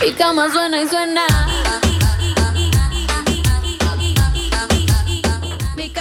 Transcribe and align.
Mi 0.00 0.12
cama 0.12 0.50
suena 0.52 0.82
y 0.82 0.88
suena. 0.88 1.22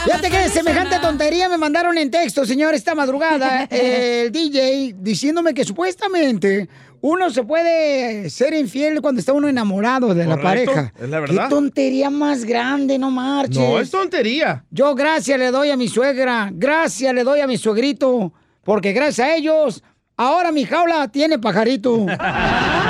Fíjate 0.03 0.30
que 0.30 0.50
semejante 0.50 1.00
tontería 1.00 1.50
me 1.50 1.58
mandaron 1.58 1.97
en 1.97 2.11
texto, 2.11 2.45
señor, 2.45 2.75
esta 2.75 2.94
madrugada, 2.94 3.64
el 3.72 4.31
DJ, 4.31 4.95
diciéndome 5.00 5.53
que 5.53 5.66
supuestamente 5.66 6.69
uno 7.02 7.31
se 7.31 7.44
puede 7.44 8.30
ser 8.30 8.53
infiel 8.53 9.02
cuando 9.02 9.19
está 9.19 9.34
uno 9.34 9.47
enamorado 9.47 10.14
de 10.14 10.25
la 10.25 10.39
pareja. 10.39 10.94
es 11.00 11.09
la 11.09 11.19
verdad. 11.22 11.44
Qué 11.45 11.50
tontería 11.50 12.09
más 12.12 12.45
grande, 12.45 13.00
no 13.00 13.09
marches. 13.09 13.58
No, 13.58 13.80
es 13.80 13.89
tontería. 13.89 14.64
Yo 14.69 14.94
gracias 14.94 15.39
le 15.39 15.50
doy 15.50 15.72
a 15.72 15.78
mi 15.78 15.88
suegra, 15.88 16.50
gracias 16.53 17.14
le 17.14 17.23
doy 17.23 17.39
a 17.39 17.47
mi 17.47 17.58
suegrito, 17.58 18.31
porque 18.64 18.94
gracias 18.94 19.28
a 19.28 19.36
ellos, 19.36 19.84
ahora 20.17 20.52
mi 20.52 20.66
jaula 20.66 21.08
tiene 21.08 21.39
pajarito. 21.39 22.06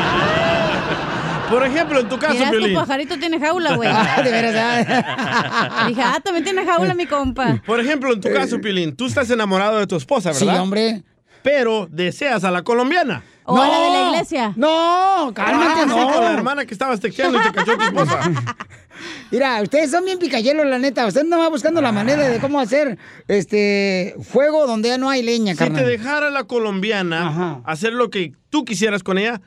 Por 1.50 1.64
ejemplo, 1.66 2.00
en 2.00 2.10
tu 2.10 2.18
caso, 2.18 2.34
Mira, 2.34 2.46
tu 2.52 2.58
Piolín. 2.58 2.76
pajarito 2.76 3.18
tiene 3.20 3.40
jaula, 3.40 3.76
güey. 3.76 3.90
Ah, 3.94 4.22
de 4.24 4.32
verdad. 4.32 5.88
Dije, 5.88 6.02
ah, 6.04 6.20
también 6.24 6.44
tiene 6.44 6.66
jaula 6.66 6.94
mi 6.94 7.06
compa. 7.06 7.62
Por 7.66 7.80
ejemplo, 7.80 8.12
en 8.14 8.22
tu 8.22 8.32
caso, 8.32 8.60
Pilín, 8.60 8.96
tú 8.96 9.06
estás 9.06 9.30
enamorado 9.30 9.78
de 9.80 9.88
tu 9.88 9.96
esposa, 9.96 10.34
Sí, 10.34 10.46
¿verdad? 10.46 10.62
hombre. 10.62 11.04
Pero 11.44 11.88
deseas 11.92 12.44
a 12.44 12.50
la 12.52 12.64
colombiana. 12.64 13.24
O 13.44 13.62
a 13.62 13.68
la 13.68 13.80
de 13.80 13.90
la 13.92 14.10
iglesia. 14.10 14.54
No, 14.56 15.32
cálmate, 15.36 15.82
Ah, 15.82 15.84
sí, 15.84 15.90
no. 15.90 16.12
con 16.12 16.24
la 16.24 16.34
hermana 16.34 16.66
que 16.66 16.74
estabas 16.74 17.00
texteando 17.00 17.40
y 17.40 17.44
te 17.44 17.52
cachó 17.52 17.78
tu 17.78 17.84
esposa. 17.84 18.20
Mira, 19.32 19.62
ustedes 19.62 19.92
son 19.92 20.04
bien 20.06 20.18
picayelos, 20.18 20.66
la 20.66 20.80
neta. 20.80 21.06
Ustedes 21.06 21.28
no 21.28 21.38
van 21.38 21.52
buscando 21.52 21.80
la 21.82 21.92
manera 21.92 22.28
de 22.28 22.40
cómo 22.40 22.60
hacer 22.60 22.98
este 23.28 24.16
fuego 24.24 24.66
donde 24.66 24.90
ya 24.90 24.98
no 24.98 25.10
hay 25.12 25.22
leña, 25.22 25.54
Si 25.54 25.60
te 25.60 25.66
carnal. 25.66 25.86
dejara 25.86 26.30
la 26.32 26.46
colombiana 26.46 27.62
hacer 27.66 27.94
lo 27.94 28.10
que 28.10 28.34
tú 28.50 28.66
quisieras 28.66 29.04
con 29.04 29.20
ella, 29.20 29.42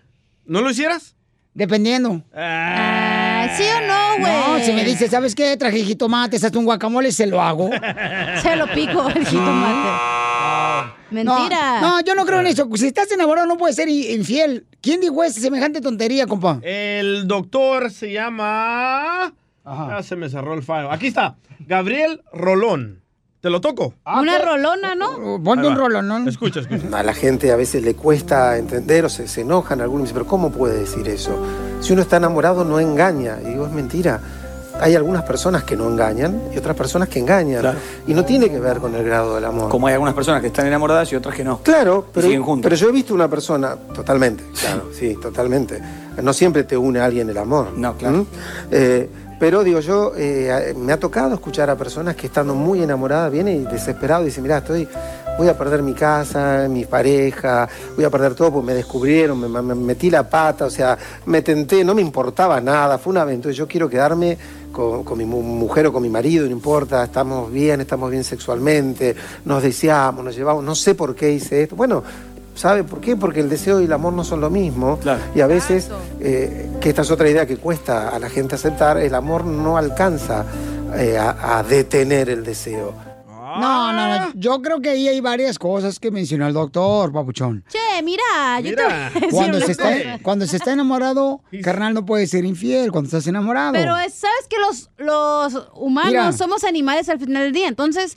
¿no 0.44 0.60
lo 0.60 0.70
hicieras? 0.70 1.16
Dependiendo. 1.58 2.22
Ah, 2.32 3.48
¿Sí 3.56 3.64
o 3.64 3.80
no, 3.84 4.20
güey? 4.20 4.32
No, 4.60 4.64
si 4.64 4.72
me 4.72 4.84
dice, 4.84 5.08
¿sabes 5.08 5.34
qué? 5.34 5.56
Traje 5.56 5.82
jitomates, 5.82 6.44
hasta 6.44 6.56
un 6.56 6.64
guacamole, 6.64 7.10
se 7.10 7.26
lo 7.26 7.42
hago. 7.42 7.68
Se 8.42 8.54
lo 8.54 8.72
pico 8.72 9.08
el 9.08 9.26
jitomate. 9.26 9.88
Mentira. 11.10 11.80
No, 11.80 11.97
no, 11.97 12.00
yo 12.02 12.14
no 12.14 12.24
creo 12.24 12.38
en 12.38 12.47
eso. 12.47 12.68
Si 12.76 12.86
estás 12.86 13.10
enamorado 13.10 13.48
no 13.48 13.56
puedes 13.56 13.74
ser 13.74 13.88
infiel. 13.88 14.68
¿Quién 14.80 15.00
dijo 15.00 15.24
esa 15.24 15.41
semejante 15.41 15.80
tontería, 15.80 16.28
compa? 16.28 16.60
El 16.62 17.26
doctor 17.26 17.91
se 17.91 18.12
llama... 18.12 19.34
Ah, 19.64 20.00
se 20.04 20.14
me 20.14 20.28
cerró 20.28 20.54
el 20.54 20.62
file. 20.62 20.86
Aquí 20.92 21.08
está. 21.08 21.38
Gabriel 21.58 22.22
Rolón. 22.32 23.02
¿Te 23.41 23.50
lo 23.50 23.60
toco? 23.60 23.94
Una 24.04 24.38
rolona, 24.38 24.97
¿no? 24.97 25.10
Oh, 25.34 25.41
Ponte 25.43 25.69
Ahí 25.69 25.72
un 25.72 26.09
¿no? 26.09 26.28
Escucha, 26.28 26.59
escucha. 26.60 26.99
A 26.99 27.03
la 27.04 27.15
gente 27.15 27.53
a 27.53 27.56
veces 27.56 27.84
le 27.84 27.94
cuesta 27.94 28.56
entender 28.59 29.04
o 29.04 29.09
se, 29.09 29.28
se 29.28 29.43
enojan 29.43 29.81
algunos. 29.81 30.04
dicen, 30.06 30.15
Pero 30.16 30.26
¿cómo 30.26 30.50
puede 30.50 30.81
decir 30.81 31.09
eso? 31.09 31.38
Si 31.81 31.93
uno 31.93 32.03
está 32.03 32.16
enamorado 32.16 32.65
no 32.65 32.81
engaña. 32.81 33.38
Y 33.41 33.50
digo, 33.50 33.66
es 33.66 33.72
mentira. 33.72 34.21
Hay 34.81 34.94
algunas 34.97 35.22
personas 35.22 35.62
que 35.65 35.77
no 35.77 35.88
engañan 35.88 36.41
y 36.53 36.59
otras 36.59 36.77
personas 36.77 37.09
que 37.09 37.21
engañan. 37.21 37.77
Y 38.09 38.15
no 38.15 38.25
tiene 38.25 38.50
que 38.50 38.59
ver 38.59 38.78
con 38.78 38.94
el 38.97 39.04
grado 39.04 39.37
del 39.37 39.44
amor. 39.44 39.71
Como 39.71 39.87
hay 39.87 39.94
algunas 39.94 40.15
personas 40.15 40.41
que 40.41 40.48
están 40.48 40.66
enamoradas 40.66 41.12
y 41.12 41.16
otras 41.16 41.34
que 41.34 41.44
no. 41.44 41.59
Claro, 41.62 42.06
pero, 42.12 42.27
siguen 42.27 42.43
juntos. 42.43 42.65
pero 42.65 42.75
yo 42.75 42.88
he 42.88 42.93
visto 42.93 43.15
una 43.15 43.28
persona, 43.28 43.77
totalmente, 43.77 44.44
claro, 44.60 44.91
sí, 44.93 45.16
totalmente. 45.21 45.81
No 46.22 46.32
siempre 46.32 46.62
te 46.65 46.77
une 46.77 47.00
a 47.00 47.04
alguien 47.04 47.28
el 47.31 47.38
amor. 47.38 47.72
No, 47.77 47.97
claro. 47.97 48.27
Pero 49.38 49.62
digo, 49.62 49.81
yo 49.81 50.12
eh, 50.16 50.75
me 50.76 50.93
ha 50.93 50.99
tocado 50.99 51.34
escuchar 51.34 51.71
a 51.71 51.76
personas 51.76 52.16
que 52.16 52.26
estando 52.26 52.54
muy 52.54 52.82
enamoradas 52.82 53.31
vienen 53.31 53.62
y 53.62 53.65
desesperados 53.72 54.25
y 54.25 54.26
dicen, 54.26 54.43
mira, 54.43 54.59
estoy, 54.59 54.88
voy 55.38 55.49
a 55.49 55.56
perder 55.56 55.82
mi 55.82 55.94
casa, 55.94 56.66
mi 56.69 56.84
pareja, 56.84 57.69
voy 57.94 58.04
a 58.04 58.10
perder 58.10 58.34
todo 58.34 58.53
porque 58.53 58.66
me 58.66 58.75
descubrieron, 58.75 59.38
me, 59.41 59.48
me- 59.48 59.62
me 59.62 59.75
metí 59.75 60.10
la 60.10 60.28
pata, 60.28 60.65
o 60.65 60.71
sea, 60.71 60.98
me 61.27 61.43
tenté, 61.43 61.84
no 61.84 61.94
me 61.94 62.03
importaba 62.03 62.60
nada, 62.60 62.98
fue 62.98 63.12
una 63.12 63.22
aventura, 63.22 63.54
yo 63.54 63.69
quiero 63.69 63.88
quedarme 63.88 64.37
con, 64.72 65.04
con 65.04 65.16
mi 65.16 65.25
mu- 65.25 65.41
mujer 65.43 65.87
o 65.87 65.93
con 65.93 66.03
mi 66.03 66.09
marido, 66.10 66.44
no 66.44 66.50
importa, 66.53 67.04
estamos 67.04 67.50
bien, 67.53 67.81
estamos 67.81 68.10
bien 68.10 68.25
sexualmente, 68.25 69.15
nos 69.44 69.62
deseamos, 69.62 70.25
nos 70.25 70.34
llevamos, 70.37 70.65
no 70.65 70.75
sé 70.75 70.94
por 70.97 71.15
qué 71.15 71.31
hice 71.32 71.62
esto. 71.62 71.77
Bueno, 71.77 72.03
¿sabe 72.58 72.84
por 72.84 73.00
qué? 73.00 73.16
Porque 73.16 73.41
el 73.41 73.48
deseo 73.48 73.80
y 73.80 73.84
el 73.84 73.92
amor 73.92 74.12
no 74.12 74.24
son 74.24 74.41
lo 74.41 74.50
mismo. 74.50 74.98
Y 75.34 75.41
a 75.41 75.46
veces, 75.46 75.88
eh, 76.20 76.69
que 76.80 76.88
esta 76.91 77.02
es 77.02 77.10
otra 77.10 77.28
idea 77.30 77.46
que 77.46 77.56
cuesta 77.56 78.08
a 78.08 78.19
la 78.19 78.28
gente 78.28 78.56
aceptar, 78.56 78.98
el 78.98 79.14
amor 79.14 79.44
no 79.44 79.76
alcanza 79.76 80.44
eh, 80.97 81.16
a, 81.16 81.58
a 81.58 81.62
detener 81.62 82.28
el 82.28 82.44
deseo. 82.44 82.92
No, 83.60 83.92
no, 83.92 84.18
no. 84.18 84.30
Yo 84.34 84.60
creo 84.62 84.80
que 84.80 84.91
ahí 84.91 85.08
hay 85.08 85.20
varias 85.20 85.58
cosas 85.58 85.98
que 85.98 86.10
mencionó 86.10 86.47
el 86.47 86.52
doctor, 86.54 87.10
papuchón. 87.12 87.64
Che, 87.68 88.02
mira, 88.04 88.60
yo 88.62 88.76
te 88.76 88.82
voy 88.84 88.92
a 88.92 89.10
decir 89.10 89.28
Cuando 89.30 89.60
se, 89.60 89.72
está, 89.72 89.88
cuando 90.22 90.47
se 90.47 90.56
está 90.58 90.72
enamorado, 90.72 91.41
carnal, 91.62 91.94
no 91.94 92.04
puede 92.04 92.26
ser 92.26 92.44
infiel 92.44 92.92
cuando 92.92 93.06
estás 93.08 93.26
enamorado. 93.26 93.72
Pero 93.72 93.97
es- 93.97 94.14
sabes 94.14 94.47
que 94.48 94.56
los, 94.58 94.91
los 94.98 95.68
humanos 95.74 96.10
Mira. 96.12 96.32
somos 96.32 96.62
animales 96.62 97.08
al 97.08 97.18
final 97.18 97.44
del 97.44 97.52
día, 97.52 97.68
entonces. 97.68 98.16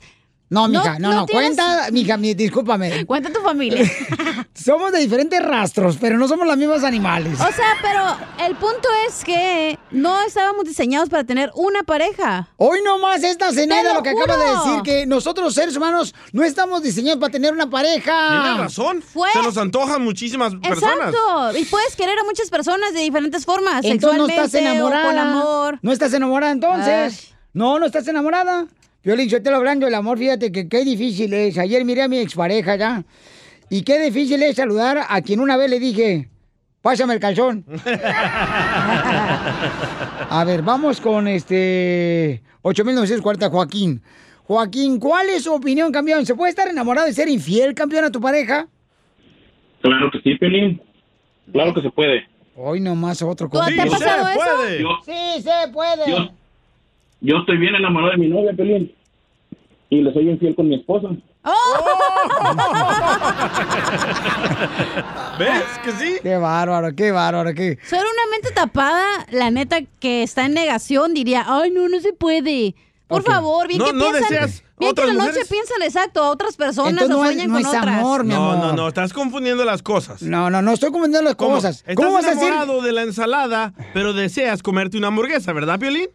No, 0.52 0.68
mija, 0.68 0.98
no, 0.98 1.12
no, 1.14 1.24
tienes- 1.26 1.56
cuenta, 1.56 1.88
mija, 1.92 2.16
mi- 2.18 2.34
discúlpame. 2.34 3.06
Cuenta 3.06 3.32
tu 3.32 3.40
familia. 3.40 3.90
Somos 4.54 4.92
de 4.92 4.98
diferentes 4.98 5.42
rastros, 5.42 5.96
pero 5.98 6.18
no 6.18 6.28
somos 6.28 6.46
los 6.46 6.56
mismos 6.58 6.84
animales. 6.84 7.40
O 7.40 7.52
sea, 7.52 7.74
pero 7.80 8.46
el 8.46 8.54
punto 8.56 8.86
es 9.08 9.24
que 9.24 9.78
no 9.90 10.20
estábamos 10.22 10.64
diseñados 10.64 11.08
para 11.08 11.24
tener 11.24 11.50
una 11.54 11.82
pareja. 11.84 12.48
Hoy 12.58 12.80
nomás 12.84 13.22
esta 13.24 13.50
Zenaida 13.50 13.88
Te 13.90 13.94
lo 13.94 14.02
que 14.02 14.12
juro. 14.12 14.24
acaba 14.24 14.44
de 14.44 14.50
decir, 14.68 14.82
que 14.82 15.06
nosotros 15.06 15.44
los 15.46 15.54
seres 15.54 15.74
humanos 15.74 16.14
no 16.32 16.44
estamos 16.44 16.82
diseñados 16.82 17.18
para 17.18 17.32
tener 17.32 17.52
una 17.52 17.70
pareja. 17.70 18.42
Tienes 18.42 18.58
razón. 18.60 19.02
Fue- 19.02 19.30
Se 19.32 19.42
nos 19.42 19.56
antojan 19.56 20.04
muchísimas 20.04 20.54
personas. 20.56 21.08
Exacto. 21.14 21.58
Y 21.58 21.64
puedes 21.64 21.96
querer 21.96 22.18
a 22.18 22.24
muchas 22.24 22.50
personas 22.50 22.92
de 22.92 23.00
diferentes 23.00 23.44
formas, 23.46 23.84
Entonces 23.84 24.18
no 24.18 24.26
sexualmente 24.26 24.44
estás 24.44 24.54
enamorada. 24.60 25.04
o 25.04 25.08
con 25.08 25.18
amor. 25.18 25.78
No 25.82 25.92
estás 25.92 26.12
enamorada 26.12 26.52
entonces. 26.52 27.32
No, 27.54 27.78
no 27.78 27.86
estás 27.86 28.06
enamorada. 28.06 28.66
Violín, 29.04 29.28
yo 29.28 29.42
te 29.42 29.50
lo 29.50 29.56
hablando 29.56 29.86
del 29.86 29.94
amor, 29.96 30.18
fíjate 30.18 30.52
que 30.52 30.68
qué 30.68 30.84
difícil 30.84 31.32
es. 31.34 31.58
Ayer 31.58 31.84
miré 31.84 32.02
a 32.02 32.08
mi 32.08 32.18
expareja 32.18 32.76
ya. 32.76 33.04
Y 33.68 33.82
qué 33.82 33.98
difícil 34.00 34.42
es 34.42 34.56
saludar 34.56 35.00
a 35.08 35.20
quien 35.22 35.40
una 35.40 35.56
vez 35.56 35.70
le 35.70 35.80
dije, 35.80 36.28
pásame 36.82 37.14
el 37.14 37.20
calzón. 37.20 37.64
A 40.30 40.44
ver, 40.46 40.62
vamos 40.62 41.00
con 41.00 41.26
este 41.28 42.42
8940, 42.62 43.50
Joaquín. 43.50 44.02
Joaquín, 44.44 44.98
¿cuál 44.98 45.28
es 45.30 45.44
su 45.44 45.52
opinión, 45.54 45.92
campeón? 45.92 46.24
¿Se 46.26 46.34
puede 46.34 46.50
estar 46.50 46.68
enamorado 46.68 47.06
de 47.06 47.12
ser 47.12 47.28
infiel, 47.28 47.74
campeón, 47.74 48.04
a 48.04 48.10
tu 48.10 48.20
pareja? 48.20 48.66
Claro 49.80 50.10
que 50.12 50.20
sí, 50.20 50.34
Pelín. 50.36 50.80
Claro 51.52 51.74
que 51.74 51.82
se 51.82 51.90
puede. 51.90 52.26
Hoy 52.56 52.80
nomás 52.80 53.20
otro 53.22 53.48
¿Tú 53.48 53.58
te 53.58 53.64
ha 53.80 53.84
Sí, 53.84 53.90
pasado 53.90 54.26
se 54.26 54.32
eso? 54.32 54.40
puede. 54.56 54.82
Yo- 54.82 54.98
Sí, 55.04 55.42
se 55.42 55.72
puede. 55.72 56.10
Yo, 56.10 56.28
yo 57.22 57.38
estoy 57.38 57.56
bien 57.56 57.74
enamorado 57.74 58.12
de 58.12 58.18
mi 58.18 58.28
novia, 58.28 58.52
Pelín. 58.54 58.92
Y 59.90 60.02
le 60.02 60.12
soy 60.12 60.28
infiel 60.30 60.54
con 60.54 60.68
mi 60.68 60.76
esposa. 60.76 61.08
¿Ves 65.38 65.62
que 65.84 65.92
sí? 65.92 66.16
Qué 66.22 66.36
bárbaro, 66.36 66.94
qué 66.94 67.10
bárbaro, 67.10 67.54
qué. 67.54 67.78
Solo 67.88 68.02
una 68.02 68.30
mente 68.30 68.50
tapada, 68.54 69.26
la 69.30 69.50
neta 69.50 69.78
que 70.00 70.22
está 70.22 70.44
en 70.46 70.54
negación, 70.54 71.14
diría, 71.14 71.44
ay, 71.46 71.70
no, 71.70 71.88
no 71.88 72.00
se 72.00 72.12
puede. 72.12 72.74
Por 73.08 73.22
favor, 73.24 73.66
bien 73.68 73.78
No- 73.78 73.86
que 73.86 73.92
no 73.92 74.04
piensan. 74.10 74.22
deseas 74.30 74.62
bien 74.78 74.94
que 74.94 75.02
en 75.02 75.06
la 75.08 75.12
noche 75.14 75.26
mujeres. 75.26 75.48
piensan 75.48 75.82
exacto 75.82 76.22
a 76.22 76.30
otras 76.30 76.56
personas 76.56 76.92
Entonces 76.92 77.14
o 77.14 77.18
no 77.18 77.24
sueñan 77.26 77.48
no 77.48 77.52
con 77.54 77.62
es 77.62 77.68
otras. 77.68 77.98
amor, 77.98 78.24
mi 78.24 78.34
No, 78.34 78.52
amor. 78.52 78.66
no, 78.68 78.72
no, 78.72 78.88
estás 78.88 79.12
confundiendo 79.12 79.64
las 79.66 79.82
cosas. 79.82 80.22
No, 80.22 80.48
no, 80.48 80.62
no 80.62 80.72
estoy 80.72 80.90
confundiendo 80.92 81.28
las 81.28 81.36
¿Cómo? 81.36 81.56
cosas. 81.56 81.80
Estás 81.80 81.94
¿Cómo 81.96 82.12
vas 82.12 82.24
a 82.24 82.30
decir? 82.30 82.48
enamorado 82.48 82.80
de 82.80 82.92
la 82.92 83.02
ensalada, 83.02 83.74
pero 83.92 84.14
deseas 84.14 84.62
comerte 84.62 84.96
una 84.96 85.08
hamburguesa, 85.08 85.52
¿verdad, 85.52 85.78
Piolín? 85.78 86.08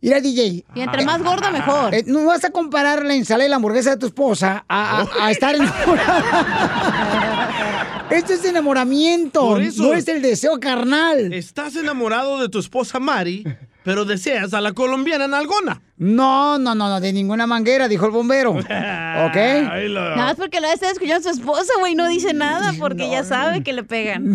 Mira, 0.00 0.20
DJ. 0.20 0.64
Y 0.74 0.80
entre 0.80 1.04
más 1.04 1.22
gorda, 1.22 1.50
mejor. 1.50 1.94
eh, 1.94 2.04
no 2.06 2.24
vas 2.26 2.44
a 2.44 2.50
comparar 2.50 3.04
la 3.04 3.14
ensalada 3.14 3.46
y 3.46 3.50
la 3.50 3.56
hamburguesa 3.56 3.90
de 3.90 3.96
tu 3.96 4.06
esposa 4.06 4.64
a, 4.68 5.00
a- 5.00 5.26
a 5.26 5.30
estar 5.30 5.54
enamorada. 5.54 6.22
Esto 8.10 8.32
es 8.34 8.44
enamoramiento, 8.44 9.40
Por 9.40 9.62
eso. 9.62 9.82
no 9.82 9.94
es 9.94 10.06
el 10.08 10.22
deseo 10.22 10.60
carnal. 10.60 11.32
Estás 11.32 11.74
enamorado 11.76 12.40
de 12.40 12.48
tu 12.48 12.58
esposa 12.60 13.00
Mari, 13.00 13.44
pero 13.84 14.04
deseas 14.04 14.54
a 14.54 14.60
la 14.60 14.72
colombiana 14.72 15.26
Nalgona. 15.26 15.82
No, 15.98 16.58
no, 16.58 16.74
no, 16.74 16.90
no, 16.90 17.00
de 17.00 17.10
ninguna 17.10 17.46
manguera, 17.46 17.88
dijo 17.88 18.04
el 18.04 18.10
bombero. 18.12 18.50
¿Ok? 18.52 18.66
Lo- 19.88 20.10
Nada 20.10 20.16
más 20.16 20.36
porque 20.36 20.60
la 20.60 20.66
vez 20.68 20.74
está 20.74 20.90
escuchando 20.90 21.26
a 21.30 21.32
su 21.32 21.40
esposa, 21.40 21.72
güey, 21.78 21.94
no 21.94 22.06
dice 22.06 22.34
nada 22.34 22.74
porque 22.78 23.08
ya 23.08 23.24
sabe 23.24 23.62
que 23.62 23.72
le 23.72 23.82
pegan. 23.82 24.34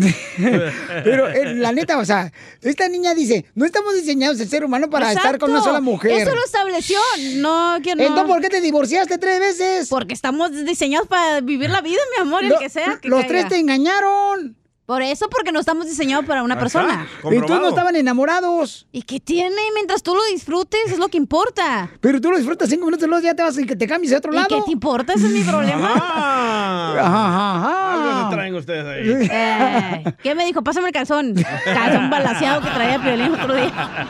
Pero 1.04 1.28
eh, 1.28 1.54
la 1.54 1.70
neta, 1.70 1.98
o 1.98 2.04
sea, 2.04 2.32
esta 2.62 2.88
niña 2.88 3.14
dice, 3.14 3.44
no 3.54 3.64
estamos 3.64 3.94
diseñados 3.94 4.40
el 4.40 4.48
ser 4.48 4.64
humano 4.64 4.90
para 4.90 5.12
estar 5.12 5.38
con 5.38 5.52
una 5.52 5.62
sola 5.62 5.80
mujer. 5.80 6.10
Eso 6.22 6.34
lo 6.34 6.44
estableció. 6.44 6.98
No, 7.36 7.76
que 7.80 7.94
no. 7.94 8.02
Entonces, 8.02 8.26
¿por 8.26 8.40
qué 8.40 8.48
te 8.48 8.60
divorciaste 8.60 9.18
tres 9.18 9.38
veces? 9.38 9.88
Porque 9.88 10.14
estamos 10.14 10.50
diseñados 10.64 11.06
para 11.06 11.40
vivir 11.42 11.70
la 11.70 11.80
vida, 11.80 12.00
mi 12.16 12.22
amor, 12.22 12.42
y 12.42 12.46
el 12.46 12.52
Lo- 12.54 12.58
que 12.58 12.70
sea. 12.70 12.98
que 13.00 13.08
los 13.08 13.20
caiga. 13.20 13.28
tres 13.28 13.48
te 13.50 13.58
engañaron. 13.62 14.56
Por 14.84 15.00
eso, 15.00 15.28
porque 15.30 15.52
no 15.52 15.60
estamos 15.60 15.86
diseñados 15.86 16.26
para 16.26 16.42
una 16.42 16.58
persona. 16.58 17.06
Y 17.30 17.40
tú 17.46 17.54
no 17.54 17.68
estaban 17.68 17.94
enamorados. 17.96 18.86
¿Y 18.90 19.02
qué 19.02 19.20
tiene? 19.20 19.56
Mientras 19.74 20.02
tú 20.02 20.12
lo 20.14 20.22
disfrutes, 20.32 20.80
es 20.90 20.98
lo 20.98 21.08
que 21.08 21.16
importa. 21.16 21.88
Pero 22.00 22.20
tú 22.20 22.30
lo 22.30 22.36
disfrutas 22.36 22.68
cinco 22.68 22.84
minutos, 22.86 23.08
luego 23.08 23.24
ya 23.24 23.32
te 23.34 23.42
vas 23.44 23.56
y 23.58 23.64
que 23.64 23.76
te 23.76 23.86
cambies 23.86 24.12
a 24.12 24.18
otro 24.18 24.32
¿Y 24.32 24.36
lado. 24.36 24.48
qué 24.48 24.60
te 24.66 24.70
importa? 24.72 25.14
Ese 25.14 25.26
es 25.28 25.32
mi 25.32 25.44
problema. 25.44 25.92
Ajá, 25.94 26.96
ajá. 26.98 27.94
algo 27.94 28.28
se 28.30 28.34
traen 28.36 28.54
ustedes 28.56 28.84
ahí. 28.84 29.28
Eh, 29.30 30.14
¿Qué 30.22 30.34
me 30.34 30.44
dijo? 30.44 30.62
Pásame 30.62 30.88
el 30.88 30.92
calzón. 30.92 31.34
Calzón 31.64 32.10
balaseado 32.10 32.60
que 32.60 32.68
traía 32.70 33.00
Piolín 33.00 33.32
otro 33.32 33.54
día. 33.54 34.08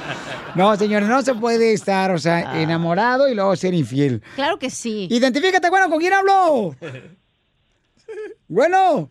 No, 0.55 0.75
señores, 0.77 1.09
no 1.09 1.23
se 1.23 1.35
puede 1.35 1.75
estar, 1.75 2.11
o 2.11 2.19
sea, 2.19 2.51
Ah. 2.51 2.61
enamorado 2.61 3.29
y 3.29 3.35
luego 3.35 3.55
ser 3.57 3.75
infiel. 3.75 4.23
Claro 4.35 4.59
que 4.59 4.71
sí. 4.71 5.07
Identifícate, 5.11 5.69
bueno, 5.71 5.89
¿con 5.91 5.99
quién 6.01 6.15
hablo? 6.15 6.75
Bueno. 8.49 9.11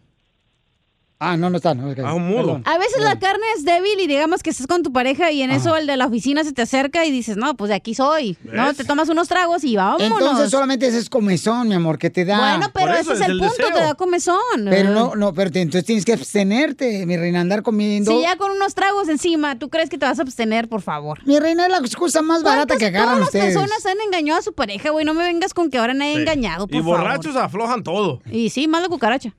Ah, 1.24 1.38
no, 1.38 1.52
no 1.52 1.58
está. 1.58 1.76
No, 1.76 1.94
Ah, 2.04 2.16
un 2.16 2.28
mudo. 2.28 2.62
A 2.66 2.78
veces 2.80 3.00
la 3.04 3.20
carne 3.20 3.44
es 3.56 3.64
débil 3.64 4.00
y 4.00 4.08
digamos 4.08 4.42
que 4.42 4.50
estás 4.50 4.66
con 4.66 4.82
tu 4.82 4.92
pareja 4.92 5.32
y 5.32 5.44
en 5.44 5.52
eso 5.52 5.78
el 5.78 5.86
de 5.86 5.96
la 5.96 6.08
oficina 6.08 6.44
se 6.44 6.52
te 6.52 6.64
acerca 6.64 7.06
y 7.06 7.12
dices, 7.12 7.38
no, 7.38 7.56
pues 7.56 7.70
de 7.70 7.76
aquí 7.76 7.94
soy. 7.94 8.38
No, 8.44 8.74
te 8.74 8.84
tomas 8.86 9.08
unos 9.08 9.28
tragos 9.28 9.64
y 9.64 9.76
vámonos. 9.76 10.08
Entonces 10.20 10.50
solamente 10.50 10.88
ese 10.88 10.98
es 10.98 11.10
comezón, 11.12 11.68
mi 11.68 11.76
amor, 11.76 12.00
que 12.00 12.10
te 12.10 12.26
da. 12.26 12.38
Bueno, 12.58 12.72
pero 12.74 12.92
ese 12.94 13.02
eso 13.02 13.14
es 13.14 13.22
el 13.22 13.32
el 13.34 13.38
punto, 13.40 13.54
deseo. 13.56 13.74
te 13.76 13.82
da 13.82 13.94
comezón. 13.94 14.40
Pero 14.68 14.90
no, 14.90 15.16
no, 15.16 15.32
pero 15.34 15.52
te- 15.52 15.62
entonces 15.62 15.86
tienes 15.86 16.06
que 16.06 16.14
abstenerte, 16.14 17.06
mi 17.06 17.18
reina, 17.18 17.40
andar 17.42 17.62
comiendo. 17.62 18.12
Si 18.12 18.22
ya 18.24 18.36
con 18.36 18.52
unos 18.52 18.74
tragos 18.74 19.08
encima, 19.08 19.60
¿tú 19.60 19.70
crees 19.70 19.90
que 19.92 20.00
te 20.00 20.06
vas 20.08 20.18
a 20.18 20.24
abstener, 20.24 20.68
por 20.70 20.82
favor? 20.82 21.20
Mi 21.28 21.38
reina 21.40 21.66
es 21.66 21.72
la 21.72 21.78
excusa 21.78 22.24
más 22.24 22.42
barata 22.42 22.78
que 22.78 22.88
agarran 22.88 23.16
Todas 23.18 23.28
ustedes. 23.28 23.54
las 23.54 23.64
personas 23.64 23.86
han 23.86 24.02
engañado 24.08 24.40
a 24.40 24.42
su 24.42 24.54
pareja, 24.54 24.90
güey. 24.90 25.06
No 25.06 25.14
me 25.14 25.22
vengas 25.24 25.54
con 25.54 25.70
que 25.70 25.78
ahora 25.78 25.94
nadie 25.94 26.16
ha 26.16 26.20
engañado, 26.20 26.66
por 26.68 26.76
Y 26.76 26.80
favor. 26.80 26.98
borrachos 27.02 27.36
aflojan 27.36 27.84
todo. 27.84 28.22
Y 28.32 28.50
sí, 28.50 28.68
más 28.68 28.82
la 28.82 28.88
cucaracha. 28.90 29.36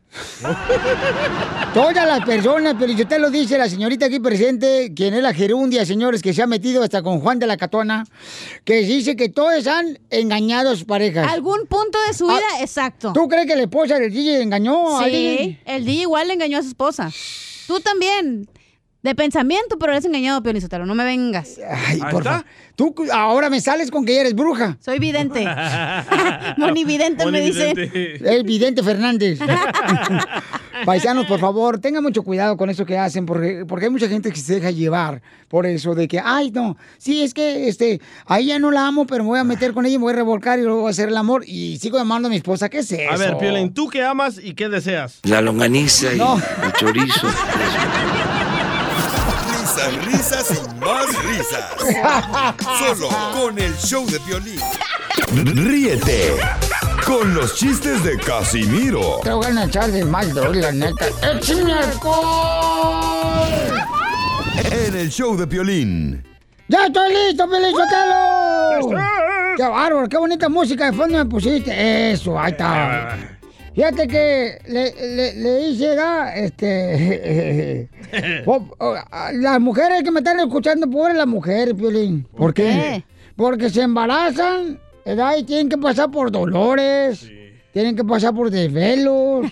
Todas 1.75 2.07
las 2.07 2.25
personas, 2.25 2.75
pero 2.79 2.93
si 2.95 3.03
usted 3.03 3.19
lo 3.19 3.31
dice, 3.31 3.57
la 3.57 3.69
señorita 3.69 4.07
aquí 4.07 4.21
presente, 4.21 4.93
quien 4.95 5.15
es 5.15 5.23
la 5.23 5.33
gerundia, 5.33 5.87
señores, 5.87 6.21
que 6.21 6.35
se 6.35 6.43
ha 6.43 6.47
metido 6.47 6.83
hasta 6.83 7.03
con 7.03 7.21
Juan 7.21 7.39
de 7.39 7.47
la 7.47 7.57
Catona, 7.57 8.05
que 8.65 8.83
dice 8.83 9.17
que 9.17 9.29
todos 9.31 9.67
han 9.67 9.99
engañado 10.11 10.71
a 10.71 10.75
sus 10.75 10.85
parejas. 10.85 11.27
Algún 11.31 11.67
punto 11.67 11.99
de 12.09 12.15
su 12.15 12.29
Ah, 12.31 12.35
vida, 12.35 12.61
exacto. 12.63 13.13
¿Tú 13.15 13.29
crees 13.29 13.47
que 13.47 13.57
la 13.57 13.63
esposa 13.63 13.99
del 13.99 14.13
DJ 14.13 14.43
engañó 14.43 14.99
a 14.99 15.05
alguien? 15.05 15.39
Sí, 15.39 15.59
el 15.65 15.85
DJ 15.85 16.03
igual 16.03 16.29
le 16.29 16.35
engañó 16.35 16.59
a 16.59 16.63
su 16.63 16.69
esposa. 16.69 17.11
Tú 17.67 17.81
también. 17.81 18.49
De 19.03 19.15
pensamiento, 19.17 19.79
pero 19.79 19.93
eres 19.93 20.05
engañado, 20.05 20.43
Pio 20.43 20.53
Lizotero. 20.53 20.87
No 20.87 20.95
me 20.95 21.05
vengas. 21.05 21.59
Ay, 21.69 22.01
Ahí 22.03 22.11
por 22.13 22.23
está. 22.23 22.31
favor. 22.31 22.45
Tú 22.77 22.95
ahora 23.13 23.51
me 23.51 23.61
sales 23.61 23.91
con 23.91 24.05
que 24.05 24.19
eres 24.21 24.35
bruja. 24.35 24.77
Soy 24.81 24.99
vidente. 25.01 25.45
Monividente 26.57 27.27
me 27.27 27.41
dice. 27.41 27.73
El 28.25 28.45
vidente 28.45 28.83
Fernández. 28.83 29.41
Paisanos, 30.87 31.27
por 31.27 31.39
favor, 31.39 31.79
tengan 31.79 32.03
mucho 32.03 32.23
cuidado 32.23 32.57
con 32.57 32.69
eso 32.71 32.85
que 32.85 32.99
hacen, 32.99 33.25
porque, 33.27 33.65
porque 33.69 33.85
hay 33.87 33.91
mucha 33.91 34.09
gente 34.09 34.31
que 34.33 34.41
se 34.41 34.55
deja 34.55 34.71
llevar 34.71 35.23
por 35.49 35.65
eso 35.67 35.95
de 35.95 36.09
que, 36.09 36.19
ay, 36.19 36.51
no, 36.51 36.77
sí, 36.99 37.23
es 37.23 37.35
que 37.35 37.69
este, 37.69 38.01
a 38.27 38.41
ella 38.41 38.59
no 38.59 38.71
la 38.73 38.87
amo, 38.89 39.07
pero 39.07 39.23
me 39.23 39.29
voy 39.29 39.39
a 39.39 39.45
meter 39.45 39.75
con 39.75 39.87
ella, 39.87 39.99
me 39.99 40.05
voy 40.05 40.13
a 40.15 40.17
revolcar 40.17 40.59
y 40.59 40.63
luego 40.63 40.81
voy 40.81 40.89
a 40.89 40.91
hacer 40.91 41.09
el 41.11 41.17
amor 41.17 41.45
y 41.47 41.79
sigo 41.79 41.99
llamando 41.99 42.27
a 42.27 42.31
mi 42.31 42.37
esposa. 42.37 42.69
¿Qué 42.69 42.79
es 42.79 42.91
eso? 42.91 43.13
A 43.13 43.17
ver, 43.17 43.37
Piolín, 43.39 43.73
¿tú 43.75 43.89
qué 43.89 44.03
amas 44.03 44.41
y 44.43 44.55
qué 44.55 44.69
deseas? 44.69 45.21
La 45.23 45.41
longaniza 45.41 46.15
y 46.15 46.19
No. 46.19 46.37
el 46.65 46.73
chorizo. 46.73 47.29
Risas, 49.91 50.05
risas 50.05 50.51
y 50.51 50.75
más 50.81 51.25
risas. 51.25 51.65
Solo 52.79 53.09
con 53.33 53.59
el 53.59 53.77
show 53.79 54.07
de 54.07 54.19
violín. 54.21 54.61
Ríete 55.35 56.37
con 57.07 57.35
los 57.35 57.57
chistes 57.57 58.05
de 58.05 58.17
Casimiro 58.19 59.21
Te 59.23 59.33
voy 59.33 59.47
a 59.47 59.65
echar 59.65 59.91
de 59.91 60.05
mal, 60.05 60.33
la 60.35 60.73
neta. 60.73 61.07
¡Échame 61.23 61.73
alcohol! 61.73 63.49
en 64.71 64.95
el 64.97 65.11
show 65.11 65.37
de 65.37 65.47
violín. 65.47 66.25
¡Ya 66.69 66.87
estoy 66.87 67.13
listo, 67.13 67.49
Feliz 67.49 67.71
Sotelo! 67.71 68.97
¡Qué 69.57 69.63
bárbaro! 69.65 70.09
¡Qué 70.09 70.17
bonita 70.17 70.49
música 70.49 70.91
de 70.91 70.97
fondo 70.97 71.19
me 71.19 71.27
pusiste! 71.27 72.13
Eso, 72.13 72.39
ahí 72.39 72.53
está. 72.53 73.19
Fíjate 73.75 74.07
que 74.07 74.59
le, 74.69 74.93
le, 75.17 75.35
le 75.35 76.45
este... 76.45 77.89
las 79.35 79.61
mujeres 79.61 80.03
que 80.03 80.11
me 80.11 80.21
están 80.21 80.41
escuchando, 80.41 80.89
pobres 80.91 81.17
las 81.17 81.27
mujeres, 81.27 81.75
Piolín. 81.75 82.27
¿Por 82.37 82.53
qué? 82.53 83.03
Porque 83.35 83.71
se 83.71 83.81
embarazan, 83.83 84.79
¿verdad? 85.07 85.37
Y 85.39 85.45
tienen 85.45 85.71
que 85.71 85.79
pasar 85.79 86.11
por 86.11 86.31
dolores, 86.31 87.31
tienen 87.73 87.97
que 87.97 88.05
pasar 88.05 88.35
por 88.35 88.51
desvelos, 88.51 89.47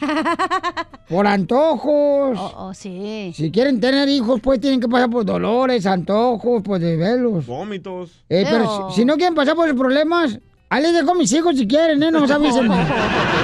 por 1.08 1.26
antojos. 1.26 2.38
Oh, 2.38 2.54
oh, 2.58 2.74
sí. 2.74 3.32
Si 3.34 3.50
quieren 3.50 3.80
tener 3.80 4.06
hijos, 4.10 4.38
pues 4.42 4.60
tienen 4.60 4.80
que 4.80 4.88
pasar 4.88 5.08
por 5.08 5.24
dolores, 5.24 5.86
antojos, 5.86 6.62
por 6.62 6.78
desvelos. 6.78 7.46
Vómitos. 7.46 8.22
Eh, 8.28 8.44
pero 8.50 8.64
Pero- 8.64 8.90
si, 8.90 8.96
si 9.00 9.04
no 9.06 9.16
quieren 9.16 9.34
pasar 9.34 9.54
por 9.54 9.66
esos 9.66 9.80
problemas, 9.80 10.38
ahí 10.68 10.82
les 10.82 10.92
dejo 10.92 11.12
a 11.12 11.14
mis 11.14 11.32
hijos 11.32 11.56
si 11.56 11.66
quieren, 11.66 12.02
¿eh? 12.02 12.10
No 12.10 12.26
se 12.26 12.34
avisen. 12.34 12.68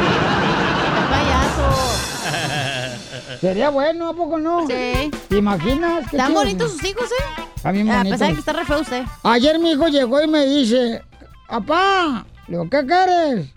Sería 3.40 3.70
bueno, 3.70 4.08
¿a 4.08 4.14
poco 4.14 4.38
no? 4.38 4.66
Sí. 4.66 5.10
¿Te 5.28 5.36
imaginas? 5.38 6.08
Qué 6.10 6.16
Están 6.16 6.28
chido. 6.28 6.40
bonitos 6.40 6.72
sus 6.72 6.84
hijos, 6.84 7.04
¿eh? 7.04 7.42
Está 7.56 7.72
bien 7.72 7.90
A 7.90 7.98
bonito. 7.98 8.14
pesar 8.14 8.28
de 8.28 8.34
que 8.34 8.40
está 8.40 8.52
re 8.52 8.64
feo 8.64 8.80
usted. 8.80 9.02
Ayer 9.22 9.58
mi 9.58 9.72
hijo 9.72 9.88
llegó 9.88 10.22
y 10.22 10.26
me 10.26 10.46
dice, 10.46 11.02
papá, 11.48 12.24
le 12.48 12.52
digo, 12.56 12.68
¿qué 12.70 12.86
quieres? 12.86 13.48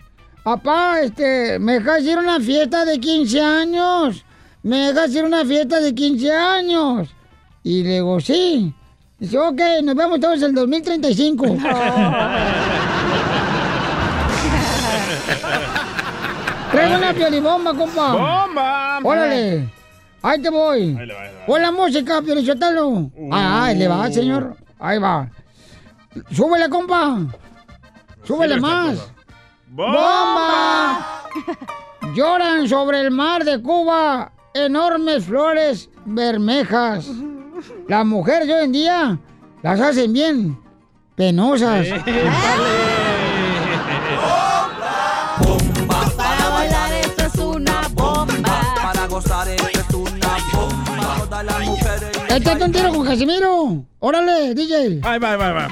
Papá, 0.42 1.00
este, 1.00 1.58
¿me 1.58 1.74
dejas 1.80 2.02
ir 2.02 2.16
a 2.18 2.20
una 2.20 2.40
fiesta 2.40 2.84
de 2.84 2.98
15 2.98 3.40
años? 3.40 4.24
¿Me 4.62 4.92
dejas 4.92 5.10
ir 5.14 5.22
a 5.22 5.26
una 5.26 5.44
fiesta 5.44 5.80
de 5.80 5.94
15 5.94 6.32
años? 6.32 7.08
Y 7.62 7.82
le 7.82 7.94
digo, 7.94 8.20
sí. 8.20 8.74
Dice, 9.18 9.38
ok, 9.38 9.60
nos 9.82 9.94
vemos 9.94 10.18
todos 10.20 10.38
en 10.38 10.44
el 10.44 10.54
2035. 10.54 11.46
Traigo 16.70 16.96
una 16.98 17.12
piolibomba, 17.12 17.74
compa. 17.74 18.12
¡Bomba! 18.12 18.98
Órale. 19.02 19.68
Ahí 20.22 20.42
te 20.42 20.50
voy. 20.50 20.96
Ahí 20.98 21.06
le 21.06 21.14
va, 21.14 21.22
ahí 21.22 21.28
le 21.32 21.38
va. 21.40 21.46
Pon 21.46 21.62
la 21.62 21.72
música, 21.72 22.22
Piolichotelo. 22.22 23.10
Ah, 23.32 23.64
ahí 23.64 23.78
le 23.78 23.88
va, 23.88 24.10
señor. 24.10 24.56
Ahí 24.78 24.98
va. 24.98 25.28
Súbele, 26.30 26.68
compa. 26.68 27.18
Súbele 28.24 28.56
esta 28.56 28.66
más. 28.66 28.98
cosa. 28.98 29.14
¡Bomba! 29.68 31.22
Lloran 32.14 32.68
sobre 32.68 33.00
el 33.00 33.10
mar 33.10 33.44
de 33.44 33.62
Cuba 33.62 34.32
enormes 34.54 35.24
flores 35.24 35.88
bermejas. 36.04 37.08
Las 37.88 38.04
mujeres 38.06 38.48
hoy 38.48 38.64
en 38.64 38.72
día 38.72 39.18
las 39.62 39.80
hacen 39.80 40.12
bien 40.12 40.58
penosas. 41.14 41.86
Échate 52.34 52.64
un 52.64 52.72
tiro 52.72 52.92
con 52.92 53.04
Casimiro. 53.04 53.84
Órale, 53.98 54.54
DJ. 54.54 55.00
Ahí 55.02 55.18
va, 55.18 55.32
ahí 55.32 55.36
va. 55.36 55.68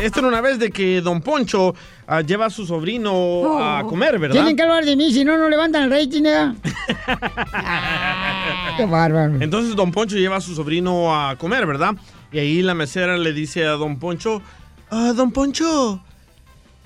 Esto 0.00 0.20
era 0.20 0.28
una 0.28 0.40
vez 0.40 0.58
de 0.58 0.70
que 0.70 1.00
Don 1.00 1.20
Poncho 1.20 1.74
ah, 2.06 2.20
lleva 2.20 2.46
a 2.46 2.50
su 2.50 2.66
sobrino 2.66 3.58
a 3.60 3.84
comer, 3.84 4.18
¿verdad? 4.18 4.34
Tienen 4.34 4.56
que 4.56 4.62
hablar 4.62 4.84
de 4.84 4.96
mí, 4.96 5.12
si 5.12 5.24
no, 5.24 5.36
no 5.36 5.48
levantan 5.48 5.84
el 5.84 5.90
rating, 5.90 6.24
¿eh? 6.26 6.54
Qué 8.76 8.86
bárbaro. 8.86 9.36
Entonces 9.40 9.74
Don 9.74 9.90
Poncho 9.90 10.16
lleva 10.16 10.36
a 10.36 10.40
su 10.40 10.54
sobrino 10.54 11.14
a 11.14 11.36
comer, 11.36 11.66
¿verdad? 11.66 11.94
Y 12.32 12.38
ahí 12.38 12.62
la 12.62 12.74
mesera 12.74 13.16
le 13.16 13.32
dice 13.32 13.66
a 13.66 13.72
Don 13.72 13.98
Poncho, 13.98 14.42
Ah, 14.90 15.12
don 15.16 15.32
Poncho, 15.32 16.00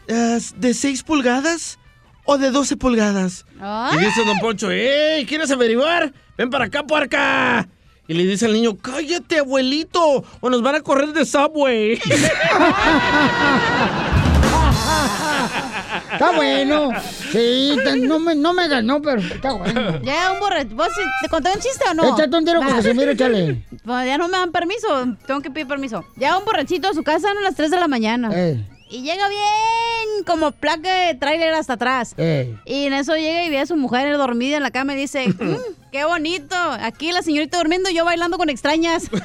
¿es 0.07 0.59
¿de 0.59 0.73
6 0.73 1.03
pulgadas 1.03 1.79
o 2.25 2.39
de 2.39 2.51
12 2.51 2.77
pulgadas? 2.77 3.45
Ah. 3.61 3.91
Y 3.95 3.99
dice 3.99 4.25
don 4.25 4.39
Poncho, 4.39 4.71
¡Ey! 4.71 5.27
¿Quieres 5.27 5.51
averiguar? 5.51 6.13
Ven 6.39 6.49
para 6.49 6.67
acá, 6.67 6.85
puerca. 6.85 7.69
Y 8.09 8.15
le 8.15 8.25
dice 8.25 8.47
al 8.47 8.55
niño, 8.55 8.77
cállate, 8.79 9.39
abuelito, 9.41 10.25
o 10.41 10.51
nos 10.51 10.63
van 10.63 10.77
a 10.77 10.81
correr 10.81 11.13
de 11.13 11.27
Subway. 11.27 12.01
Está 16.13 16.33
bueno. 16.33 16.91
Sí, 17.31 17.77
no 18.01 18.19
me, 18.19 18.35
no 18.35 18.53
me 18.55 18.67
ganó, 18.67 19.01
pero 19.03 19.21
está 19.21 19.53
bueno. 19.53 20.01
Ya, 20.03 20.33
un 20.33 20.41
borracho. 20.41 20.75
¿Vos 20.75 20.89
te 21.23 21.29
conté 21.29 21.51
un 21.55 21.61
chiste 21.61 21.85
o 21.91 21.95
no? 21.95 22.15
Échate 22.15 22.37
un 22.37 22.45
tiro 22.45 22.61
con. 22.61 22.69
Casimiro, 22.75 23.11
échale. 23.13 23.63
Pues 23.85 24.07
ya 24.07 24.19
no 24.19 24.27
me 24.29 24.39
dan 24.39 24.51
permiso. 24.51 24.89
Tengo 25.27 25.41
que 25.41 25.51
pedir 25.51 25.69
permiso. 25.69 26.05
Llega 26.17 26.39
un 26.39 26.45
borrachito 26.45 26.89
a 26.89 26.95
su 26.95 27.03
casa 27.03 27.31
a 27.31 27.43
las 27.43 27.55
3 27.55 27.71
de 27.71 27.77
la 27.79 27.89
mañana. 27.89 28.31
Eh. 28.33 28.65
Y 28.91 29.03
llega 29.03 29.29
bien 29.29 30.25
como 30.27 30.51
placa 30.53 30.93
de 31.07 31.15
tráiler 31.15 31.53
hasta 31.55 31.75
atrás. 31.75 32.15
Y 32.65 32.85
en 32.87 32.93
eso 32.95 33.15
llega 33.17 33.45
y 33.45 33.51
ve 33.51 33.59
a 33.61 33.67
su 33.67 33.77
mujer 33.77 34.17
dormida 34.17 34.57
en 34.57 34.63
la 34.63 34.71
cama 34.71 34.95
y 34.95 34.97
dice, 34.97 35.29
"Mm, 35.39 35.57
qué 35.93 36.05
bonito. 36.05 36.57
Aquí 36.81 37.13
la 37.13 37.23
señorita 37.23 37.59
durmiendo 37.59 37.91
y 37.91 37.95
yo 37.95 38.05
bailando 38.05 38.39
con 38.39 38.49
extrañas. 38.49 39.11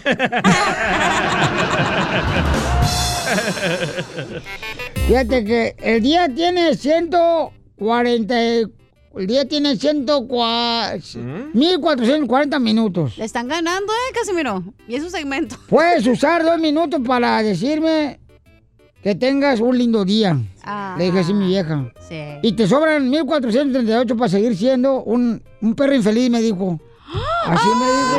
Fíjate 5.08 5.43
que 5.46 5.75
el 5.79 6.01
día 6.01 6.27
tiene 6.34 6.75
140. 6.75 8.41
y- 8.43 8.65
El 9.15 9.27
día 9.27 9.48
tiene 9.48 9.75
104, 9.77 10.98
1440 11.53 12.58
minutos. 12.58 13.15
Le 13.20 13.25
están 13.25 13.48
ganando, 13.48 13.93
¿eh, 13.93 14.13
Casimiro? 14.15 14.63
Y 14.88 14.96
es 14.96 15.03
un 15.03 15.12
segmento. 15.12 15.55
Puedes 15.70 16.08
usar 16.08 16.43
dos 16.43 16.58
minutos 16.58 17.00
para 17.05 17.43
decirme 17.43 18.20
que 19.03 19.15
tengas 19.15 19.60
un 19.60 19.77
lindo 19.77 20.05
día. 20.05 20.38
Ah. 20.63 20.95
Le 20.98 21.05
dije 21.05 21.19
así 21.19 21.31
a 21.31 21.36
mi 21.36 21.48
vieja. 21.48 21.91
Sí. 22.07 22.19
Y 22.41 22.53
te 22.53 22.67
sobran 22.67 23.10
1438 23.10 24.15
para 24.15 24.29
seguir 24.29 24.55
siendo 24.55 25.03
un, 25.03 25.41
un 25.62 25.75
perro 25.75 25.93
infeliz, 25.93 26.29
me 26.29 26.41
dijo. 26.41 26.79
Así 27.45 27.67
me 27.79 27.86
dijo. 27.86 28.17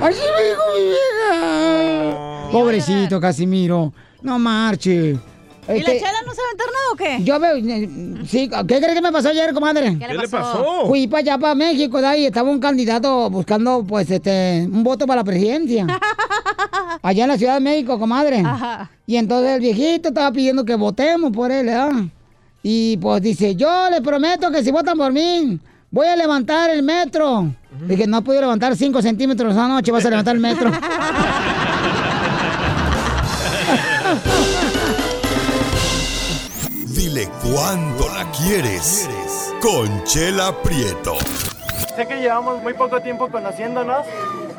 Así 0.00 0.20
me 0.20 0.48
dijo 0.48 0.62
mi 0.76 0.84
vieja. 0.84 2.48
Pobrecito 2.52 3.20
Casimiro. 3.20 3.92
No 4.22 4.38
marche. 4.38 5.16
¿Y 5.68 5.68
la 5.68 5.74
Este, 5.74 5.98
chela 5.98 6.22
no 6.24 6.32
sabe 6.32 6.48
enterrar 6.52 6.72
nada 6.72 6.92
o 6.92 6.96
qué? 6.96 7.24
Yo 7.24 7.40
veo, 7.40 7.56
eh, 7.56 8.24
sí, 8.28 8.48
¿qué 8.48 8.78
crees 8.78 8.94
que 8.94 9.02
me 9.02 9.10
pasó 9.10 9.30
ayer, 9.30 9.52
comadre? 9.52 9.96
¿Qué 9.98 10.06
le 10.06 10.14
¿Qué 10.14 10.14
le 10.14 10.28
pasó? 10.28 10.62
pasó? 10.62 10.86
Fui 10.86 11.08
para 11.08 11.18
allá, 11.22 11.38
para 11.38 11.54
México, 11.56 12.00
de 12.00 12.06
ahí 12.06 12.26
estaba 12.26 12.48
un 12.50 12.60
candidato 12.60 13.28
buscando, 13.30 13.84
pues, 13.84 14.08
este, 14.08 14.64
un 14.70 14.84
voto 14.84 15.08
para 15.08 15.22
la 15.22 15.24
presidencia. 15.24 15.84
allá 17.02 17.24
en 17.24 17.28
la 17.28 17.38
Ciudad 17.38 17.54
de 17.54 17.60
México, 17.60 17.98
comadre. 17.98 18.40
Ajá. 18.40 18.90
Y 19.06 19.16
entonces 19.16 19.52
el 19.52 19.60
viejito 19.60 20.08
estaba 20.08 20.32
pidiendo 20.32 20.64
que 20.64 20.74
votemos 20.74 21.32
por 21.32 21.50
él, 21.52 21.66
¿verdad? 21.66 21.90
Y 22.62 22.96
pues 22.96 23.22
dice, 23.22 23.54
yo 23.54 23.88
les 23.90 24.00
prometo 24.00 24.50
que 24.50 24.64
si 24.64 24.70
votan 24.72 24.98
por 24.98 25.12
mí, 25.12 25.58
voy 25.90 26.06
a 26.08 26.16
levantar 26.16 26.70
el 26.70 26.82
metro. 26.82 27.52
Dije, 27.86 28.06
no 28.06 28.22
puedo 28.22 28.40
levantar 28.40 28.74
5 28.74 29.02
centímetros 29.02 29.52
esa 29.52 29.68
noche, 29.68 29.92
vas 29.92 30.04
a 30.04 30.10
levantar 30.10 30.34
el 30.34 30.40
metro. 30.40 30.70
Dile 36.86 37.28
cuándo 37.42 38.08
la 38.08 38.30
quieres. 38.32 39.08
Conchela 39.60 40.60
Prieto. 40.62 41.16
Sé 41.94 42.06
que 42.06 42.16
llevamos 42.16 42.62
muy 42.62 42.74
poco 42.74 43.00
tiempo 43.00 43.28
conociéndonos. 43.28 44.06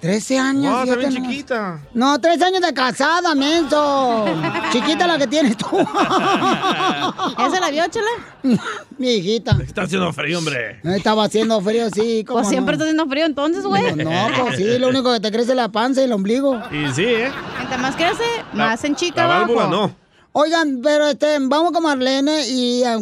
13 0.00 0.38
años. 0.38 0.72
Ah, 0.74 0.84
está 0.84 0.96
bien 0.96 1.10
chiquita. 1.10 1.80
No, 1.92 2.18
13 2.18 2.44
años 2.44 2.62
de 2.62 2.72
casada, 2.72 3.34
menso. 3.34 4.24
Chiquita 4.72 5.06
la 5.06 5.18
que 5.18 5.26
tienes 5.26 5.56
tú. 5.58 5.66
¿Esa 5.78 7.60
la 7.60 7.70
vio, 7.70 7.86
chela? 7.88 8.58
Mi 8.96 9.10
hijita. 9.14 9.58
Está 9.62 9.82
haciendo 9.82 10.10
frío, 10.12 10.38
hombre. 10.38 10.80
Estaba 10.84 11.24
haciendo 11.24 11.60
frío, 11.60 11.90
sí. 11.90 12.24
¿cómo 12.26 12.38
Pues 12.40 12.48
siempre 12.48 12.76
no? 12.76 12.82
está 12.82 12.84
haciendo 12.84 13.06
frío 13.10 13.26
entonces, 13.26 13.64
güey. 13.64 13.94
No, 13.96 14.28
pues 14.42 14.56
sí, 14.56 14.78
lo 14.78 14.88
único 14.88 15.12
que 15.12 15.20
te 15.20 15.30
crece 15.30 15.50
es 15.50 15.56
la 15.56 15.68
panza 15.68 16.00
y 16.00 16.04
el 16.04 16.12
ombligo. 16.12 16.58
Y 16.70 16.90
sí, 16.94 17.04
¿eh? 17.04 17.30
Entre 17.60 17.76
más 17.78 17.94
crece, 17.94 18.24
más 18.54 18.82
en 18.84 18.96
chica 18.96 19.26
La 19.26 19.38
válvula 19.40 19.64
abajo. 19.64 19.88
no. 19.88 20.10
Oigan, 20.32 20.80
pero 20.80 21.08
este, 21.08 21.38
vamos 21.40 21.72
con 21.72 21.82
Marlene 21.82 22.46
y 22.48 22.84
ah, 22.84 22.98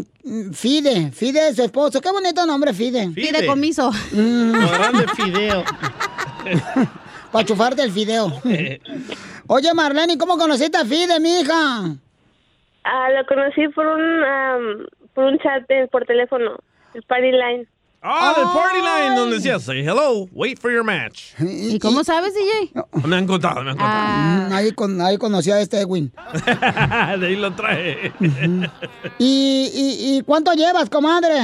Fide. 0.53 1.13
Fide 1.13 1.49
es 1.49 1.57
su 1.57 1.63
esposo. 1.63 2.01
Qué 2.01 2.11
bonito 2.11 2.45
nombre, 2.47 2.73
Fide. 2.73 3.11
Fideicomiso. 3.13 3.91
Lo 4.13 4.69
grande 4.71 5.07
fideo. 5.15 5.63
Para 7.33 7.45
chufarte 7.45 7.83
el 7.83 7.93
fideo. 7.93 8.33
Oye, 9.49 9.75
Marlene, 9.75 10.15
¿y 10.15 10.19
cómo 10.19 10.39
conociste 10.39 10.79
a 10.79 10.85
Fide, 10.85 11.21
mija? 11.21 11.95
Ah, 12.85 13.09
lo 13.11 13.27
conocí 13.27 13.69
por 13.69 13.87
un, 13.87 14.87
por 15.15 15.25
un 15.25 15.39
chat 15.39 15.67
de- 15.69 15.89
por 15.89 16.05
teléfono, 16.07 16.57
el 16.95 17.03
Party 17.03 17.33
Line. 17.33 17.67
Ah, 18.01 18.33
del 18.37 18.45
Party 18.47 18.77
Line, 18.79 19.17
donde 19.17 19.37
decía, 19.37 19.59
say 19.59 19.81
hello, 19.81 20.27
wait 20.33 20.59
for 20.59 20.71
your 20.71 20.85
match. 20.85 21.33
¿Y 21.41 21.79
cómo 21.81 22.05
sabes, 22.05 22.33
DJ? 22.35 22.73
Me 23.07 23.17
han 23.17 23.27
contado, 23.27 23.63
me 23.63 23.71
han 23.73 23.77
contado. 23.77 24.49
Mm, 24.49 24.53
Ahí, 24.53 24.73
con, 24.73 25.01
ahí 25.03 25.19
conocí 25.19 25.51
a 25.51 25.61
este 25.61 25.81
Edwin. 25.81 26.13
de 27.19 27.27
ahí 27.27 27.37
lo 27.37 27.53
trae. 27.55 28.13
¿Y, 29.19 29.71
y, 29.75 30.17
y 30.19 30.23
cuánto 30.23 30.53
llevas, 30.55 30.89
comadre? 30.89 31.41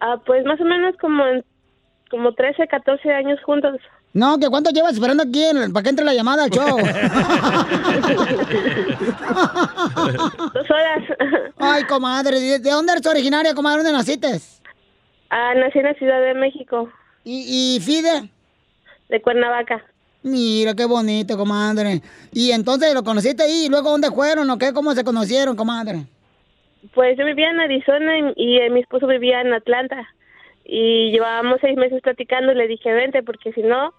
Ah, 0.00 0.16
pues 0.26 0.44
más 0.44 0.60
o 0.60 0.64
menos 0.64 0.94
como 1.00 1.24
en, 1.24 1.44
como 2.12 2.32
13, 2.32 2.68
14 2.68 3.10
años 3.12 3.40
juntos. 3.44 3.80
No, 4.14 4.38
que 4.38 4.46
cuánto 4.48 4.70
llevas 4.70 4.92
esperando 4.92 5.24
aquí 5.24 5.42
en- 5.42 5.72
para 5.72 5.82
que 5.82 5.88
entre 5.90 6.04
la 6.04 6.14
llamada 6.14 6.44
al 6.44 6.50
show. 6.50 6.76
Dos 10.54 10.70
horas. 10.70 11.02
Ay, 11.58 11.84
comadre, 11.84 12.38
¿de, 12.38 12.58
de 12.58 12.70
dónde 12.70 12.92
eres 12.92 13.06
originaria, 13.06 13.54
comadre? 13.54 13.78
¿Dónde 13.82 13.96
naciste? 13.96 14.40
Ah, 15.30 15.54
nací 15.56 15.78
en 15.78 15.84
la 15.86 15.94
Ciudad 15.94 16.20
de 16.20 16.34
México. 16.34 16.90
¿Y, 17.24 17.76
y 17.76 17.80
Fide? 17.80 18.28
De 19.08 19.22
Cuernavaca. 19.22 19.82
Mira, 20.22 20.74
qué 20.74 20.84
bonito, 20.84 21.36
comadre. 21.36 22.00
Y 22.32 22.52
entonces 22.52 22.94
lo 22.94 23.02
conociste 23.02 23.42
ahí, 23.42 23.66
y 23.66 23.68
luego 23.68 23.90
dónde 23.90 24.10
fueron 24.10 24.48
o 24.50 24.58
qué, 24.58 24.72
cómo 24.72 24.92
se 24.92 25.04
conocieron, 25.04 25.56
comadre. 25.56 26.04
Pues 26.94 27.16
yo 27.16 27.24
vivía 27.24 27.50
en 27.50 27.60
Arizona 27.60 28.18
y, 28.18 28.32
y, 28.36 28.70
mi 28.70 28.80
esposo 28.80 29.06
vivía 29.06 29.40
en 29.40 29.52
Atlanta. 29.54 29.96
Y 30.64 31.10
llevábamos 31.10 31.58
seis 31.60 31.76
meses 31.76 32.00
platicando 32.02 32.52
y 32.52 32.54
le 32.54 32.68
dije, 32.68 32.92
vente, 32.92 33.22
porque 33.22 33.52
si 33.52 33.62
no, 33.62 33.92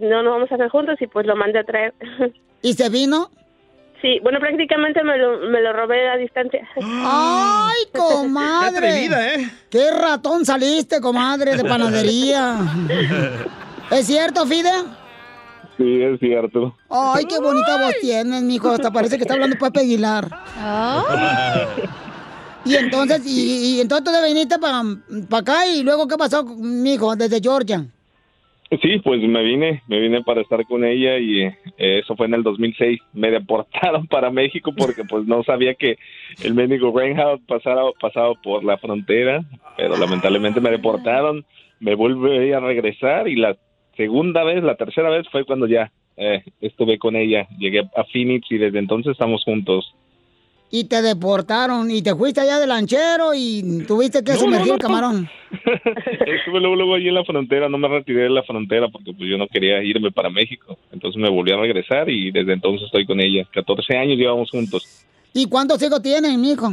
no 0.00 0.22
nos 0.22 0.32
vamos 0.32 0.52
a 0.52 0.54
hacer 0.54 0.68
juntos 0.68 0.96
y 1.00 1.06
pues 1.06 1.26
lo 1.26 1.36
mandé 1.36 1.58
a 1.58 1.64
traer. 1.64 1.94
¿Y 2.62 2.74
se 2.74 2.88
vino? 2.88 3.30
Sí, 4.00 4.20
bueno, 4.22 4.38
prácticamente 4.38 5.02
me 5.02 5.18
lo, 5.18 5.38
me 5.48 5.60
lo 5.60 5.72
robé 5.72 6.08
a 6.08 6.16
distancia. 6.16 6.66
¡Ay, 6.82 7.82
comadre! 7.92 8.80
Qué 8.80 8.86
atrevida, 8.86 9.34
¿eh? 9.34 9.50
¡Qué 9.70 9.90
ratón 9.90 10.44
saliste, 10.44 11.00
comadre, 11.00 11.56
de 11.56 11.64
panadería! 11.68 12.58
¿Es 13.90 14.06
cierto, 14.06 14.46
Fide? 14.46 14.70
Sí, 15.76 16.02
es 16.02 16.18
cierto. 16.18 16.76
Ay, 16.90 17.24
qué 17.26 17.38
bonita 17.38 17.78
voz 17.80 17.94
tienes, 18.00 18.42
mijo. 18.42 18.68
Hasta 18.68 18.90
parece 18.90 19.16
que 19.16 19.22
está 19.22 19.34
hablando 19.34 19.56
Pepe 19.56 19.80
Aguilar. 19.80 20.28
Y 22.68 22.74
entonces, 22.76 23.22
y, 23.26 23.76
y 23.76 23.80
entonces 23.80 24.12
te 24.12 24.28
viniste 24.28 24.58
para 24.58 24.82
acá 25.30 25.66
y 25.66 25.82
luego, 25.82 26.06
¿qué 26.06 26.16
pasó, 26.16 26.44
mijo, 26.44 27.16
desde 27.16 27.40
Georgia? 27.40 27.86
Sí, 28.82 28.98
pues 29.02 29.22
me 29.22 29.42
vine, 29.42 29.82
me 29.88 29.98
vine 29.98 30.22
para 30.22 30.42
estar 30.42 30.62
con 30.66 30.84
ella 30.84 31.16
y 31.18 31.44
eh, 31.44 31.56
eso 31.78 32.14
fue 32.16 32.26
en 32.26 32.34
el 32.34 32.42
2006. 32.42 33.00
Me 33.14 33.30
deportaron 33.30 34.06
para 34.10 34.30
México 34.30 34.72
porque 34.76 35.04
pues 35.04 35.24
no 35.26 35.42
sabía 35.42 35.74
que 35.74 35.96
el 36.44 36.52
médico 36.52 36.92
Reinhardt 36.94 37.40
pasara, 37.46 37.82
pasaba 37.98 38.34
por 38.34 38.62
la 38.64 38.76
frontera, 38.76 39.42
pero 39.78 39.96
lamentablemente 39.96 40.60
me 40.60 40.70
deportaron. 40.70 41.46
Me 41.80 41.94
volví 41.94 42.52
a 42.52 42.60
regresar 42.60 43.28
y 43.28 43.36
la 43.36 43.56
segunda 43.96 44.44
vez, 44.44 44.62
la 44.62 44.74
tercera 44.74 45.08
vez 45.08 45.26
fue 45.30 45.46
cuando 45.46 45.66
ya 45.66 45.90
eh, 46.18 46.42
estuve 46.60 46.98
con 46.98 47.16
ella. 47.16 47.48
Llegué 47.58 47.80
a 47.80 48.04
Phoenix 48.12 48.50
y 48.50 48.58
desde 48.58 48.80
entonces 48.80 49.12
estamos 49.12 49.44
juntos. 49.44 49.94
Y 50.70 50.84
te 50.84 51.00
deportaron 51.00 51.90
y 51.90 52.02
te 52.02 52.14
fuiste 52.14 52.42
allá 52.42 52.58
de 52.60 52.66
lanchero 52.66 53.32
y 53.34 53.84
tuviste 53.86 54.22
que 54.22 54.32
No, 54.32 54.38
sumergir 54.38 54.68
no, 54.68 54.74
el 54.74 54.78
no. 54.80 54.86
camarón. 54.86 55.28
Estuve 56.26 56.60
luego, 56.60 56.76
luego 56.76 56.94
allí 56.94 57.08
en 57.08 57.14
la 57.14 57.24
frontera, 57.24 57.68
no 57.70 57.78
me 57.78 57.88
retiré 57.88 58.24
de 58.24 58.30
la 58.30 58.42
frontera 58.42 58.88
porque 58.88 59.12
pues 59.14 59.30
yo 59.30 59.38
no 59.38 59.46
quería 59.48 59.82
irme 59.82 60.10
para 60.12 60.28
México. 60.28 60.76
Entonces 60.92 61.20
me 61.20 61.30
volví 61.30 61.52
a 61.52 61.56
regresar 61.56 62.10
y 62.10 62.30
desde 62.30 62.52
entonces 62.52 62.84
estoy 62.86 63.06
con 63.06 63.18
ella. 63.18 63.46
14 63.52 63.96
años 63.96 64.18
llevamos 64.18 64.50
juntos. 64.50 64.82
¿Y 65.32 65.46
cuántos 65.46 65.82
hijos 65.82 66.02
tienen, 66.02 66.38
mijo? 66.40 66.70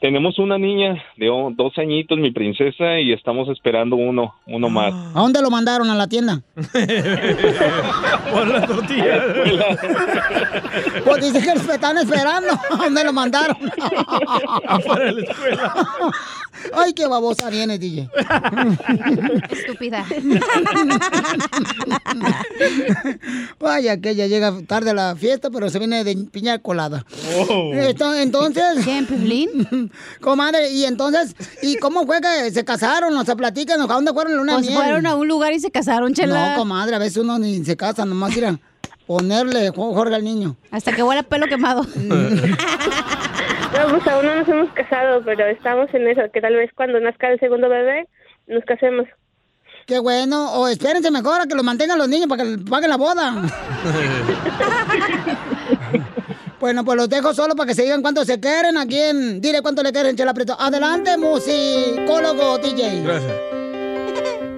Tenemos 0.00 0.38
una 0.38 0.58
niña 0.58 1.02
de 1.16 1.26
dos 1.56 1.72
añitos, 1.78 2.18
mi 2.18 2.30
princesa, 2.30 2.98
y 3.00 3.12
estamos 3.12 3.48
esperando 3.48 3.96
uno, 3.96 4.34
uno 4.46 4.68
más. 4.68 4.92
¿A 5.14 5.20
dónde 5.20 5.42
lo 5.42 5.50
mandaron? 5.50 5.90
¿A 5.90 5.94
la 5.94 6.06
tienda? 6.08 6.40
Por 8.32 8.48
la 8.48 8.66
tortilla. 8.66 9.24
Pues 11.04 11.32
dice 11.32 11.40
que 11.44 11.54
lo 11.54 11.72
están 11.72 11.98
esperando. 11.98 12.48
¿A 12.70 12.76
dónde 12.76 13.04
lo 13.04 13.12
mandaron? 13.12 13.56
Afuera 14.66 15.04
de 15.06 15.12
la 15.12 15.20
escuela. 15.22 15.74
Ay, 16.74 16.92
qué 16.94 17.06
babosa 17.06 17.48
viene, 17.50 17.78
DJ. 17.78 18.08
Estúpida. 19.50 20.04
Vaya, 23.58 24.00
que 24.00 24.10
ella 24.10 24.26
llega 24.26 24.52
tarde 24.66 24.90
a 24.90 24.94
la 24.94 25.16
fiesta, 25.16 25.50
pero 25.50 25.68
se 25.70 25.78
viene 25.78 26.04
de 26.04 26.16
piña 26.30 26.58
colada. 26.58 27.04
Esto- 27.74 28.14
entonces. 28.14 28.62
¿Quién, 28.84 29.06
Piolín? 29.06 29.89
Comadre, 30.20 30.70
y 30.70 30.84
entonces, 30.84 31.34
¿y 31.62 31.76
cómo 31.78 32.06
fue 32.06 32.20
que 32.20 32.50
se 32.50 32.64
casaron? 32.64 33.16
O 33.16 33.24
sea, 33.24 33.36
platícanos, 33.36 33.88
¿a 33.90 33.94
dónde 33.94 34.12
fueron 34.12 34.34
en 34.34 34.40
una 34.40 34.54
Pues 34.54 34.66
miel? 34.66 34.78
fueron 34.78 35.06
a 35.06 35.14
un 35.14 35.28
lugar 35.28 35.52
y 35.52 35.60
se 35.60 35.70
casaron, 35.70 36.12
chela. 36.14 36.52
No, 36.52 36.56
comadre, 36.58 36.96
a 36.96 36.98
veces 36.98 37.18
uno 37.18 37.38
ni 37.38 37.64
se 37.64 37.76
casa, 37.76 38.04
nomás 38.04 38.36
ir 38.36 38.46
a 38.46 38.58
ponerle 39.06 39.70
Jo- 39.70 39.94
Jorge 39.94 40.14
al 40.14 40.24
niño. 40.24 40.56
Hasta 40.70 40.92
que 40.92 41.02
huele 41.02 41.22
pelo 41.22 41.46
quemado. 41.46 41.86
No, 43.72 43.86
pues 43.88 44.04
aún 44.08 44.26
no 44.26 44.34
nos 44.34 44.48
hemos 44.48 44.68
casado, 44.72 45.22
pero 45.24 45.46
estamos 45.46 45.88
en 45.94 46.08
eso, 46.08 46.22
que 46.34 46.40
tal 46.40 46.56
vez 46.56 46.70
cuando 46.74 46.98
nazca 46.98 47.28
el 47.30 47.38
segundo 47.38 47.68
bebé 47.68 48.08
nos 48.48 48.64
casemos. 48.64 49.06
Qué 49.86 50.00
bueno. 50.00 50.52
O 50.54 50.66
espérense 50.66 51.08
mejor 51.12 51.40
a 51.40 51.46
que 51.46 51.54
lo 51.54 51.62
mantengan 51.62 51.96
los 51.96 52.08
niños 52.08 52.26
para 52.28 52.42
que 52.44 52.58
paguen 52.58 52.90
la 52.90 52.96
boda. 52.96 53.32
bueno, 56.60 56.84
pues 56.84 56.96
los 56.98 57.08
dejo 57.08 57.32
solo 57.32 57.56
para 57.56 57.68
que 57.68 57.74
se 57.74 57.84
digan 57.84 58.02
cuánto 58.02 58.22
se 58.24 58.38
quieren. 58.38 58.76
¿A 58.76 58.86
quién? 58.86 59.40
Dile 59.40 59.62
cuánto 59.62 59.82
le 59.82 59.92
quieren, 59.92 60.14
Chela 60.14 60.34
Prieto. 60.34 60.54
Adelante, 60.58 61.16
musicólogo 61.16 62.58
DJ. 62.58 63.02
Gracias. 63.02 63.32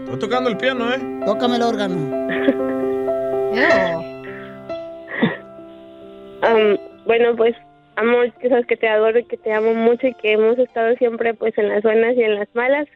Estoy 0.04 0.18
tocando 0.18 0.50
el 0.50 0.56
piano, 0.56 0.92
¿eh? 0.92 0.98
Tócame 1.24 1.56
el 1.56 1.62
órgano. 1.62 1.94
Am, 6.42 6.76
bueno, 7.06 7.36
pues, 7.36 7.54
amor, 7.94 8.32
que 8.32 8.48
sabes 8.48 8.66
que 8.66 8.76
te 8.76 8.88
adoro 8.88 9.20
y 9.20 9.24
que 9.24 9.36
te 9.36 9.52
amo 9.52 9.72
mucho 9.72 10.08
y 10.08 10.14
que 10.14 10.32
hemos 10.32 10.58
estado 10.58 10.96
siempre 10.96 11.34
pues 11.34 11.56
en 11.56 11.68
las 11.68 11.84
buenas 11.84 12.16
y 12.16 12.24
en 12.24 12.34
las 12.34 12.48
malas 12.54 12.88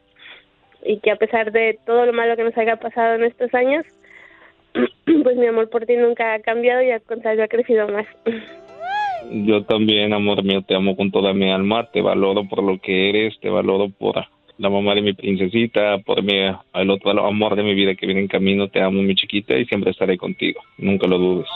y 0.84 0.98
que 0.98 1.12
a 1.12 1.16
pesar 1.16 1.52
de 1.52 1.78
todo 1.86 2.06
lo 2.06 2.12
malo 2.12 2.36
que 2.36 2.44
nos 2.44 2.58
haya 2.58 2.76
pasado 2.76 3.14
en 3.14 3.25
estos 3.25 3.54
años, 3.54 3.86
pues 5.22 5.36
mi 5.36 5.46
amor 5.46 5.70
por 5.70 5.86
ti 5.86 5.96
nunca 5.96 6.34
ha 6.34 6.40
cambiado 6.40 6.82
y 6.82 6.90
al 6.90 7.02
contrario 7.02 7.44
ha 7.44 7.48
crecido 7.48 7.88
más. 7.88 8.06
Yo 9.30 9.64
también, 9.64 10.12
amor 10.12 10.44
mío, 10.44 10.62
te 10.62 10.75
amo 10.75 10.96
con 10.96 11.11
toda 11.11 11.32
mi 11.32 11.50
alma, 11.50 11.90
te 11.90 12.00
valoro 12.00 12.49
por 12.49 12.62
lo 12.62 12.78
que 12.78 13.08
eres, 13.08 13.38
te 13.40 13.49
valoro 13.49 13.90
por 13.90 14.25
la 14.58 14.70
mamá 14.70 14.94
de 14.94 15.02
mi 15.02 15.12
princesita, 15.12 15.99
por 15.99 16.23
mi, 16.23 16.35
el 16.75 16.90
otro 16.90 17.26
amor 17.26 17.56
de 17.56 17.62
mi 17.62 17.75
vida 17.75 17.94
que 17.94 18.06
viene 18.06 18.23
en 18.23 18.28
camino, 18.28 18.68
te 18.68 18.80
amo 18.80 19.02
mi 19.02 19.14
chiquita 19.14 19.54
y 19.54 19.66
siempre 19.66 19.90
estaré 19.90 20.16
contigo, 20.16 20.61
nunca 20.78 21.06
lo 21.06 21.18
dudes. 21.18 21.49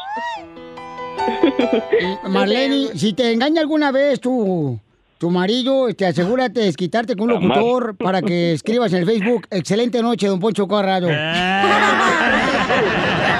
Marlene, 2.29 2.89
si 2.95 3.13
te 3.13 3.33
engaña 3.33 3.61
alguna 3.61 3.93
vez 3.93 4.21
tu, 4.21 4.79
tu 5.19 5.31
marido, 5.31 5.89
este, 5.89 6.07
asegúrate 6.07 6.61
de 6.61 6.67
desquitarte 6.67 7.17
con 7.17 7.31
un 7.31 7.41
locutor 7.41 7.97
para 7.97 8.23
que 8.23 8.53
escribas 8.53 8.93
en 8.93 9.01
el 9.01 9.07
Facebook, 9.07 9.47
excelente 9.51 10.03
noche, 10.03 10.27
don 10.27 10.41
Poncho 10.41 10.67
Corrado. 10.67 11.09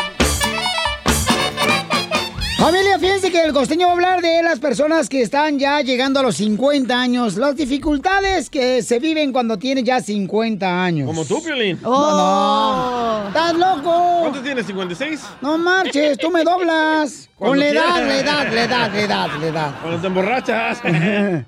Familia, 2.61 2.99
fíjense 2.99 3.31
que 3.31 3.43
el 3.43 3.53
costeño 3.53 3.87
va 3.87 3.93
a 3.93 3.95
hablar 3.95 4.21
de 4.21 4.43
las 4.43 4.59
personas 4.59 5.09
que 5.09 5.23
están 5.23 5.57
ya 5.57 5.81
llegando 5.81 6.19
a 6.19 6.23
los 6.23 6.35
50 6.35 6.93
años, 7.01 7.35
las 7.35 7.55
dificultades 7.55 8.51
que 8.51 8.83
se 8.83 8.99
viven 8.99 9.31
cuando 9.31 9.57
tienen 9.57 9.83
ya 9.83 9.99
50 9.99 10.83
años. 10.83 11.07
Como 11.07 11.25
tú, 11.25 11.41
Piolín. 11.43 11.79
No, 11.81 11.89
no. 11.89 13.27
¿Estás 13.29 13.55
loco? 13.55 14.17
¿Cuánto 14.21 14.41
tienes? 14.41 14.69
¿56? 14.69 15.19
No 15.41 15.57
marches, 15.57 16.19
tú 16.19 16.29
me 16.29 16.43
doblas. 16.43 17.29
Con 17.41 17.57
la 17.57 17.69
edad, 17.69 18.05
la 18.05 18.19
edad, 18.19 18.53
la 18.53 18.63
edad, 18.65 18.93
la 18.93 19.01
edad, 19.01 19.29
la 19.39 19.47
edad. 19.47 19.71
Cuando 19.81 19.99
te 19.99 20.05
emborrachas. 20.05 20.79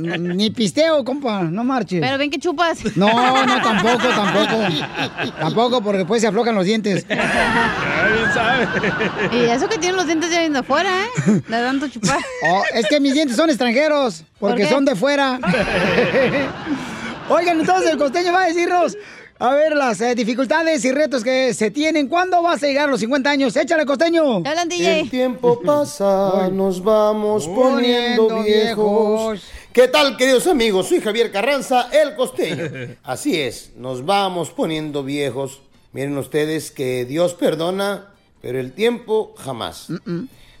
Ni 0.00 0.48
pisteo, 0.48 1.04
compa, 1.04 1.42
no 1.42 1.62
marches. 1.62 2.00
Pero 2.00 2.16
ven 2.16 2.30
que 2.30 2.38
chupas. 2.38 2.96
No, 2.96 3.44
no, 3.44 3.60
tampoco, 3.62 4.08
tampoco. 4.08 4.56
Tampoco, 5.38 5.82
porque 5.82 5.98
después 5.98 6.22
se 6.22 6.28
aflojan 6.28 6.54
los 6.54 6.64
dientes. 6.64 7.06
bien 7.06 7.20
sabe. 8.32 8.66
Y 9.30 9.50
eso 9.50 9.68
que 9.68 9.76
tienen 9.76 9.96
los 9.96 10.06
dientes 10.06 10.30
ya 10.30 10.45
viendo 10.46 10.60
afuera, 10.60 10.90
¿eh? 11.04 11.10
De 11.26 11.42
tanto 11.42 11.88
chupar. 11.88 12.20
Oh, 12.48 12.62
es 12.72 12.86
que 12.86 13.00
mis 13.00 13.14
dientes 13.14 13.36
son 13.36 13.50
extranjeros, 13.50 14.22
porque 14.38 14.66
son 14.66 14.84
de 14.84 14.94
fuera. 14.94 15.38
Oigan, 17.28 17.60
entonces 17.60 17.90
el 17.90 17.98
costeño 17.98 18.32
va 18.32 18.44
a 18.44 18.46
decirnos, 18.46 18.96
a 19.40 19.50
ver, 19.54 19.74
las 19.74 20.00
eh, 20.00 20.14
dificultades 20.14 20.84
y 20.84 20.92
retos 20.92 21.24
que 21.24 21.52
se 21.52 21.72
tienen. 21.72 22.06
¿Cuándo 22.06 22.40
vas 22.42 22.62
a 22.62 22.66
llegar 22.68 22.88
a 22.88 22.92
los 22.92 23.00
50 23.00 23.28
años? 23.28 23.56
Échale, 23.56 23.84
costeño. 23.84 24.36
hablan, 24.36 24.70
El 24.70 25.10
tiempo 25.10 25.60
pasa, 25.64 26.48
nos 26.52 26.82
vamos 26.82 27.48
poniendo 27.48 28.28
Poniendo 28.28 28.44
viejos. 28.44 29.32
viejos. 29.32 29.42
¿Qué 29.72 29.88
tal, 29.88 30.16
queridos 30.16 30.46
amigos? 30.46 30.88
Soy 30.88 31.00
Javier 31.00 31.32
Carranza, 31.32 31.88
el 31.92 32.14
costeño. 32.14 32.96
Así 33.02 33.38
es, 33.40 33.72
nos 33.76 34.06
vamos 34.06 34.50
poniendo 34.50 35.02
viejos. 35.02 35.60
Miren 35.92 36.16
ustedes 36.16 36.70
que 36.70 37.04
Dios 37.04 37.34
perdona, 37.34 38.06
pero 38.46 38.60
el 38.60 38.70
tiempo 38.70 39.34
jamás. 39.38 39.88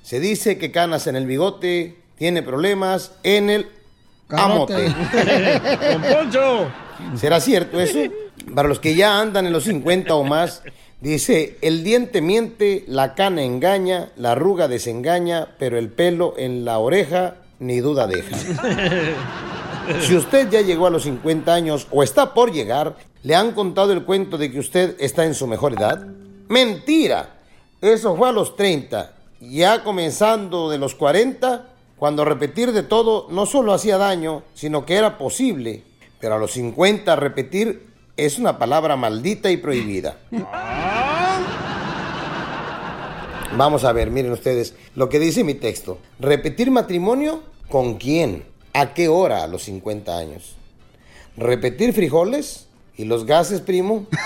Se 0.02 0.18
dice 0.18 0.58
que 0.58 0.72
canas 0.72 1.06
en 1.06 1.14
el 1.14 1.24
bigote, 1.24 1.94
tiene 2.18 2.42
problemas 2.42 3.12
en 3.22 3.48
el 3.48 3.68
Camote. 4.26 4.88
amote. 4.88 6.14
Poncho. 6.14 6.66
¿Será 7.16 7.38
cierto 7.38 7.80
eso? 7.80 8.00
Para 8.52 8.66
los 8.68 8.80
que 8.80 8.96
ya 8.96 9.20
andan 9.20 9.46
en 9.46 9.52
los 9.52 9.62
50 9.62 10.16
o 10.16 10.24
más, 10.24 10.64
dice, 11.00 11.58
el 11.62 11.84
diente 11.84 12.20
miente, 12.22 12.82
la 12.88 13.14
cana 13.14 13.44
engaña, 13.44 14.10
la 14.16 14.32
arruga 14.32 14.66
desengaña, 14.66 15.54
pero 15.56 15.78
el 15.78 15.88
pelo 15.88 16.34
en 16.36 16.64
la 16.64 16.78
oreja 16.78 17.36
ni 17.60 17.78
duda 17.78 18.08
deja. 18.08 18.36
Si 20.00 20.16
usted 20.16 20.50
ya 20.50 20.62
llegó 20.62 20.88
a 20.88 20.90
los 20.90 21.04
50 21.04 21.54
años 21.54 21.86
o 21.92 22.02
está 22.02 22.34
por 22.34 22.50
llegar, 22.50 22.96
¿le 23.22 23.36
han 23.36 23.52
contado 23.52 23.92
el 23.92 24.02
cuento 24.02 24.36
de 24.36 24.50
que 24.50 24.58
usted 24.58 24.96
está 24.98 25.24
en 25.24 25.32
su 25.32 25.46
mejor 25.46 25.74
edad? 25.74 26.04
Mentira. 26.48 27.35
Eso 27.86 28.16
fue 28.16 28.28
a 28.28 28.32
los 28.32 28.56
30. 28.56 29.12
Ya 29.40 29.84
comenzando 29.84 30.70
de 30.70 30.78
los 30.78 30.94
40, 30.94 31.66
cuando 31.96 32.24
repetir 32.24 32.72
de 32.72 32.82
todo 32.82 33.28
no 33.30 33.46
solo 33.46 33.72
hacía 33.72 33.96
daño, 33.96 34.42
sino 34.54 34.84
que 34.84 34.96
era 34.96 35.18
posible. 35.18 35.84
Pero 36.20 36.34
a 36.34 36.38
los 36.38 36.52
50 36.52 37.14
repetir 37.16 37.86
es 38.16 38.38
una 38.38 38.58
palabra 38.58 38.96
maldita 38.96 39.50
y 39.50 39.58
prohibida. 39.58 40.16
Vamos 43.56 43.84
a 43.84 43.92
ver, 43.92 44.10
miren 44.10 44.32
ustedes 44.32 44.74
lo 44.94 45.08
que 45.08 45.18
dice 45.18 45.44
mi 45.44 45.54
texto. 45.54 45.98
¿Repetir 46.18 46.70
matrimonio? 46.70 47.42
¿Con 47.68 47.94
quién? 47.94 48.44
¿A 48.74 48.94
qué 48.94 49.08
hora 49.08 49.44
a 49.44 49.46
los 49.46 49.62
50 49.62 50.18
años? 50.18 50.56
¿Repetir 51.36 51.92
frijoles? 51.92 52.66
¿Y 52.96 53.04
los 53.04 53.26
gases, 53.26 53.60
primo? 53.60 54.06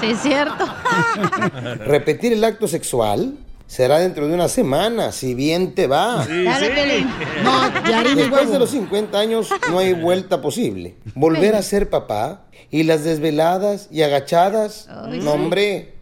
Sí, 0.00 0.10
es 0.10 0.18
cierto. 0.18 0.64
¿Repetir 1.86 2.32
el 2.32 2.44
acto 2.44 2.68
sexual? 2.68 3.34
Será 3.66 3.98
dentro 4.00 4.28
de 4.28 4.34
una 4.34 4.48
semana, 4.48 5.12
si 5.12 5.34
bien 5.34 5.74
te 5.74 5.86
va. 5.86 6.26
Dale, 6.26 6.70
Piolín. 6.70 7.10
No, 7.42 7.88
Yarini, 7.88 8.20
Después 8.20 8.50
de 8.50 8.58
los 8.58 8.68
50 8.68 9.18
años 9.18 9.48
no 9.70 9.78
hay 9.78 9.94
vuelta 9.94 10.42
posible. 10.42 10.96
Volver 11.14 11.54
a 11.54 11.62
ser 11.62 11.88
papá 11.88 12.42
y 12.70 12.82
las 12.82 13.02
desveladas 13.02 13.88
y 13.90 14.02
agachadas. 14.02 14.88
Ay, 14.90 15.20
no, 15.20 15.22
sí. 15.22 15.28
hombre. 15.28 15.94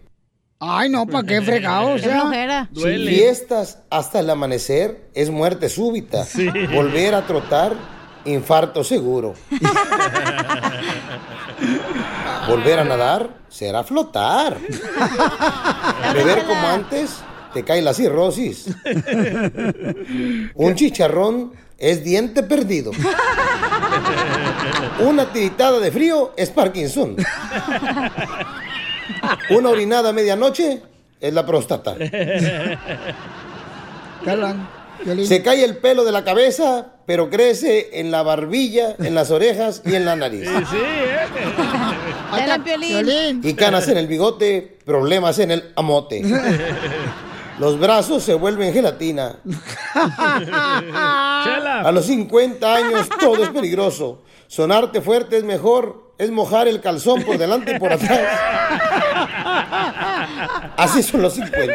Ay, 0.59 0.89
no, 0.89 1.07
¿para 1.07 1.25
qué 1.27 1.41
fregado? 1.43 1.93
O 1.93 1.99
sea. 1.99 2.69
Duele. 2.73 3.09
Fiestas 3.09 3.79
hasta 3.89 4.19
el 4.19 4.29
amanecer 4.31 5.09
es 5.15 5.31
muerte 5.31 5.69
súbita. 5.69 6.27
Volver 6.75 7.15
a 7.15 7.25
trotar, 7.25 7.75
infarto 8.25 8.83
seguro. 8.83 9.35
Volver 12.49 12.79
a 12.79 12.85
nadar 12.85 13.31
será 13.49 13.85
flotar. 13.85 14.57
Beber 16.15 16.45
como 16.45 16.69
antes 16.69 17.19
te 17.53 17.65
cae 17.65 17.83
la 17.83 17.95
cirrosis. 17.95 18.67
Un 20.55 20.75
chicharrón 20.75 21.53
es 21.79 22.05
diente 22.05 22.43
perdido. 22.43 22.93
Una 25.01 25.33
tiritada 25.33 25.81
de 25.81 25.91
frío 25.91 26.33
es 26.37 26.51
Parkinson. 26.51 27.17
Una 29.51 29.69
orinada 29.71 30.11
a 30.11 30.13
medianoche 30.13 30.83
es 31.21 31.33
la 31.33 31.45
próstata. 31.45 31.97
Carlan, 34.25 34.69
Se 35.25 35.43
cae 35.43 35.65
el 35.65 35.79
pelo 35.79 36.05
de 36.05 36.13
la 36.13 36.25
cabeza, 36.25 36.95
pero 37.07 37.31
crece 37.31 38.01
en 38.01 38.11
la 38.11 38.23
barbilla, 38.23 38.95
en 38.99 39.15
las 39.15 39.31
orejas 39.31 39.83
y 39.85 39.95
en 39.95 40.05
la 40.05 40.17
nariz. 40.17 40.49
Sí, 40.71 40.77
¿eh? 40.77 41.19
Dale, 42.31 42.63
Piolín. 42.63 43.41
Y 43.43 43.55
canas 43.55 43.89
en 43.89 43.97
el 43.97 44.07
bigote, 44.07 44.79
problemas 44.85 45.39
en 45.39 45.53
el 45.53 45.73
amote. 45.77 46.23
Los 47.61 47.79
brazos 47.79 48.23
se 48.23 48.33
vuelven 48.33 48.73
gelatina. 48.73 49.37
A 49.95 51.91
los 51.93 52.07
50 52.07 52.75
años 52.75 53.07
todo 53.21 53.45
es 53.45 53.51
peligroso. 53.51 54.23
Sonarte 54.47 55.03
fuerte 55.03 55.37
es 55.37 55.45
mejor, 55.45 56.15
es 56.17 56.31
mojar 56.31 56.69
el 56.69 56.81
calzón 56.81 57.23
por 57.23 57.37
delante 57.37 57.77
y 57.77 57.79
por 57.79 57.93
atrás. 57.93 58.21
Así 60.79 61.03
son 61.03 61.21
los 61.21 61.35
50. 61.35 61.75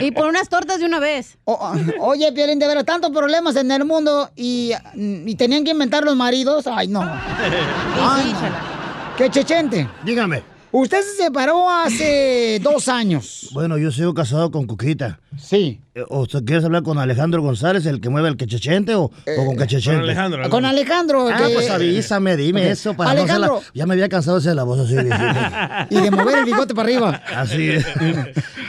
Y 0.00 0.10
por 0.10 0.26
unas 0.26 0.48
tortas 0.48 0.78
de 0.78 0.86
una 0.86 0.98
vez. 1.00 1.38
O- 1.44 1.72
oye, 2.00 2.30
Piolín, 2.32 2.58
de 2.58 2.66
veras, 2.66 2.84
tantos 2.84 3.10
problemas 3.10 3.56
en 3.56 3.70
el 3.70 3.84
mundo 3.84 4.30
y, 4.36 4.72
y 4.94 5.34
tenían 5.36 5.64
que 5.64 5.70
inventar 5.72 6.04
los 6.04 6.16
maridos. 6.16 6.66
Ay, 6.66 6.88
no. 6.88 7.00
Ay, 8.00 8.32
no. 8.32 9.16
¡Qué 9.16 9.30
chechente! 9.30 9.88
Dígame. 10.04 10.42
Usted 10.72 11.00
se 11.02 11.24
separó 11.24 11.70
hace 11.70 12.60
dos 12.62 12.88
años. 12.88 13.48
Bueno, 13.52 13.78
yo 13.78 13.90
sigo 13.90 14.12
casado 14.12 14.50
con 14.50 14.66
Cuquita. 14.66 15.20
Sí. 15.38 15.80
¿O 16.10 16.26
sea, 16.26 16.42
quieres 16.42 16.62
hablar 16.64 16.82
con 16.82 16.98
Alejandro 16.98 17.40
González, 17.40 17.86
el 17.86 18.00
que 18.02 18.10
mueve 18.10 18.28
el 18.28 18.36
quechechente, 18.36 18.94
o, 18.94 19.04
o 19.04 19.10
con 19.46 19.56
Quechechente? 19.56 19.96
con 20.00 20.04
Alejandro, 20.04 20.50
Con 20.50 20.64
Alejandro. 20.66 21.28
Ah, 21.28 21.36
que- 21.48 21.54
pues 21.54 21.70
avísame, 21.70 22.36
dime 22.36 22.70
eso. 22.70 22.94
Para 22.94 23.12
Alejandro. 23.12 23.54
no 23.56 23.60
Ya 23.72 23.86
me 23.86 23.94
había 23.94 24.08
cansado 24.10 24.36
de 24.36 24.40
hacer 24.42 24.54
la 24.56 24.64
voz 24.64 24.80
así. 24.80 24.94
Y 24.94 26.00
de 26.00 26.10
mover 26.10 26.38
el 26.38 26.44
bigote 26.44 26.74
para 26.74 26.86
arriba. 26.88 27.22
Así 27.34 27.70
es. 27.70 27.86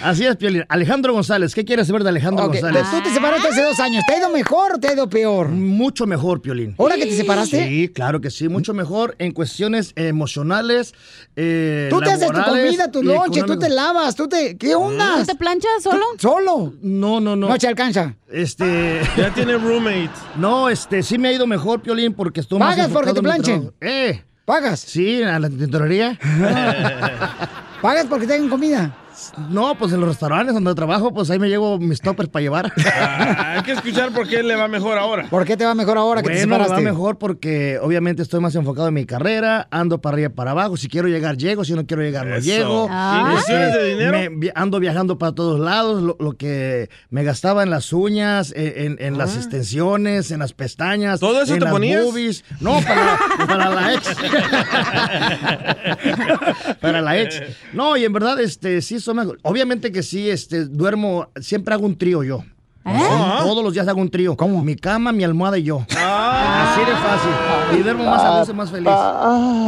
Así 0.01 0.25
es, 0.25 0.35
Piolín. 0.37 0.63
Alejandro 0.69 1.11
González, 1.13 1.53
¿qué 1.53 1.65
quieres 1.65 1.87
saber 1.87 2.03
de 2.03 2.09
Alejandro 2.09 2.47
González? 2.47 2.83
pues 2.89 3.03
tú 3.03 3.09
te 3.09 3.13
separaste 3.13 3.47
hace 3.49 3.61
dos 3.63 3.79
años. 3.81 4.03
¿Te 4.07 4.13
ha 4.13 4.19
ido 4.19 4.29
mejor 4.29 4.75
o 4.75 4.79
te 4.79 4.87
ha 4.87 4.93
ido 4.93 5.09
peor? 5.09 5.49
Mucho 5.49 6.05
mejor, 6.07 6.41
Piolín. 6.41 6.75
¿Ahora 6.77 6.95
que 6.95 7.07
te 7.07 7.17
separaste? 7.17 7.67
Sí, 7.67 7.89
claro 7.89 8.21
que 8.21 8.29
sí, 8.31 8.47
mucho 8.47 8.73
mejor 8.73 9.15
en 9.19 9.33
cuestiones 9.33 9.91
emocionales. 9.95 10.93
eh, 11.35 11.87
Tú 11.89 11.99
te 11.99 12.11
haces 12.11 12.31
tu 12.31 12.41
comida, 12.41 12.89
tu 12.91 13.01
y 13.01 13.05
lonche, 13.05 13.43
tú 13.43 13.59
te 13.59 13.69
lavas, 13.69 14.15
tú 14.15 14.27
te... 14.29 14.57
¿Qué 14.57 14.75
onda? 14.75 15.17
¿Tú 15.19 15.25
te 15.25 15.35
planchas 15.35 15.83
solo? 15.83 16.05
¿Solo? 16.19 16.56
No, 16.81 17.19
no, 17.19 17.35
no. 17.35 17.47
No 17.49 17.59
se 17.59 17.67
alcanza. 17.67 18.15
Este. 18.29 19.01
Ya 19.17 19.33
tiene 19.33 19.57
roommate. 19.57 20.09
No, 20.35 20.69
este, 20.69 21.03
sí 21.03 21.17
me 21.17 21.29
ha 21.29 21.33
ido 21.33 21.47
mejor, 21.47 21.81
Piolín, 21.81 22.13
porque 22.13 22.41
estoy 22.41 22.59
más 22.59 22.75
¿Pagas 22.75 22.91
porque 22.91 23.13
te 23.13 23.21
planchen? 23.21 23.71
¿Eh? 23.81 24.23
¿Pagas? 24.45 24.79
Sí, 24.79 25.21
a 25.23 25.39
la 25.39 25.49
tintorería. 25.49 26.17
¿Pagas 27.81 28.05
porque 28.07 28.27
tengan 28.27 28.49
comida? 28.49 28.95
No, 29.49 29.77
pues 29.77 29.93
en 29.93 29.99
los 29.99 30.09
restaurantes 30.09 30.53
donde 30.53 30.73
trabajo, 30.75 31.13
pues 31.13 31.29
ahí 31.29 31.39
me 31.39 31.49
llevo 31.49 31.79
mis 31.79 32.01
toppers 32.01 32.29
para 32.29 32.43
llevar. 32.43 32.73
Ah, 32.99 33.55
hay 33.57 33.63
que 33.63 33.71
escuchar 33.73 34.11
por 34.11 34.27
qué 34.27 34.41
le 34.43 34.55
va 34.55 34.67
mejor 34.67 34.97
ahora. 34.97 35.27
¿Por 35.29 35.45
qué 35.45 35.55
te 35.57 35.65
va 35.65 35.75
mejor 35.75 35.97
ahora 35.97 36.21
que 36.21 36.29
te 36.29 36.33
me 36.35 36.39
separaste? 36.41 36.73
va 36.73 36.79
mejor 36.81 37.17
porque 37.17 37.79
obviamente 37.81 38.21
estoy 38.21 38.39
más 38.39 38.55
enfocado 38.55 38.87
en 38.87 38.93
mi 38.93 39.05
carrera, 39.05 39.67
ando 39.71 39.99
para 40.01 40.15
arriba 40.15 40.29
y 40.31 40.33
para 40.33 40.51
abajo, 40.51 40.77
si 40.77 40.87
quiero 40.87 41.07
llegar 41.07 41.37
llego, 41.37 41.63
si 41.63 41.73
no 41.73 41.85
quiero 41.85 42.03
llegar 42.03 42.25
no 42.27 42.35
Eso. 42.35 42.45
llego. 42.45 42.87
Ah. 42.89 43.23
¿Inversiones 43.27 43.73
de 43.73 43.89
dinero? 43.89 44.31
me- 44.31 44.51
ando 44.55 44.79
viajando 44.79 45.17
para 45.17 45.33
todos 45.33 45.59
lados, 45.59 46.01
lo, 46.01 46.15
lo 46.19 46.33
que 46.33 46.89
me 47.09 47.23
gastaba 47.23 47.63
en 47.63 47.69
las 47.69 47.91
uñas, 47.93 48.53
en, 48.55 48.85
en- 48.85 48.97
en 48.99 49.17
las 49.17 49.35
extensiones, 49.35 50.31
en 50.31 50.39
las 50.39 50.53
pestañas, 50.53 51.19
¿Todo 51.19 51.41
eso 51.41 51.53
en 51.53 51.59
te 51.59 51.65
las 51.65 51.73
ponías? 51.73 52.03
No, 52.59 52.79
para, 52.81 53.17
para 53.47 53.69
la 53.69 53.93
ex. 53.93 54.07
para 56.81 57.01
la 57.01 57.19
ex. 57.19 57.41
No, 57.73 57.97
y 57.97 58.05
en 58.05 58.13
verdad, 58.13 58.39
este, 58.39 58.81
sí, 58.81 58.99
Obviamente 59.43 59.91
que 59.91 60.03
sí, 60.03 60.29
este, 60.29 60.65
duermo, 60.65 61.27
siempre 61.39 61.73
hago 61.73 61.85
un 61.85 61.97
trío 61.97 62.23
yo. 62.23 62.43
Sí, 62.85 63.03
todos 63.43 63.63
los 63.63 63.73
días 63.73 63.87
hago 63.87 63.99
un 63.99 64.09
trío. 64.09 64.37
¿Cómo? 64.37 64.63
Mi 64.63 64.75
cama, 64.77 65.11
mi 65.11 65.23
almohada 65.25 65.57
y 65.57 65.63
yo. 65.63 65.85
Así 65.89 66.79
de 66.79 66.95
fácil. 66.95 67.79
Y 67.79 67.83
duermo 67.83 68.05
más 68.05 68.23
a 68.23 68.37
gusto 68.39 68.53
y 68.53 68.55
más 68.55 68.71
feliz. 68.71 68.89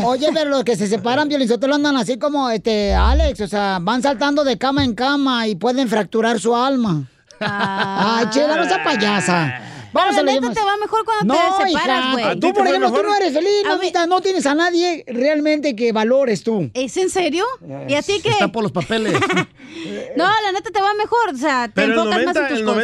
Oye, 0.06 0.30
pero 0.34 0.50
los 0.50 0.64
que 0.64 0.78
se 0.78 0.88
separan, 0.88 1.28
Violizotelo, 1.28 1.76
andan 1.76 1.98
así 1.98 2.18
como, 2.18 2.50
este, 2.50 2.94
Alex, 2.94 3.42
o 3.42 3.48
sea, 3.48 3.80
van 3.82 4.02
saltando 4.02 4.46
de 4.46 4.58
cama 4.58 4.86
en 4.86 4.96
cama 4.96 5.48
y 5.48 5.56
pueden 5.56 5.90
fracturar 5.90 6.40
su 6.40 6.56
alma. 6.56 7.04
Ay, 7.42 8.28
chela, 8.30 8.56
no 8.56 8.66
sea 8.66 8.84
payasa. 8.84 9.69
Vamos 9.94 10.18
a 10.18 10.24
la 10.24 10.34
la 10.34 10.40
neta 10.40 10.54
te 10.54 10.62
va 10.62 10.78
mejor 10.78 11.06
cuando 11.06 11.34
no, 11.34 11.40
te 11.40 11.70
separas, 11.70 11.72
hija, 11.72 12.12
güey. 12.12 12.26
¿A 12.26 12.34
ti 12.34 12.40
Tú, 12.40 12.54
por 12.54 12.68
ejemplo, 12.68 12.88
tú 12.88 12.94
mejor? 12.94 13.10
no 13.10 13.16
eres 13.16 13.34
feliz, 13.34 13.64
mamita. 13.66 14.06
No 14.08 14.22
tienes 14.22 14.46
a 14.46 14.56
nadie 14.56 15.04
realmente 15.08 15.76
que 15.76 15.92
valores 15.92 16.44
tú. 16.44 16.70
¿Es 16.74 16.98
en 16.98 17.10
serio? 17.10 17.46
¿Y 17.88 17.94
a 17.96 18.02
ti 18.02 18.20
qué? 18.22 18.30
Está 18.30 18.50
por 18.52 18.64
los 18.64 18.72
papeles. 18.72 19.14
No, 20.16 20.26
la 20.26 20.52
neta 20.52 20.72
te 20.72 20.82
va 20.82 20.94
mejor. 20.96 21.30
O 21.34 21.38
sea, 21.38 21.68
te 21.68 21.74
Pero 21.76 21.94
el 21.94 22.00
enfocas 22.00 22.26
más 22.26 22.36
en 22.36 22.42
90%, 22.42 22.50
tus 22.50 22.58
el 22.60 22.66
cosas. 22.66 22.76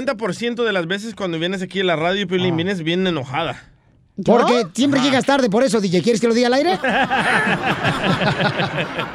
90 0.45 0.63
de 0.63 0.71
las 0.71 0.87
veces 0.87 1.15
cuando 1.15 1.39
vienes 1.39 1.61
aquí 1.63 1.81
a 1.81 1.83
la 1.83 1.95
radio, 1.95 2.27
Piolín, 2.27 2.55
vienes 2.55 2.83
bien 2.83 3.05
enojada. 3.07 3.74
Porque 4.23 4.67
siempre 4.73 5.01
llegas 5.01 5.25
tarde, 5.25 5.49
por 5.49 5.63
eso, 5.63 5.81
DJ. 5.81 6.01
¿Quieres 6.01 6.21
que 6.21 6.27
lo 6.27 6.33
diga 6.33 6.47
al 6.47 6.53
aire? 6.53 6.79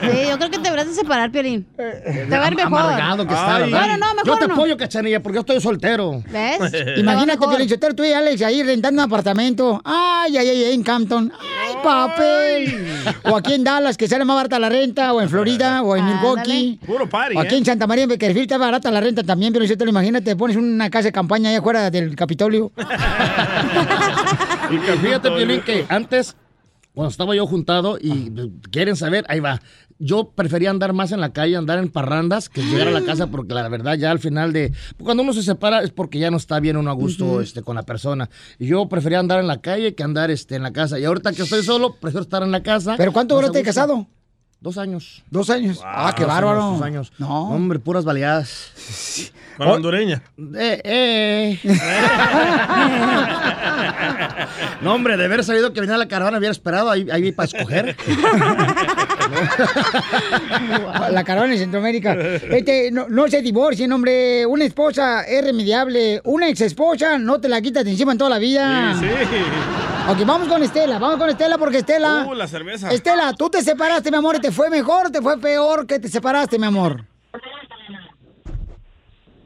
Sí, 0.00 0.06
yo 0.28 0.38
creo 0.38 0.50
que 0.50 0.56
te 0.58 0.62
deberás 0.62 0.86
de 0.86 0.94
separar, 0.94 1.30
Piolín. 1.30 1.66
Te 1.76 2.28
va 2.30 2.46
a 2.46 2.48
ir 2.48 2.56
mejor. 2.56 2.80
Amargado 2.80 3.26
que 3.26 3.34
está, 3.34 3.56
Ay. 3.56 3.70
¿verdad? 3.70 3.86
No, 3.86 3.96
no, 3.98 4.14
no, 4.14 4.24
Yo 4.24 4.24
mejor 4.24 4.38
te 4.38 4.48
no. 4.48 4.54
apoyo, 4.54 4.76
cachanilla, 4.76 5.20
porque 5.22 5.36
yo 5.36 5.40
estoy 5.40 5.60
soltero. 5.60 6.22
¿Ves? 6.30 6.58
Imagínate, 6.96 7.38
mejor. 7.38 7.50
Piolichotero, 7.50 7.94
tú 7.94 8.04
y 8.04 8.12
Alex 8.12 8.42
ahí 8.42 8.62
rentando 8.62 9.02
un 9.02 9.06
apartamento. 9.06 9.80
Ay, 9.84 10.36
ay, 10.38 10.48
ay, 10.48 10.64
ay, 10.64 10.72
en 10.74 10.82
Campton. 10.82 11.30
Ay, 11.38 11.74
papel. 11.82 12.86
O 13.24 13.36
aquí 13.36 13.52
en 13.54 13.64
Dallas, 13.64 13.96
que 13.96 14.08
sale 14.08 14.24
más 14.24 14.36
barata 14.36 14.58
la 14.58 14.70
renta, 14.70 15.12
o 15.12 15.20
en 15.20 15.28
Florida, 15.28 15.82
o 15.82 15.96
en 15.96 16.06
Milwaukee. 16.06 16.80
Puro 16.86 17.08
party, 17.08 17.36
O 17.36 17.40
aquí 17.40 17.54
¿eh? 17.56 17.58
en 17.58 17.64
Santa 17.64 17.86
María, 17.86 18.04
en 18.04 18.10
Beckerfield, 18.10 18.42
está 18.42 18.58
barata 18.58 18.90
la 18.90 19.00
renta 19.00 19.22
también, 19.22 19.52
pero 19.52 19.66
te 19.66 19.84
lo 19.84 19.90
imagínate, 19.90 20.34
pones 20.36 20.56
una 20.56 20.88
casa 20.90 21.08
de 21.08 21.12
campaña 21.12 21.50
allá 21.50 21.58
afuera 21.58 21.90
del 21.90 22.16
Capitolio. 22.16 22.72
Fíjate, 24.98 25.31
Piolín, 25.31 25.61
que 25.62 25.87
antes, 25.88 26.37
cuando 26.94 27.11
estaba 27.11 27.35
yo 27.35 27.46
juntado 27.46 27.98
y 28.00 28.31
quieren 28.70 28.96
saber, 28.96 29.24
ahí 29.29 29.40
va. 29.40 29.61
Yo 30.03 30.31
prefería 30.35 30.70
andar 30.70 30.94
más 30.94 31.12
en 31.12 31.20
la 31.20 31.35
calle, 31.35 31.57
andar 31.57 31.79
en 31.79 31.90
parrandas, 31.90 32.48
que 32.48 32.62
llegar 32.62 32.88
a 32.88 32.90
la 32.90 33.03
casa, 33.03 33.26
porque 33.26 33.53
la 33.53 33.68
verdad 33.68 33.98
ya 33.98 34.11
al 34.11 34.18
final 34.18 34.50
de... 34.53 34.72
Cuando 34.98 35.22
uno 35.22 35.35
se 35.35 35.42
separa 35.42 35.83
es 35.83 35.90
porque 35.90 36.18
ya 36.18 36.31
no 36.31 36.38
está 36.38 36.59
bien 36.59 36.79
uno 36.79 36.90
a 36.90 36.94
gusto 36.94 37.26
Ujú. 37.26 37.40
este, 37.40 37.61
con 37.61 37.76
la 37.76 37.83
persona. 37.83 38.31
Y 38.59 38.68
yo 38.68 38.88
prefería 38.88 39.18
andar 39.18 39.40
en 39.40 39.46
la 39.46 39.61
calle 39.61 39.94
que 39.94 40.03
andar 40.03 40.31
este, 40.31 40.57
en 40.57 40.62
la 40.62 40.72
casa. 40.72 40.98
Y 40.98 41.05
ahorita 41.05 41.35
que 41.35 41.42
estoy 41.42 41.62
solo, 41.62 41.96
prefiero 41.96 42.22
estar 42.22 42.42
en 42.42 42.50
la 42.50 42.62
casa. 42.62 42.94
¿Pero 42.96 43.12
cuánto 43.12 43.35
duraste 43.35 43.62
casado? 43.62 44.07
Dos 44.61 44.77
años. 44.77 45.23
Dos 45.31 45.49
años. 45.49 45.81
ah, 45.85 46.12
qué 46.14 46.25
Dos 46.25 46.33
bárbaro. 46.35 46.61
años, 46.61 46.79
dos 46.79 46.83
años. 46.87 47.12
No. 47.18 47.49
Hombre, 47.51 47.79
puras 47.79 48.05
baleadas. 48.05 49.33
Con 49.57 49.66
la 49.66 49.73
hondureña. 49.75 50.23
Eh, 50.57 50.81
eh. 50.85 51.61
no, 54.83 54.94
hombre, 54.94 55.16
de 55.16 55.25
haber 55.25 55.42
sabido 55.44 55.73
que 55.73 55.81
venía 55.81 55.96
la 55.99 56.09
caravana, 56.09 56.38
hubiera 56.38 56.53
esperado 56.53 56.90
ahí, 56.90 57.07
ahí 57.11 57.33
para 57.33 57.46
escoger. 57.46 57.96
La 61.11 61.25
caravana 61.25 61.53
en 61.55 61.59
Centroamérica. 61.59 62.14
Este, 62.14 62.90
no, 62.90 63.09
no 63.09 63.29
se 63.29 63.43
divorcien, 63.43 63.93
hombre. 63.93 64.47
Una 64.47 64.64
esposa 64.64 65.23
es 65.23 65.45
remediable. 65.45 66.21
Una 66.25 66.49
ex 66.49 66.61
esposa 66.61 67.19
no 67.19 67.40
te 67.40 67.49
la 67.49 67.61
quitas 67.61 67.85
de 67.85 67.90
encima 67.93 68.12
en 68.12 68.19
toda 68.19 68.31
la 68.31 68.38
vida. 68.38 68.95
Sí, 68.99 69.07
sí. 69.07 69.43
Ok, 70.11 70.27
vamos 70.27 70.49
con 70.49 70.62
Estela. 70.62 70.99
Vamos 70.99 71.19
con 71.19 71.29
Estela 71.31 71.59
porque 71.59 71.79
Estela. 71.79 72.27
Uh, 72.29 72.35
la 72.35 72.49
cerveza. 72.49 72.90
Estela, 72.90 73.33
tú 73.35 73.51
te 73.51 73.62
separaste, 73.62 74.11
mi 74.11 74.16
amor, 74.16 74.37
y 74.37 74.40
te 74.40 74.51
fue 74.51 74.71
mejor 74.71 75.07
o 75.07 75.11
te 75.11 75.21
fue 75.21 75.38
peor 75.38 75.87
que 75.87 75.99
te 75.99 76.09
separaste, 76.09 76.59
mi 76.59 76.66
amor. 76.66 77.05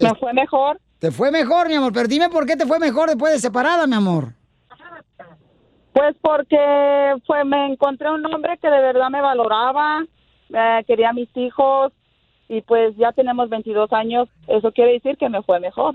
Me 0.00 0.14
fue 0.14 0.32
mejor. 0.32 0.80
Te 0.98 1.10
fue 1.10 1.30
mejor, 1.30 1.68
mi 1.68 1.74
amor, 1.74 1.92
pero 1.92 2.08
dime 2.08 2.28
por 2.30 2.46
qué 2.46 2.56
te 2.56 2.66
fue 2.66 2.78
mejor 2.78 3.08
después 3.08 3.32
de 3.32 3.38
separada, 3.38 3.86
mi 3.86 3.94
amor. 3.94 4.32
Pues 5.94 6.16
porque 6.20 6.58
fue, 7.24 7.44
me 7.44 7.66
encontré 7.66 8.10
un 8.10 8.26
hombre 8.26 8.58
que 8.60 8.68
de 8.68 8.80
verdad 8.80 9.10
me 9.10 9.22
valoraba, 9.22 10.04
eh, 10.52 10.84
quería 10.88 11.10
a 11.10 11.12
mis 11.12 11.28
hijos 11.36 11.92
y 12.48 12.62
pues 12.62 12.96
ya 12.96 13.12
tenemos 13.12 13.48
22 13.48 13.92
años. 13.92 14.28
Eso 14.48 14.72
quiere 14.72 14.94
decir 14.94 15.16
que 15.16 15.28
me 15.28 15.42
fue 15.44 15.60
mejor. 15.60 15.94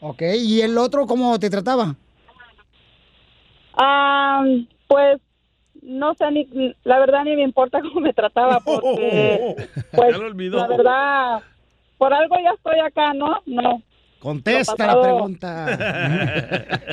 Ok, 0.00 0.20
¿y 0.38 0.60
el 0.60 0.76
otro 0.76 1.06
cómo 1.06 1.38
te 1.38 1.48
trataba? 1.48 1.96
Ah, 3.74 4.44
pues 4.86 5.18
no 5.80 6.14
sé, 6.14 6.30
ni, 6.30 6.74
la 6.84 6.98
verdad 6.98 7.24
ni 7.24 7.34
me 7.34 7.42
importa 7.42 7.80
cómo 7.82 8.00
me 8.00 8.12
trataba 8.12 8.60
porque 8.64 9.54
pues, 9.94 10.12
Ya 10.12 10.18
lo 10.18 10.26
olvidó. 10.26 10.58
la 10.58 10.66
verdad, 10.68 11.42
por 11.96 12.12
algo 12.12 12.36
ya 12.36 12.50
estoy 12.50 12.80
acá, 12.80 13.14
¿no? 13.14 13.40
No. 13.46 13.82
Contesta 14.18 14.86
la 14.86 15.00
pregunta. 15.00 15.66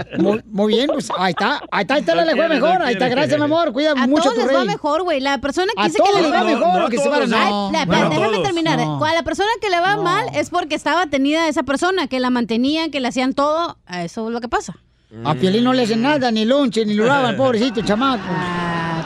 Muy, 0.19 0.41
muy 0.45 0.73
bien, 0.75 0.87
pues 0.93 1.09
ahí 1.17 1.31
está, 1.31 1.59
ahí 1.71 1.81
está, 1.81 1.95
ahí 1.95 1.99
está, 2.01 2.15
No 2.15 2.21
le 2.21 2.31
fue 2.31 2.39
quiere, 2.39 2.55
mejor, 2.61 2.79
no 2.79 2.85
ahí 2.85 2.93
está, 2.93 3.07
gracias, 3.09 3.37
mi 3.39 3.45
amor, 3.45 3.73
cuida 3.73 3.91
A 3.91 4.07
mucho 4.07 4.21
todos 4.23 4.35
tu 4.35 4.39
les 4.41 4.47
rey. 4.49 4.55
va 4.57 4.63
mejor, 4.65 5.03
güey. 5.03 5.19
La 5.19 5.39
persona 5.39 5.71
que 5.75 5.81
A 5.81 5.85
dice 5.85 5.97
que 5.97 6.03
todos 6.09 6.21
le 6.21 6.29
va 6.29 6.37
va 6.37 6.43
mejor, 6.45 6.73
mejor. 6.75 6.89
que 6.91 6.97
se 6.99 7.09
a- 7.09 7.13
Ay, 7.15 7.29
no, 7.29 7.71
la- 7.71 7.85
bueno, 7.85 8.09
déjame 8.09 8.27
todos. 8.31 8.43
terminar. 8.43 8.77
No. 8.79 8.99
Cuando 8.99 9.15
la 9.17 9.23
persona 9.23 9.49
que 9.59 9.69
le 9.69 9.79
va 9.79 9.97
mal 9.97 10.25
es 10.35 10.49
porque 10.51 10.75
estaba 10.75 11.07
tenida 11.07 11.47
esa 11.47 11.63
persona, 11.63 12.07
que 12.07 12.19
la 12.19 12.29
mantenían, 12.29 12.91
que 12.91 12.99
le 12.99 13.07
hacían 13.07 13.33
todo. 13.33 13.77
A 13.87 14.03
Eso 14.03 14.27
es 14.27 14.31
lo 14.33 14.39
que 14.39 14.47
pasa. 14.47 14.77
A 15.23 15.33
Piolín 15.33 15.63
no 15.63 15.73
le 15.73 15.83
hacen 15.83 16.01
nada, 16.03 16.29
ni 16.31 16.45
lonche, 16.45 16.85
ni 16.85 16.93
lo 16.93 17.05
lavan, 17.05 17.35
pobrecito, 17.37 17.81
chamaco. 17.81 18.23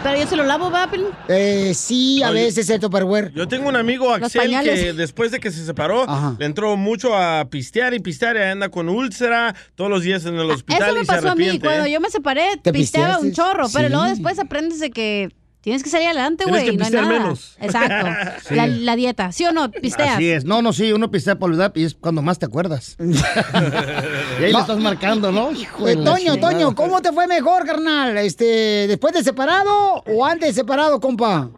Pero 0.03 0.19
yo 0.19 0.27
se 0.27 0.35
lo 0.35 0.43
lavo, 0.43 0.71
¿va, 0.71 0.89
Piolín? 0.89 1.09
Eh, 1.27 1.73
sí, 1.75 2.23
a 2.23 2.29
Oye. 2.31 2.45
veces 2.45 2.69
el 2.69 2.79
Tupperware. 2.79 3.31
Yo 3.33 3.47
tengo 3.47 3.69
un 3.69 3.75
amigo, 3.75 4.13
Axel, 4.13 4.51
que 4.63 4.93
después 4.93 5.31
de 5.31 5.39
que 5.39 5.51
se 5.51 5.65
separó, 5.65 6.05
le 6.37 6.45
entró 6.45 6.77
mucho 6.77 7.15
a 7.15 7.49
pistear 7.49 7.93
y 7.93 7.99
pistear 7.99 8.35
y 8.37 8.39
anda 8.41 8.69
con 8.69 8.89
úlcera 8.89 9.55
todos 9.75 9.89
los 9.89 10.03
días 10.03 10.25
en 10.25 10.35
el 10.35 10.49
hospital 10.49 10.81
Eso 10.83 10.93
me 10.95 11.01
y 11.01 11.05
se 11.05 11.11
pasó 11.11 11.29
a 11.29 11.35
mí. 11.35 11.59
Cuando 11.59 11.85
¿eh? 11.85 11.91
yo 11.91 11.99
me 11.99 12.09
separé, 12.09 12.57
¿Te 12.61 12.71
pisteaba 12.71 13.19
un 13.19 13.31
chorro. 13.33 13.67
Pero 13.73 13.89
luego 13.89 14.05
después 14.05 14.39
aprendes 14.39 14.79
de 14.79 14.91
que 14.91 15.29
tienes 15.61 15.83
que 15.83 15.89
salir 15.89 16.07
adelante, 16.07 16.45
Tienes 16.45 16.63
güey. 16.63 16.77
No 16.77 16.83
hay 16.83 16.89
pistear 16.89 17.03
nada. 17.05 17.19
menos. 17.19 17.57
Exacto. 17.61 18.07
Sí. 18.47 18.55
La, 18.55 18.67
la 18.67 18.95
dieta. 18.95 19.31
¿Sí 19.31 19.45
o 19.45 19.51
no? 19.51 19.69
Pisteas. 19.71 20.15
Así 20.15 20.29
es. 20.29 20.45
No, 20.45 20.61
no, 20.61 20.73
sí, 20.73 20.91
uno 20.93 21.11
pistea 21.11 21.37
por 21.37 21.49
olvidar 21.49 21.71
y 21.75 21.83
es 21.83 21.95
cuando 21.95 22.21
más 22.21 22.39
te 22.39 22.45
acuerdas. 22.45 22.95
y 22.99 24.43
ahí 24.43 24.51
le 24.53 24.59
estás 24.59 24.79
marcando, 24.79 25.31
¿no? 25.31 25.51
Hijo 25.51 25.85
de 25.85 25.93
Eh, 25.93 25.95
Toño, 25.95 26.17
chingada. 26.35 26.51
Toño, 26.51 26.75
¿cómo 26.75 27.01
te 27.01 27.11
fue 27.11 27.27
mejor, 27.27 27.65
carnal? 27.65 28.17
Este, 28.17 28.87
¿Después 28.87 29.13
de 29.13 29.23
separado 29.23 30.03
o 30.05 30.25
antes 30.25 30.49
de 30.49 30.53
separado, 30.53 30.99
compa? 30.99 31.49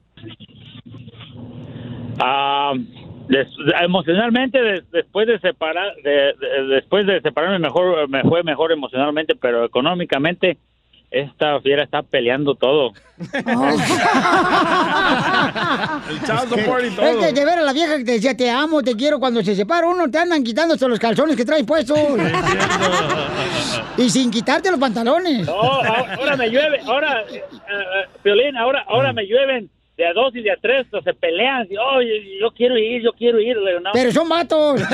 Ah, 2.19 2.73
des- 3.27 3.47
emocionalmente 3.83 4.61
des- 4.61 4.91
después 4.91 5.27
de 5.27 5.39
separar 5.39 5.93
de- 6.03 6.33
de- 6.39 6.67
después 6.75 7.07
de 7.07 7.21
separarme 7.21 7.59
mejor 7.59 8.07
me 8.09 8.21
fue 8.23 8.43
mejor 8.43 8.71
emocionalmente 8.71 9.35
pero 9.35 9.63
económicamente 9.65 10.57
esta 11.12 11.60
fiera 11.60 11.84
está 11.84 12.02
peleando 12.04 12.56
todo 12.56 12.93
El 16.10 16.19
child 16.21 16.50
support 16.50 16.84
y 16.84 16.88
Es 16.88 16.95
todo. 16.95 17.19
que 17.19 17.34
de 17.34 17.45
ver 17.45 17.60
a 17.60 17.62
la 17.63 17.74
vieja 17.74 17.97
que 17.97 18.06
te 18.06 18.12
decía 18.13 18.36
te 18.36 18.50
amo, 18.50 18.82
te 18.82 18.95
quiero, 18.95 19.19
cuando 19.19 19.43
se 19.43 19.54
separa 19.56 19.88
uno 19.88 20.10
te 20.10 20.17
andan 20.17 20.43
quitándose 20.43 20.88
los 20.88 20.97
calzones 21.00 21.36
que 21.36 21.45
traes 21.45 21.63
puestos. 21.65 22.00
y 23.97 24.10
sin 24.10 24.32
quitarte 24.32 24.71
los 24.71 24.80
pantalones. 24.80 25.45
No, 25.45 25.54
ahora 25.62 26.36
me 26.38 26.47
llueve 26.50 26.80
ahora 26.86 27.21
eh, 27.30 27.43
eh, 27.54 28.08
Piolín 28.24 28.56
ahora 28.58 28.84
ahora 28.88 29.12
me 29.13 29.24
llueven 29.26 29.69
de 29.97 30.08
a 30.08 30.13
dos 30.13 30.34
y 30.36 30.41
de 30.41 30.52
a 30.52 30.56
tres 30.62 30.88
pues, 30.89 31.04
se 31.04 31.13
pelean 31.13 31.67
y, 31.69 31.76
"Oh, 31.78 32.02
yo, 32.02 32.13
yo 32.41 32.52
quiero 32.56 32.78
ir 32.78 33.04
yo 33.04 33.12
quiero 33.13 33.39
ir 33.39 33.58
pero 33.63 33.80
no 33.82 33.89
Pero 33.93 34.12
son 34.12 34.30
vatos. 34.30 34.82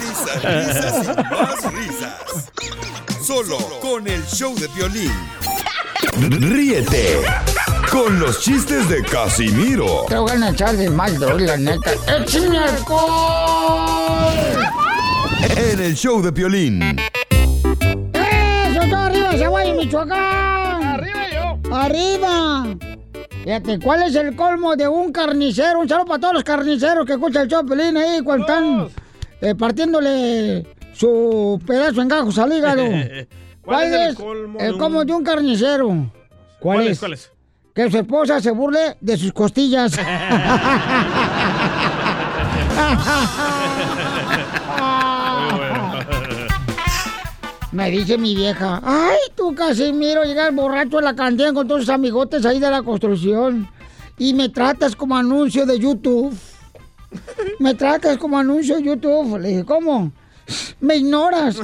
Risas, 0.00 0.44
risas 0.44 1.08
y 1.08 1.22
más 1.34 1.72
risas. 1.74 2.52
Solo 3.24 3.56
con 3.80 4.06
el 4.06 4.22
show 4.26 4.54
de 4.54 4.68
violín. 4.68 5.10
Ríete 6.52 7.22
con 7.90 8.20
los 8.20 8.42
chistes 8.42 8.86
de 8.90 9.02
Casimiro 9.02 10.04
Te 10.08 10.18
voy 10.18 10.30
a 10.30 10.50
echar 10.50 10.76
de 10.76 10.90
mal, 10.90 11.18
droga, 11.18 11.38
la 11.38 11.56
neta. 11.56 11.92
¡Échame 12.06 12.58
alcohol! 12.58 14.34
en 15.56 15.80
el 15.80 15.94
show 15.94 16.20
de 16.20 16.32
violín. 16.32 16.82
¡Eso 18.12 18.82
está 18.82 19.06
arriba, 19.06 19.38
Zaguayo, 19.38 19.74
Michoacán! 19.76 20.82
¡Arriba 20.82 21.30
yo! 21.32 21.74
¡Arriba! 21.74 22.76
Fíjate, 23.42 23.78
¿cuál 23.78 24.02
es 24.02 24.14
el 24.16 24.36
colmo 24.36 24.76
de 24.76 24.86
un 24.86 25.10
carnicero? 25.12 25.80
Un 25.80 25.88
saludo 25.88 26.04
para 26.08 26.20
todos 26.20 26.34
los 26.34 26.44
carniceros 26.44 27.06
que 27.06 27.14
escuchan 27.14 27.44
el 27.44 27.48
Chopelín 27.48 27.96
ahí 27.96 28.20
cuando 28.22 28.46
están 28.46 28.88
eh, 29.40 29.54
partiéndole 29.54 30.66
su 30.94 31.60
pedazo 31.66 32.02
en 32.02 32.08
gajos 32.08 32.38
al 32.38 32.52
hígado. 32.52 32.84
¿Cuál 33.62 33.84
es 33.84 33.92
el 34.10 34.14
colmo 34.16 34.58
de 34.58 34.66
el 34.66 34.72
un- 34.74 34.78
colmo 34.78 35.04
de 35.04 35.12
un 35.12 35.24
carnicero? 35.24 35.86
¿Cuál, 35.88 36.10
¿Cuál 36.60 36.82
es? 36.86 36.90
es? 36.92 36.98
¿Cuál 36.98 37.12
es? 37.14 37.30
Que 37.74 37.90
su 37.90 37.98
esposa 37.98 38.40
se 38.40 38.50
burle 38.52 38.96
de 39.00 39.16
sus 39.16 39.32
costillas. 39.32 39.98
Me 47.72 47.90
dice 47.90 48.16
mi 48.18 48.36
vieja, 48.36 48.80
ay, 48.84 49.18
tú 49.34 49.52
Casimiro, 49.54 50.22
llegas 50.22 50.54
borracho 50.54 50.98
a 50.98 51.02
la 51.02 51.16
cantina 51.16 51.52
con 51.52 51.66
todos 51.66 51.80
tus 51.82 51.90
amigotes 51.90 52.46
ahí 52.46 52.60
de 52.60 52.70
la 52.70 52.82
construcción 52.82 53.68
y 54.16 54.32
me 54.32 54.48
tratas 54.48 54.94
como 54.94 55.16
anuncio 55.16 55.66
de 55.66 55.78
YouTube. 55.80 56.32
Me 57.58 57.74
tratas 57.74 58.16
como 58.18 58.38
anuncio 58.38 58.76
de 58.76 58.82
YouTube. 58.84 59.38
Le 59.40 59.48
dije, 59.48 59.64
¿cómo? 59.64 60.12
Me 60.80 60.96
ignoras. 60.96 61.56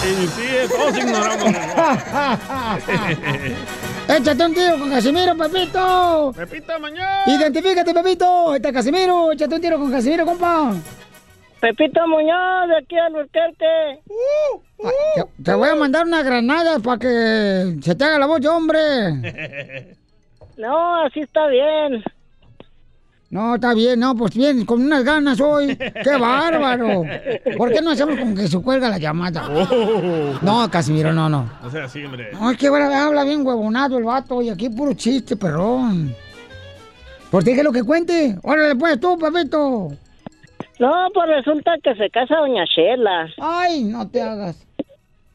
Sí, 0.00 0.26
sí, 0.28 0.46
todos 0.68 0.96
ignoramos. 0.96 1.44
Échate 4.08 4.46
un 4.46 4.54
tiro 4.54 4.78
con 4.78 4.90
Casimiro, 4.90 5.36
Pepito. 5.36 6.32
Pepito, 6.36 6.80
mañana. 6.80 7.22
Identifícate, 7.26 7.92
Pepito. 7.94 8.54
Este 8.54 8.68
es 8.68 8.74
Casimiro. 8.74 9.32
Échate 9.32 9.54
un 9.54 9.60
tiro 9.60 9.78
con 9.78 9.90
Casimiro, 9.90 10.24
compa. 10.24 10.72
Pepito 11.60 12.00
Muñoz, 12.08 12.68
de 12.68 12.78
aquí 12.78 12.98
al 12.98 13.12
Burquerque. 13.12 14.00
Te, 15.14 15.24
te 15.44 15.54
voy 15.54 15.68
a 15.68 15.74
mandar 15.74 16.06
una 16.06 16.22
granada 16.22 16.78
para 16.78 16.98
que 16.98 17.76
se 17.82 17.94
te 17.94 18.04
haga 18.04 18.18
la 18.18 18.26
voz 18.26 18.44
hombre. 18.46 18.78
No, 20.56 21.04
así 21.06 21.20
está 21.20 21.46
bien. 21.46 22.02
No, 23.30 23.54
está 23.54 23.74
bien, 23.74 24.00
no, 24.00 24.16
pues 24.16 24.34
bien, 24.34 24.66
con 24.66 24.82
unas 24.82 25.04
ganas 25.04 25.40
hoy. 25.40 25.76
¡Qué 25.76 26.16
bárbaro! 26.20 27.04
¿Por 27.56 27.72
qué 27.72 27.80
no 27.80 27.90
hacemos 27.90 28.18
con 28.18 28.34
que 28.34 28.48
se 28.48 28.60
cuelga 28.60 28.88
la 28.88 28.98
llamada? 28.98 29.48
No, 30.42 30.68
Casimiro, 30.68 31.12
no, 31.12 31.28
no. 31.28 31.48
O 31.64 31.70
sea, 31.70 31.88
sí, 31.88 32.04
hombre. 32.04 32.30
No, 32.32 32.50
es 32.50 32.58
que 32.58 32.66
ahora 32.66 33.06
habla 33.06 33.22
bien 33.22 33.46
huevonado 33.46 33.98
el 33.98 34.04
vato 34.04 34.42
y 34.42 34.48
aquí 34.50 34.68
puro 34.68 34.94
chiste, 34.94 35.36
perrón. 35.36 36.12
Pues 37.30 37.44
dije 37.44 37.62
lo 37.62 37.70
que 37.70 37.84
cuente. 37.84 38.36
Órale, 38.42 38.74
pues 38.74 38.98
tú, 38.98 39.16
Pepito. 39.16 39.90
No, 40.80 41.08
pues 41.14 41.28
resulta 41.28 41.72
que 41.84 41.94
se 41.94 42.10
casa 42.10 42.34
doña 42.36 42.64
Shela. 42.64 43.28
Ay, 43.38 43.84
no 43.84 44.08
te 44.08 44.22
hagas. 44.22 44.66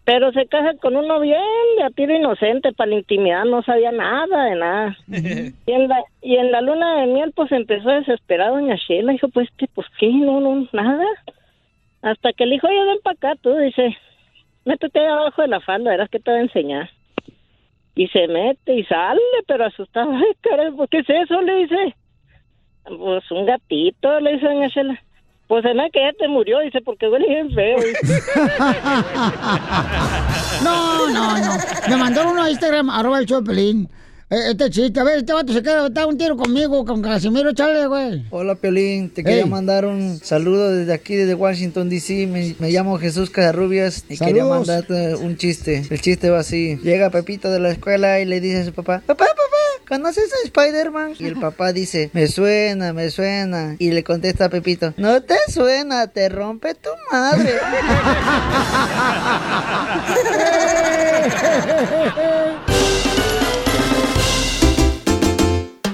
Pero 0.05 0.31
se 0.31 0.45
casa 0.45 0.75
con 0.79 0.95
uno 0.95 1.19
bien 1.19 1.41
de 1.77 1.83
a 1.83 1.89
tiro 1.89 2.15
inocente, 2.15 2.71
para 2.73 2.91
la 2.91 2.97
intimidad 2.97 3.43
no 3.45 3.63
sabía 3.63 3.91
nada 3.91 4.45
de 4.45 4.55
nada. 4.55 4.97
y, 5.07 5.71
en 5.71 5.87
la, 5.87 6.03
y 6.21 6.35
en 6.35 6.51
la 6.51 6.61
luna 6.61 7.01
de 7.01 7.07
miel 7.07 7.33
pues 7.35 7.51
empezó 7.51 7.89
a 7.89 7.99
desesperar 7.99 8.51
doña 8.51 8.75
Shela. 8.75 9.13
Dijo, 9.13 9.29
pues, 9.29 9.49
¿qué, 9.57 9.67
pues 9.73 9.87
qué, 9.99 10.09
no, 10.09 10.39
no, 10.39 10.67
nada. 10.73 11.05
Hasta 12.03 12.33
que 12.33 12.45
le 12.45 12.53
dijo, 12.53 12.67
oye, 12.67 12.83
ven 12.85 12.99
para 13.03 13.15
acá, 13.15 13.41
tú, 13.41 13.55
dice, 13.57 13.97
métete 14.63 14.99
ahí 14.99 15.07
abajo 15.07 15.41
de 15.41 15.47
la 15.47 15.59
falda, 15.59 15.89
verás 15.89 16.09
que 16.09 16.19
te 16.19 16.29
va 16.29 16.37
a 16.37 16.41
enseñar. 16.41 16.89
Y 17.95 18.07
se 18.09 18.27
mete 18.27 18.75
y 18.75 18.83
sale, 18.83 19.21
pero 19.47 19.65
asustado. 19.65 20.11
Ay, 20.13 20.33
caray, 20.41 20.71
¿qué 20.91 20.99
es 20.99 21.09
eso? 21.09 21.41
Le 21.41 21.55
dice. 21.55 21.95
Pues 22.83 23.31
un 23.31 23.47
gatito, 23.47 24.19
le 24.19 24.33
dice 24.33 24.45
doña 24.45 24.67
Shela. 24.67 25.01
Pues 25.47 25.63
se 25.63 25.73
me 25.75 25.91
que 25.91 25.99
ya 25.99 26.11
te 26.17 26.27
murió, 26.27 26.59
dice, 26.59 26.79
porque 26.83 27.07
huele 27.07 27.27
bien 27.27 27.51
feo. 27.53 27.77
No, 30.63 31.07
no, 31.09 31.37
no. 31.37 31.53
Me 31.89 31.97
mandó 31.97 32.29
uno 32.31 32.43
a 32.43 32.49
Instagram, 32.49 32.89
arroba 32.89 33.19
el 33.19 33.27
Pelín. 33.45 33.89
Eh, 34.29 34.51
Este 34.51 34.69
chiste, 34.71 34.99
a 34.99 35.03
ver, 35.03 35.19
este 35.19 35.33
vato 35.33 35.53
se 35.53 35.61
queda, 35.61 35.85
está 35.85 36.07
un 36.07 36.17
tiro 36.17 36.35
conmigo, 36.35 36.83
con 36.83 37.01
Casimiro, 37.01 37.53
chale, 37.53 37.85
güey. 37.85 38.25
Hola 38.31 38.55
Piolín, 38.55 39.11
te 39.11 39.23
quería 39.23 39.45
mandar 39.45 39.85
un 39.85 40.17
saludo 40.17 40.71
desde 40.71 40.93
aquí, 40.93 41.13
desde 41.15 41.35
Washington 41.35 41.89
DC. 41.89 42.25
Me, 42.25 42.55
me 42.57 42.71
llamo 42.71 42.97
Jesús 42.97 43.29
Casarrubias 43.29 44.03
y 44.09 44.17
quería 44.17 44.45
mandarte 44.45 45.15
un 45.15 45.37
chiste. 45.37 45.83
El 45.91 46.01
chiste 46.01 46.31
va 46.31 46.39
así: 46.39 46.77
Llega 46.81 47.11
Pepito 47.11 47.51
de 47.51 47.59
la 47.59 47.69
escuela 47.69 48.19
y 48.19 48.25
le 48.25 48.41
dice 48.41 48.61
a 48.61 48.65
su 48.65 48.73
papá: 48.73 49.03
Papá, 49.05 49.25
papá, 49.25 49.33
¿conoces 49.87 50.31
a 50.33 50.45
Spider-Man? 50.45 51.13
Y 51.19 51.25
el 51.25 51.39
papá 51.39 51.71
dice: 51.71 52.09
Me 52.13 52.27
suena, 52.27 52.93
me 52.93 53.11
suena. 53.11 53.75
Y 53.79 53.91
le 53.91 54.03
contesta 54.03 54.45
a 54.45 54.49
Pepito: 54.49 54.93
No 54.97 55.21
te 55.21 55.37
suena, 55.47 56.07
te 56.07 56.27
rompe 56.29 56.73
tu 56.75 56.89
madre. 57.11 57.53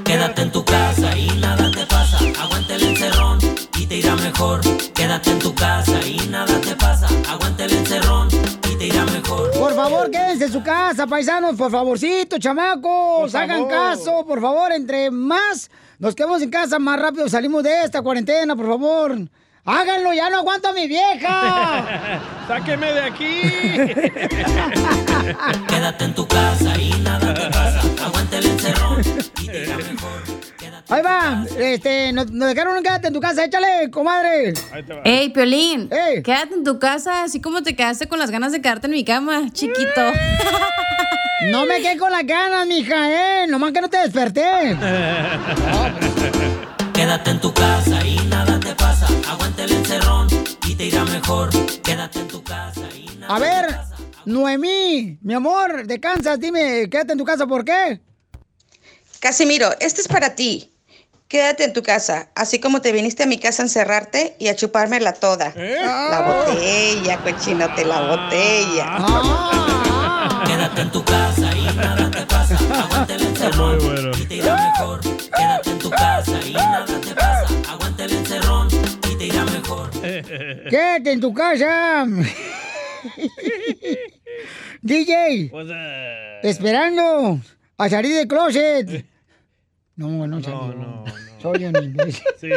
Quédate 0.03 0.41
en 0.41 0.51
tu 0.51 0.65
casa 0.65 1.17
y 1.17 1.29
nada 1.39 1.71
te 1.71 1.85
pasa. 1.85 2.17
Aguanta 2.41 2.75
el 2.75 2.83
encerrón 2.83 3.39
y 3.77 3.85
te 3.85 3.95
irá 3.95 4.17
mejor. 4.17 4.59
Quédate 4.93 5.31
en 5.31 5.39
tu 5.39 5.55
casa 5.55 6.05
y 6.05 6.17
nada 6.29 6.59
te 6.59 6.75
pasa. 6.75 7.07
Aguanta 7.29 7.63
el 7.63 7.71
encerrón 7.71 8.27
quédense 10.11 10.45
en 10.45 10.51
su 10.51 10.63
casa, 10.63 11.05
paisanos, 11.07 11.55
por 11.55 11.71
favorcito, 11.71 12.37
chamacos. 12.39 13.31
Por 13.31 13.41
Hagan 13.41 13.57
favor. 13.57 13.71
caso, 13.71 14.25
por 14.25 14.41
favor. 14.41 14.71
Entre 14.71 15.11
más 15.11 15.69
nos 15.99 16.15
quedamos 16.15 16.41
en 16.41 16.49
casa, 16.49 16.79
más 16.79 16.99
rápido 16.99 17.29
salimos 17.29 17.61
de 17.63 17.83
esta 17.83 18.01
cuarentena, 18.01 18.55
por 18.55 18.67
favor. 18.67 19.17
Háganlo, 19.63 20.11
ya 20.13 20.29
no 20.31 20.37
aguanto 20.37 20.69
a 20.69 20.73
mi 20.73 20.87
vieja. 20.87 22.19
¡Sáqueme 22.47 22.93
de 22.93 23.01
aquí! 23.01 23.41
Quédate 25.67 26.05
en 26.05 26.15
tu 26.15 26.27
casa 26.27 26.75
y 26.79 26.91
nada 27.01 27.31
te 27.33 27.47
pasa. 27.49 27.81
Aguante 28.03 28.37
el 28.39 28.45
encerrón 28.47 29.01
y 29.41 29.45
te 29.45 29.63
irá 29.65 29.77
mejor. 29.77 30.40
Ahí 30.91 31.01
va, 31.01 31.45
este, 31.57 32.11
nos, 32.11 32.29
nos 32.31 32.49
dejaron 32.49 32.75
un 32.77 32.83
quédate 32.83 33.07
en 33.07 33.13
tu 33.13 33.21
casa, 33.21 33.45
échale, 33.45 33.89
comadre. 33.89 34.53
Ey, 35.05 35.29
Piolín, 35.29 35.89
quédate 35.89 36.53
en 36.53 36.65
tu 36.65 36.79
casa 36.79 37.23
así 37.23 37.39
como 37.39 37.63
te 37.63 37.75
quedaste 37.77 38.07
con 38.07 38.19
las 38.19 38.29
ganas 38.29 38.51
de 38.51 38.61
quedarte 38.61 38.87
en 38.87 38.93
mi 38.93 39.05
cama, 39.05 39.49
chiquito. 39.51 40.01
No 41.49 41.65
me 41.65 41.81
quedé 41.81 41.97
con 41.97 42.11
las 42.11 42.23
ganas, 42.23 42.67
mija, 42.67 43.41
eh. 43.41 43.47
Nomás 43.47 43.71
que 43.71 43.81
no 43.81 43.89
te 43.89 43.97
desperté. 43.97 44.43
Quédate 46.93 47.31
en 47.31 47.41
tu 47.41 47.51
casa 47.51 48.05
y 48.05 48.17
nada 48.27 48.59
te 48.59 48.75
pasa. 48.75 49.07
Aguante 49.27 49.63
el 49.63 49.71
encerrón 49.71 50.27
y 50.67 50.75
te 50.75 50.85
irá 50.85 51.03
mejor. 51.05 51.49
Quédate 51.81 52.19
en 52.19 52.27
tu 52.27 52.43
casa 52.43 52.81
y 52.95 53.07
A 53.27 53.39
ver, 53.39 53.75
Noemí, 54.25 55.17
mi 55.23 55.33
amor, 55.33 55.87
de 55.87 55.99
Kansas, 55.99 56.39
dime, 56.39 56.87
quédate 56.91 57.13
en 57.13 57.17
tu 57.17 57.25
casa, 57.25 57.47
¿por 57.47 57.65
qué? 57.65 57.99
Casimiro, 59.19 59.71
este 59.79 60.01
es 60.01 60.07
para 60.07 60.35
ti. 60.35 60.71
Quédate 61.31 61.63
en 61.63 61.71
tu 61.71 61.81
casa, 61.81 62.27
así 62.35 62.59
como 62.59 62.81
te 62.81 62.91
viniste 62.91 63.23
a 63.23 63.25
mi 63.25 63.37
casa 63.37 63.63
a 63.63 63.65
encerrarte 63.65 64.35
y 64.37 64.49
a 64.49 64.55
chupármela 64.57 65.13
toda. 65.13 65.53
La 65.55 66.23
botella, 66.27 67.19
cochinote, 67.19 67.85
la 67.85 68.01
botella. 68.01 68.97
Quédate 70.45 70.81
en 70.81 70.91
tu 70.91 71.01
casa 71.05 71.55
y 71.55 71.73
nada 71.73 72.11
te 72.11 72.25
pasa. 72.25 72.57
Aguante 72.83 73.13
el 73.13 73.21
encerrón 73.21 74.11
y 74.19 74.25
te 74.25 74.35
irá 74.35 74.73
mejor. 74.77 74.99
Quédate 74.99 75.69
en 75.69 75.79
tu 75.79 75.89
casa 75.89 76.37
y 76.45 76.53
nada 76.53 76.99
te 76.99 77.15
pasa. 77.15 77.47
Aguante 77.69 78.03
el 78.03 78.11
encerrón 78.11 78.67
y 79.09 79.15
te 79.15 79.25
irá 79.27 79.45
mejor. 79.45 79.89
Quédate 80.69 81.11
en 81.13 81.21
tu 81.21 81.33
casa. 81.33 82.05
DJ, 84.81 85.49
esperando 86.43 87.39
a 87.77 87.89
salir 87.89 88.15
del 88.15 88.27
closet. 88.27 89.10
No, 89.95 90.25
no 90.27 90.41
salió. 90.41 90.73
No, 90.73 91.03
Soy 91.41 91.65
un 91.65 91.75
imbécil. 91.83 92.23
Sí. 92.39 92.49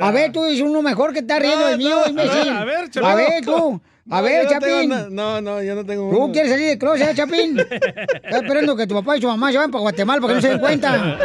A 0.00 0.10
ver, 0.12 0.32
tú 0.32 0.42
dices 0.46 0.62
uno 0.62 0.80
mejor 0.80 1.12
que 1.12 1.18
está 1.18 1.38
riendo 1.38 1.60
No, 1.60 1.66
del 1.68 1.76
mío, 1.76 1.96
no, 2.04 2.08
imbécil. 2.08 2.48
a 2.48 2.64
ver, 2.64 2.76
a 2.78 2.84
ver, 2.94 3.04
A 3.04 3.14
ver, 3.14 3.44
tú. 3.44 3.82
A 4.10 4.16
No, 4.16 4.22
ver, 4.22 4.44
no 4.44 4.48
tengo 4.48 4.60
Chapín. 4.66 5.14
No, 5.14 5.40
no, 5.42 5.62
yo 5.62 5.74
no 5.74 5.84
tengo 5.84 6.10
¿Tú 6.10 6.16
uno. 6.16 6.32
quieres 6.32 6.50
salir 6.52 6.68
del 6.68 6.78
closet, 6.78 7.10
eh, 7.10 7.14
Chapín? 7.14 7.58
Estás 7.70 8.42
esperando 8.42 8.74
que 8.74 8.86
tu 8.86 8.94
papá 8.94 9.18
y 9.18 9.20
su 9.20 9.26
mamá 9.26 9.50
se 9.52 9.58
vayan 9.58 9.70
para 9.70 9.82
Guatemala 9.82 10.20
para 10.22 10.32
que 10.32 10.34
no 10.36 10.40
se 10.40 10.48
den 10.48 10.58
cuenta. 10.60 10.96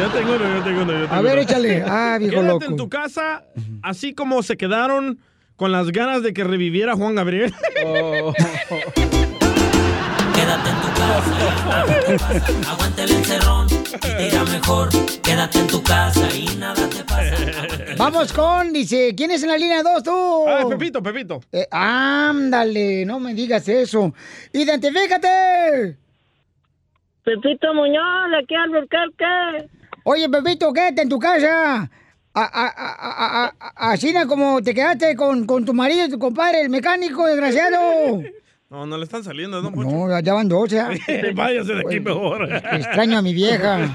Yo 0.00 0.08
tengo 0.10 0.34
uno, 0.34 0.56
yo 0.58 0.64
tengo 0.64 0.82
uno. 0.82 0.92
yo 0.92 0.98
tengo 1.06 1.14
A 1.14 1.20
ver, 1.20 1.38
échale. 1.38 1.84
Ah, 1.86 2.16
viejo 2.18 2.34
Quédate 2.34 2.48
loco. 2.52 2.64
en 2.64 2.76
tu 2.76 2.88
casa, 2.88 3.44
así 3.82 4.12
como 4.12 4.42
se 4.42 4.56
quedaron 4.56 5.20
con 5.54 5.70
las 5.70 5.92
ganas 5.92 6.24
de 6.24 6.32
que 6.32 6.42
reviviera 6.42 6.96
Juan 6.96 7.14
Gabriel. 7.14 7.54
Quédate 7.76 9.23
Aguante 12.68 13.02
el 13.04 13.10
encerrón 13.12 13.66
y 13.70 13.98
te 13.98 14.28
irá 14.28 14.44
mejor. 14.44 14.88
Quédate 15.22 15.58
en 15.60 15.66
tu 15.66 15.82
casa 15.82 16.28
y 16.34 16.44
nada 16.56 16.88
te 16.88 17.02
pasa. 17.04 17.34
Vamos 17.96 18.32
con, 18.32 18.72
dice, 18.72 19.14
¿quién 19.16 19.30
es 19.30 19.42
en 19.42 19.48
la 19.50 19.56
línea 19.58 19.82
2 19.82 20.02
tú? 20.02 20.44
Ah, 20.48 20.64
Pepito, 20.68 21.02
Pepito. 21.02 21.40
Eh, 21.52 21.66
ándale, 21.70 23.04
no 23.06 23.18
me 23.18 23.34
digas 23.34 23.66
eso. 23.68 24.12
¡Identifícate! 24.52 25.96
Pepito 27.24 27.72
Muñoz, 27.72 28.30
de 28.30 28.38
aquí 28.42 28.54
al 28.54 28.74
Albuquerque. 28.74 29.70
Oye, 30.04 30.28
Pepito, 30.28 30.72
quédate 30.72 31.02
en 31.02 31.08
tu 31.08 31.18
casa. 31.18 31.90
A- 32.36 32.42
a- 32.42 32.66
a- 32.66 32.94
a- 32.98 33.44
a- 33.46 33.54
a- 33.60 33.90
Así 33.92 34.12
na 34.12 34.26
como 34.26 34.60
te 34.60 34.74
quedaste 34.74 35.14
con, 35.16 35.46
con 35.46 35.64
tu 35.64 35.72
marido 35.72 36.04
y 36.04 36.10
tu 36.10 36.18
compadre, 36.18 36.60
el 36.62 36.68
mecánico, 36.68 37.26
desgraciado. 37.26 38.22
No, 38.74 38.86
no 38.86 38.98
le 38.98 39.04
están 39.04 39.22
saliendo, 39.22 39.62
don 39.62 39.72
Poncho. 39.72 39.88
No, 39.88 40.20
ya 40.20 40.34
van 40.34 40.48
dos, 40.48 40.68
¿ya? 40.68 40.88
Váyase 41.34 41.74
de 41.74 41.80
aquí 41.86 42.00
mejor. 42.00 42.52
Extraño 42.52 43.18
a 43.18 43.22
mi 43.22 43.32
vieja. 43.32 43.78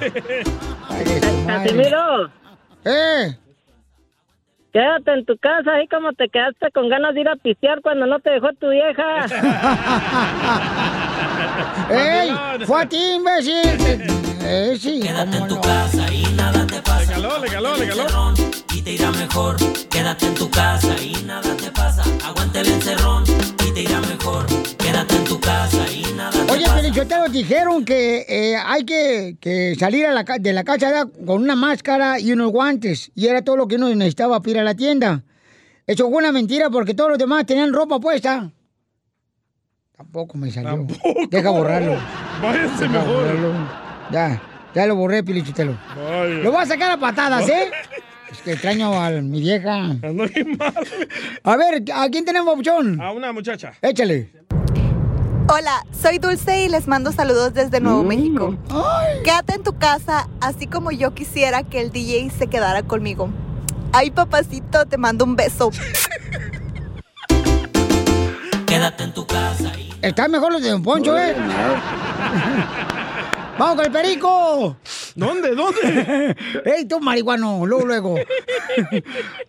Casimiro. 1.45 2.31
¿Eh? 2.85 3.35
Quédate 4.71 5.11
en 5.11 5.25
tu 5.25 5.37
casa, 5.37 5.75
así 5.75 5.85
como 5.89 6.13
te 6.13 6.29
quedaste 6.29 6.71
con 6.73 6.87
ganas 6.87 7.13
de 7.13 7.19
ir 7.19 7.27
a 7.27 7.35
pistear 7.35 7.81
cuando 7.81 8.05
no 8.05 8.21
te 8.21 8.29
dejó 8.29 8.53
tu 8.53 8.69
vieja. 8.69 9.25
¡Ey! 11.91 12.65
¡Fue 12.65 12.81
a 12.81 12.87
ti, 12.87 13.15
imbécil! 13.15 13.55
Eh, 14.41 14.77
sí, 14.79 15.01
Quédate 15.01 15.39
en 15.39 15.47
tu 15.49 15.55
no. 15.55 15.61
casa 15.61 16.13
y 16.13 16.23
nada 16.37 16.65
te 16.65 16.81
pasa. 16.81 17.17
Le 17.17 17.21
caló, 17.21 17.37
le 17.39 17.49
caló, 17.49 17.75
le 17.75 17.87
caló. 17.89 18.01
Encerrón 18.03 18.33
Y 18.73 18.81
te 18.81 18.93
irá 18.93 19.11
mejor. 19.11 19.57
Quédate 19.89 20.27
en 20.27 20.35
tu 20.35 20.49
casa 20.49 20.95
y 21.03 21.21
nada 21.25 21.53
te 21.57 21.69
pasa. 21.71 22.03
Aguante 22.25 22.61
el 22.61 22.67
encerrón 22.69 23.25
te 23.79 23.83
irá 23.83 24.01
mejor. 24.01 24.45
Quédate 24.77 25.15
en 25.15 25.23
tu 25.23 25.39
casa 25.39 25.85
y 25.93 26.01
nada 26.13 26.31
te 26.31 26.51
Oye, 26.51 26.65
pasa. 26.65 27.27
Dijeron 27.29 27.85
que 27.85 28.25
eh, 28.27 28.55
hay 28.57 28.83
que, 28.83 29.37
que 29.39 29.75
salir 29.79 30.05
a 30.05 30.11
la 30.11 30.25
ca- 30.25 30.37
de 30.39 30.51
la 30.51 30.63
casa 30.63 31.05
con 31.25 31.41
una 31.43 31.55
máscara 31.55 32.19
y 32.19 32.31
unos 32.33 32.51
guantes. 32.51 33.11
Y 33.15 33.27
era 33.27 33.41
todo 33.43 33.55
lo 33.55 33.67
que 33.67 33.75
uno 33.75 33.87
necesitaba 33.89 34.39
para 34.41 34.51
ir 34.51 34.59
a 34.59 34.63
la 34.63 34.73
tienda. 34.75 35.23
Eso 35.87 36.09
fue 36.09 36.17
una 36.17 36.31
mentira 36.31 36.69
porque 36.69 36.93
todos 36.93 37.11
los 37.11 37.19
demás 37.19 37.45
tenían 37.45 37.71
ropa 37.71 37.99
puesta. 37.99 38.51
Tampoco 39.95 40.37
me 40.37 40.51
salió. 40.51 40.85
Deja 41.29 41.49
borrarlo. 41.49 41.95
Váyanse 42.41 42.87
Deja 42.87 42.99
mejor. 42.99 43.15
borrarlo. 43.15 43.53
Ya, 44.11 44.41
ya 44.75 44.85
lo 44.87 44.95
borré, 44.95 45.23
Pelichotelo. 45.23 45.77
Vaya. 45.95 46.33
Lo 46.35 46.51
voy 46.51 46.61
a 46.63 46.65
sacar 46.65 46.91
a 46.91 46.97
patadas, 46.97 47.47
¿eh? 47.47 47.69
Es 48.31 48.41
que 48.43 48.51
extraño 48.53 48.93
a 48.93 49.09
mi 49.09 49.39
vieja. 49.41 49.75
Ando 49.75 50.25
bien 50.27 50.57
mal. 50.57 50.73
A 51.43 51.57
ver, 51.57 51.83
¿a 51.93 52.09
quién 52.09 52.25
tenemos 52.25 52.53
opción? 52.53 53.01
A 53.01 53.11
una 53.11 53.31
muchacha. 53.31 53.73
Échale. 53.81 54.31
Hola, 55.51 55.83
soy 55.99 56.19
Dulce 56.19 56.65
y 56.65 56.69
les 56.69 56.87
mando 56.87 57.11
saludos 57.11 57.55
desde 57.55 57.79
Nuevo 57.79 58.03
México. 58.03 58.55
Quédate 59.23 59.55
en 59.55 59.63
tu 59.63 59.75
casa, 59.79 60.27
así 60.41 60.67
como 60.67 60.91
yo 60.91 61.15
quisiera 61.15 61.63
que 61.63 61.81
el 61.81 61.91
DJ 61.91 62.29
se 62.29 62.45
quedara 62.47 62.83
conmigo. 62.83 63.29
Ay, 63.91 64.11
papacito, 64.11 64.85
te 64.85 64.97
mando 64.99 65.25
un 65.25 65.35
beso. 65.35 65.71
Quédate 68.67 69.05
en 69.05 69.13
tu 69.13 69.25
casa 69.25 69.71
y 69.75 69.91
Están 70.03 70.29
mejor 70.29 70.53
los 70.53 70.61
de 70.61 70.69
Don 70.69 70.83
Poncho, 70.83 71.17
¿eh? 71.17 71.35
¡Vamos 73.59 73.75
con 73.75 73.85
el 73.85 73.91
perico! 73.91 74.77
¿Dónde? 75.15 75.53
¿Dónde? 75.53 76.35
¡Ey, 76.65 76.85
tú 76.87 76.99
marihuano! 77.01 77.65
Luego, 77.65 77.85
luego. 77.85 78.15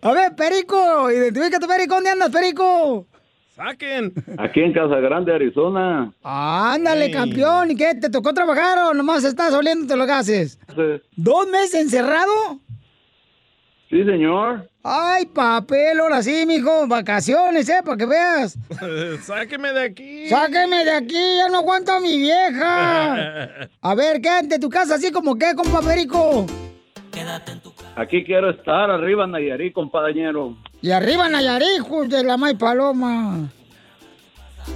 A 0.01 0.11
ver, 0.11 0.35
perico, 0.35 1.09
identifícate, 1.09 1.65
perico. 1.65 1.95
¿Dónde 1.95 2.09
andas, 2.09 2.29
perico? 2.29 3.07
Saquen. 3.55 4.13
Aquí 4.37 4.59
en 4.61 4.73
Casa 4.73 4.95
Grande, 4.97 5.33
Arizona. 5.33 6.11
Ándale, 6.23 7.05
Ey. 7.05 7.11
campeón. 7.11 7.71
¿Y 7.71 7.75
qué? 7.75 7.95
¿Te 7.95 8.09
tocó 8.09 8.33
trabajar 8.33 8.77
o 8.79 8.93
nomás 8.93 9.23
estás 9.23 9.53
oliéndote 9.53 9.95
los 9.95 10.07
gases? 10.07 10.59
¿Dos 11.15 11.47
meses 11.47 11.75
encerrado? 11.81 12.59
Sí, 13.91 14.05
señor. 14.05 14.69
Ay, 14.83 15.25
papel, 15.25 15.99
ahora 15.99 16.23
sí, 16.23 16.45
mijo. 16.47 16.87
Vacaciones, 16.87 17.67
¿eh? 17.67 17.81
Para 17.83 17.97
que 17.97 18.05
veas. 18.05 18.57
Sáqueme 19.21 19.73
de 19.73 19.83
aquí. 19.83 20.29
¡Sáqueme 20.29 20.85
de 20.85 20.91
aquí! 20.91 21.37
¡Ya 21.37 21.49
no 21.49 21.57
aguanto 21.57 21.91
a 21.91 21.99
mi 21.99 22.17
vieja! 22.17 23.49
A 23.81 23.95
ver, 23.95 24.21
quédate 24.21 24.55
en 24.55 24.61
tu 24.61 24.69
casa 24.69 24.95
así 24.95 25.11
como 25.11 25.37
que, 25.37 25.53
compa 25.55 25.81
Perico. 25.81 26.45
Aquí 27.97 28.23
quiero 28.23 28.51
estar, 28.51 28.89
arriba 28.89 29.27
Nayarit, 29.27 29.73
compañero. 29.73 30.55
Y 30.81 30.91
arriba 30.91 31.27
hijos 31.75 32.07
de 32.07 32.23
la 32.23 32.37
May 32.37 32.55
Paloma. 32.55 33.49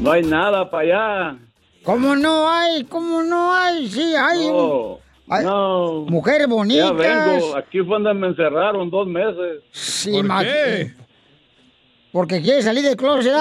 No 0.02 0.12
hay 0.12 0.24
nada 0.24 0.70
para 0.70 0.84
allá. 0.84 1.40
¿Cómo 1.84 2.18
no 2.18 2.52
hay? 2.52 2.84
¿Cómo 2.84 3.24
no 3.24 3.54
hay? 3.56 3.88
Sí, 3.88 4.14
hay. 4.14 4.48
No, 4.50 5.00
no. 5.28 6.06
mujeres 6.08 6.48
bonitas. 6.48 6.86
Ya 6.90 6.94
vengo. 6.94 7.56
Aquí 7.58 7.80
fue 7.80 7.88
donde 8.00 8.14
me 8.14 8.28
encerraron 8.28 8.90
dos 8.90 9.08
meses. 9.08 9.62
Sí, 9.72 10.22
ma- 10.24 10.44
Porque 12.12 12.42
quiere 12.42 12.62
salir 12.62 12.84
del 12.84 12.96
closet. 12.96 13.34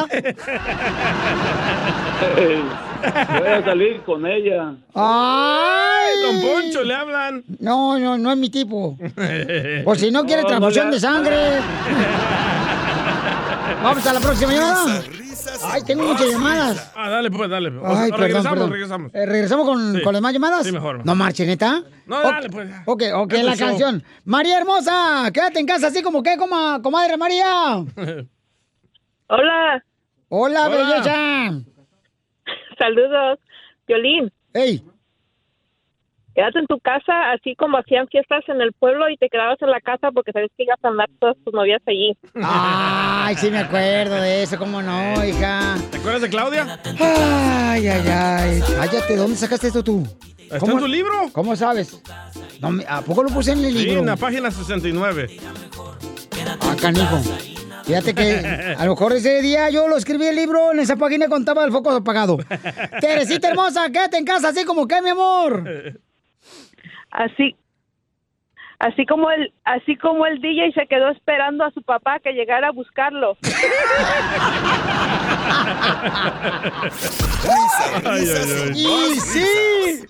Voy 3.38 3.48
a 3.48 3.64
salir 3.64 4.00
con 4.02 4.24
ella. 4.26 4.74
¡Ay! 4.94 6.14
Don 6.22 6.40
Poncho, 6.40 6.82
le 6.84 6.94
hablan. 6.94 7.44
No, 7.60 7.98
no, 7.98 8.16
no 8.16 8.30
es 8.32 8.38
mi 8.38 8.48
tipo. 8.50 8.96
O 9.84 9.94
si 9.94 10.10
no 10.10 10.24
quiere 10.24 10.42
No, 10.42 10.48
no 10.48 10.56
transfusión 10.58 10.86
le- 10.86 10.94
de 10.94 11.00
sangre. 11.00 11.36
Vamos 13.82 14.06
a 14.06 14.12
la 14.14 14.20
próxima 14.20 14.52
llamada. 14.52 15.02
Ay, 15.64 15.82
tengo 15.82 16.02
muchas 16.04 16.30
llamadas. 16.30 16.92
Ah, 16.94 17.08
dale, 17.10 17.30
pues, 17.30 17.48
dale. 17.50 17.68
O- 17.70 17.86
Ay, 17.86 18.10
perdón, 18.10 18.20
regresamos, 18.20 18.50
perdón. 18.50 18.70
regresamos. 18.72 19.14
Eh, 19.14 19.26
¿Regresamos 19.26 19.66
con, 19.66 19.94
Sí. 19.94 20.02
con 20.02 20.12
las 20.12 20.22
más 20.22 20.32
llamadas? 20.32 20.64
Sí, 20.66 20.72
mejor. 20.72 21.04
No 21.04 21.14
marche, 21.14 21.46
¿neta? 21.46 21.82
No, 22.06 22.20
dale, 22.22 22.48
pues. 22.50 22.68
Ok, 22.86 23.02
ok, 23.14 23.32
Es 23.32 23.44
la 23.44 23.56
show. 23.56 23.68
canción. 23.68 24.04
María 24.24 24.58
Hermosa, 24.58 25.30
quédate 25.32 25.60
en 25.60 25.66
casa 25.66 25.88
así 25.88 26.02
como 26.02 26.22
que, 26.22 26.36
coma, 26.36 26.80
comadre 26.82 27.16
María. 27.16 27.84
Hola. 29.28 29.84
Hola, 30.28 30.66
Hola. 30.68 30.68
belleza. 30.68 31.64
Saludos, 32.78 33.38
Violín. 33.86 34.32
Hey. 34.52 34.82
Quédate 36.34 36.58
en 36.58 36.66
tu 36.66 36.80
casa, 36.80 37.32
así 37.32 37.54
como 37.54 37.78
hacían 37.78 38.08
fiestas 38.08 38.42
en 38.48 38.60
el 38.60 38.72
pueblo 38.72 39.08
y 39.08 39.16
te 39.16 39.28
quedabas 39.28 39.56
en 39.62 39.70
la 39.70 39.80
casa 39.80 40.10
porque 40.12 40.32
sabes 40.32 40.50
que 40.56 40.64
ibas 40.64 40.78
a 40.82 40.88
andar 40.88 41.08
todas 41.20 41.36
tus 41.44 41.54
novias 41.54 41.80
allí. 41.86 42.12
Ay, 42.42 43.36
sí 43.36 43.50
me 43.50 43.58
acuerdo 43.58 44.16
de 44.16 44.42
eso, 44.42 44.58
¿cómo 44.58 44.82
no, 44.82 45.24
hija? 45.24 45.76
¿Te 45.92 45.98
acuerdas 45.98 46.22
de 46.22 46.28
Claudia? 46.30 46.80
Ay, 46.98 47.86
ay, 47.86 48.08
ay. 48.08 48.60
Cállate, 48.76 49.14
¿dónde 49.16 49.36
sacaste 49.36 49.68
esto 49.68 49.84
tú? 49.84 50.02
¿Está 50.50 50.56
en 50.70 50.78
tu 50.78 50.88
libro? 50.88 51.12
¿Cómo 51.32 51.54
sabes? 51.54 52.02
No, 52.60 52.70
me- 52.70 52.84
¿A 52.88 53.00
poco 53.02 53.22
lo 53.22 53.28
puse 53.30 53.52
en 53.52 53.64
el 53.64 53.72
Sí, 53.72 53.78
libro? 53.84 54.00
en 54.00 54.06
la 54.06 54.16
página 54.16 54.50
69. 54.50 55.36
Ah, 56.60 56.76
canijo. 56.80 57.18
Fíjate 57.84 58.14
que 58.14 58.74
a 58.76 58.84
lo 58.86 58.92
mejor 58.92 59.12
ese 59.12 59.40
día 59.42 59.68
yo 59.70 59.86
lo 59.88 59.96
escribí 59.96 60.26
el 60.26 60.36
libro 60.36 60.72
en 60.72 60.78
esa 60.80 60.96
página 60.96 61.28
contaba 61.28 61.64
el 61.64 61.70
foco 61.70 61.90
apagado. 61.90 62.38
Teresita 63.00 63.48
hermosa, 63.50 63.88
quédate 63.90 64.16
en 64.16 64.24
casa 64.24 64.48
así 64.48 64.64
como 64.64 64.88
que, 64.88 65.00
mi 65.02 65.10
amor. 65.10 65.64
Así, 67.14 67.56
así 68.80 69.06
como 69.06 69.30
el, 69.30 69.54
así 69.64 69.96
como 69.96 70.26
el 70.26 70.40
DJ 70.40 70.72
se 70.72 70.88
quedó 70.88 71.10
esperando 71.10 71.64
a 71.64 71.70
su 71.70 71.80
papá 71.82 72.18
que 72.18 72.32
llegara 72.32 72.68
a 72.68 72.72
buscarlo. 72.72 73.38
Risas, 77.44 78.02
risas 78.04 78.46
ay, 78.64 78.72
y 78.74 78.86
risas. 79.14 80.06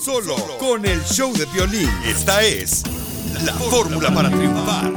Solo 0.00 0.36
con 0.60 0.86
el 0.86 1.00
show 1.02 1.32
de 1.32 1.44
violín. 1.46 1.90
Esta 2.06 2.40
es 2.42 2.84
la 3.44 3.52
fórmula 3.54 4.10
para 4.14 4.30
triunfar. 4.30 4.92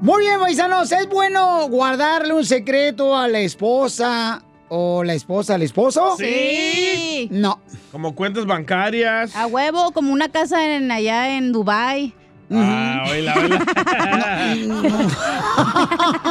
Muy 0.00 0.24
bien, 0.24 0.40
paisanos, 0.40 0.90
¿es 0.90 1.08
bueno 1.08 1.68
guardarle 1.68 2.34
un 2.34 2.44
secreto 2.44 3.16
a 3.16 3.28
la 3.28 3.38
esposa 3.38 4.42
o 4.70 5.04
la 5.04 5.12
esposa 5.14 5.56
al 5.56 5.62
esposo? 5.62 6.16
Sí. 6.16 7.28
No. 7.32 7.60
Como 7.92 8.14
cuentas 8.14 8.46
bancarias. 8.46 9.34
A 9.36 9.46
huevo, 9.46 9.90
como 9.92 10.12
una 10.12 10.30
casa 10.30 10.74
en, 10.76 10.90
allá 10.90 11.36
en 11.36 11.52
Dubai. 11.52 12.14
Ah, 12.52 13.04
oíla, 13.10 13.34
oíla. 13.34 13.64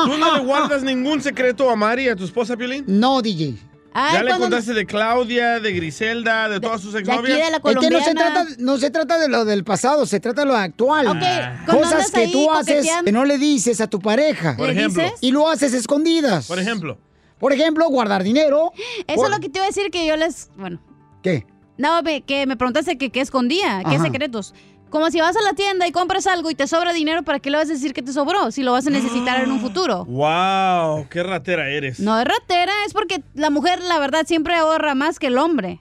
¿Tú 0.05 0.17
no 0.17 0.35
le 0.37 0.43
guardas 0.43 0.83
ningún 0.83 1.21
secreto 1.21 1.69
a 1.69 1.75
Mari, 1.75 2.09
a 2.09 2.15
tu 2.15 2.25
esposa, 2.25 2.57
Piolín? 2.57 2.83
No, 2.87 3.21
DJ. 3.21 3.55
Ay, 3.91 4.13
¿Ya 4.13 4.23
le 4.23 4.29
cuando- 4.29 4.45
contaste 4.45 4.73
de 4.73 4.85
Claudia, 4.85 5.59
de 5.59 5.73
Griselda, 5.73 6.47
de 6.47 6.59
todas 6.59 6.81
sus 6.81 6.93
exnovias? 6.95 7.39
Es 7.39 7.75
que 7.77 7.89
no 7.89 8.03
se, 8.03 8.13
trata, 8.13 8.45
no 8.59 8.77
se 8.77 8.91
trata 8.91 9.17
de 9.17 9.27
lo 9.27 9.45
del 9.45 9.63
pasado, 9.63 10.05
se 10.05 10.19
trata 10.19 10.41
de 10.41 10.47
lo 10.47 10.55
actual. 10.55 11.07
Ok, 11.07 11.17
cuando 11.65 11.83
Cosas 11.83 12.11
que 12.11 12.27
tú 12.27 12.51
haces 12.51 12.87
que 13.03 13.11
no 13.11 13.25
le 13.25 13.37
dices 13.37 13.81
a 13.81 13.87
tu 13.87 13.99
pareja. 13.99 14.55
Por 14.55 14.67
¿Le 14.67 14.73
ejemplo. 14.73 15.03
Y 15.21 15.31
lo 15.31 15.49
haces 15.49 15.73
escondidas. 15.73 16.47
Por 16.47 16.59
ejemplo. 16.59 16.97
Por 17.39 17.53
ejemplo, 17.53 17.87
guardar 17.89 18.23
dinero. 18.23 18.71
Eso 19.07 19.15
Por- 19.15 19.25
es 19.25 19.31
lo 19.31 19.39
que 19.39 19.49
te 19.49 19.59
iba 19.59 19.65
a 19.65 19.67
decir 19.69 19.89
que 19.91 20.05
yo 20.05 20.15
les... 20.17 20.49
Bueno. 20.57 20.79
¿Qué? 21.23 21.45
No, 21.77 22.01
me- 22.01 22.21
que 22.21 22.45
me 22.45 22.57
preguntaste 22.57 22.97
que 22.97 23.09
qué 23.09 23.21
escondía, 23.21 23.81
qué 23.89 23.97
secretos. 23.99 24.53
Como 24.89 25.11
si 25.11 25.21
vas 25.21 25.35
a 25.37 25.41
la 25.41 25.53
tienda 25.53 25.87
y 25.87 25.91
compras 25.91 26.25
algo 26.25 26.49
y 26.49 26.55
te 26.55 26.65
sobra 26.65 26.93
dinero, 26.93 27.21
¿para 27.23 27.39
qué 27.39 27.51
le 27.51 27.57
vas 27.57 27.69
a 27.69 27.73
decir 27.73 27.93
que 27.93 28.01
te 28.01 28.11
sobró? 28.11 28.51
Si 28.51 28.63
lo 28.63 28.71
vas 28.71 28.87
a 28.87 28.89
necesitar 28.89 29.39
en 29.43 29.51
un 29.51 29.59
futuro. 29.61 30.03
¡Wow! 30.05 31.07
¡Qué 31.09 31.21
ratera 31.21 31.69
eres! 31.69 31.99
No 31.99 32.19
es 32.19 32.25
ratera, 32.25 32.73
es 32.87 32.93
porque 32.93 33.21
la 33.35 33.49
mujer, 33.51 33.81
la 33.83 33.99
verdad, 33.99 34.25
siempre 34.25 34.55
ahorra 34.55 34.95
más 34.95 35.19
que 35.19 35.27
el 35.27 35.37
hombre. 35.37 35.79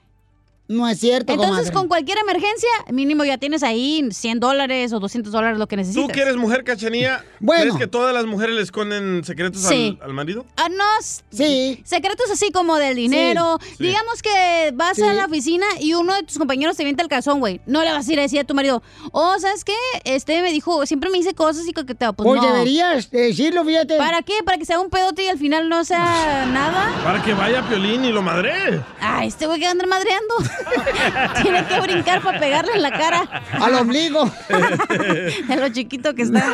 No 0.69 0.87
es 0.87 0.99
cierto, 0.99 1.33
Entonces, 1.33 1.55
comadre. 1.57 1.73
con 1.73 1.87
cualquier 1.87 2.19
emergencia, 2.19 2.69
mínimo 2.91 3.25
ya 3.25 3.39
tienes 3.39 3.63
ahí 3.63 4.07
100 4.11 4.39
dólares 4.39 4.93
o 4.93 4.99
200 4.99 5.33
dólares, 5.33 5.57
lo 5.57 5.67
que 5.67 5.75
¿Tú 5.75 5.79
necesitas. 5.81 6.11
que 6.15 6.21
eres 6.21 6.37
mujer, 6.37 6.63
Cachanía? 6.63 7.25
Bueno. 7.39 7.63
¿Crees 7.63 7.77
que 7.77 7.87
todas 7.87 8.13
las 8.13 8.25
mujeres 8.27 8.55
le 8.55 8.61
esconden 8.61 9.23
secretos 9.23 9.63
Sí. 9.63 9.97
al, 9.99 10.09
al 10.09 10.13
marido? 10.13 10.45
Ah, 10.57 10.69
no. 10.69 10.83
Sí. 11.31 11.81
Secretos 11.83 12.29
así 12.31 12.51
como 12.51 12.75
del 12.77 12.95
dinero. 12.95 13.57
Sí. 13.77 13.85
Digamos 13.85 14.21
que 14.21 14.71
vas 14.75 14.95
Sí. 14.97 15.01
a 15.01 15.13
la 15.13 15.25
oficina 15.25 15.65
y 15.79 15.95
uno 15.95 16.13
de 16.13 16.21
tus 16.21 16.37
compañeros 16.37 16.77
te 16.77 16.83
vienta 16.83 17.01
el 17.01 17.09
calzón, 17.09 17.39
güey. 17.39 17.61
No 17.65 17.83
le 17.83 17.91
vas 17.91 18.07
a 18.07 18.13
ir 18.13 18.19
a 18.19 18.21
decir 18.21 18.39
a 18.39 18.43
tu 18.43 18.53
marido, 18.53 18.83
oh, 19.11 19.39
¿sabes 19.39 19.63
qué? 19.65 19.73
Este 20.03 20.39
me 20.43 20.51
dijo, 20.51 20.85
siempre 20.85 21.09
me 21.09 21.17
dice 21.17 21.33
cosas 21.33 21.67
y 21.67 21.73
coqueteo. 21.73 22.13
Pues, 22.13 22.27
Pues 22.27 22.41
no. 22.43 22.53
deberías 22.53 23.09
decirlo, 23.09 23.65
fíjate. 23.65 23.97
¿Para 23.97 24.21
qué? 24.21 24.35
¿Para 24.45 24.59
que 24.59 24.65
sea 24.65 24.79
un 24.79 24.91
pedote 24.91 25.23
y 25.23 25.27
al 25.29 25.39
final 25.39 25.67
no 25.67 25.83
sea 25.83 26.45
nada? 26.53 26.91
Para 27.03 27.23
que 27.23 27.33
vaya 27.33 27.67
Piolín 27.67 28.05
y 28.05 28.11
lo 28.11 28.21
madre. 28.21 28.83
Ah, 29.01 29.25
este 29.25 29.47
güey 29.47 29.59
que 29.59 29.65
anda 29.65 29.87
madreando. 29.87 30.35
Tiene 31.41 31.65
que 31.65 31.79
brincar 31.81 32.21
para 32.21 32.39
pegarle 32.39 32.73
en 32.75 32.81
la 32.81 32.91
cara. 32.91 33.43
Al 33.53 33.75
ombligo. 33.75 34.29
De 35.47 35.55
lo 35.55 35.69
chiquito 35.69 36.13
que 36.13 36.23
está. 36.23 36.45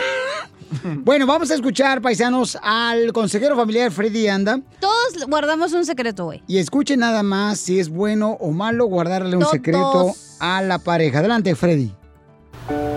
Bueno, 0.84 1.26
vamos 1.26 1.52
a 1.52 1.56
escuchar, 1.56 2.02
paisanos, 2.02 2.58
al 2.62 3.14
consejero 3.14 3.56
familiar 3.56 3.92
Freddy 3.92 4.28
Anda. 4.28 4.60
Todos 4.80 5.26
guardamos 5.28 5.74
un 5.74 5.86
secreto, 5.86 6.26
güey. 6.26 6.44
Y 6.48 6.58
escuchen 6.58 7.00
nada 7.00 7.24
más 7.24 7.60
si 7.60 7.80
es 7.80 7.90
bueno 7.90 8.38
o 8.40 8.52
malo 8.52 8.86
guardarle 8.86 9.38
un 9.38 9.46
secreto 9.46 10.14
a 10.40 10.62
la 10.62 10.80
pareja. 10.80 11.20
Adelante, 11.20 11.56
Freddy. 11.56 11.92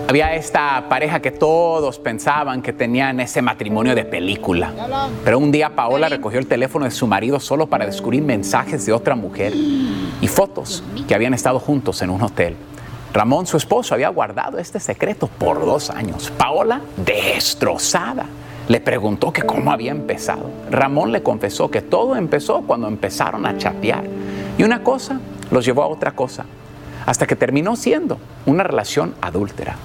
Había 0.08 0.34
esta 0.34 0.88
pareja 0.88 1.20
que 1.20 1.30
todos 1.30 1.98
pensaban 1.98 2.62
que 2.62 2.72
tenían 2.72 3.20
ese 3.20 3.42
matrimonio 3.42 3.94
de 3.94 4.06
película. 4.06 4.72
Pero 5.22 5.38
un 5.38 5.52
día 5.52 5.74
Paola 5.74 6.08
recogió 6.08 6.38
el 6.38 6.46
teléfono 6.46 6.86
de 6.86 6.90
su 6.90 7.06
marido 7.06 7.38
solo 7.40 7.66
para 7.66 7.84
descubrir 7.84 8.22
mensajes 8.22 8.86
de 8.86 8.94
otra 8.94 9.14
mujer 9.14 9.52
y 9.54 10.28
fotos 10.28 10.82
que 11.06 11.14
habían 11.14 11.34
estado 11.34 11.58
juntos 11.58 12.00
en 12.00 12.08
un 12.08 12.22
hotel. 12.22 12.56
Ramón, 13.12 13.46
su 13.46 13.58
esposo, 13.58 13.94
había 13.94 14.08
guardado 14.08 14.58
este 14.58 14.80
secreto 14.80 15.26
por 15.26 15.60
dos 15.60 15.90
años. 15.90 16.32
Paola, 16.38 16.80
destrozada, 16.96 18.26
le 18.68 18.80
preguntó 18.80 19.30
que 19.30 19.42
cómo 19.42 19.72
había 19.72 19.90
empezado. 19.90 20.50
Ramón 20.70 21.12
le 21.12 21.22
confesó 21.22 21.70
que 21.70 21.82
todo 21.82 22.16
empezó 22.16 22.62
cuando 22.62 22.88
empezaron 22.88 23.44
a 23.44 23.58
chatear. 23.58 24.04
Y 24.56 24.62
una 24.62 24.82
cosa 24.82 25.20
los 25.50 25.66
llevó 25.66 25.82
a 25.82 25.88
otra 25.88 26.12
cosa 26.12 26.46
hasta 27.08 27.26
que 27.26 27.36
terminó 27.36 27.74
siendo 27.74 28.18
una 28.44 28.64
relación 28.64 29.14
adúltera. 29.22 29.76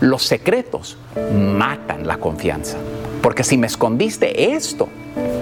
Los 0.00 0.24
secretos 0.24 0.96
matan 1.32 2.08
la 2.08 2.16
confianza, 2.16 2.76
porque 3.22 3.44
si 3.44 3.56
me 3.56 3.68
escondiste 3.68 4.52
esto, 4.52 4.88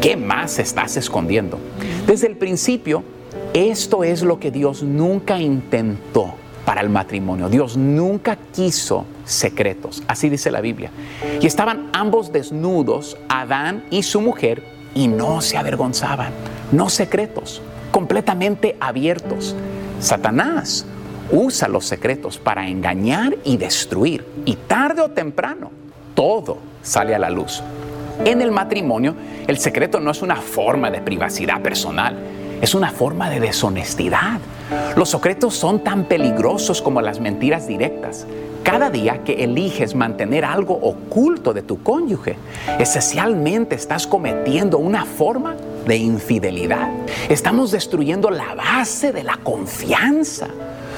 ¿qué 0.02 0.18
más 0.18 0.58
estás 0.58 0.98
escondiendo? 0.98 1.58
Desde 2.06 2.26
el 2.26 2.36
principio, 2.36 3.02
esto 3.54 4.04
es 4.04 4.22
lo 4.22 4.38
que 4.38 4.50
Dios 4.50 4.82
nunca 4.82 5.38
intentó 5.38 6.34
para 6.66 6.82
el 6.82 6.90
matrimonio. 6.90 7.48
Dios 7.48 7.74
nunca 7.74 8.36
quiso 8.36 9.06
secretos, 9.24 10.02
así 10.08 10.28
dice 10.28 10.50
la 10.50 10.60
Biblia. 10.60 10.90
Y 11.40 11.46
estaban 11.46 11.88
ambos 11.94 12.32
desnudos, 12.32 13.16
Adán 13.30 13.84
y 13.88 14.02
su 14.02 14.20
mujer, 14.20 14.62
y 14.94 15.08
no 15.08 15.40
se 15.40 15.56
avergonzaban, 15.56 16.34
no 16.70 16.90
secretos, 16.90 17.62
completamente 17.92 18.76
abiertos. 18.78 19.56
Satanás 20.00 20.84
usa 21.32 21.68
los 21.68 21.86
secretos 21.86 22.38
para 22.38 22.68
engañar 22.68 23.36
y 23.44 23.56
destruir. 23.56 24.26
Y 24.44 24.56
tarde 24.56 25.02
o 25.02 25.10
temprano, 25.10 25.70
todo 26.14 26.58
sale 26.82 27.14
a 27.14 27.18
la 27.18 27.30
luz. 27.30 27.62
En 28.24 28.42
el 28.42 28.50
matrimonio, 28.50 29.14
el 29.46 29.58
secreto 29.58 30.00
no 30.00 30.10
es 30.10 30.22
una 30.22 30.36
forma 30.36 30.90
de 30.90 31.00
privacidad 31.00 31.62
personal, 31.62 32.16
es 32.60 32.74
una 32.74 32.90
forma 32.90 33.30
de 33.30 33.40
deshonestidad. 33.40 34.40
Los 34.96 35.10
secretos 35.10 35.54
son 35.54 35.82
tan 35.82 36.04
peligrosos 36.04 36.82
como 36.82 37.00
las 37.00 37.18
mentiras 37.18 37.66
directas. 37.66 38.26
Cada 38.62 38.90
día 38.90 39.24
que 39.24 39.42
eliges 39.42 39.94
mantener 39.94 40.44
algo 40.44 40.74
oculto 40.74 41.54
de 41.54 41.62
tu 41.62 41.82
cónyuge, 41.82 42.36
esencialmente 42.78 43.74
estás 43.74 44.06
cometiendo 44.06 44.76
una 44.76 45.06
forma 45.06 45.56
de 45.86 45.96
infidelidad. 45.96 46.90
Estamos 47.30 47.70
destruyendo 47.70 48.30
la 48.30 48.54
base 48.54 49.12
de 49.12 49.24
la 49.24 49.38
confianza 49.38 50.48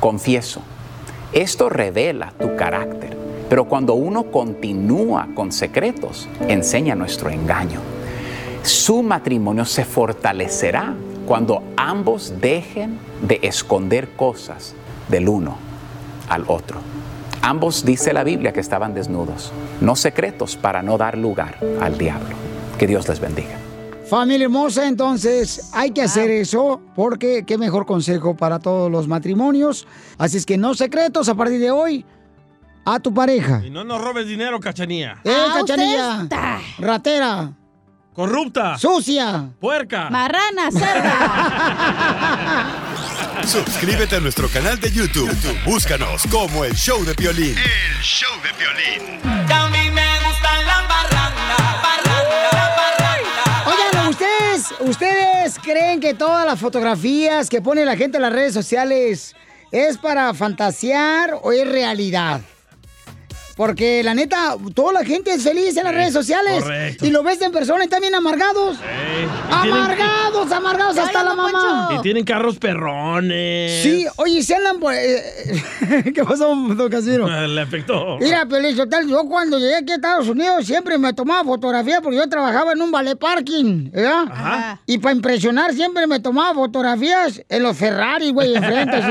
Confieso. 0.00 0.62
Esto 1.32 1.68
revela 1.68 2.32
tu 2.38 2.56
carácter, 2.56 3.16
pero 3.48 3.64
cuando 3.66 3.94
uno 3.94 4.30
continúa 4.30 5.28
con 5.34 5.52
secretos, 5.52 6.28
enseña 6.48 6.94
nuestro 6.94 7.30
engaño. 7.30 7.80
Su 8.62 9.02
matrimonio 9.02 9.64
se 9.64 9.84
fortalecerá 9.84 10.94
cuando 11.26 11.62
ambos 11.76 12.40
dejen 12.40 12.98
de 13.22 13.40
esconder 13.42 14.10
cosas 14.10 14.74
del 15.08 15.28
uno 15.28 15.56
al 16.28 16.44
otro. 16.46 16.78
Ambos 17.42 17.84
dice 17.84 18.12
la 18.12 18.24
Biblia 18.24 18.52
que 18.52 18.60
estaban 18.60 18.94
desnudos, 18.94 19.52
no 19.80 19.96
secretos 19.96 20.56
para 20.56 20.82
no 20.82 20.98
dar 20.98 21.16
lugar 21.16 21.58
al 21.80 21.98
diablo. 21.98 22.36
Que 22.78 22.86
Dios 22.86 23.08
les 23.08 23.20
bendiga. 23.20 23.67
Familia 24.10 24.44
hermosa, 24.46 24.86
entonces 24.86 25.70
hay 25.74 25.90
que 25.90 26.02
hacer 26.02 26.30
eso 26.30 26.80
porque 26.96 27.44
qué 27.46 27.58
mejor 27.58 27.84
consejo 27.84 28.34
para 28.36 28.58
todos 28.58 28.90
los 28.90 29.06
matrimonios. 29.06 29.86
Así 30.16 30.38
es 30.38 30.46
que 30.46 30.56
no 30.56 30.74
secretos 30.74 31.28
a 31.28 31.34
partir 31.34 31.60
de 31.60 31.70
hoy 31.70 32.04
a 32.86 32.98
tu 33.00 33.12
pareja. 33.12 33.60
Y 33.64 33.70
no 33.70 33.84
nos 33.84 34.00
robes 34.00 34.26
dinero, 34.26 34.58
cachanía. 34.60 35.20
¡Eh, 35.24 35.30
Ah, 35.36 35.54
cachanilla! 35.58 36.26
¡Ratera! 36.78 37.52
Corrupta. 38.14 38.78
¡Sucia! 38.78 39.50
Puerca. 39.60 40.08
Marrana, 40.10 40.70
cerda. 40.72 41.14
Suscríbete 43.44 44.16
a 44.16 44.20
nuestro 44.20 44.48
canal 44.48 44.80
de 44.80 44.90
YouTube. 44.90 45.28
YouTube, 45.28 45.56
Búscanos 45.64 46.22
como 46.30 46.64
El 46.64 46.74
Show 46.74 47.04
de 47.04 47.14
Piolín. 47.14 47.56
El 47.56 48.02
show 48.02 48.32
de 48.42 48.48
violín. 48.58 49.20
¿Ustedes, 54.88 55.18
¿ustedes 55.48 55.58
creen 55.58 56.00
que 56.00 56.14
todas 56.14 56.46
las 56.46 56.58
fotografías 56.58 57.48
que 57.48 57.60
pone 57.60 57.84
la 57.84 57.96
gente 57.96 58.16
en 58.16 58.22
las 58.22 58.32
redes 58.32 58.54
sociales 58.54 59.34
es 59.70 59.98
para 59.98 60.32
fantasear 60.34 61.38
o 61.42 61.52
es 61.52 61.68
realidad? 61.68 62.40
Porque 63.58 64.04
la 64.04 64.14
neta, 64.14 64.56
toda 64.72 64.92
la 64.92 65.04
gente 65.04 65.32
es 65.34 65.42
feliz 65.42 65.76
en 65.76 65.82
las 65.82 65.92
redes 65.92 66.12
sociales. 66.12 66.62
correcto. 66.62 67.04
Y 67.04 67.10
lo 67.10 67.24
ves 67.24 67.42
en 67.42 67.50
persona 67.50 67.80
y 67.80 67.84
están 67.86 68.00
bien 68.00 68.14
amargados. 68.14 68.78
Tienen- 68.78 69.74
Amargados, 69.74 70.52
amargados 70.52 70.96
hasta 70.96 71.24
la 71.24 71.34
mamá. 71.34 71.88
Y 71.98 72.02
tienen 72.02 72.24
carros 72.24 72.56
perrones. 72.58 73.82
Sí, 73.82 74.06
oye, 74.16 74.44
se 74.44 74.54
andan 74.54 74.78
por... 74.78 74.94
eh, 74.94 75.20
¿Qué 76.14 76.24
pasó, 76.24 76.54
don 76.54 76.88
Casino? 76.88 77.26
Le 77.48 77.60
afectó. 77.60 78.16
Mira, 78.20 78.46
Pelín 78.46 78.76
yo 78.76 79.24
cuando 79.24 79.58
llegué 79.58 79.74
aquí 79.74 79.90
a 79.90 79.96
Estados 79.96 80.28
Unidos 80.28 80.64
siempre 80.64 80.96
me 80.96 81.12
tomaba 81.12 81.42
fotografía 81.42 82.00
porque 82.00 82.16
yo 82.18 82.28
trabajaba 82.28 82.72
en 82.72 82.80
un 82.82 82.92
ballet 82.92 83.16
parking, 83.18 83.90
¿verdad? 83.90 84.24
Ajá. 84.30 84.80
Y 84.86 84.98
para 84.98 85.16
impresionar 85.16 85.74
siempre 85.74 86.06
me 86.06 86.20
tomaba 86.20 86.54
fotografías 86.54 87.42
en 87.48 87.62
los 87.64 87.76
Ferrari, 87.76 88.30
güey, 88.30 88.54
enfrente, 88.54 89.02
sí. 89.02 89.08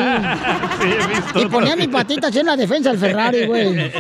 Y 1.42 1.46
ponía 1.48 1.76
mi 1.76 1.88
patita 1.90 2.28
así 2.28 2.40
en 2.40 2.46
la 2.46 2.56
defensa 2.56 2.92
del 2.92 3.00
Ferrari, 3.00 3.46
güey. 3.46 3.92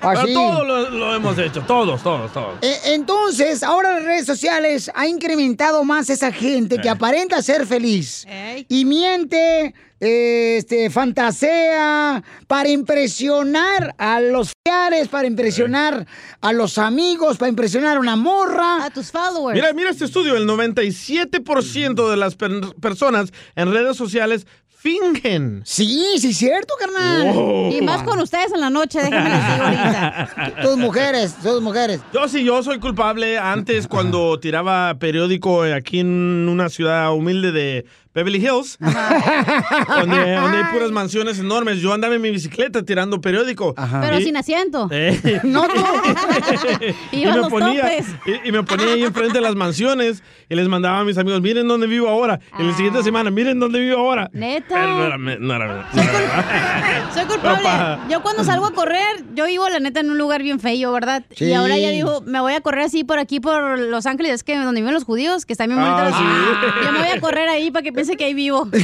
Pero 0.00 0.20
Así. 0.20 0.34
todos 0.34 0.66
lo, 0.66 0.90
lo 0.90 1.14
hemos 1.14 1.38
hecho, 1.38 1.62
todos, 1.62 2.02
todos, 2.02 2.32
todos. 2.32 2.54
Eh, 2.62 2.76
Entonces, 2.86 3.62
ahora 3.62 3.94
las 3.94 4.04
redes 4.04 4.26
sociales 4.26 4.90
ha 4.94 5.06
incrementado 5.08 5.84
más 5.84 6.10
esa 6.10 6.30
gente 6.32 6.78
que 6.78 6.88
Eh. 6.88 6.90
aparenta 6.90 7.40
ser 7.42 7.66
feliz 7.66 8.26
y 8.68 8.84
miente, 8.84 9.74
eh, 10.00 10.56
este, 10.58 10.90
fantasea 10.90 12.22
para 12.46 12.68
impresionar 12.68 13.94
a 13.98 14.20
los 14.20 14.52
familiares, 14.64 15.08
para 15.08 15.26
impresionar 15.26 16.06
a 16.40 16.52
los 16.52 16.78
amigos, 16.78 17.36
para 17.38 17.48
impresionar 17.48 17.96
a 17.96 18.00
una 18.00 18.16
morra. 18.16 18.84
A 18.84 18.90
tus 18.90 19.10
followers. 19.10 19.54
Mira, 19.54 19.72
mira 19.72 19.90
este 19.90 20.04
estudio, 20.04 20.36
el 20.36 20.46
97% 20.46 22.10
de 22.10 22.16
las 22.16 22.34
per- 22.36 22.74
personas 22.80 23.32
en 23.56 23.72
redes 23.72 23.96
sociales 23.96 24.46
fingen. 24.78 25.62
Sí, 25.64 26.14
sí, 26.18 26.28
es 26.28 26.36
cierto, 26.36 26.74
carnal. 26.78 27.34
Wow. 27.34 27.72
Y 27.72 27.80
más 27.82 28.02
con 28.04 28.18
ustedes 28.20 28.52
en 28.52 28.60
la 28.60 28.70
noche, 28.70 29.00
déjenme 29.00 29.30
digo 29.30 29.64
ahorita. 29.64 30.54
Tus 30.62 30.76
mujeres, 30.76 31.34
tus 31.42 31.60
mujeres. 31.60 32.00
Yo 32.14 32.28
sí, 32.28 32.44
yo 32.44 32.62
soy 32.62 32.78
culpable. 32.78 33.38
Antes, 33.38 33.88
cuando 33.88 34.38
tiraba 34.38 34.94
periódico 34.98 35.62
aquí 35.62 36.00
en 36.00 36.48
una 36.48 36.68
ciudad 36.68 37.12
humilde 37.12 37.50
de 37.50 37.86
Beverly 38.18 38.38
Hills, 38.44 38.76
donde, 38.80 40.34
donde 40.34 40.58
hay 40.58 40.64
puras 40.72 40.90
mansiones 40.90 41.38
enormes, 41.38 41.78
yo 41.80 41.92
andaba 41.92 42.14
en 42.16 42.20
mi 42.22 42.30
bicicleta 42.30 42.82
tirando 42.84 43.20
periódico. 43.20 43.74
Pero 44.00 44.18
Y- 44.18 44.24
sin 44.24 44.36
asiento. 44.36 44.88
Eh. 44.90 45.40
No 45.44 45.66
tú. 45.68 45.74
y, 47.12 47.24
me 47.24 47.36
los 47.36 47.48
ponía, 47.48 47.98
y, 48.26 48.48
y 48.48 48.52
me 48.52 48.62
ponía 48.64 48.92
ahí 48.92 49.04
enfrente 49.04 49.34
de 49.34 49.40
las 49.40 49.54
mansiones 49.54 50.22
y 50.48 50.54
les 50.56 50.66
mandaba 50.68 51.00
a 51.00 51.04
mis 51.04 51.16
amigos, 51.16 51.40
miren 51.40 51.68
dónde 51.68 51.86
vivo 51.86 52.08
ahora. 52.08 52.40
Y 52.58 52.62
la 52.64 52.74
siguiente 52.74 53.02
semana, 53.02 53.30
miren 53.30 53.60
dónde 53.60 53.78
vivo 53.78 53.98
ahora. 53.98 54.28
Neta. 54.32 54.66
Pero 54.74 54.88
no 54.88 55.04
era, 55.06 55.16
no 55.18 55.54
era 55.54 55.66
no 55.68 55.74
era. 55.74 57.10
Soy 57.14 57.24
culpable. 57.26 57.68
Yo 58.10 58.22
cuando 58.22 58.42
salgo 58.44 58.66
a 58.66 58.72
correr, 58.72 59.24
yo 59.34 59.46
vivo 59.46 59.68
la 59.68 59.78
neta 59.80 60.00
en 60.00 60.10
un 60.10 60.18
lugar 60.18 60.42
bien 60.42 60.58
feo, 60.60 60.92
¿verdad? 60.92 61.24
Sí. 61.34 61.46
Y 61.46 61.52
ahora 61.54 61.78
ya 61.78 61.90
digo, 61.90 62.20
me 62.26 62.40
voy 62.40 62.54
a 62.54 62.60
correr 62.60 62.84
así 62.84 63.04
por 63.04 63.18
aquí, 63.18 63.40
por 63.40 63.78
Los 63.78 64.06
Ángeles, 64.06 64.32
es 64.32 64.42
que 64.44 64.56
donde 64.56 64.80
viven 64.80 64.94
los 64.94 65.04
judíos, 65.04 65.46
que 65.46 65.52
están 65.52 65.68
bien 65.68 65.78
Ah, 65.80 65.92
bonitos. 66.02 66.18
sí. 66.18 66.84
Yo 66.84 66.92
me 66.92 66.98
voy 66.98 67.08
a 67.16 67.20
correr 67.20 67.48
ahí 67.48 67.70
para 67.70 67.82
que 67.82 67.92
que 68.16 68.24
ahí 68.24 68.34
vivo. 68.34 68.68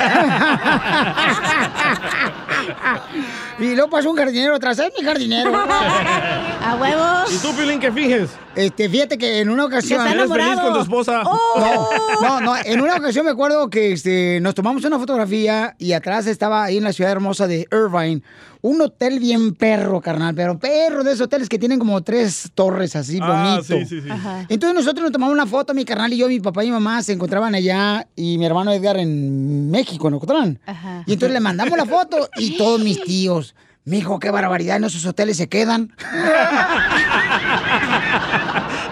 Y 3.58 3.74
luego 3.74 3.88
pasó 3.88 4.10
un 4.10 4.16
jardinero 4.16 4.54
atrás, 4.56 4.78
es 4.78 4.92
mi 4.98 5.04
jardinero. 5.04 5.52
A 5.54 6.76
huevos. 6.80 7.32
¿Y 7.32 7.38
tú, 7.38 7.54
Pilín, 7.54 7.78
qué 7.78 7.92
finges? 7.92 8.30
Este, 8.56 8.88
fíjate 8.88 9.16
que 9.16 9.40
en 9.40 9.48
una 9.48 9.66
ocasión. 9.66 10.00
¿Eres 10.00 10.28
feliz 10.28 10.44
enamorado. 10.44 10.62
con 10.62 10.74
tu 10.74 10.80
esposa? 10.80 11.22
No, 11.22 11.88
no, 12.20 12.40
no. 12.40 12.56
En 12.64 12.80
una 12.80 12.96
ocasión 12.96 13.24
me 13.24 13.30
acuerdo 13.30 13.70
que 13.70 13.92
este, 13.92 14.40
nos 14.40 14.54
tomamos 14.54 14.84
una 14.84 14.98
fotografía 14.98 15.76
y 15.78 15.92
atrás 15.92 16.26
estaba 16.26 16.64
ahí 16.64 16.78
en 16.78 16.84
la 16.84 16.92
ciudad 16.92 17.12
hermosa 17.12 17.46
de 17.46 17.68
Irvine. 17.70 18.22
Un 18.66 18.80
hotel 18.80 19.20
bien 19.20 19.54
perro, 19.54 20.00
carnal, 20.00 20.34
pero 20.34 20.58
perro 20.58 21.04
de 21.04 21.10
esos 21.12 21.26
hoteles 21.26 21.50
que 21.50 21.58
tienen 21.58 21.78
como 21.78 22.02
tres 22.02 22.50
torres 22.54 22.96
así 22.96 23.18
Ah, 23.20 23.58
bonito. 23.60 23.76
sí, 23.86 23.94
sí, 24.00 24.00
sí. 24.00 24.08
Entonces 24.48 24.74
nosotros 24.74 25.02
nos 25.02 25.12
tomamos 25.12 25.34
una 25.34 25.44
foto, 25.44 25.74
mi 25.74 25.84
carnal 25.84 26.10
y 26.14 26.16
yo, 26.16 26.28
mi 26.28 26.40
papá 26.40 26.64
y 26.64 26.68
mi 26.68 26.72
mamá 26.72 27.02
se 27.02 27.12
encontraban 27.12 27.54
allá 27.54 28.08
y 28.16 28.38
mi 28.38 28.46
hermano 28.46 28.72
Edgar 28.72 28.96
en 28.96 29.70
México, 29.70 30.08
en 30.08 30.14
Ocotlán. 30.14 30.58
Y 31.04 31.12
entonces 31.12 31.34
le 31.34 31.40
mandamos 31.40 31.76
la 31.76 31.84
foto 31.84 32.26
y 32.38 32.52
todos 32.56 32.80
mis 32.80 33.04
tíos. 33.04 33.54
Mijo, 33.84 34.18
qué 34.18 34.30
barbaridad, 34.30 34.78
en 34.78 34.84
esos 34.84 35.04
hoteles 35.04 35.36
se 35.36 35.46
quedan. 35.50 35.92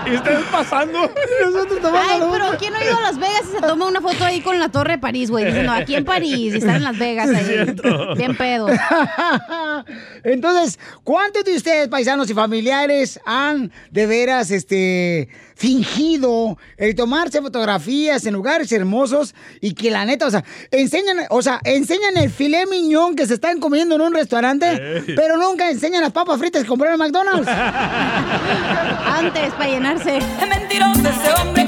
¿Y 0.07 0.17
ustedes 0.17 0.45
pasando? 0.51 0.99
Nosotros 1.45 1.93
Ay, 1.95 2.21
pero 2.31 2.47
¿quién 2.59 2.73
no 2.73 2.79
ha 2.79 2.85
ido 2.85 2.97
a 2.97 3.03
Las 3.03 3.19
Vegas 3.19 3.43
y 3.49 3.53
se 3.53 3.61
toma 3.61 3.87
una 3.87 4.01
foto 4.01 4.25
ahí 4.25 4.41
con 4.41 4.59
la 4.59 4.69
Torre 4.69 4.93
de 4.93 4.99
París, 4.99 5.31
güey? 5.31 5.45
Diciendo, 5.45 5.73
aquí 5.73 5.95
en 5.95 6.05
París 6.05 6.55
y 6.55 6.59
están 6.59 6.77
en 6.77 6.85
Las 6.85 6.99
Vegas 6.99 7.29
ahí. 7.29 7.45
cierto. 7.45 8.15
Bien 8.17 8.37
pedo. 8.37 8.69
Entonces, 10.25 10.79
¿cuántos 11.05 11.45
de 11.45 11.57
ustedes, 11.57 11.89
paisanos 11.89 12.29
y 12.31 12.35
familiares, 12.35 13.21
han 13.25 13.73
de 13.91 14.07
veras 14.07 14.51
este, 14.51 15.29
fingido 15.55 16.59
el 16.77 16.95
tomarse 16.95 17.41
fotografías 17.41 18.27
en 18.27 18.35
lugares 18.35 18.73
hermosos 18.73 19.35
y 19.61 19.75
que 19.75 19.91
la 19.91 20.05
neta, 20.05 20.27
o 20.27 20.31
sea, 20.31 20.45
enseñan, 20.71 21.19
o 21.31 21.43
sea, 21.43 21.61
enseñan 21.65 22.17
el 22.17 22.31
filé 22.31 22.67
miñón 22.67 23.15
que 23.15 23.27
se 23.27 23.35
están 23.35 23.61
comiendo 23.61 23.95
en 23.95 24.01
un 24.01 24.15
restaurante, 24.15 24.71
Ey. 24.71 25.15
pero 25.15 25.37
nunca 25.37 25.71
enseñan 25.71 26.03
las 26.03 26.13
papas 26.13 26.39
fritas 26.39 26.63
que 26.63 26.69
compraron 26.69 27.01
en 27.01 27.07
McDonald's? 27.07 27.49
Antes, 29.07 29.55
para 29.55 29.71
Es 30.05 30.49
mentiroso 30.49 31.01
ese 31.09 31.33
hombre, 31.41 31.65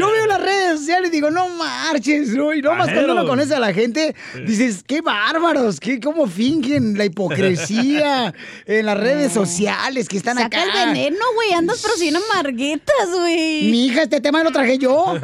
Yo 0.00 0.10
veo 0.10 0.26
las 0.26 0.40
redes 0.40 0.78
sociales 0.80 1.10
y 1.10 1.12
digo, 1.12 1.30
no 1.30 1.48
marches, 1.50 2.30
¿no? 2.30 2.54
Y 2.54 2.62
nomás 2.62 2.90
cuando 2.90 3.12
uno 3.12 3.26
conoce 3.26 3.54
a 3.54 3.58
la 3.60 3.72
gente, 3.74 4.14
dices, 4.46 4.82
qué 4.86 5.02
bárbaros, 5.02 5.78
qué, 5.78 6.00
cómo 6.00 6.26
fingen 6.26 6.96
la 6.96 7.04
hipocresía 7.04 8.32
en 8.66 8.86
las 8.86 8.98
redes 8.98 9.32
sociales 9.32 10.08
que 10.08 10.16
están 10.16 10.38
Saca 10.38 10.62
acá. 10.62 10.82
el 10.84 10.88
veneno, 10.88 11.24
güey. 11.34 11.52
Andas 11.52 11.80
pero 11.82 11.94
sin 11.96 12.16
amarguetas, 12.16 13.10
güey. 13.12 13.70
Mi 13.70 13.86
hija, 13.86 14.02
este 14.02 14.20
tema 14.20 14.42
lo 14.42 14.50
traje 14.50 14.78
yo. 14.78 15.14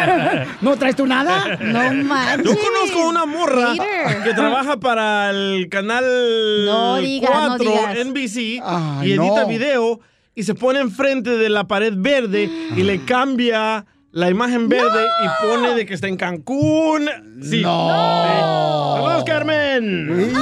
¿No 0.60 0.76
traes 0.76 0.96
tú 0.96 1.06
nada? 1.06 1.56
No 1.60 1.92
manches. 2.04 2.44
Yo 2.46 2.58
conozco 2.58 3.08
una 3.08 3.26
morra 3.26 3.74
que 4.24 4.34
trabaja 4.34 4.78
para 4.78 5.30
el 5.30 5.68
canal 5.68 6.04
No 6.64 6.96
digas, 6.96 7.30
no 7.30 7.56
4 7.58 7.70
digas. 7.70 8.06
NBC 8.06 8.36
y 9.04 9.12
edita 9.12 9.42
no. 9.42 9.46
video 9.46 10.00
y 10.34 10.42
se 10.42 10.54
pone 10.54 10.80
enfrente 10.80 11.30
de 11.30 11.48
la 11.48 11.66
pared 11.66 11.94
verde 11.96 12.50
y 12.76 12.82
le 12.82 13.04
cambia 13.04 13.86
la 14.16 14.30
imagen 14.30 14.68
verde 14.70 15.06
y 15.22 15.28
pone 15.44 15.74
de 15.74 15.84
que 15.84 15.92
está 15.92 16.08
en 16.08 16.16
Cancún. 16.16 17.06
Sí. 17.42 17.60
No. 17.60 17.90
Sí. 17.90 17.94
Saludos, 18.94 19.24
Carmen. 19.24 20.32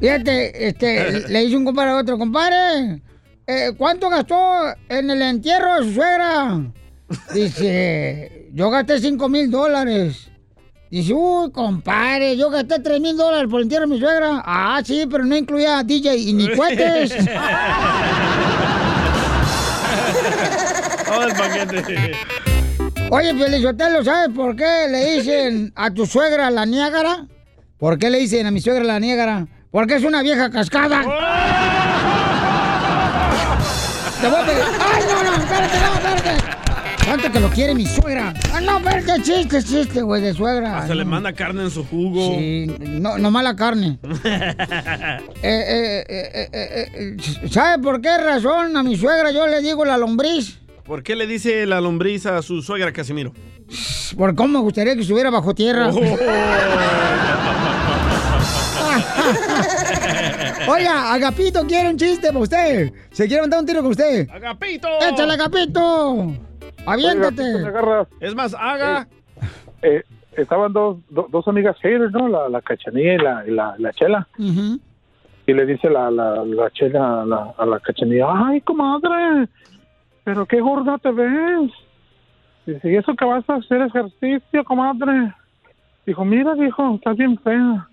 Fíjate, 0.00 0.68
este, 0.68 1.28
le 1.28 1.40
dice 1.40 1.56
un 1.56 1.64
compadre 1.64 1.90
a 1.90 1.96
otro, 1.96 2.16
compadre, 2.18 3.02
eh, 3.48 3.72
¿cuánto 3.76 4.08
gastó 4.08 4.36
en 4.88 5.10
el 5.10 5.22
entierro 5.22 5.80
de 5.80 5.88
su 5.88 5.94
suegra? 5.94 6.72
Dice, 7.34 8.48
yo 8.52 8.70
gasté 8.70 9.00
5 9.00 9.28
mil 9.28 9.50
dólares. 9.50 10.30
Dice, 10.90 11.12
uy, 11.12 11.50
compadre, 11.50 12.36
yo 12.36 12.48
gasté 12.48 12.78
3 12.78 13.00
mil 13.00 13.16
dólares 13.16 13.48
por 13.50 13.58
el 13.58 13.64
entierro 13.64 13.86
de 13.86 13.94
mi 13.94 13.98
suegra. 13.98 14.40
Ah, 14.44 14.80
sí, 14.84 15.04
pero 15.10 15.24
no 15.24 15.36
incluía 15.36 15.82
DJ 15.82 16.16
y 16.16 16.32
ni 16.32 16.48
cohetes. 16.54 17.12
Todo 21.04 21.26
el 21.26 21.32
paquete. 21.34 22.12
Oye, 23.10 23.34
Felizotelo, 23.34 24.04
¿sabes 24.04 24.30
por 24.34 24.54
qué 24.54 24.86
le 24.88 25.16
dicen 25.16 25.72
a 25.74 25.90
tu 25.90 26.06
suegra 26.06 26.50
la 26.50 26.64
Niágara? 26.66 27.26
¿Por 27.78 27.98
qué 27.98 28.08
le 28.08 28.18
dicen 28.18 28.46
a 28.46 28.52
mi 28.52 28.60
suegra 28.60 28.84
la 28.84 29.00
Niágara? 29.00 29.48
Porque 29.72 29.96
es 29.96 30.04
una 30.04 30.22
vieja 30.22 30.50
cascada. 30.50 31.02
Te 34.20 34.28
voy 34.28 34.40
a 34.40 34.46
pegar. 34.46 34.68
¡Ay, 34.80 35.02
no, 35.08 35.22
no! 35.24 35.34
¡Espérate, 35.36 35.78
no, 35.78 36.05
espérate! 37.16 37.16
¿Cuánto 37.16 37.32
que 37.32 37.40
lo 37.40 37.48
quiere 37.50 37.74
mi 37.74 37.86
suegra? 37.86 38.34
¡Ah, 38.52 38.60
no, 38.60 38.78
espérate! 38.78 39.22
Chiste, 39.22 39.62
chiste, 39.62 40.02
güey, 40.02 40.22
de 40.22 40.34
suegra. 40.34 40.78
Hasta 40.78 40.94
le 40.94 41.04
No. 41.04 41.10
manda 41.10 41.32
carne 41.32 41.62
en 41.64 41.70
su 41.70 41.84
jugo. 41.84 42.34
Sí, 42.36 42.66
no, 42.80 43.18
no 43.18 43.30
mala 43.30 43.56
carne. 43.56 43.98
Eh, 45.42 46.04
eh, 46.08 46.48
eh, 46.52 47.16
¿Sabe 47.50 47.82
por 47.82 48.00
qué 48.00 48.16
razón 48.18 48.76
a 48.76 48.82
mi 48.82 48.96
suegra 48.96 49.30
yo 49.30 49.46
le 49.46 49.60
digo 49.60 49.84
la 49.84 49.96
lombriz? 49.96 50.58
¿Por 50.84 51.02
qué 51.02 51.14
le 51.14 51.26
dice 51.26 51.66
la 51.66 51.80
lombriz 51.80 52.26
a 52.26 52.42
su 52.42 52.62
suegra 52.62 52.92
Casimiro? 52.92 53.32
Por 54.16 54.34
cómo 54.34 54.58
me 54.58 54.60
gustaría 54.60 54.94
que 54.94 55.02
estuviera 55.02 55.30
bajo 55.30 55.54
tierra. 55.54 55.90
Oiga, 60.68 61.12
Agapito 61.12 61.66
quiere 61.66 61.90
un 61.90 61.96
chiste 61.96 62.28
para 62.28 62.38
usted. 62.40 62.92
Se 63.10 63.26
quiere 63.26 63.42
montar 63.42 63.60
un 63.60 63.66
tiro 63.66 63.82
con 63.82 63.90
usted. 63.92 64.28
¡Agapito! 64.30 64.88
¡Échale, 65.00 65.32
Agapito! 65.34 66.34
¡Aviéntate! 66.86 67.42
Es 68.20 68.34
más, 68.34 68.54
haga. 68.54 69.06
Eh, 69.82 70.02
estaban 70.36 70.72
dos, 70.72 70.98
do- 71.10 71.26
dos 71.30 71.46
amigas 71.48 71.76
haters, 71.80 72.12
¿no? 72.12 72.28
La, 72.28 72.48
la 72.48 72.62
cachanilla 72.62 73.14
y 73.14 73.18
la, 73.18 73.44
y 73.46 73.50
la, 73.50 73.74
la 73.78 73.92
chela. 73.92 74.26
Ujú. 74.38 74.78
Y 75.46 75.52
le 75.52 75.66
dice 75.66 75.88
la, 75.90 76.10
la, 76.10 76.44
la 76.44 76.70
chela 76.70 77.22
a 77.22 77.24
la, 77.24 77.54
a 77.56 77.66
la 77.66 77.78
cachanilla, 77.80 78.26
ay, 78.30 78.60
comadre, 78.62 79.48
pero 80.24 80.44
qué 80.46 80.60
gorda 80.60 80.98
te 80.98 81.10
ves. 81.12 81.70
Dice, 82.66 82.90
¿y 82.90 82.96
eso 82.96 83.14
que 83.14 83.24
vas 83.24 83.48
a 83.48 83.54
hacer 83.56 83.82
ejercicio, 83.82 84.64
comadre? 84.64 85.32
Dijo, 86.04 86.24
mira, 86.24 86.54
dijo, 86.54 86.96
estás 86.96 87.16
bien 87.16 87.38
fea. 87.38 87.88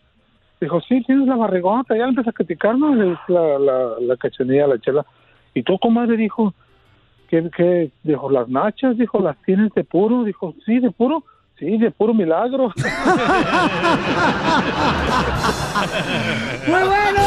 Dijo, 0.60 0.82
sí, 0.82 1.04
tienes 1.04 1.28
la 1.28 1.36
barrigota. 1.36 1.96
Ya 1.96 2.04
le 2.04 2.10
empieza 2.10 2.32
a 2.32 2.34
criticar, 2.34 2.78
¿no? 2.78 2.96
Le 2.96 3.12
dice 3.12 3.22
la, 3.28 3.60
la, 3.60 3.90
la 4.00 4.18
cachanilla, 4.18 4.66
la 4.66 4.80
chela. 4.80 5.06
Y 5.54 5.62
tú, 5.62 5.78
comadre, 5.78 6.18
dijo, 6.18 6.54
¿qué, 7.34 7.50
qué? 7.56 7.92
Dijo, 8.04 8.30
las 8.30 8.48
nachas, 8.48 8.96
dijo, 8.98 9.20
las 9.20 9.36
tienes 9.44 9.74
de 9.74 9.84
puro. 9.84 10.24
Dijo, 10.24 10.54
sí, 10.66 10.78
de 10.80 10.92
puro. 10.92 11.24
Sí, 11.58 11.78
de 11.78 11.90
puro 11.92 12.14
milagro. 12.14 12.72
¡Muy 16.68 16.82
bueno! 16.82 17.22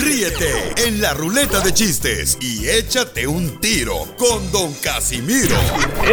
Ríete 0.00 0.72
en 0.86 1.00
la 1.00 1.14
ruleta 1.14 1.60
de 1.60 1.72
chistes 1.72 2.36
y 2.40 2.68
échate 2.68 3.26
un 3.26 3.58
tiro 3.60 3.94
con 4.18 4.50
Don 4.52 4.72
Casimiro. 4.82 5.56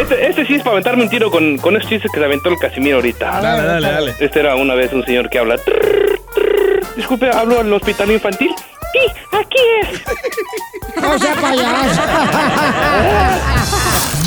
Este, 0.00 0.26
este 0.28 0.46
sí 0.46 0.54
es 0.54 0.62
para 0.62 0.72
aventarme 0.72 1.02
un 1.04 1.10
tiro 1.10 1.30
con, 1.30 1.58
con 1.58 1.76
esos 1.76 1.88
chistes 1.88 2.10
que 2.12 2.18
se 2.18 2.24
aventó 2.24 2.48
el 2.48 2.56
Casimiro 2.58 2.96
ahorita. 2.96 3.40
Dale, 3.40 3.62
dale, 3.66 3.86
dale. 3.92 4.14
Este 4.20 4.40
era 4.40 4.56
una 4.56 4.74
vez 4.74 4.92
un 4.92 5.04
señor 5.04 5.28
que 5.30 5.38
habla. 5.38 5.56
"Trrr, 5.58 6.20
trrr". 6.34 6.79
Disculpe, 7.00 7.30
¿hablo 7.30 7.60
al 7.60 7.72
hospital 7.72 8.10
infantil? 8.10 8.54
Sí, 8.92 8.98
aquí 9.32 9.58
es. 9.80 10.02
¡No 11.02 11.18
sea 11.18 11.34
payaso! 11.34 12.02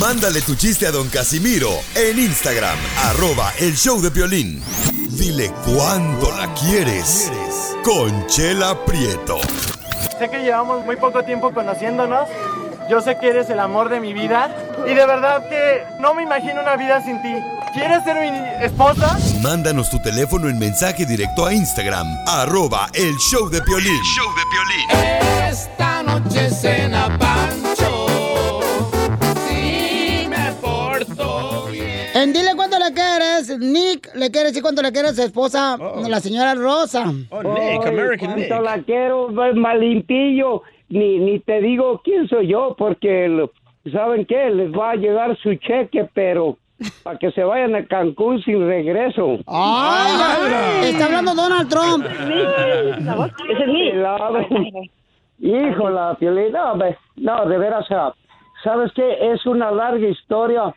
Mándale 0.00 0.40
tu 0.40 0.56
chiste 0.56 0.84
a 0.88 0.90
Don 0.90 1.08
Casimiro 1.08 1.70
en 1.94 2.18
Instagram, 2.18 2.76
arroba 3.04 3.52
el 3.60 3.76
show 3.76 4.02
de 4.02 4.10
violín. 4.10 4.60
Dile 5.10 5.52
cuándo 5.64 6.32
la 6.36 6.52
quieres. 6.54 7.30
Conchela 7.84 8.84
Prieto. 8.84 9.38
Sé 10.18 10.28
que 10.28 10.38
llevamos 10.42 10.84
muy 10.84 10.96
poco 10.96 11.22
tiempo 11.22 11.54
conociéndonos. 11.54 12.28
Yo 12.90 13.00
sé 13.00 13.16
que 13.18 13.28
eres 13.28 13.48
el 13.50 13.60
amor 13.60 13.88
de 13.88 14.00
mi 14.00 14.12
vida. 14.12 14.54
Y 14.86 14.94
de 14.94 15.06
verdad 15.06 15.48
que 15.48 15.82
no 16.00 16.14
me 16.14 16.22
imagino 16.22 16.60
una 16.60 16.76
vida 16.76 17.00
sin 17.02 17.20
ti. 17.22 17.34
¿Quieres 17.72 18.04
ser 18.04 18.20
mi 18.20 18.64
esposa? 18.64 19.18
Mándanos 19.42 19.90
tu 19.90 20.00
teléfono 20.00 20.48
en 20.48 20.58
mensaje 20.58 21.04
directo 21.06 21.46
a 21.46 21.52
Instagram, 21.52 22.06
arroba 22.26 22.86
el 22.94 23.16
show 23.16 23.48
de 23.48 23.60
violín. 23.62 24.00
Esta 25.50 26.02
noche 26.02 26.50
cena 26.50 27.18
Pancho. 27.18 28.06
Si 29.48 30.28
me 30.28 30.52
porto 30.60 31.66
bien. 31.72 32.06
En 32.14 32.32
Dile 32.32 32.54
cuánto 32.54 32.78
le 32.78 32.92
quieres, 32.92 33.58
Nick 33.58 34.14
le 34.14 34.30
quiere 34.30 34.48
decir 34.48 34.62
cuánto 34.62 34.80
le 34.82 34.92
quiere 34.92 35.08
a 35.08 35.14
su 35.14 35.22
esposa, 35.22 35.76
la 36.06 36.20
señora 36.20 36.54
Rosa. 36.54 37.12
Oh, 37.30 37.40
Ay, 37.56 37.78
cuánto 37.78 38.60
la 38.60 38.78
quiero, 38.84 39.30
más 39.30 39.76
limpillo. 39.78 40.62
Ni, 40.94 41.18
ni 41.18 41.40
te 41.40 41.60
digo 41.60 42.00
quién 42.04 42.28
soy 42.28 42.46
yo, 42.46 42.76
porque 42.78 43.28
lo- 43.28 43.50
¿saben 43.92 44.24
qué? 44.26 44.48
Les 44.50 44.72
va 44.72 44.92
a 44.92 44.94
llegar 44.94 45.36
su 45.38 45.54
cheque, 45.56 46.08
pero 46.14 46.56
para 47.02 47.18
que 47.18 47.32
se 47.32 47.42
vayan 47.42 47.74
a 47.74 47.84
Cancún 47.86 48.40
sin 48.42 48.64
regreso. 48.66 49.38
¡Ay! 49.48 50.90
Está 50.90 51.06
hablando 51.06 51.34
Donald 51.34 51.68
Trump. 51.68 52.06
Lado. 53.94 54.38
Híjola, 55.40 56.16
Piolín, 56.18 56.52
no, 57.16 57.46
de 57.46 57.58
veras, 57.58 57.86
¿sabes 58.62 58.92
qué? 58.94 59.32
Es 59.32 59.44
una 59.46 59.70
larga 59.72 60.08
historia, 60.08 60.72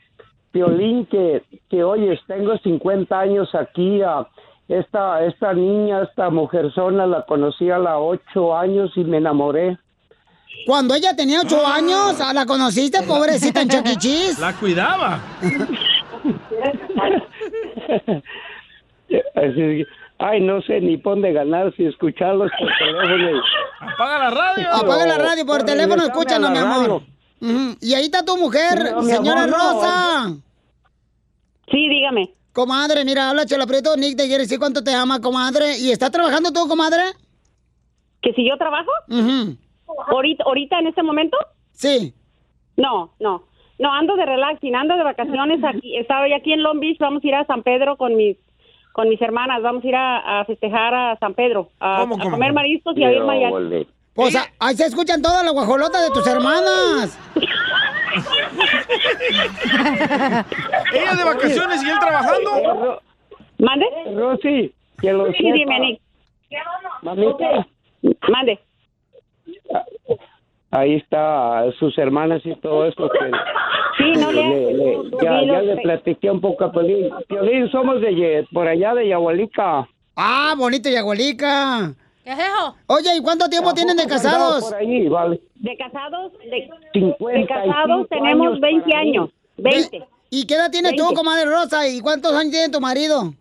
Piolín, 0.52 1.06
que, 1.06 1.44
que 1.70 1.84
oyes, 1.84 2.20
tengo 2.28 2.58
50 2.58 3.20
años 3.20 3.54
aquí 3.54 4.02
ah, 4.02 4.28
esta, 4.68 5.24
esta 5.26 5.54
niña, 5.54 6.02
esta 6.02 6.30
mujerzona 6.32 7.06
la 7.06 7.22
conocí 7.26 7.70
a 7.70 7.78
los 7.78 8.20
ocho 8.20 8.58
años 8.58 8.92
y 8.96 9.04
me 9.04 9.18
enamoré. 9.18 9.78
Cuando 10.66 10.96
ella 10.96 11.16
tenía 11.16 11.42
ocho 11.42 11.66
años, 11.66 12.18
¿la 12.34 12.46
conociste, 12.46 13.02
pobrecita 13.04 13.62
en 13.62 13.70
Chuck 13.70 13.88
E. 13.88 13.96
Cheese? 13.98 14.40
La 14.40 14.54
cuidaba. 14.54 15.20
Ay, 20.20 20.42
no 20.42 20.62
sé 20.64 20.82
ni 20.82 20.98
por 20.98 21.14
dónde 21.14 21.32
ganar 21.32 21.74
si 21.76 21.86
escucharlos 21.86 22.52
por 22.60 22.70
teléfono. 22.80 23.42
Apaga 23.80 24.20
la 24.20 24.30
radio. 24.30 24.74
Apaga 24.74 25.06
la 25.08 25.18
radio 25.18 25.46
por 25.46 25.64
teléfono, 25.64 26.04
escúchanos, 26.04 26.50
a 26.50 26.54
mi 26.54 26.58
amor. 26.58 27.04
Y 27.82 27.94
ahí 27.94 28.06
está 28.06 28.26
tu 28.26 28.36
mujer, 28.36 28.94
No, 28.94 29.04
señora 29.04 29.44
amor, 29.44 29.58
no. 29.58 29.74
Rosa. 29.74 30.36
Sí, 31.72 31.88
dígame. 31.90 32.34
Comadre, 32.52 33.06
mira, 33.06 33.30
habla 33.30 33.46
Chela 33.46 33.68
Prieto, 33.68 33.96
Nick 33.96 34.18
te 34.18 34.26
quiere 34.26 34.44
decir 34.44 34.58
cuánto 34.58 34.84
te 34.84 34.92
ama, 34.94 35.22
comadre. 35.22 35.78
¿Y 35.78 35.92
está 35.92 36.10
trabajando 36.10 36.52
tú, 36.52 36.68
comadre? 36.68 37.04
¿Que 38.22 38.34
si 38.34 38.50
yo 38.50 38.58
trabajo? 38.58 38.90
¿Ahorita, 40.08 40.44
¿Ahorita 40.46 40.80
en 40.80 40.88
este 40.88 41.04
momento? 41.04 41.38
Sí. 41.72 42.14
No, 42.76 43.12
no. 43.20 43.44
No, 43.80 43.94
ando 43.94 44.16
de 44.16 44.26
relaxing, 44.26 44.76
ando 44.76 44.96
de 44.98 45.04
vacaciones 45.04 45.64
aquí. 45.64 45.96
Estaba 45.98 46.26
aquí 46.36 46.52
en 46.54 46.64
Long 46.64 46.80
Beach, 46.80 46.98
vamos 47.00 47.24
a 47.24 47.28
ir 47.28 47.36
a 47.36 47.46
San 47.46 47.62
Pedro 47.64 47.96
con 47.98 48.16
mis 48.16 48.38
con 48.94 49.08
mis 49.10 49.22
hermanas, 49.22 49.62
vamos 49.62 49.84
a 49.84 49.88
ir 49.88 49.96
a, 49.96 50.40
a 50.40 50.46
festejar 50.46 50.92
a 50.96 51.16
San 51.20 51.36
Pedro, 51.36 51.70
a, 51.80 52.00
¿Cómo, 52.02 52.16
a 52.16 52.18
cómo, 52.18 52.32
comer 52.32 52.52
mariscos 52.52 52.98
y 52.98 53.04
a 53.04 53.10
ver 53.10 53.24
mariachi. 53.24 53.88
Pues 54.16 54.36
a- 54.36 54.48
ahí 54.60 54.76
se 54.76 54.86
escuchan 54.88 55.22
todas 55.22 55.44
las 55.46 55.54
guajolotas 55.54 56.02
de 56.04 56.10
tus 56.12 56.26
hermanas. 56.26 57.20
Ella 60.94 61.16
de 61.16 61.24
vacaciones 61.24 61.84
y 61.84 61.90
él 61.90 62.00
trabajando. 62.00 63.02
¿Mande? 63.60 63.86
Rosy, 64.16 64.74
que 65.00 65.14
lo 65.14 65.28
Sí, 65.28 65.38
sepa. 65.38 65.54
dime, 65.54 65.80
Nick. 65.80 66.02
Mamita. 67.04 67.68
Mande. 68.30 68.60
Ahí 70.72 70.96
está 70.96 71.64
sus 71.80 71.98
hermanas 71.98 72.42
y 72.46 72.54
todo 72.56 72.86
eso. 72.86 73.10
Que, 73.10 73.32
Sí, 73.98 74.12
no 74.20 74.32
le 74.32 75.10
ya, 75.24 75.62
le 75.62 75.78
platiqué 75.78 76.30
un 76.30 76.40
poco 76.40 76.66
a 76.66 76.72
Piolín. 76.72 77.10
Piolín, 77.28 77.70
somos 77.72 78.00
de 78.00 78.46
por 78.54 78.68
allá 78.68 78.94
de 78.94 79.08
Yahualica. 79.08 79.88
Ah, 80.16 80.54
bonito 80.56 80.90
Yagualica. 80.90 81.94
¿Qué 82.24 82.32
es 82.32 82.40
eso? 82.40 82.76
Oye, 82.88 83.16
¿y 83.18 83.22
cuánto 83.22 83.50
tiempo 83.50 83.74
tienen 83.74 83.98
de 83.98 84.06
casados? 84.06 84.66
Por 84.66 84.76
ahí, 84.76 85.08
vale. 85.08 85.42
De 85.56 85.78
casados, 85.78 86.34
de, 86.34 86.70
55 86.94 87.28
de 87.28 87.48
casados 87.48 88.08
tenemos 88.10 88.48
años 88.48 88.60
20 88.60 88.90
para 88.90 89.04
mí. 89.04 89.10
años. 89.10 89.30
20. 89.58 90.08
¿Y 90.30 90.46
qué 90.46 90.56
edad 90.56 90.70
tienes 90.70 90.96
tú, 90.96 91.04
20. 91.04 91.16
comadre 91.16 91.46
Rosa? 91.46 91.88
¿Y 91.88 92.02
cuántos 92.02 92.34
años 92.34 92.52
tiene 92.52 92.70
tu 92.70 92.82
marido? 92.82 93.34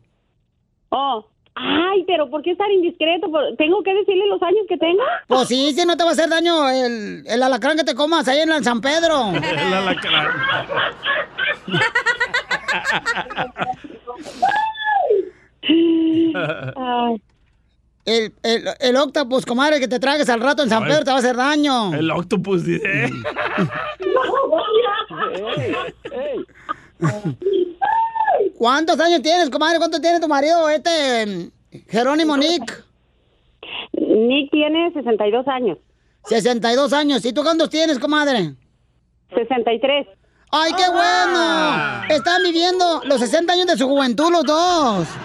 Oh, 0.90 1.24
ay, 1.56 2.04
pero 2.06 2.28
¿por 2.30 2.42
qué 2.42 2.50
estar 2.52 2.70
indiscreto? 2.70 3.30
¿Por- 3.30 3.56
¿Tengo 3.56 3.82
que 3.82 3.92
decirle 3.94 4.26
los 4.28 4.42
años 4.42 4.60
que 4.68 4.76
tengo? 4.76 5.02
Pues 5.26 5.48
sí, 5.48 5.72
si 5.72 5.84
no 5.86 5.96
te 5.96 6.04
va 6.04 6.10
a 6.10 6.12
hacer 6.12 6.28
daño 6.28 6.68
el, 6.70 7.24
el 7.26 7.42
alacrán 7.42 7.76
que 7.76 7.84
te 7.84 7.94
comas 7.94 8.28
ahí 8.28 8.40
en 8.40 8.52
el 8.52 8.62
San 8.62 8.80
Pedro. 8.80 9.30
El 9.32 9.72
alacrán. 9.74 10.28
El, 18.04 18.32
el, 18.44 18.64
el 18.78 18.96
octopus, 18.96 19.44
comadre, 19.44 19.80
que 19.80 19.88
te 19.88 19.98
tragues 19.98 20.28
al 20.28 20.40
rato 20.40 20.62
en 20.62 20.68
San. 20.68 20.84
Pedro 20.84 21.02
te 21.04 21.10
va 21.10 21.16
a 21.16 21.18
hacer 21.18 21.34
daño. 21.36 21.92
El 21.92 22.08
octopus 22.10 22.64
dice. 22.64 23.10
¿Cuántos 28.58 28.98
años 29.00 29.22
tienes, 29.22 29.50
comadre? 29.50 29.78
¿Cuánto 29.78 30.00
tiene 30.00 30.20
tu 30.20 30.28
marido, 30.28 30.68
este 30.68 31.50
Jerónimo 31.88 32.36
Nick? 32.36 32.84
Nick 33.92 34.50
tiene 34.50 34.92
62 34.92 35.46
años. 35.48 35.78
62 36.24 36.92
años. 36.92 37.24
¿Y 37.24 37.32
tú 37.32 37.42
cuántos 37.42 37.70
tienes, 37.70 37.98
comadre? 37.98 38.54
63. 39.34 40.06
¡Ay, 40.52 40.72
qué 40.76 40.88
bueno! 40.90 42.02
Están 42.08 42.42
viviendo 42.42 43.02
los 43.04 43.18
60 43.20 43.52
años 43.52 43.66
de 43.66 43.76
su 43.76 43.86
juventud 43.88 44.30
los 44.30 44.44
dos. 44.44 45.06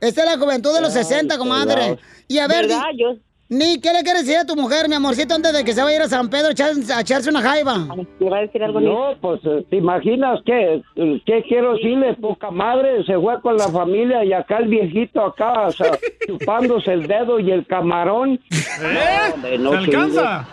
Esta 0.00 0.24
es 0.24 0.26
la 0.30 0.38
juventud 0.38 0.74
de 0.74 0.80
los 0.80 0.92
60, 0.92 1.38
comadre. 1.38 1.98
Y 2.28 2.38
a 2.38 2.46
ver, 2.48 2.66
¿Verdad? 2.68 2.82
di- 2.92 3.20
Ni, 3.52 3.80
¿qué 3.80 3.92
le 3.92 4.04
quieres 4.04 4.22
decir 4.24 4.38
a 4.38 4.44
tu 4.46 4.54
mujer, 4.54 4.88
mi 4.88 4.94
amorcito, 4.94 5.34
antes 5.34 5.52
de 5.52 5.64
que 5.64 5.72
se 5.72 5.82
vaya 5.82 5.96
a 5.96 5.98
ir 5.98 6.02
a 6.04 6.08
San 6.08 6.30
Pedro 6.30 6.48
a, 6.48 6.52
echar- 6.52 6.92
a 6.96 7.00
echarse 7.00 7.30
una 7.30 7.42
jaiba? 7.42 7.78
¿Me 8.20 8.30
va 8.30 8.36
a 8.38 8.40
decir 8.42 8.62
algo, 8.62 8.78
No, 8.80 9.14
pues, 9.20 9.40
eh, 9.44 9.66
¿te 9.68 9.76
imaginas 9.78 10.38
qué? 10.46 10.80
¿Qué 10.94 11.42
quiero 11.48 11.72
decirle? 11.72 12.14
Poca 12.14 12.52
madre, 12.52 13.04
se 13.04 13.18
fue 13.18 13.40
con 13.40 13.56
la 13.56 13.66
familia 13.68 14.24
y 14.24 14.32
acá 14.32 14.58
el 14.58 14.68
viejito 14.68 15.20
acá, 15.26 15.62
o 15.66 15.72
sea, 15.72 15.98
chupándose 16.28 16.92
el 16.92 17.08
dedo 17.08 17.40
y 17.40 17.50
el 17.50 17.66
camarón. 17.66 18.38
No, 18.80 19.34
hombre, 19.34 19.58
no 19.58 19.70
¿Se 19.72 19.76
alcanza? 19.78 20.46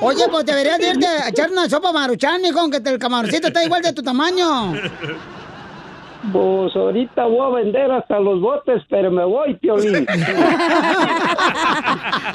Oye, 0.00 0.22
pues 0.30 0.44
deberías 0.46 0.78
de 0.78 0.90
irte 0.90 1.06
a 1.06 1.28
echar 1.28 1.50
una 1.50 1.68
sopa 1.68 1.92
maruchan, 1.92 2.40
mijo, 2.40 2.70
que 2.70 2.78
te- 2.78 2.90
el 2.90 2.98
camaroncito 3.00 3.48
está 3.48 3.64
igual 3.64 3.82
de 3.82 3.92
tu 3.92 4.02
tamaño. 4.04 4.74
Pues 6.32 6.76
ahorita 6.76 7.24
voy 7.24 7.40
a 7.50 7.64
vender 7.64 7.90
hasta 7.90 8.20
los 8.20 8.40
botes, 8.40 8.80
pero 8.88 9.10
me 9.10 9.24
voy, 9.24 9.54
Piolín. 9.54 10.06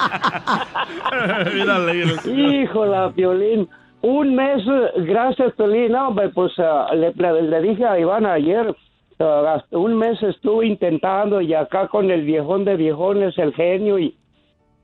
Mírale. 1.54 2.04
Híjola, 2.26 3.12
Piolín. 3.14 3.68
Un 4.02 4.34
mes, 4.34 4.62
gracias, 4.96 5.52
Piolín. 5.54 5.92
No, 5.92 6.14
pues 6.34 6.52
ah, 6.58 6.88
le, 6.94 7.12
le- 7.14 7.42
le 7.42 7.62
dije 7.62 7.84
a 7.84 7.98
Iván 7.98 8.26
ayer, 8.26 8.74
hasta 9.18 9.76
un 9.76 9.96
mes 9.96 10.22
estuve 10.22 10.66
intentando 10.66 11.40
y 11.40 11.54
acá 11.54 11.88
con 11.88 12.10
el 12.10 12.22
viejón 12.22 12.64
de 12.64 12.76
viejones, 12.76 13.36
el 13.38 13.52
genio, 13.54 13.98
y, 13.98 14.14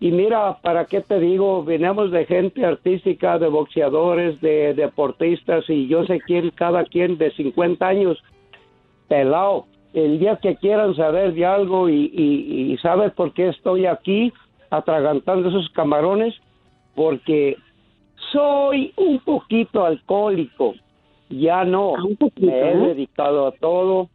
y 0.01 0.11
mira, 0.11 0.59
¿para 0.61 0.87
qué 0.87 1.01
te 1.01 1.21
digo? 1.21 1.63
Venimos 1.65 2.11
de 2.11 2.27
gente 2.27 2.65
artística, 2.67 3.39
de 3.39 3.47
boxeadores, 3.49 4.41
de 4.41 4.75
deportistas, 4.75 5.65
y 5.71 5.87
yo 5.87 6.05
sé 6.05 6.21
quién, 6.27 6.51
cada 6.51 6.85
quien 6.85 7.17
de 7.17 7.31
50 7.31 7.87
años, 7.87 8.23
pelado. 9.09 9.67
El 9.93 10.19
día 10.19 10.37
que 10.43 10.57
quieran 10.57 10.97
saber 10.97 11.35
de 11.35 11.47
algo 11.47 11.89
y, 11.89 12.11
y, 12.13 12.73
y 12.73 12.77
sabes 12.79 13.13
por 13.13 13.33
qué 13.33 13.51
estoy 13.51 13.87
aquí 13.87 14.33
atragantando 14.71 15.49
esos 15.49 15.69
camarones, 15.71 16.35
porque 16.95 17.57
soy 18.33 18.93
un 18.97 19.19
poquito 19.21 19.85
alcohólico. 19.85 20.75
Ya 21.31 21.65
no, 21.65 21.95
me 22.37 22.49
he 22.49 22.73
¿eh? 22.73 22.77
dedicado 22.77 23.47
a 23.47 23.53
todo, 23.53 24.09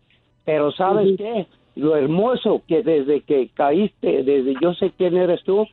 pero 0.45 0.71
¿sabes 0.71 1.17
qué? 1.17 1.47
Lo 1.75 1.95
hermoso 1.95 2.61
que 2.67 2.83
desde 2.83 3.21
que 3.21 3.49
caíste, 3.53 4.23
desde 4.23 4.55
yo 4.61 4.73
sé 4.73 4.91
quién 4.97 5.17
eres 5.17 5.43
tú, 5.43 5.67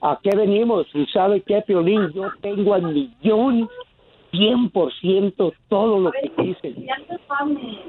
¿a 0.00 0.18
qué 0.22 0.30
venimos? 0.36 0.86
¿Y 0.94 1.06
sabe 1.06 1.40
qué, 1.42 1.62
Piolín? 1.62 2.12
Yo 2.12 2.30
tengo 2.40 2.74
al 2.74 2.82
millón, 2.82 3.68
cien 4.32 4.70
por 4.70 4.92
ciento 4.94 5.52
todo 5.68 6.00
lo 6.00 6.10
que 6.10 6.30
quise. 6.42 6.74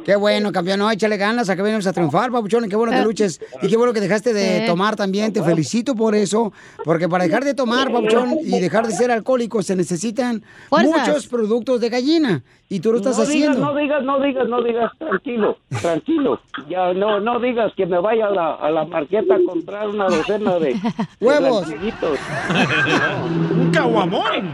Qué 0.06 0.16
bueno, 0.16 0.52
campeón. 0.52 0.80
No, 0.80 0.92
échale 0.92 1.18
ganas, 1.18 1.50
acá 1.50 1.64
venimos 1.64 1.88
a 1.88 1.94
triunfar, 1.94 2.32
papuchón. 2.32 2.66
y 2.66 2.70
Qué 2.70 2.76
bueno 2.76 2.92
que 2.92 3.02
luches. 3.02 3.42
Y 3.62 3.68
qué 3.70 3.78
bueno 3.78 3.94
que 3.94 4.02
dejaste 4.02 4.34
de 4.34 4.66
tomar 4.68 4.96
también. 4.96 5.32
Te 5.34 5.42
felicito 5.42 5.96
por 5.96 6.16
eso. 6.16 6.52
Porque 6.84 7.08
para 7.10 7.24
dejar 7.24 7.44
de 7.44 7.54
tomar, 7.54 7.92
papuchón, 7.92 8.38
y 8.44 8.60
dejar 8.60 8.86
de 8.86 8.94
ser 8.94 9.10
alcohólico, 9.12 9.64
se 9.64 9.76
necesitan 9.76 10.44
Fuerzas. 10.70 11.08
muchos 11.08 11.28
productos 11.28 11.80
de 11.82 11.90
gallina. 11.90 12.44
Y 12.70 12.80
tú 12.80 12.92
lo 12.92 12.98
estás 12.98 13.18
no 13.18 13.24
haciendo. 13.24 13.54
Digas, 13.54 13.62
no 13.74 13.76
digas, 13.80 14.04
no 14.04 14.20
digas, 14.20 14.48
no 14.50 14.64
digas, 14.64 14.92
tranquilo, 14.98 15.58
tranquilo. 15.82 16.40
Ya 16.70 16.92
no, 16.94 17.20
no 17.20 17.40
digas 17.40 17.72
que 17.78 17.86
me 17.86 18.00
vaya 18.00 18.28
a 18.28 18.32
la, 18.32 18.54
a 18.56 18.72
la 18.72 18.86
marqueta 18.86 19.36
a 19.36 19.40
comprar 19.46 19.90
una 19.90 20.06
docena 20.06 20.58
de 20.58 20.74
de 20.74 20.80
Huevos. 21.20 21.68
blanquillitos. 21.68 22.20
Un 23.54 23.72
caguamón. 23.72 24.54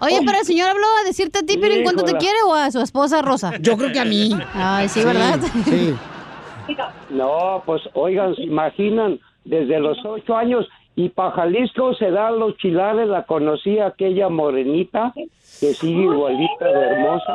Oye, 0.00 0.20
pero 0.26 0.38
el 0.40 0.44
señor 0.44 0.70
habló 0.70 0.86
a 1.00 1.04
decirte 1.14 1.38
a 1.38 1.42
ti, 1.42 1.56
pero 1.60 1.74
¿en 1.74 1.84
cuánto 1.84 2.02
te 2.02 2.14
quiere 2.16 2.38
o 2.46 2.54
a 2.54 2.70
su 2.72 2.80
esposa 2.80 3.22
Rosa? 3.22 3.52
Yo 3.60 3.76
creo 3.76 3.92
que 3.92 4.00
a 4.00 4.04
mí. 4.04 4.30
Ay, 4.52 4.88
sí, 4.88 5.04
¿verdad? 5.04 5.38
Sí. 5.64 5.94
No, 7.10 7.62
pues 7.64 7.82
oigan, 7.92 8.34
se 8.34 8.42
imaginan, 8.42 9.20
desde 9.44 9.78
los 9.78 9.98
ocho 10.04 10.36
años 10.36 10.66
y 10.96 11.10
para 11.10 11.32
Jalisco 11.32 11.94
se 11.94 12.10
dan 12.10 12.38
los 12.38 12.56
chilares, 12.56 13.06
la 13.08 13.24
conocí 13.24 13.78
aquella 13.78 14.28
morenita 14.28 15.12
que 15.60 15.74
sigue 15.74 16.02
igualita 16.04 16.64
de 16.66 16.80
hermosa, 16.86 17.34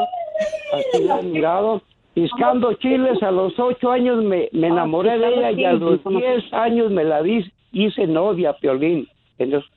así 0.74 1.04
la 1.04 1.20
he 1.20 1.24
mirado. 1.24 1.82
Piscando 2.16 2.74
chiles 2.74 3.22
a 3.22 3.32
los 3.32 3.58
ocho 3.60 3.92
años 3.92 4.24
me, 4.24 4.50
me 4.52 4.68
enamoré 4.68 5.20
de 5.20 5.28
ella 5.28 5.52
y 5.52 5.64
a 5.64 5.74
los 5.74 6.04
diez 6.04 6.52
años 6.52 6.92
me 6.92 7.04
la 7.04 7.22
di, 7.22 7.50
hice 7.72 8.08
novia, 8.08 8.54
Piolín. 8.54 9.08
Entonces, 9.38 9.70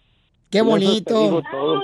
Qué 0.51 0.59
Eso 0.59 0.67
te 0.67 0.71
bonito. 0.71 1.23
digo 1.23 1.43
todo. 1.51 1.83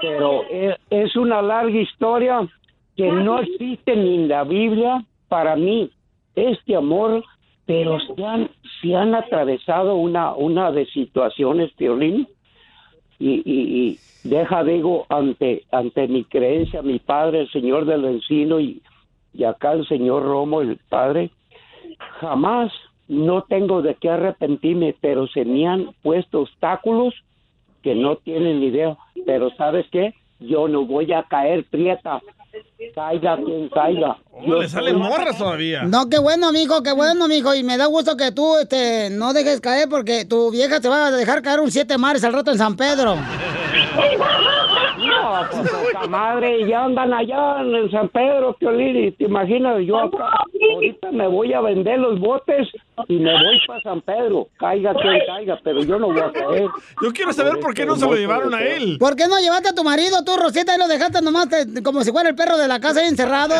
Pero 0.00 0.44
es, 0.90 1.16
una 1.16 1.42
larga 1.42 1.78
historia 1.78 2.48
que 2.96 3.10
no 3.10 3.40
existe 3.40 3.96
ni 3.96 4.16
en 4.16 4.28
la 4.28 4.44
Biblia 4.44 5.04
para 5.28 5.56
mí. 5.56 5.90
Este 6.34 6.76
amor, 6.76 7.24
pero 7.66 7.98
se 8.00 8.24
han, 8.24 8.50
se 8.80 8.94
han 8.94 9.14
atravesado 9.14 9.96
una, 9.96 10.34
una 10.34 10.70
de 10.70 10.86
situaciones, 10.86 11.72
Piolín, 11.72 12.28
y, 13.18 13.42
y, 13.44 13.44
y 13.44 13.98
deja, 14.28 14.62
digo, 14.62 15.06
ante, 15.08 15.64
ante 15.72 16.06
mi 16.06 16.24
creencia, 16.24 16.82
mi 16.82 17.00
padre, 17.00 17.40
el 17.40 17.50
Señor 17.50 17.84
del 17.84 18.04
Encino, 18.04 18.60
y 18.60 18.80
y 19.38 19.44
acá 19.44 19.72
el 19.72 19.86
señor 19.86 20.24
Romo, 20.24 20.60
el 20.60 20.78
padre, 20.88 21.30
jamás 22.20 22.72
no 23.06 23.42
tengo 23.42 23.82
de 23.82 23.94
qué 23.94 24.10
arrepentirme, 24.10 24.96
pero 25.00 25.28
se 25.28 25.44
me 25.44 25.66
han 25.66 25.92
puesto 26.02 26.40
obstáculos 26.40 27.14
que 27.82 27.94
no 27.94 28.16
tienen 28.16 28.62
idea. 28.62 28.96
Pero 29.26 29.50
¿sabes 29.56 29.86
qué? 29.90 30.14
Yo 30.40 30.68
no 30.68 30.84
voy 30.84 31.12
a 31.12 31.22
caer 31.24 31.64
prieta. 31.70 32.20
Caiga 32.94 33.36
quien 33.36 33.68
caiga. 33.68 34.16
Oh, 34.32 34.54
le 34.60 34.68
salen 34.68 34.96
morras 34.98 35.36
todavía. 35.36 35.82
No, 35.82 36.08
qué 36.08 36.18
bueno, 36.18 36.52
mijo, 36.52 36.82
qué 36.82 36.92
bueno, 36.92 37.28
mijo. 37.28 37.54
Y 37.54 37.62
me 37.62 37.76
da 37.76 37.86
gusto 37.86 38.16
que 38.16 38.32
tú 38.32 38.56
este, 38.56 39.10
no 39.10 39.32
dejes 39.32 39.60
caer 39.60 39.88
porque 39.88 40.24
tu 40.24 40.50
vieja 40.50 40.80
te 40.80 40.88
va 40.88 41.06
a 41.06 41.10
dejar 41.10 41.42
caer 41.42 41.60
un 41.60 41.70
siete 41.70 41.98
mares 41.98 42.24
al 42.24 42.32
rato 42.32 42.50
en 42.50 42.58
San 42.58 42.76
Pedro. 42.76 43.16
No, 44.98 45.46
pues 45.50 46.08
madre, 46.08 46.66
ya 46.66 46.84
andan 46.84 47.12
allá 47.12 47.60
en 47.60 47.90
San 47.90 48.08
Pedro, 48.08 48.54
Piolín, 48.54 48.96
y 49.08 49.12
te 49.12 49.24
imaginas, 49.24 49.80
yo 49.84 49.98
acá, 49.98 50.44
ahorita 50.78 51.10
me 51.12 51.26
voy 51.28 51.52
a 51.52 51.60
vender 51.60 51.98
los 51.98 52.18
botes 52.20 52.68
y 53.08 53.16
me 53.16 53.32
voy 53.32 53.60
para 53.66 53.80
San 53.82 54.00
Pedro, 54.00 54.48
caiga 54.58 54.94
quien 54.94 55.18
caiga, 55.26 55.58
pero 55.62 55.82
yo 55.82 55.98
no 55.98 56.06
voy 56.08 56.20
a 56.20 56.32
caer. 56.32 56.68
Yo 57.02 57.12
quiero 57.12 57.32
saber 57.32 57.58
por 57.60 57.74
qué 57.74 57.84
no 57.84 57.96
se 57.96 58.06
lo 58.06 58.14
llevaron 58.14 58.54
a 58.54 58.62
él. 58.62 58.96
¿Por 58.98 59.16
qué 59.16 59.24
no 59.28 59.38
llevaste 59.38 59.68
a 59.70 59.74
tu 59.74 59.84
marido, 59.84 60.24
tú, 60.24 60.32
Rosita, 60.36 60.74
y 60.74 60.78
lo 60.78 60.88
dejaste 60.88 61.20
nomás 61.22 61.48
te- 61.48 61.82
como 61.82 62.02
si 62.02 62.12
fuera 62.12 62.28
el 62.30 62.34
perro 62.36 62.56
de 62.56 62.68
la 62.68 62.80
casa 62.80 63.00
ahí 63.00 63.08
encerrado? 63.08 63.54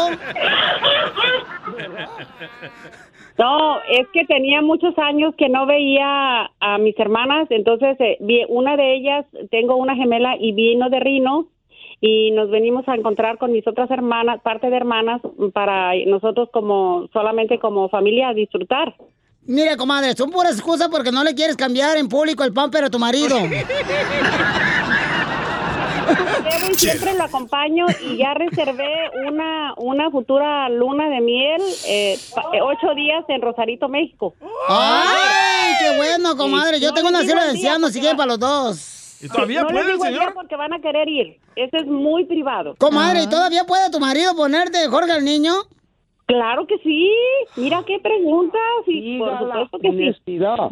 No, 3.39 3.79
es 3.89 4.09
que 4.13 4.25
tenía 4.25 4.63
muchos 4.63 4.99
años 4.99 5.33
que 5.39 5.49
no 5.49 5.65
veía 5.67 6.51
a 6.59 6.79
mis 6.79 6.99
hermanas, 6.99 7.47
entonces 7.51 7.97
eh, 8.01 8.17
vi- 8.21 8.45
una 8.49 8.77
de 8.77 8.97
ellas, 8.97 9.27
tengo 9.51 9.77
una 9.77 9.95
gemela 9.95 10.35
y 10.41 10.53
vino 10.53 10.91
de 10.91 10.99
Rino 10.99 11.47
y 12.01 12.31
nos 12.31 12.51
venimos 12.51 12.87
a 12.89 12.95
encontrar 12.95 13.39
con 13.39 13.53
mis 13.53 13.67
otras 13.67 13.91
hermanas, 13.91 14.41
parte 14.43 14.71
de 14.71 14.77
hermanas, 14.77 15.21
para 15.53 15.93
nosotros 16.07 16.49
como 16.53 17.09
solamente 17.13 17.59
como 17.59 17.89
familia 17.89 18.29
a 18.29 18.35
disfrutar. 18.35 18.95
Mira, 19.45 19.77
comadre, 19.77 20.15
son 20.15 20.31
puras 20.31 20.53
excusas 20.53 20.89
porque 20.89 21.11
no 21.11 21.25
le 21.25 21.35
quieres 21.35 21.57
cambiar 21.57 21.97
en 21.97 22.09
público 22.09 22.45
el 22.45 22.53
pamper 22.53 22.85
a 22.85 22.91
tu 22.91 22.99
marido. 22.99 23.37
Y 26.71 26.75
siempre 26.75 27.15
lo 27.15 27.25
acompaño 27.25 27.87
y 28.03 28.19
ya 28.19 28.35
reservé 28.35 29.11
una, 29.27 29.75
una 29.77 30.11
futura 30.11 30.69
luna 30.69 31.09
de 31.09 31.21
miel, 31.21 31.61
eh, 31.87 32.19
ocho 32.63 32.95
días 32.95 33.25
en 33.29 33.43
Rosarito, 33.43 33.89
México. 33.89 34.35
¡Ay, 34.69 35.75
qué 35.81 35.97
bueno, 35.97 36.37
comadre! 36.37 36.81
Yo 36.81 36.89
No 36.89 36.95
tengo 36.95 37.09
una 37.09 37.23
sierra 37.23 37.45
de 37.45 37.51
ancianos 37.51 37.93
porque 37.93 38.01
quieren 38.01 38.17
para 38.17 38.29
los 38.29 38.39
dos. 38.39 38.98
¿Y 39.21 39.27
no 39.27 39.71
les 39.71 39.87
digo 39.87 40.05
el 40.05 40.15
día 40.15 40.33
porque 40.35 40.57
van 40.57 40.73
a 40.73 40.81
querer 40.81 41.09
ir. 41.09 41.39
Eso 41.57 41.77
es 41.77 41.87
muy 41.87 42.25
privado. 42.25 42.75
Comadre, 42.79 43.23
¿y 43.23 43.29
todavía 43.29 43.65
puede 43.65 43.91
tu 43.91 43.99
marido 43.99 44.35
ponerte 44.37 44.87
Jorge 44.89 45.13
al 45.13 45.25
niño? 45.25 45.53
Claro 46.27 46.67
que 46.67 46.79
sí. 46.79 47.11
Mira 47.57 47.83
qué 47.87 47.99
preguntas. 47.99 48.61
Y 48.87 49.19
por 49.19 49.39
supuesto 49.39 49.79
que 49.79 49.91
sí. 49.91 49.97
honestidad. 49.97 50.71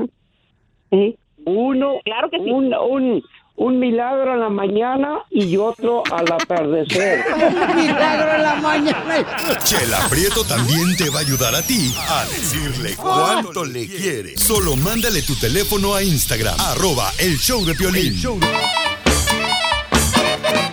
Uno, 1.47 2.01
Claro 2.05 2.30
que 2.30 2.38
sí. 2.38 2.51
un, 2.51 2.74
un, 2.74 3.22
un 3.57 3.78
milagro 3.78 4.34
en 4.34 4.40
la 4.40 4.48
mañana 4.50 5.24
y 5.30 5.57
otro 5.57 6.02
al 6.12 6.30
atardecer. 6.30 7.24
milagro 7.74 8.34
en 8.34 8.42
la 8.42 8.54
mañana. 8.57 9.59
Chela 9.64 10.07
Prieto 10.11 10.44
también 10.44 10.96
te 10.96 11.09
va 11.11 11.20
a 11.20 11.22
ayudar 11.22 11.54
a 11.54 11.62
ti 11.62 11.94
a 12.09 12.24
decirle 12.26 12.94
cuánto 12.96 13.64
le 13.64 13.86
quiere. 13.86 14.36
Solo 14.36 14.76
mándale 14.76 15.22
tu 15.22 15.34
teléfono 15.36 15.94
a 15.94 16.02
Instagram, 16.02 16.57
arroba 16.59 17.11
el 17.18 17.38
show 17.38 17.64
de 17.64 17.74
Piolín. 17.74 18.20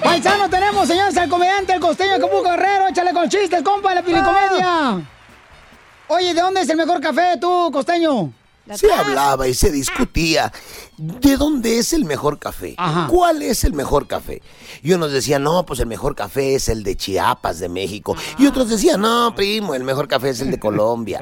Paisano, 0.03 0.49
tenemos, 0.49 0.88
señores, 0.88 1.15
al 1.17 1.29
comediante, 1.29 1.73
el 1.73 1.79
costeño 1.79 2.15
Acapulco 2.15 2.49
Guerrero. 2.49 2.89
Échale 2.89 3.13
con 3.13 3.29
chistes, 3.29 3.63
compa, 3.63 3.95
la 3.95 4.03
pilicomedia. 4.03 5.01
Oye, 6.07 6.34
¿de 6.34 6.41
dónde 6.41 6.61
es 6.61 6.69
el 6.69 6.77
mejor 6.77 6.99
café 6.99 7.38
tú, 7.39 7.71
costeño? 7.71 8.31
Se 8.71 8.91
hablaba 8.91 9.47
y 9.47 9.53
se 9.53 9.71
discutía 9.71 10.51
de 10.97 11.37
dónde 11.37 11.77
es 11.79 11.93
el 11.93 12.05
mejor 12.05 12.39
café. 12.39 12.75
¿Cuál 13.09 13.41
es 13.41 13.63
el 13.63 13.73
mejor 13.73 14.07
café? 14.07 14.41
Y 14.81 14.93
unos 14.93 15.11
decían, 15.11 15.43
no, 15.43 15.65
pues 15.65 15.79
el 15.79 15.87
mejor 15.87 16.15
café 16.15 16.55
es 16.55 16.69
el 16.69 16.83
de 16.83 16.95
Chiapas, 16.95 17.59
de 17.59 17.69
México. 17.69 18.15
Y 18.37 18.45
otros 18.47 18.69
decían, 18.69 19.01
no, 19.01 19.33
primo, 19.35 19.75
el 19.75 19.83
mejor 19.83 20.07
café 20.07 20.29
es 20.29 20.41
el 20.41 20.51
de 20.51 20.59
Colombia. 20.63 21.21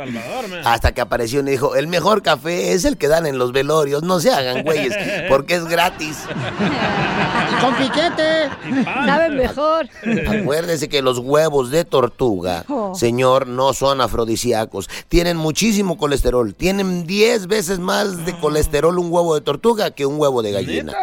Hasta 0.66 0.94
que 0.94 1.02
apareció 1.02 1.40
uno 1.42 1.50
y 1.50 1.54
dijo, 1.54 1.76
el 1.76 1.88
mejor 1.88 2.22
café 2.22 2.74
es 2.74 2.86
el 2.86 2.98
que 2.98 3.08
dan 3.08 3.26
en 3.26 3.38
los 3.38 3.52
velorios. 3.52 4.04
No 4.04 4.20
se 4.20 4.32
hagan 4.32 4.64
güeyes, 4.64 4.94
porque 5.30 5.56
es 5.56 5.66
gratis. 5.66 6.18
Con 7.62 7.76
piquete. 7.76 8.50
Saben 8.84 9.38
mejor. 9.38 9.88
Acuérdese 10.28 10.90
que 10.90 11.02
los 11.02 11.20
huevos 11.20 11.70
de 11.72 11.86
tortuga, 11.86 12.66
Oh. 12.68 12.96
señor, 12.96 13.48
no 13.48 13.74
son 13.74 14.02
afrodisíacos. 14.02 14.90
Tienen 15.10 15.38
muchísimo 15.38 15.98
colesterol. 15.98 16.54
Tienen 16.56 17.06
10 17.06 17.48
veces 17.48 17.80
más 17.80 18.26
de 18.26 18.38
colesterol 18.40 18.98
un 18.98 19.12
huevo 19.12 19.36
de 19.36 19.42
tortuga 19.42 19.62
que 19.76 20.06
un 20.06 20.20
huevo 20.20 20.42
de 20.42 20.52
gallina. 20.52 20.94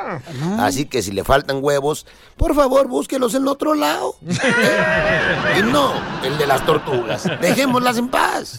Así 0.58 0.84
que 0.84 1.02
si 1.02 1.12
le 1.12 1.24
faltan 1.24 1.58
huevos, 1.62 2.06
por 2.36 2.54
favor, 2.54 2.88
búsquelos 2.88 3.34
en 3.34 3.46
otro 3.48 3.74
lado. 3.74 4.16
y 5.58 5.62
no 5.62 5.92
el 6.22 6.38
de 6.38 6.46
las 6.46 6.64
tortugas. 6.64 7.24
Dejémoslas 7.40 7.98
en 7.98 8.08
paz. 8.08 8.58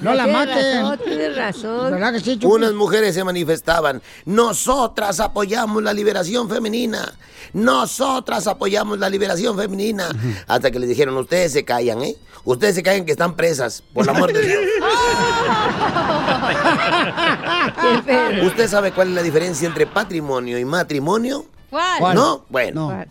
No 0.00 0.14
la 0.14 0.26
maten. 0.26 0.82
razón, 0.82 0.98
tienes 1.04 1.36
razón. 1.36 1.90
¿Verdad 1.92 2.12
que 2.12 2.20
sí, 2.20 2.38
Unas 2.42 2.72
mujeres 2.72 3.14
se 3.14 3.24
manifestaban. 3.24 4.02
Nosotras 4.24 5.20
apoyamos 5.20 5.82
la 5.82 5.92
liberación 5.92 6.48
femenina. 6.48 7.12
Nosotras 7.52 8.46
apoyamos 8.46 8.98
la 8.98 9.10
liberación 9.10 9.56
femenina. 9.56 10.08
Hasta 10.46 10.70
que 10.70 10.78
les 10.78 10.88
dijeron, 10.88 11.16
ustedes 11.16 11.52
se 11.52 11.64
callan, 11.64 12.02
¿eh? 12.02 12.16
Ustedes 12.44 12.76
se 12.76 12.82
callan 12.82 13.04
que 13.04 13.12
están 13.12 13.36
presas, 13.36 13.82
por 13.92 14.04
el 14.04 14.10
amor 14.10 14.32
de 14.32 14.40
Dios. 14.40 14.58
¿Usted 18.46 18.68
sabe 18.68 18.92
cuál 18.98 19.10
es 19.10 19.14
la 19.14 19.22
diferencia 19.22 19.68
entre 19.68 19.86
patrimonio 19.86 20.58
y 20.58 20.64
matrimonio? 20.64 21.46
¿Cuál? 21.70 22.16
¿No? 22.16 22.44
Bueno. 22.48 23.04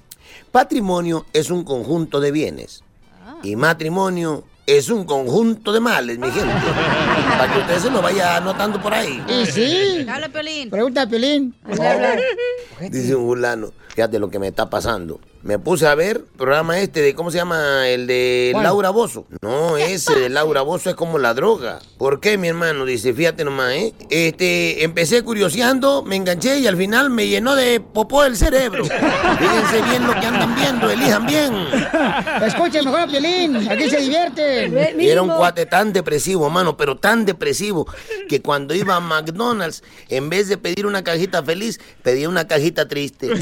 Patrimonio 0.52 1.26
es 1.32 1.50
un 1.50 1.64
conjunto 1.64 2.20
de 2.20 2.30
bienes. 2.32 2.84
Y 3.42 3.56
matrimonio 3.56 4.44
es 4.66 4.90
un 4.90 5.06
conjunto 5.06 5.72
de 5.72 5.80
males, 5.80 6.20
mi 6.20 6.30
gente. 6.30 6.52
Para 7.38 7.54
que 7.54 7.60
usted 7.60 7.80
se 7.80 7.90
lo 7.90 8.02
vaya 8.02 8.36
anotando 8.36 8.82
por 8.82 8.94
ahí. 8.94 9.24
Y 9.30 9.46
sí. 9.46 10.04
Dale, 10.04 10.28
Pelín. 10.28 10.70
Pregunta 10.70 11.04
a 11.04 11.08
Pelín. 11.08 11.56
Dice 12.92 13.16
un 13.16 13.26
fulano, 13.26 13.72
fíjate 13.88 14.20
lo 14.20 14.30
que 14.30 14.40
me 14.40 14.50
está 14.50 14.70
pasando. 14.70 15.22
Me 15.44 15.60
puse 15.60 15.88
a 15.88 15.96
ver 15.96 16.18
el 16.18 16.24
programa 16.38 16.80
este 16.80 17.02
de, 17.02 17.16
¿cómo 17.16 17.32
se 17.32 17.38
llama? 17.38 17.88
El 17.88 18.08
de. 18.08 18.54
Laura 18.62 18.90
Bozo. 18.90 19.26
No, 19.42 19.78
ese 19.78 20.20
de 20.20 20.30
Laura 20.30 20.62
Bozo 20.62 20.90
es 20.90 20.96
como 20.96 21.18
la 21.18 21.34
droga. 21.34 21.80
¿Por 21.98 22.20
qué, 22.20 22.38
mi 22.38 22.48
hermano? 22.50 22.86
Dice, 22.86 23.14
fíjate 23.14 23.46
nomás, 23.46 23.72
¿eh? 23.72 23.94
Este, 24.10 24.84
empecé 24.84 25.24
curioseando, 25.24 26.04
me 26.04 26.16
enganché 26.16 26.60
y 26.60 26.68
al 26.68 26.76
final 26.76 27.10
me 27.10 27.28
llenó 27.28 27.56
de 27.56 27.80
popó 27.80 28.24
el 28.26 28.36
cerebro. 28.36 28.84
Fíjense 29.40 29.82
bien 29.90 30.06
lo 30.06 30.14
que 30.14 30.26
andan 30.26 30.56
viendo, 30.56 30.90
elijan 30.90 31.26
bien. 31.26 31.54
Escuche 32.44 32.82
mejor 32.84 33.02
a 33.02 33.08
Pelín. 33.08 33.56
Aquí 33.70 33.90
se 33.90 34.02
divierte. 34.02 34.96
Y 35.00 35.08
era 35.10 35.22
un 35.22 35.30
cuate 35.30 35.66
tan 35.66 35.94
depresivo, 35.94 36.50
mano, 36.50 36.78
pero 36.78 36.98
tan 36.98 37.26
depresivo, 37.26 37.88
que 38.28 38.42
cuando 38.42 38.74
iba 38.74 38.96
a 38.96 39.00
McDonald's, 39.00 39.84
en 40.10 40.30
vez 40.30 40.48
de 40.48 40.58
pedir 40.58 40.86
una 40.86 41.04
cajita 41.04 41.44
feliz, 41.44 41.80
pedía 42.04 42.28
una 42.28 42.48
cajita 42.48 42.88
triste. 42.88 43.30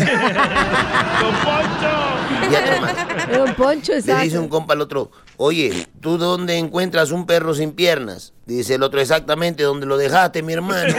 Y 2.51 2.55
otro 2.55 2.81
más. 2.81 2.95
Don 3.31 3.55
Poncho, 3.55 3.91
Le 3.93 3.99
exacto. 3.99 4.23
dice 4.23 4.39
un 4.39 4.47
compa 4.49 4.73
al 4.73 4.81
otro, 4.81 5.11
oye, 5.37 5.87
¿tú 6.01 6.17
dónde 6.17 6.57
encuentras 6.57 7.11
un 7.11 7.25
perro 7.25 7.53
sin 7.53 7.71
piernas? 7.71 8.33
Dice 8.45 8.75
el 8.75 8.83
otro, 8.83 9.01
exactamente 9.01 9.63
donde 9.63 9.85
lo 9.85 9.97
dejaste, 9.97 10.43
mi 10.43 10.53
hermano. 10.53 10.93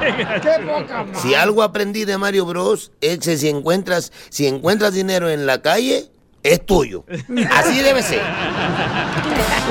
Qué 0.00 0.50
poca 0.66 1.04
madre. 1.04 1.20
Si 1.20 1.34
algo 1.34 1.62
aprendí 1.62 2.04
de 2.04 2.16
Mario 2.16 2.46
Bros, 2.46 2.90
es 3.00 3.18
que 3.18 3.36
si 3.36 3.48
encuentras, 3.48 4.12
si 4.30 4.46
encuentras 4.46 4.94
dinero 4.94 5.28
en 5.28 5.46
la 5.46 5.60
calle, 5.60 6.10
es 6.42 6.64
tuyo. 6.64 7.04
Así 7.52 7.80
debe 7.80 8.02
ser. 8.02 8.22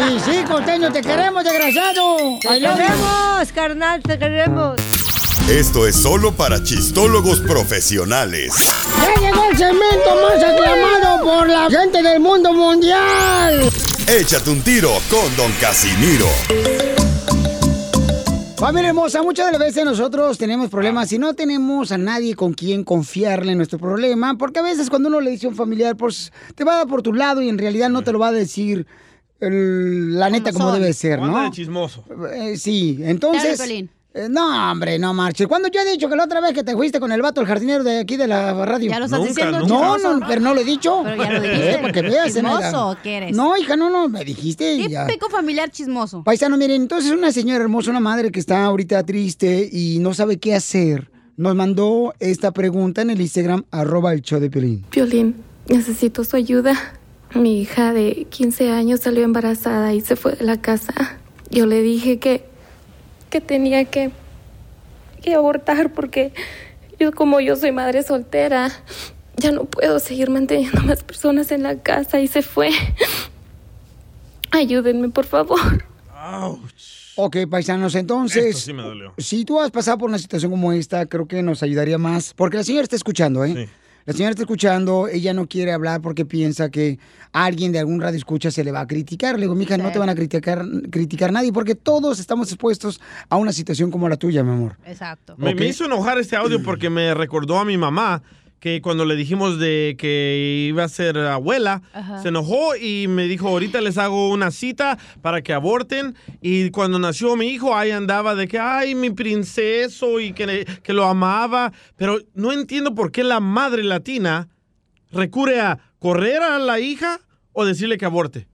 Y 0.08 0.20
sí, 0.20 0.44
costeño, 0.48 0.92
te 0.92 1.02
queremos, 1.02 1.44
desgraciado. 1.44 2.18
Te 2.42 2.60
queremos, 2.60 3.52
carnal, 3.54 4.04
te 4.04 4.20
queremos. 4.20 4.76
Esto 5.50 5.88
es 5.88 5.96
solo 5.96 6.32
para 6.32 6.62
chistólogos 6.64 7.40
profesionales. 7.40 8.54
Ya 8.98 9.22
llegó 9.22 9.44
el 9.50 9.58
segmento 9.58 10.16
más 10.22 10.44
aclamado 10.44 11.24
por 11.24 11.50
la 11.50 11.70
gente 11.70 12.04
del 12.04 12.20
mundo 12.20 12.54
mundial. 12.54 13.68
Échate 14.08 14.50
un 14.52 14.62
tiro 14.62 14.92
con 15.10 15.36
Don 15.36 15.52
Casimiro. 15.60 16.28
Familia 18.58 18.90
hermosa, 18.90 19.24
muchas 19.24 19.46
de 19.48 19.54
las 19.54 19.62
veces 19.62 19.86
nosotros 19.86 20.38
tenemos 20.38 20.70
problemas 20.70 21.12
y 21.14 21.18
no 21.18 21.34
tenemos 21.34 21.92
a 21.94 21.98
nadie 21.98 22.36
con 22.36 22.54
quien 22.54 22.84
confiarle 22.84 23.54
en 23.54 23.58
nuestro 23.58 23.80
problema, 23.80 24.38
porque 24.38 24.60
a 24.60 24.64
veces 24.64 24.90
cuando 24.90 25.08
uno 25.08 25.22
le 25.22 25.32
dice 25.32 25.46
a 25.48 25.50
un 25.50 25.56
familiar, 25.56 25.96
pues 25.96 26.32
te 26.56 26.64
va 26.66 26.74
a 26.74 26.78
dar 26.80 26.88
por 26.88 27.02
tu 27.02 27.14
lado 27.14 27.42
y 27.42 27.48
en 27.50 27.58
realidad 27.58 27.90
no 27.90 28.02
te 28.04 28.12
lo 28.12 28.20
va 28.20 28.28
a 28.28 28.32
decir 28.34 28.86
el- 29.40 30.20
la 30.20 30.30
neta 30.30 30.52
como 30.52 30.66
son? 30.72 30.82
debe 30.82 30.94
ser, 30.94 31.20
¿no? 31.22 31.42
de 31.44 31.52
chismoso. 31.52 32.04
Eh, 32.34 32.58
sí, 32.58 33.00
entonces, 33.02 33.58
Dale, 33.58 33.88
no, 34.28 34.72
hombre, 34.72 34.98
no 35.00 35.14
marches. 35.14 35.48
¿Cuándo 35.48 35.70
yo 35.70 35.80
he 35.82 35.92
dicho 35.92 36.10
que 36.10 36.16
la 36.16 36.24
otra 36.26 36.42
vez 36.42 36.54
que 36.54 36.64
te 36.64 36.74
fuiste 36.74 37.00
con 37.00 37.12
el 37.12 37.22
vato, 37.22 37.40
el 37.42 37.48
jardinero 37.48 37.84
de 37.84 38.00
aquí 38.00 38.18
de 38.18 38.28
la 38.28 38.66
radio? 38.66 38.90
Ya 38.90 39.00
lo 39.00 39.06
estás 39.06 39.20
Nunca, 39.20 39.30
diciendo, 39.32 39.60
No, 39.60 39.96
chismoso. 39.96 40.18
no, 40.20 40.28
pero 40.28 40.42
no 40.42 40.54
lo 40.54 40.62
he 40.62 40.66
dicho. 40.66 41.02
Pero 41.06 41.24
ya 41.24 41.32
lo 41.34 41.42
dijiste. 41.42 41.72
Eh, 41.72 41.78
para 41.80 41.94
que 41.94 42.02
veas, 42.02 42.34
¿Chismoso 42.34 42.58
Zenaida. 42.58 42.86
o 42.88 42.98
qué 43.02 43.18
eres? 43.18 43.36
No, 43.38 43.56
hija, 43.56 43.76
no, 43.78 43.90
no, 43.90 44.10
me 44.10 44.26
dijiste. 44.26 44.78
Típico 45.08 45.30
familiar 45.30 45.70
chismoso. 45.70 46.24
Paisano, 46.24 46.58
miren, 46.58 46.82
entonces 46.82 47.12
una 47.12 47.32
señora 47.32 47.64
hermosa, 47.64 47.92
una 47.92 48.00
madre 48.00 48.32
que 48.32 48.40
está 48.40 48.64
ahorita 48.66 49.06
triste 49.06 49.70
y 49.72 50.00
no 50.00 50.14
sabe 50.14 50.38
qué 50.38 50.56
hacer, 50.56 51.12
nos 51.38 51.56
mandó 51.56 52.14
esta 52.20 52.52
pregunta 52.52 53.02
en 53.04 53.12
el 53.12 53.22
Instagram, 53.22 53.64
arroba 53.72 54.12
el 54.14 54.22
show 54.24 54.40
de 54.40 54.50
Pelín. 54.50 54.84
Violín, 54.92 55.36
necesito 55.68 56.24
su 56.24 56.36
ayuda. 56.36 56.74
Mi 57.36 57.62
hija 57.62 57.94
de 57.94 58.26
15 58.30 58.72
años 58.72 59.02
salió 59.02 59.24
embarazada 59.24 59.94
y 59.94 60.02
se 60.02 60.16
fue 60.16 60.34
de 60.34 60.44
la 60.44 60.60
casa. 60.60 61.20
Yo 61.52 61.68
le 61.68 61.82
dije 61.84 62.18
que, 62.20 62.50
que 63.30 63.42
tenía 63.42 63.86
que, 63.86 64.12
que 65.22 65.34
abortar 65.34 65.92
porque 65.94 66.34
yo 67.00 67.12
como 67.12 67.40
yo 67.40 67.56
soy 67.56 67.72
madre 67.72 68.04
soltera, 68.04 68.72
ya 69.38 69.52
no 69.52 69.66
puedo 69.66 70.00
seguir 70.00 70.30
manteniendo 70.30 70.82
más 70.82 71.04
personas 71.04 71.52
en 71.52 71.64
la 71.64 71.78
casa 71.78 72.20
y 72.20 72.28
se 72.28 72.42
fue. 72.42 72.72
Ayúdenme, 74.52 75.10
por 75.10 75.26
favor. 75.26 75.86
Ok, 77.16 77.38
paisanos, 77.50 77.96
entonces... 77.96 78.46
Esto 78.46 78.60
sí 78.60 78.74
me 78.74 78.82
dolió. 78.82 79.14
Si 79.18 79.46
tú 79.46 79.60
has 79.60 79.72
pasado 79.72 79.98
por 79.98 80.10
una 80.10 80.20
situación 80.20 80.52
como 80.52 80.72
esta, 80.72 81.06
creo 81.06 81.28
que 81.28 81.42
nos 81.44 81.64
ayudaría 81.64 81.98
más. 81.98 82.34
Porque 82.34 82.58
la 82.58 82.64
señora 82.64 82.84
está 82.84 82.96
escuchando, 82.96 83.44
¿eh? 83.46 83.70
La 84.10 84.14
señora 84.14 84.32
está 84.32 84.42
escuchando, 84.42 85.08
ella 85.08 85.36
no 85.36 85.48
quiere 85.48 85.72
hablar 85.72 86.02
porque 86.02 86.26
piensa 86.26 86.72
que 86.72 86.98
alguien 87.32 87.72
de 87.72 87.78
algún 87.78 88.02
radio 88.02 88.18
escucha 88.18 88.50
se 88.50 88.64
le 88.64 88.72
va 88.72 88.80
a 88.80 88.88
criticar. 88.88 89.36
Le 89.36 89.42
digo, 89.42 89.54
mija, 89.54 89.78
no 89.78 89.92
te 89.92 90.00
van 90.00 90.10
a 90.10 90.16
criticar, 90.16 90.66
criticar 90.90 91.32
nadie 91.32 91.54
porque 91.54 91.76
todos 91.76 92.20
estamos 92.20 92.50
expuestos 92.52 93.00
a 93.30 93.36
una 93.36 93.54
situación 93.54 93.92
como 93.92 94.10
la 94.10 94.18
tuya, 94.18 94.44
mi 94.44 94.50
amor. 94.50 94.78
Exacto. 94.88 95.36
Me, 95.38 95.54
me 95.54 95.68
hizo 95.68 95.86
enojar 95.86 96.18
este 96.18 96.36
audio 96.36 96.64
porque 96.64 96.90
me 96.90 97.14
recordó 97.14 97.60
a 97.60 97.66
mi 97.66 97.78
mamá 97.78 98.24
que 98.60 98.82
cuando 98.82 99.06
le 99.06 99.16
dijimos 99.16 99.58
de 99.60 99.96
que 99.98 100.66
iba 100.70 100.84
a 100.84 100.90
ser 100.90 101.18
abuela, 101.18 101.82
Ajá. 101.94 102.22
se 102.22 102.28
enojó 102.28 102.76
y 102.76 103.08
me 103.08 103.24
dijo, 103.28 103.48
ahorita 103.48 103.80
les 103.82 103.98
hago 103.98 104.30
una 104.30 104.52
cita 104.52 104.98
para 105.22 105.42
que 105.42 105.54
aborten. 105.54 106.16
Y 106.42 106.70
cuando 106.72 107.00
nació 107.00 107.36
mi 107.38 107.48
hijo, 107.48 107.76
ahí 107.76 107.92
andaba 107.92 108.36
de 108.36 108.48
que, 108.48 108.60
ay, 108.60 108.96
mi 108.96 109.12
princeso 109.12 110.20
y 110.20 110.34
que, 110.34 110.46
le- 110.46 110.66
que 110.66 110.94
lo 110.94 111.06
amaba. 111.06 111.72
Pero 111.96 112.20
no 112.34 112.52
entiendo 112.52 112.94
por 112.96 113.12
qué 113.12 113.24
la 113.24 113.40
madre 113.40 113.84
latina 113.84 114.50
recurre 115.12 115.62
a 115.62 115.80
correr 116.00 116.42
a 116.42 116.60
la 116.60 116.80
hija 116.80 117.20
o 117.54 117.66
decirle 117.66 117.98
que 117.98 118.06
aborte. 118.06 118.48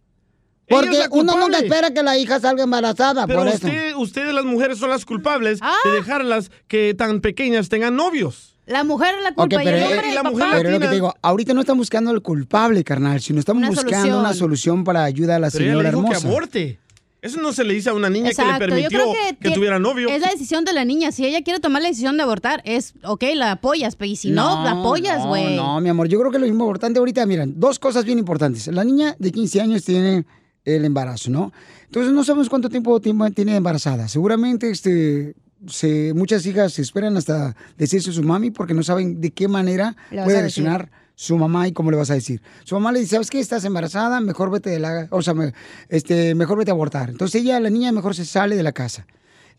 Porque 0.67 1.05
uno 1.11 1.37
nunca 1.37 1.59
espera 1.59 1.91
que 1.93 2.01
la 2.01 2.17
hija 2.17 2.39
salga 2.39 2.63
embarazada, 2.63 3.27
Pero 3.27 3.39
por 3.39 3.47
eso. 3.49 3.67
usted, 3.67 3.93
ustedes 3.95 4.33
las 4.33 4.45
mujeres 4.45 4.79
son 4.79 4.89
las 4.89 5.05
culpables 5.05 5.59
Ah. 5.61 5.75
de 5.83 5.91
dejarlas 5.91 6.49
que 6.67 6.95
tan 6.95 7.21
pequeñas 7.21 7.69
tengan 7.69 7.95
novios. 7.95 8.54
La 8.67 8.83
mujer 8.83 9.15
es 9.17 9.23
la 9.23 9.33
culpa 9.33 9.61
y 9.61 9.65
pero, 9.65 9.77
el 9.77 9.83
eh, 9.83 9.85
hombre, 9.85 10.09
el 10.09 10.15
papá. 10.15 10.51
pero 10.57 10.69
es 10.69 10.73
lo 10.73 10.79
que 10.79 10.87
te 10.87 10.93
digo, 10.93 11.13
ahorita 11.21 11.53
no 11.53 11.61
estamos 11.61 11.79
buscando 11.81 12.11
el 12.11 12.21
culpable, 12.21 12.83
carnal, 12.83 13.21
sino 13.21 13.39
estamos 13.39 13.59
Una 13.61 13.69
buscando 13.69 13.95
solución. 13.97 14.19
una 14.19 14.33
solución 14.33 14.83
para 14.83 15.03
ayudar 15.03 15.37
a 15.37 15.39
la 15.39 15.51
Pero 15.51 15.63
ella 15.63 15.71
señora 15.73 15.83
le 15.91 15.95
dijo 15.95 16.07
hermosa. 16.07 16.21
que 16.21 16.27
aborte. 16.27 16.79
Eso 17.21 17.41
no 17.41 17.53
se 17.53 17.63
le 17.63 17.73
dice 17.73 17.89
a 17.89 17.93
una 17.93 18.07
niña 18.09 18.29
Exacto, 18.29 18.53
que 18.53 18.59
le 18.59 18.65
permitió 18.67 18.89
yo 18.99 19.11
creo 19.11 19.13
que, 19.39 19.49
que, 19.49 19.55
tuviera 19.55 19.79
novio. 19.79 20.09
Es 20.09 20.21
la 20.21 20.29
decisión 20.29 20.63
de 20.63 20.73
la 20.73 20.85
niña. 20.85 21.11
Si 21.11 21.25
ella 21.25 21.41
quiere 21.41 21.59
tomar 21.59 21.81
la 21.81 21.87
decisión 21.87 22.17
de 22.17 22.23
abortar, 22.23 22.61
es 22.65 22.93
ok, 23.03 23.23
la 23.33 23.51
apoyas, 23.53 23.95
pero 23.95 24.11
y 24.11 24.15
si 24.15 24.29
no, 24.29 24.63
la 24.63 24.71
apoyas, 24.71 25.23
no, 25.23 25.29
güey. 25.29 25.55
No, 25.55 25.81
mi 25.81 25.89
amor, 25.89 26.07
yo 26.07 26.19
creo 26.19 26.31
que 26.31 26.37
lo 26.37 26.45
importante 26.45 26.99
ahorita, 26.99 27.25
miren, 27.25 27.59
dos 27.59 27.79
cosas 27.79 28.05
bien 28.05 28.19
importantes. 28.19 28.67
La 28.67 28.83
niña 28.83 29.15
de 29.17 29.31
15 29.31 29.61
años 29.61 29.83
tiene 29.83 30.25
el 30.65 30.85
embarazo, 30.85 31.31
¿no? 31.31 31.51
Entonces 31.85 32.13
no 32.13 32.23
sabemos 32.23 32.47
cuánto 32.49 32.69
tiempo 32.69 32.99
tiempo 32.99 33.27
tiene 33.31 33.55
embarazada. 33.55 34.07
Seguramente 34.07 34.69
este 34.69 35.35
se, 35.67 36.13
muchas 36.13 36.45
hijas 36.45 36.73
se 36.73 36.81
esperan 36.81 37.17
hasta 37.17 37.55
decirse 37.77 38.09
a 38.09 38.13
su 38.13 38.23
mami 38.23 38.51
porque 38.51 38.73
no 38.73 38.83
saben 38.83 39.21
de 39.21 39.31
qué 39.31 39.47
manera 39.47 39.95
puede 40.09 40.39
reaccionar 40.41 40.91
su 41.17 41.37
mamá 41.37 41.67
y 41.67 41.71
cómo 41.71 41.91
le 41.91 41.97
vas 41.97 42.11
a 42.11 42.13
decir. 42.15 42.41
Su 42.65 42.75
mamá 42.75 42.91
le 42.91 42.99
dice, 42.99 43.11
¿sabes 43.15 43.29
qué? 43.29 43.39
Estás 43.39 43.63
embarazada, 43.63 44.19
mejor 44.19 44.51
vete 44.51 44.69
de 44.69 44.79
la... 44.79 45.07
O 45.11 45.21
sea, 45.21 45.33
me- 45.33 45.53
este, 45.87 46.35
mejor 46.35 46.57
vete 46.57 46.71
a 46.71 46.73
abortar. 46.73 47.09
Entonces 47.09 47.41
ella, 47.41 47.59
la 47.61 47.69
niña, 47.69 47.91
mejor 47.93 48.15
se 48.15 48.25
sale 48.25 48.55
de 48.57 48.63
la 48.63 48.73
casa. 48.73 49.07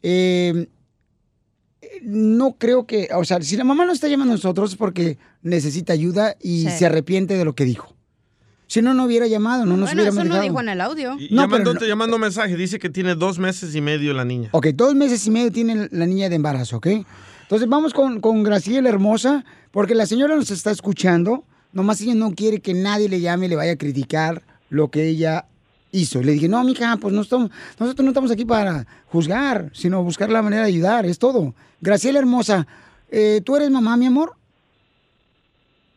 Eh, 0.02 0.68
no 2.02 2.56
creo 2.58 2.86
que, 2.86 3.08
o 3.14 3.24
sea, 3.24 3.40
si 3.40 3.56
la 3.56 3.64
mamá 3.64 3.86
nos 3.86 3.94
está 3.94 4.08
llamando 4.08 4.34
a 4.34 4.36
nosotros 4.36 4.72
es 4.72 4.76
porque 4.76 5.18
necesita 5.42 5.92
ayuda 5.94 6.36
y 6.42 6.64
Sí. 6.64 6.70
se 6.78 6.86
arrepiente 6.86 7.36
de 7.38 7.44
lo 7.44 7.54
que 7.54 7.64
dijo. 7.64 7.95
Si 8.66 8.82
no, 8.82 8.94
no 8.94 9.04
hubiera 9.04 9.26
llamado, 9.28 9.64
no 9.64 9.76
nos 9.76 9.90
bueno, 9.90 10.02
hubiera 10.02 10.22
eso 10.22 10.24
no 10.24 10.40
dijo 10.40 10.60
en 10.60 10.68
el 10.68 10.80
audio. 10.80 11.16
Y 11.18 11.28
No, 11.32 11.42
llamando, 11.42 11.72
pero 11.74 11.86
llamando 11.86 12.18
mensaje, 12.18 12.56
dice 12.56 12.78
que 12.78 12.90
tiene 12.90 13.14
dos 13.14 13.38
meses 13.38 13.74
y 13.76 13.80
medio 13.80 14.12
la 14.12 14.24
niña. 14.24 14.48
Ok, 14.52 14.68
dos 14.74 14.94
meses 14.94 15.24
y 15.26 15.30
medio 15.30 15.52
tiene 15.52 15.88
la 15.92 16.06
niña 16.06 16.28
de 16.28 16.34
embarazo, 16.34 16.78
¿ok? 16.78 16.88
Entonces 17.42 17.68
vamos 17.68 17.94
con, 17.94 18.20
con 18.20 18.42
Graciela 18.42 18.88
Hermosa, 18.88 19.44
porque 19.70 19.94
la 19.94 20.04
señora 20.06 20.34
nos 20.34 20.50
está 20.50 20.72
escuchando, 20.72 21.44
nomás 21.72 22.00
ella 22.00 22.16
no 22.16 22.32
quiere 22.32 22.60
que 22.60 22.74
nadie 22.74 23.08
le 23.08 23.20
llame 23.20 23.46
y 23.46 23.50
le 23.50 23.56
vaya 23.56 23.72
a 23.72 23.76
criticar 23.76 24.42
lo 24.68 24.88
que 24.90 25.06
ella 25.06 25.44
hizo. 25.92 26.20
Le 26.22 26.32
dije, 26.32 26.48
no, 26.48 26.64
mija, 26.64 26.96
pues 26.96 27.14
no 27.14 27.22
estamos, 27.22 27.50
nosotros 27.78 28.04
no 28.04 28.10
estamos 28.10 28.30
aquí 28.32 28.44
para 28.44 28.84
juzgar, 29.06 29.70
sino 29.74 30.02
buscar 30.02 30.28
la 30.28 30.42
manera 30.42 30.62
de 30.62 30.68
ayudar, 30.68 31.06
es 31.06 31.20
todo. 31.20 31.54
Graciela 31.80 32.18
Hermosa, 32.18 32.66
eh, 33.10 33.40
¿tú 33.44 33.54
eres 33.54 33.70
mamá, 33.70 33.96
mi 33.96 34.06
amor? 34.06 34.32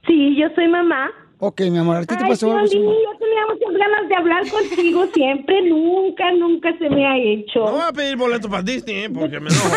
Sí, 0.05 0.35
yo 0.39 0.47
soy 0.53 0.67
mamá. 0.67 1.09
Ok, 1.41 1.61
mi 1.71 1.77
amor, 1.77 1.95
¿a 1.95 2.01
ti 2.01 2.17
te 2.17 2.25
pasó 2.25 2.51
algo 2.51 2.65
yo 2.65 3.17
tenía 3.17 3.45
muchas 3.49 3.73
ganas 3.73 4.09
de 4.09 4.15
hablar 4.15 4.43
contigo 4.49 5.05
siempre, 5.13 5.61
nunca, 5.69 6.33
nunca 6.33 6.77
se 6.77 6.89
me 6.89 7.07
ha 7.07 7.17
hecho. 7.17 7.59
No 7.59 7.71
voy 7.71 7.81
a 7.87 7.93
pedir 7.93 8.17
boleto 8.17 8.49
para 8.49 8.61
Disney, 8.61 9.05
¿eh? 9.05 9.09
porque 9.09 9.39
me 9.39 9.47
enojo. 9.47 9.69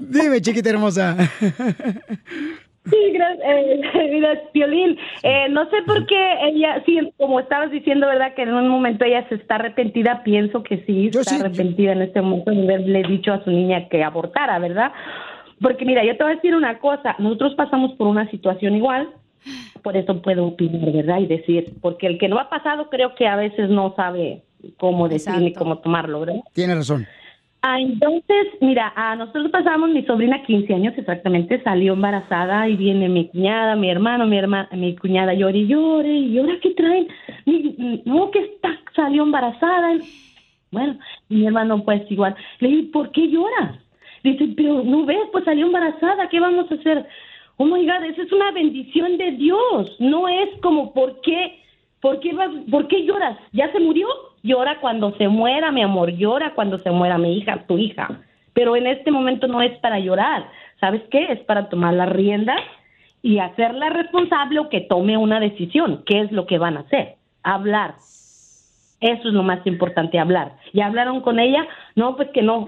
Dime, 0.02 0.42
chiquita 0.42 0.68
hermosa. 0.68 1.16
Sí, 2.90 3.12
gracias, 3.12 3.46
eh, 3.46 3.80
mira, 4.12 4.40
Piolín, 4.52 4.98
eh, 5.22 5.48
no 5.50 5.70
sé 5.70 5.82
por 5.86 6.06
qué 6.06 6.34
ella, 6.42 6.82
sí, 6.84 6.98
como 7.16 7.40
estabas 7.40 7.70
diciendo, 7.70 8.06
¿verdad? 8.08 8.34
Que 8.34 8.42
en 8.42 8.52
un 8.52 8.68
momento 8.68 9.06
ella 9.06 9.26
se 9.28 9.36
está 9.36 9.54
arrepentida, 9.56 10.22
pienso 10.22 10.62
que 10.62 10.84
sí, 10.86 11.08
está 11.08 11.36
arrepentida 11.36 11.92
en 11.92 12.02
este 12.02 12.20
momento 12.20 12.50
de 12.50 12.74
haberle 12.74 13.02
dicho 13.04 13.32
a 13.32 13.44
su 13.44 13.50
niña 13.50 13.88
que 13.88 14.02
abortara, 14.02 14.58
¿verdad? 14.58 14.92
Porque 15.60 15.84
mira, 15.84 16.04
yo 16.04 16.16
te 16.16 16.22
voy 16.22 16.32
a 16.32 16.36
decir 16.36 16.54
una 16.54 16.78
cosa, 16.78 17.14
nosotros 17.18 17.54
pasamos 17.54 17.92
por 17.92 18.06
una 18.06 18.28
situación 18.30 18.76
igual, 18.76 19.08
por 19.82 19.96
eso 19.96 20.20
puedo 20.22 20.46
opinar, 20.46 20.92
¿verdad? 20.92 21.20
Y 21.20 21.26
decir, 21.26 21.74
porque 21.80 22.06
el 22.06 22.18
que 22.18 22.28
no 22.28 22.38
ha 22.38 22.48
pasado 22.48 22.88
creo 22.90 23.14
que 23.14 23.26
a 23.26 23.36
veces 23.36 23.68
no 23.70 23.94
sabe 23.96 24.42
cómo 24.78 25.08
decir 25.08 25.34
ni 25.34 25.52
cómo 25.54 25.78
tomarlo, 25.78 26.20
¿verdad? 26.20 26.40
Tiene 26.52 26.74
razón. 26.74 27.06
Ah, 27.62 27.78
entonces, 27.78 28.46
mira, 28.62 28.90
a 28.96 29.16
nosotros 29.16 29.50
pasamos, 29.50 29.90
mi 29.90 30.02
sobrina 30.04 30.42
15 30.44 30.72
años 30.72 30.94
exactamente, 30.96 31.62
salió 31.62 31.92
embarazada 31.92 32.66
y 32.68 32.76
viene 32.76 33.10
mi 33.10 33.28
cuñada, 33.28 33.76
mi 33.76 33.90
hermano, 33.90 34.26
mi 34.26 34.38
hermana, 34.38 34.66
mi 34.72 34.96
cuñada 34.96 35.34
llore 35.34 35.58
y 35.58 35.66
llore, 35.66 36.08
y 36.10 36.38
ahora 36.38 36.54
qué 36.62 36.70
traen, 36.70 37.08
Mi- 37.44 38.02
no, 38.06 38.30
que 38.30 38.38
está, 38.38 38.78
salió 38.96 39.24
embarazada. 39.24 39.92
Bueno, 40.70 40.98
mi 41.28 41.46
hermano 41.46 41.84
pues 41.84 42.10
igual, 42.10 42.34
le 42.60 42.68
dije, 42.68 42.88
¿por 42.92 43.10
qué 43.10 43.28
lloras? 43.28 43.76
Dice, 44.22 44.48
pero 44.56 44.82
no 44.82 45.04
ves, 45.04 45.18
pues 45.32 45.44
salió 45.44 45.66
embarazada, 45.66 46.28
¿qué 46.28 46.40
vamos 46.40 46.70
a 46.70 46.74
hacer? 46.74 47.06
Oh 47.56 47.64
my 47.64 47.86
God, 47.86 48.04
esa 48.04 48.22
es 48.22 48.32
una 48.32 48.50
bendición 48.52 49.16
de 49.16 49.32
Dios, 49.32 49.96
no 49.98 50.28
es 50.28 50.48
como, 50.62 50.92
¿por 50.92 51.20
qué? 51.20 51.60
¿Por 52.00 52.20
qué, 52.20 52.34
¿Por 52.70 52.88
qué 52.88 53.04
lloras? 53.04 53.38
¿Ya 53.52 53.70
se 53.72 53.80
murió? 53.80 54.08
Llora 54.42 54.80
cuando 54.80 55.14
se 55.18 55.28
muera, 55.28 55.70
mi 55.70 55.82
amor, 55.82 56.12
llora 56.12 56.54
cuando 56.54 56.78
se 56.78 56.90
muera 56.90 57.18
mi 57.18 57.36
hija, 57.36 57.64
tu 57.66 57.76
hija. 57.76 58.22
Pero 58.54 58.76
en 58.76 58.86
este 58.86 59.10
momento 59.10 59.46
no 59.46 59.60
es 59.60 59.78
para 59.78 59.98
llorar. 59.98 60.48
¿Sabes 60.80 61.02
qué? 61.10 61.30
Es 61.30 61.40
para 61.40 61.68
tomar 61.68 61.94
las 61.94 62.08
riendas 62.08 62.60
y 63.22 63.38
hacerla 63.38 63.90
responsable 63.90 64.60
o 64.60 64.68
que 64.70 64.80
tome 64.80 65.16
una 65.18 65.40
decisión. 65.40 66.02
¿Qué 66.06 66.20
es 66.20 66.32
lo 66.32 66.46
que 66.46 66.58
van 66.58 66.78
a 66.78 66.80
hacer? 66.80 67.16
Hablar. 67.42 67.96
Eso 69.00 69.28
es 69.28 69.34
lo 69.34 69.42
más 69.42 69.66
importante, 69.66 70.18
hablar. 70.18 70.56
¿Ya 70.72 70.86
hablaron 70.86 71.20
con 71.20 71.38
ella? 71.38 71.66
No, 71.96 72.16
pues 72.16 72.30
que 72.30 72.42
no. 72.42 72.66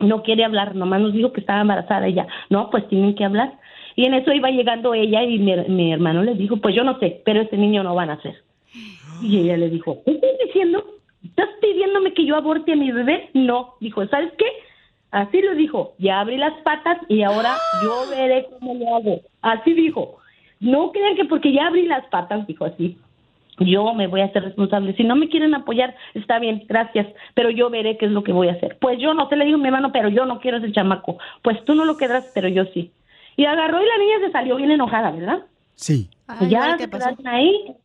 No 0.00 0.22
quiere 0.22 0.44
hablar, 0.44 0.74
nomás 0.74 1.00
nos 1.00 1.12
dijo 1.12 1.32
que 1.32 1.40
estaba 1.40 1.60
embarazada 1.60 2.06
ella. 2.06 2.26
No, 2.48 2.70
pues 2.70 2.88
tienen 2.88 3.14
que 3.14 3.24
hablar. 3.24 3.52
Y 3.96 4.06
en 4.06 4.14
eso 4.14 4.32
iba 4.32 4.50
llegando 4.50 4.94
ella 4.94 5.22
y 5.22 5.38
mi, 5.38 5.54
mi 5.68 5.92
hermano 5.92 6.22
le 6.22 6.34
dijo, 6.34 6.56
pues 6.56 6.74
yo 6.74 6.84
no 6.84 6.98
sé, 6.98 7.22
pero 7.24 7.42
ese 7.42 7.56
niño 7.56 7.82
no 7.82 7.94
va 7.94 8.04
a 8.04 8.06
nacer. 8.06 8.42
Y 9.20 9.40
ella 9.40 9.56
le 9.56 9.68
dijo, 9.68 10.02
¿qué 10.04 10.12
estás 10.12 10.30
diciendo? 10.46 10.84
¿Estás 11.24 11.48
pidiéndome 11.60 12.14
que 12.14 12.24
yo 12.24 12.36
aborte 12.36 12.72
a 12.72 12.76
mi 12.76 12.90
bebé? 12.90 13.28
No. 13.34 13.74
Dijo, 13.80 14.06
¿sabes 14.06 14.32
qué? 14.38 14.46
Así 15.10 15.42
lo 15.42 15.54
dijo. 15.54 15.94
Ya 15.98 16.20
abrí 16.20 16.36
las 16.36 16.54
patas 16.62 16.98
y 17.08 17.22
ahora 17.22 17.58
yo 17.82 18.06
veré 18.08 18.46
cómo 18.58 18.74
lo 18.74 18.96
hago. 18.96 19.20
Así 19.42 19.74
dijo. 19.74 20.18
No 20.60 20.92
crean 20.92 21.16
que 21.16 21.24
porque 21.24 21.52
ya 21.52 21.66
abrí 21.66 21.86
las 21.86 22.06
patas, 22.06 22.46
dijo 22.46 22.64
así. 22.64 22.96
Yo 23.60 23.92
me 23.94 24.06
voy 24.06 24.22
a 24.22 24.26
hacer 24.26 24.42
responsable. 24.42 24.94
Si 24.96 25.04
no 25.04 25.16
me 25.16 25.28
quieren 25.28 25.54
apoyar, 25.54 25.94
está 26.14 26.38
bien, 26.38 26.64
gracias. 26.66 27.06
Pero 27.34 27.50
yo 27.50 27.70
veré 27.70 27.96
qué 27.98 28.06
es 28.06 28.12
lo 28.12 28.24
que 28.24 28.32
voy 28.32 28.48
a 28.48 28.52
hacer. 28.52 28.78
Pues 28.80 28.98
yo 28.98 29.14
no, 29.14 29.28
te 29.28 29.36
le 29.36 29.44
digo 29.44 29.58
a 29.58 29.60
mi 29.60 29.66
hermano, 29.66 29.92
pero 29.92 30.08
yo 30.08 30.24
no 30.24 30.40
quiero 30.40 30.56
ese 30.56 30.72
chamaco. 30.72 31.18
Pues 31.42 31.62
tú 31.64 31.74
no 31.74 31.84
lo 31.84 31.96
quedarás, 31.96 32.30
pero 32.34 32.48
yo 32.48 32.64
sí. 32.72 32.90
Y 33.36 33.44
agarró 33.44 33.82
y 33.82 33.86
la 33.86 33.98
niña 33.98 34.26
se 34.26 34.32
salió 34.32 34.56
bien 34.56 34.70
enojada, 34.70 35.10
¿verdad? 35.10 35.40
Sí. 35.74 36.08
Y 36.40 36.48
ya 36.48 36.76
se 36.78 36.88
quedaron 36.88 37.26
ahí. 37.26 37.76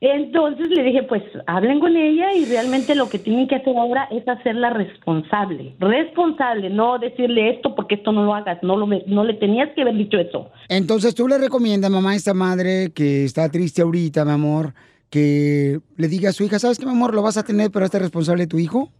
Entonces 0.00 0.68
le 0.70 0.82
dije, 0.82 1.02
pues 1.02 1.22
hablen 1.46 1.78
con 1.78 1.94
ella 1.94 2.32
y 2.32 2.46
realmente 2.46 2.94
lo 2.94 3.10
que 3.10 3.18
tienen 3.18 3.46
que 3.46 3.56
hacer 3.56 3.76
ahora 3.76 4.08
es 4.10 4.26
hacerla 4.26 4.70
responsable. 4.70 5.74
Responsable, 5.78 6.70
no 6.70 6.98
decirle 6.98 7.50
esto 7.50 7.74
porque 7.74 7.96
esto 7.96 8.10
no 8.10 8.24
lo 8.24 8.34
hagas, 8.34 8.62
no, 8.62 8.78
lo, 8.78 8.86
no 8.86 9.24
le 9.24 9.34
tenías 9.34 9.68
que 9.74 9.82
haber 9.82 9.96
dicho 9.96 10.18
eso. 10.18 10.50
Entonces 10.70 11.14
tú 11.14 11.28
le 11.28 11.36
recomiendas, 11.36 11.90
mamá, 11.90 12.12
a 12.12 12.16
esta 12.16 12.32
madre 12.32 12.92
que 12.94 13.24
está 13.24 13.50
triste 13.50 13.82
ahorita, 13.82 14.24
mi 14.24 14.30
amor, 14.32 14.72
que 15.10 15.80
le 15.96 16.08
diga 16.08 16.30
a 16.30 16.32
su 16.32 16.44
hija, 16.44 16.58
¿sabes 16.58 16.78
qué, 16.78 16.86
mi 16.86 16.92
amor? 16.92 17.14
Lo 17.14 17.22
vas 17.22 17.36
a 17.36 17.42
tener, 17.42 17.70
pero 17.70 17.84
este 17.84 17.98
responsable 17.98 18.44
de 18.44 18.48
tu 18.48 18.58
hijo. 18.58 18.90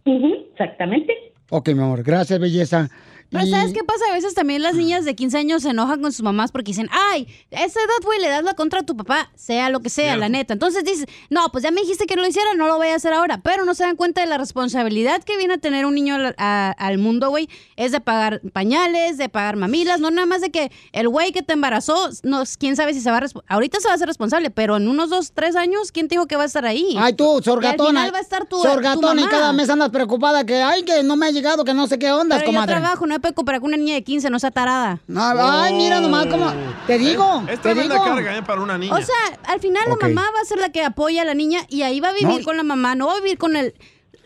exactamente. 0.51 1.13
Ok, 1.49 1.69
mi 1.69 1.81
amor, 1.81 2.03
gracias, 2.03 2.39
belleza. 2.39 2.89
Pero 3.31 3.45
Y- 3.45 3.49
¿sabes 3.49 3.73
qué 3.73 3.83
pasa? 3.83 4.03
A 4.09 4.13
veces 4.13 4.33
también 4.33 4.61
las 4.61 4.75
niñas 4.75 5.05
de 5.05 5.15
15 5.15 5.37
años 5.37 5.63
se 5.63 5.69
enojan 5.69 6.01
con 6.01 6.11
sus 6.11 6.21
mamás 6.21 6.51
porque 6.51 6.71
dicen, 6.71 6.89
ay, 6.91 7.27
a 7.51 7.63
esa 7.63 7.79
edad, 7.79 8.03
güey, 8.03 8.19
le 8.19 8.27
das 8.29 8.43
la 8.43 8.53
contra 8.55 8.81
a 8.81 8.83
tu 8.83 8.95
papá, 8.97 9.31
sea 9.35 9.69
lo 9.69 9.79
que 9.79 9.89
sea, 9.89 10.17
la 10.17 10.27
neta. 10.29 10.53
Entonces 10.53 10.83
dices, 10.83 11.05
no, 11.29 11.49
pues 11.51 11.63
ya 11.63 11.71
me 11.71 11.81
dijiste 11.81 12.05
que 12.05 12.15
no 12.15 12.21
lo 12.23 12.27
hiciera, 12.27 12.53
no 12.55 12.67
lo 12.67 12.75
voy 12.77 12.89
a 12.89 12.95
hacer 12.95 13.13
ahora. 13.13 13.39
Pero 13.41 13.63
no 13.65 13.73
se 13.73 13.83
dan 13.83 13.95
cuenta 13.95 14.19
de 14.21 14.27
la 14.27 14.37
responsabilidad 14.37 15.23
que 15.23 15.37
viene 15.37 15.53
a 15.53 15.57
tener 15.57 15.85
un 15.85 15.95
niño 15.95 16.15
al, 16.15 16.35
a- 16.37 16.75
al 16.77 16.97
mundo, 16.97 17.29
güey. 17.29 17.49
Es 17.77 17.91
de 17.93 18.01
pagar 18.01 18.41
pañales, 18.53 19.17
de 19.17 19.29
pagar 19.29 19.55
mamilas, 19.55 19.99
no 20.01 20.11
nada 20.11 20.25
más 20.25 20.41
de 20.41 20.51
que 20.51 20.71
el 20.91 21.07
güey 21.07 21.31
que 21.31 21.41
te 21.41 21.53
embarazó, 21.53 22.09
no, 22.23 22.43
quién 22.59 22.75
sabe 22.75 22.93
si 22.93 22.99
se 23.01 23.11
va 23.11 23.17
a... 23.19 23.21
Ahorita 23.47 23.79
se 23.79 23.87
va 23.87 23.93
a 23.93 23.95
hacer 23.95 24.07
responsable, 24.07 24.49
pero 24.51 24.75
en 24.77 24.87
unos 24.89 25.09
dos, 25.09 25.31
tres 25.33 25.55
años, 25.55 25.91
¿quién 25.93 26.07
te 26.09 26.15
dijo 26.15 26.27
que 26.27 26.35
va 26.35 26.43
a 26.43 26.47
estar 26.47 26.65
ahí? 26.65 26.95
Ay, 26.99 27.13
tú, 27.13 27.35
Y 27.35 27.37
al 27.37 27.43
sorgatona. 27.43 27.89
final 28.01 28.13
va 28.13 28.17
a 28.17 28.21
estar 28.21 28.45
tu, 28.45 28.57
tu 28.57 28.63
sorgatona 28.63 29.21
y 29.21 29.25
cada 29.27 29.53
mes 29.53 29.69
andas 29.69 29.89
preocupada 29.89 30.45
que, 30.45 30.55
ay, 30.61 30.83
que 30.83 31.01
no 31.03 31.15
me 31.15 31.27
ha 31.27 31.31
llegado, 31.31 31.63
que 31.63 31.73
no 31.73 31.87
sé 31.87 31.97
qué 31.97 32.11
onda, 32.11 32.35
Pero 32.37 32.51
yo 32.51 32.53
comadre. 32.57 32.75
trabajo, 32.75 33.07
no 33.07 33.20
puedo 33.21 33.33
comparar 33.35 33.61
con 33.61 33.69
una 33.69 33.77
niña 33.77 33.93
de 33.93 34.03
15, 34.03 34.29
no 34.29 34.39
sea 34.39 34.51
tarada. 34.51 34.99
No, 35.07 35.21
ay, 35.23 35.73
mira 35.75 36.01
nomás 36.01 36.25
cómo... 36.27 36.51
Te 36.87 36.97
digo, 36.97 37.43
Es 37.47 37.61
te 37.61 37.73
tremenda 37.73 37.95
digo. 37.95 38.05
carga, 38.05 38.37
¿eh? 38.37 38.43
Para 38.43 38.61
una 38.61 38.77
niña. 38.77 38.93
O 38.93 39.01
sea, 39.01 39.15
al 39.45 39.59
final 39.59 39.83
la 39.87 39.95
mamá 40.07 40.23
va 40.35 40.41
a 40.41 40.45
ser 40.45 40.57
la 40.59 40.69
que 40.69 40.83
apoya 40.83 41.21
a 41.21 41.25
la 41.25 41.33
niña 41.33 41.61
y 41.69 41.83
ahí 41.83 41.99
va 41.99 42.09
a 42.09 42.13
vivir 42.13 42.39
No. 42.39 42.43
con 42.43 42.57
la 42.57 42.63
mamá, 42.63 42.95
no 42.95 43.07
va 43.07 43.13
a 43.13 43.21
vivir 43.21 43.37
con 43.37 43.55
el... 43.55 43.73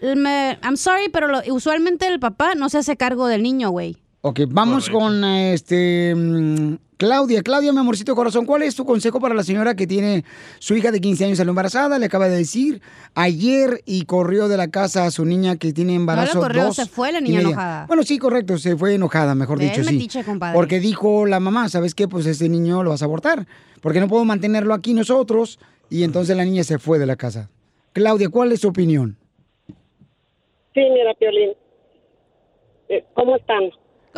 el 0.01 0.15
me- 0.15 0.57
I'm 0.63 0.77
sorry, 0.77 1.09
pero 1.09 1.27
lo- 1.27 1.41
usualmente 1.53 2.07
el 2.07 2.19
papá 2.19 2.55
no 2.55 2.69
se 2.69 2.77
hace 2.79 2.97
cargo 2.97 3.27
del 3.27 3.43
niño, 3.43 3.69
güey. 3.69 3.97
Ok, 4.21 4.39
vamos 4.47 4.89
con 4.89 5.23
este 5.23 6.15
mm, 6.15 6.75
Claudia. 6.97 7.41
Claudia, 7.43 7.73
mi 7.73 7.79
amorcito 7.79 8.15
corazón, 8.15 8.45
¿cuál 8.45 8.63
es 8.63 8.75
tu 8.75 8.85
consejo 8.85 9.19
para 9.19 9.35
la 9.35 9.43
señora 9.43 9.75
que 9.75 9.87
tiene 9.87 10.23
su 10.59 10.75
hija 10.75 10.91
de 10.91 11.01
15 11.01 11.25
años 11.25 11.37
salió 11.37 11.51
embarazada? 11.51 11.99
Le 11.99 12.05
acaba 12.05 12.29
de 12.29 12.37
decir 12.37 12.81
ayer 13.13 13.81
y 13.85 14.05
corrió 14.05 14.47
de 14.47 14.57
la 14.57 14.69
casa 14.69 15.05
a 15.05 15.11
su 15.11 15.25
niña 15.25 15.57
que 15.57 15.73
tiene 15.73 15.95
embarazo. 15.95 16.39
corrió, 16.39 16.65
dos 16.65 16.75
se 16.75 16.85
fue 16.85 17.11
la 17.11 17.21
niña 17.21 17.41
enojada. 17.41 17.85
Bueno, 17.87 18.03
sí, 18.03 18.17
correcto, 18.17 18.57
se 18.57 18.77
fue 18.77 18.95
enojada, 18.95 19.35
mejor 19.35 19.59
dicho, 19.59 19.83
sí. 19.83 19.93
metiche, 19.93 20.23
compadre. 20.23 20.55
Porque 20.55 20.79
dijo 20.79 21.25
la 21.25 21.39
mamá, 21.39 21.69
¿sabes 21.69 21.95
qué? 21.95 22.07
Pues 22.07 22.25
ese 22.25 22.47
niño 22.49 22.83
lo 22.83 22.91
vas 22.91 23.01
a 23.01 23.05
abortar. 23.05 23.45
Porque 23.81 23.99
no 23.99 24.07
puedo 24.07 24.25
mantenerlo 24.25 24.73
aquí 24.73 24.93
nosotros. 24.93 25.59
Y 25.89 26.03
entonces 26.03 26.35
la 26.35 26.45
niña 26.45 26.63
se 26.63 26.79
fue 26.79 26.97
de 26.97 27.05
la 27.05 27.15
casa. 27.15 27.49
Claudia, 27.93 28.29
¿cuál 28.29 28.51
es 28.51 28.61
su 28.61 28.69
opinión? 28.69 29.17
Sí, 30.73 30.81
mira, 30.93 31.13
Piolín. 31.13 31.51
Eh, 32.89 33.05
¿Cómo 33.13 33.35
están? 33.35 33.69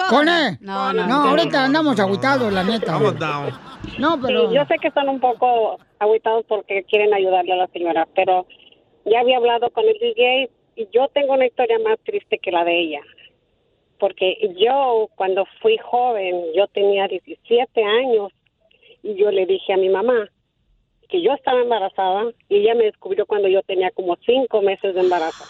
¿Con 0.10 0.30
él? 0.30 0.58
No, 0.62 0.94
no, 0.94 1.08
no, 1.08 1.30
ahorita 1.30 1.66
andamos 1.66 2.00
agüitados, 2.00 2.52
la 2.54 2.64
neta. 2.64 3.00
No, 3.98 4.20
pero... 4.22 4.50
Sí, 4.50 4.56
yo 4.56 4.66
sé 4.66 4.76
que 4.80 4.90
están 4.90 5.10
un 5.10 5.20
poco 5.20 5.80
aguitados 6.00 6.46
porque 6.48 6.84
quieren 6.84 7.14
ayudarle 7.14 7.54
a 7.54 7.58
la 7.58 7.68
señora, 7.68 8.08
pero 8.16 8.46
ya 9.06 9.22
había 9.22 9.38
hablado 9.38 9.70
con 9.72 9.86
el 9.86 9.98
DJ 10.00 10.50
y 10.76 10.88
yo 10.94 11.08
tengo 11.14 11.34
una 11.34 11.48
historia 11.48 11.80
más 11.80 11.98
triste 12.04 12.38
que 12.38 12.52
la 12.52 12.64
de 12.64 12.80
ella. 12.80 13.02
Porque 14.00 14.38
yo, 14.58 15.10
cuando 15.16 15.46
fui 15.62 15.78
joven, 15.78 16.44
yo 16.56 16.68
tenía 16.68 17.08
17 17.08 17.84
años 17.84 18.32
y 19.02 19.16
yo 19.16 19.32
le 19.32 19.46
dije 19.46 19.74
a 19.74 19.78
mi 19.78 19.90
mamá 19.90 20.30
que 21.10 21.22
yo 21.22 21.34
estaba 21.34 21.62
embarazada 21.62 22.26
y 22.50 22.58
ella 22.58 22.76
me 22.76 22.84
descubrió 22.84 23.26
cuando 23.26 23.48
yo 23.48 23.62
tenía 23.64 23.90
como 23.92 24.18
cinco 24.26 24.62
meses 24.62 24.94
de 24.94 25.02
embarazo. 25.02 25.46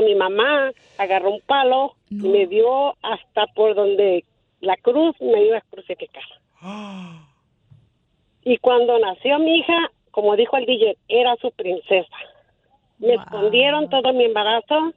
Mi 0.00 0.14
mamá 0.14 0.72
agarró 0.98 1.30
un 1.30 1.40
palo 1.40 1.94
y 2.10 2.28
me 2.28 2.46
dio 2.46 2.94
hasta 3.02 3.46
por 3.54 3.74
donde 3.74 4.24
la 4.60 4.76
cruz 4.76 5.14
me 5.20 5.44
iba 5.44 5.58
a 5.58 5.62
crucificar. 5.70 6.24
Y 8.46 8.58
cuando 8.58 8.98
nació 8.98 9.38
mi 9.38 9.60
hija, 9.60 9.90
como 10.10 10.36
dijo 10.36 10.58
el 10.58 10.66
DJ, 10.66 10.98
era 11.08 11.34
su 11.36 11.50
princesa. 11.52 12.14
Me 12.98 13.14
escondieron 13.14 13.88
todo 13.88 14.12
mi 14.12 14.24
embarazo 14.24 14.92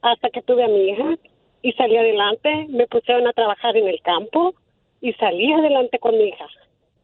hasta 0.00 0.30
que 0.30 0.40
tuve 0.40 0.64
a 0.64 0.68
mi 0.68 0.88
hija 0.88 1.16
y 1.60 1.72
salí 1.72 1.96
adelante. 1.96 2.66
Me 2.70 2.86
pusieron 2.86 3.26
a 3.26 3.32
trabajar 3.34 3.76
en 3.76 3.88
el 3.88 4.00
campo 4.00 4.54
y 5.02 5.12
salí 5.14 5.52
adelante 5.52 5.98
con 5.98 6.16
mi 6.16 6.24
hija. 6.24 6.46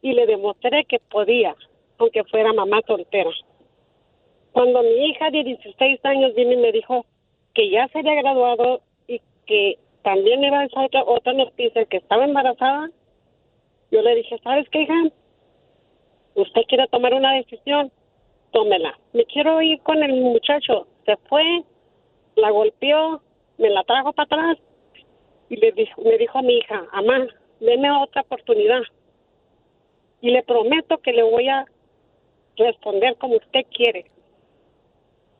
Y 0.00 0.12
le 0.12 0.26
demostré 0.26 0.84
que 0.84 1.00
podía, 1.00 1.54
aunque 1.98 2.24
fuera 2.24 2.52
mamá 2.52 2.80
soltera. 2.86 3.30
Cuando 4.58 4.82
mi 4.82 5.10
hija 5.10 5.30
de 5.30 5.44
16 5.44 6.04
años 6.04 6.34
vino 6.34 6.50
y 6.50 6.56
me 6.56 6.72
dijo 6.72 7.06
que 7.54 7.70
ya 7.70 7.86
se 7.92 8.00
había 8.00 8.16
graduado 8.16 8.80
y 9.06 9.20
que 9.46 9.78
también 10.02 10.42
iba 10.42 10.58
a 10.58 10.64
esa 10.64 10.84
otra, 10.84 11.04
otra 11.04 11.32
noticia, 11.32 11.84
que 11.84 11.98
estaba 11.98 12.24
embarazada, 12.24 12.90
yo 13.92 14.02
le 14.02 14.16
dije, 14.16 14.36
¿sabes 14.42 14.68
qué, 14.70 14.82
hija? 14.82 15.00
Usted 16.34 16.62
quiere 16.66 16.88
tomar 16.88 17.14
una 17.14 17.34
decisión, 17.34 17.92
tómela. 18.50 18.98
Me 19.12 19.26
quiero 19.26 19.62
ir 19.62 19.80
con 19.82 20.02
el 20.02 20.20
muchacho. 20.22 20.88
Se 21.06 21.16
fue, 21.28 21.62
la 22.34 22.50
golpeó, 22.50 23.22
me 23.58 23.70
la 23.70 23.84
trajo 23.84 24.12
para 24.12 24.24
atrás 24.24 24.58
y 25.50 25.54
le 25.54 25.70
dijo, 25.70 26.02
me 26.02 26.18
dijo 26.18 26.36
a 26.36 26.42
mi 26.42 26.54
hija, 26.54 26.84
mamá, 26.94 27.28
deme 27.60 27.92
otra 27.92 28.22
oportunidad. 28.22 28.82
Y 30.20 30.32
le 30.32 30.42
prometo 30.42 30.98
que 30.98 31.12
le 31.12 31.22
voy 31.22 31.48
a 31.48 31.64
responder 32.56 33.14
como 33.18 33.36
usted 33.36 33.64
quiere. 33.70 34.06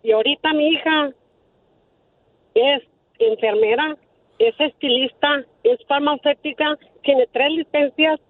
Y 0.03 0.13
ahorita 0.13 0.53
mi 0.53 0.69
hija 0.69 1.11
es 2.55 2.83
enfermera, 3.19 3.97
es 4.39 4.55
estilista, 4.59 5.45
es 5.65 5.79
farmacéutica, 5.87 6.79
tiene 7.03 7.29
tres 7.33 7.51
licencias, 7.53 8.21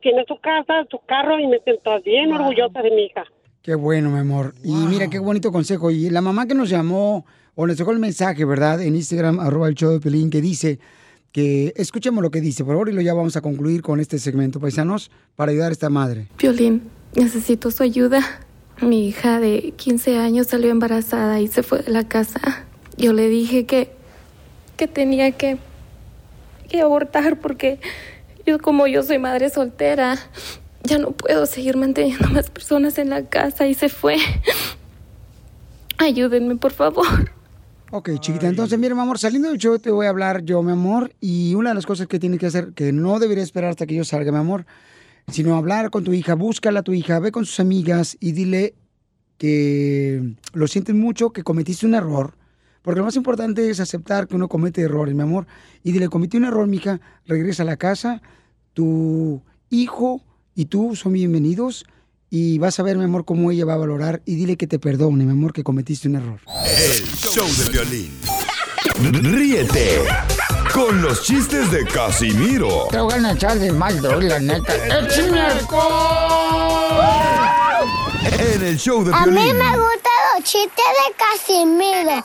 tiene 0.00 0.24
su 0.28 0.38
casa, 0.40 0.86
su 0.90 0.98
carro 1.06 1.38
y 1.38 1.46
me 1.46 1.58
siento 1.60 2.00
bien 2.02 2.32
orgullosa 2.32 2.82
de 2.82 2.90
mi 2.90 3.04
hija. 3.06 3.24
Qué 3.62 3.74
bueno, 3.74 4.10
mi 4.10 4.20
amor. 4.20 4.54
Y 4.62 4.72
mira, 4.72 5.08
qué 5.08 5.18
bonito 5.18 5.50
consejo. 5.50 5.90
Y 5.90 6.08
la 6.10 6.20
mamá 6.20 6.46
que 6.46 6.54
nos 6.54 6.70
llamó 6.70 7.26
o 7.56 7.66
nos 7.66 7.76
dejó 7.76 7.90
el 7.90 7.98
mensaje, 7.98 8.44
¿verdad? 8.44 8.80
En 8.80 8.94
Instagram, 8.94 9.40
arroba 9.40 9.66
el 9.68 9.74
show 9.74 9.90
de 9.90 9.98
Pelín, 9.98 10.30
que 10.30 10.40
dice 10.40 10.78
que 11.32 11.72
escuchemos 11.76 12.22
lo 12.22 12.30
que 12.30 12.40
dice, 12.40 12.64
por 12.64 12.74
favor, 12.74 12.88
y 12.88 12.92
lo 12.92 13.00
ya 13.00 13.12
vamos 13.12 13.36
a 13.36 13.40
concluir 13.40 13.82
con 13.82 13.98
este 13.98 14.18
segmento, 14.18 14.60
paisanos, 14.60 15.10
para 15.34 15.50
ayudar 15.50 15.70
a 15.70 15.72
esta 15.72 15.90
madre. 15.90 16.28
Violín, 16.38 16.82
necesito 17.14 17.70
su 17.70 17.82
ayuda. 17.82 18.20
Mi 18.80 19.08
hija 19.08 19.40
de 19.40 19.72
15 19.76 20.18
años 20.18 20.48
salió 20.48 20.70
embarazada 20.70 21.40
y 21.40 21.48
se 21.48 21.62
fue 21.62 21.80
de 21.80 21.90
la 21.90 22.06
casa. 22.06 22.64
Yo 22.96 23.12
le 23.12 23.28
dije 23.28 23.64
que, 23.64 23.90
que 24.76 24.86
tenía 24.86 25.32
que, 25.32 25.58
que 26.68 26.80
abortar 26.80 27.38
porque 27.40 27.80
yo 28.46 28.58
como 28.58 28.86
yo 28.86 29.02
soy 29.02 29.18
madre 29.18 29.50
soltera, 29.50 30.18
ya 30.82 30.98
no 30.98 31.12
puedo 31.12 31.46
seguir 31.46 31.76
manteniendo 31.76 32.28
más 32.28 32.50
personas 32.50 32.98
en 32.98 33.10
la 33.10 33.24
casa 33.24 33.66
y 33.66 33.74
se 33.74 33.88
fue. 33.88 34.16
Ayúdenme, 35.98 36.56
por 36.56 36.72
favor. 36.72 37.30
Ok, 37.90 38.10
chiquita, 38.18 38.48
entonces, 38.48 38.78
mira, 38.78 38.94
mi 38.94 39.00
amor, 39.00 39.18
saliendo 39.18 39.48
del 39.48 39.58
show 39.58 39.78
te 39.78 39.90
voy 39.90 40.06
a 40.06 40.10
hablar 40.10 40.42
yo, 40.42 40.62
mi 40.62 40.72
amor, 40.72 41.12
y 41.20 41.54
una 41.54 41.70
de 41.70 41.76
las 41.76 41.86
cosas 41.86 42.08
que 42.08 42.18
tienes 42.18 42.40
que 42.40 42.46
hacer, 42.46 42.72
que 42.72 42.92
no 42.92 43.20
debería 43.20 43.44
esperar 43.44 43.70
hasta 43.70 43.86
que 43.86 43.94
yo 43.94 44.04
salga, 44.04 44.32
mi 44.32 44.38
amor, 44.38 44.66
sino 45.28 45.56
hablar 45.56 45.90
con 45.90 46.04
tu 46.04 46.12
hija, 46.12 46.34
búscala 46.34 46.80
a 46.80 46.82
tu 46.82 46.92
hija, 46.92 47.18
ve 47.18 47.32
con 47.32 47.44
sus 47.44 47.60
amigas 47.60 48.16
y 48.20 48.32
dile 48.32 48.74
que 49.38 50.34
lo 50.52 50.66
sientes 50.66 50.94
mucho, 50.94 51.30
que 51.30 51.42
cometiste 51.42 51.86
un 51.86 51.94
error, 51.94 52.34
porque 52.82 53.00
lo 53.00 53.04
más 53.04 53.16
importante 53.16 53.68
es 53.68 53.80
aceptar 53.80 54.28
que 54.28 54.36
uno 54.36 54.48
comete 54.48 54.82
errores, 54.82 55.14
mi 55.14 55.22
amor, 55.22 55.46
y 55.82 55.92
dile, 55.92 56.08
cometí 56.08 56.36
un 56.36 56.44
error, 56.44 56.66
mija, 56.66 57.00
regresa 57.26 57.64
a 57.64 57.66
la 57.66 57.76
casa, 57.76 58.22
tu 58.72 59.42
hijo 59.68 60.22
y 60.54 60.66
tú 60.66 60.94
son 60.96 61.12
bienvenidos, 61.12 61.84
y 62.30 62.58
vas 62.58 62.80
a 62.80 62.82
ver, 62.82 62.96
mi 62.96 63.04
amor, 63.04 63.24
cómo 63.24 63.50
ella 63.50 63.64
va 63.64 63.74
a 63.74 63.78
valorar, 63.78 64.22
y 64.24 64.36
dile 64.36 64.56
que 64.56 64.66
te 64.66 64.78
perdone, 64.78 65.24
mi 65.24 65.32
amor, 65.32 65.52
que 65.52 65.64
cometiste 65.64 66.08
un 66.08 66.16
error. 66.16 66.40
El 66.64 67.04
show 67.04 67.46
de 67.46 67.70
violín. 67.72 68.10
Ríete 69.22 70.00
con 70.76 71.00
los 71.00 71.22
chistes 71.22 71.70
de 71.70 71.86
Casimiro 71.86 72.88
Te 72.90 73.00
voy 73.00 73.14
a 73.14 73.32
echar 73.32 73.58
de 73.58 73.72
mal, 73.72 73.98
la 74.28 74.38
neta. 74.38 74.74
¡Échame 75.00 75.40
en 78.38 78.62
el 78.62 78.78
show 78.78 79.02
de 79.02 79.14
A 79.14 79.24
mí 79.24 79.32
me 79.32 79.70
gustan 79.70 80.12
los 80.34 80.44
chistes 80.44 80.84
de 81.00 81.14
Casimiro. 81.16 82.22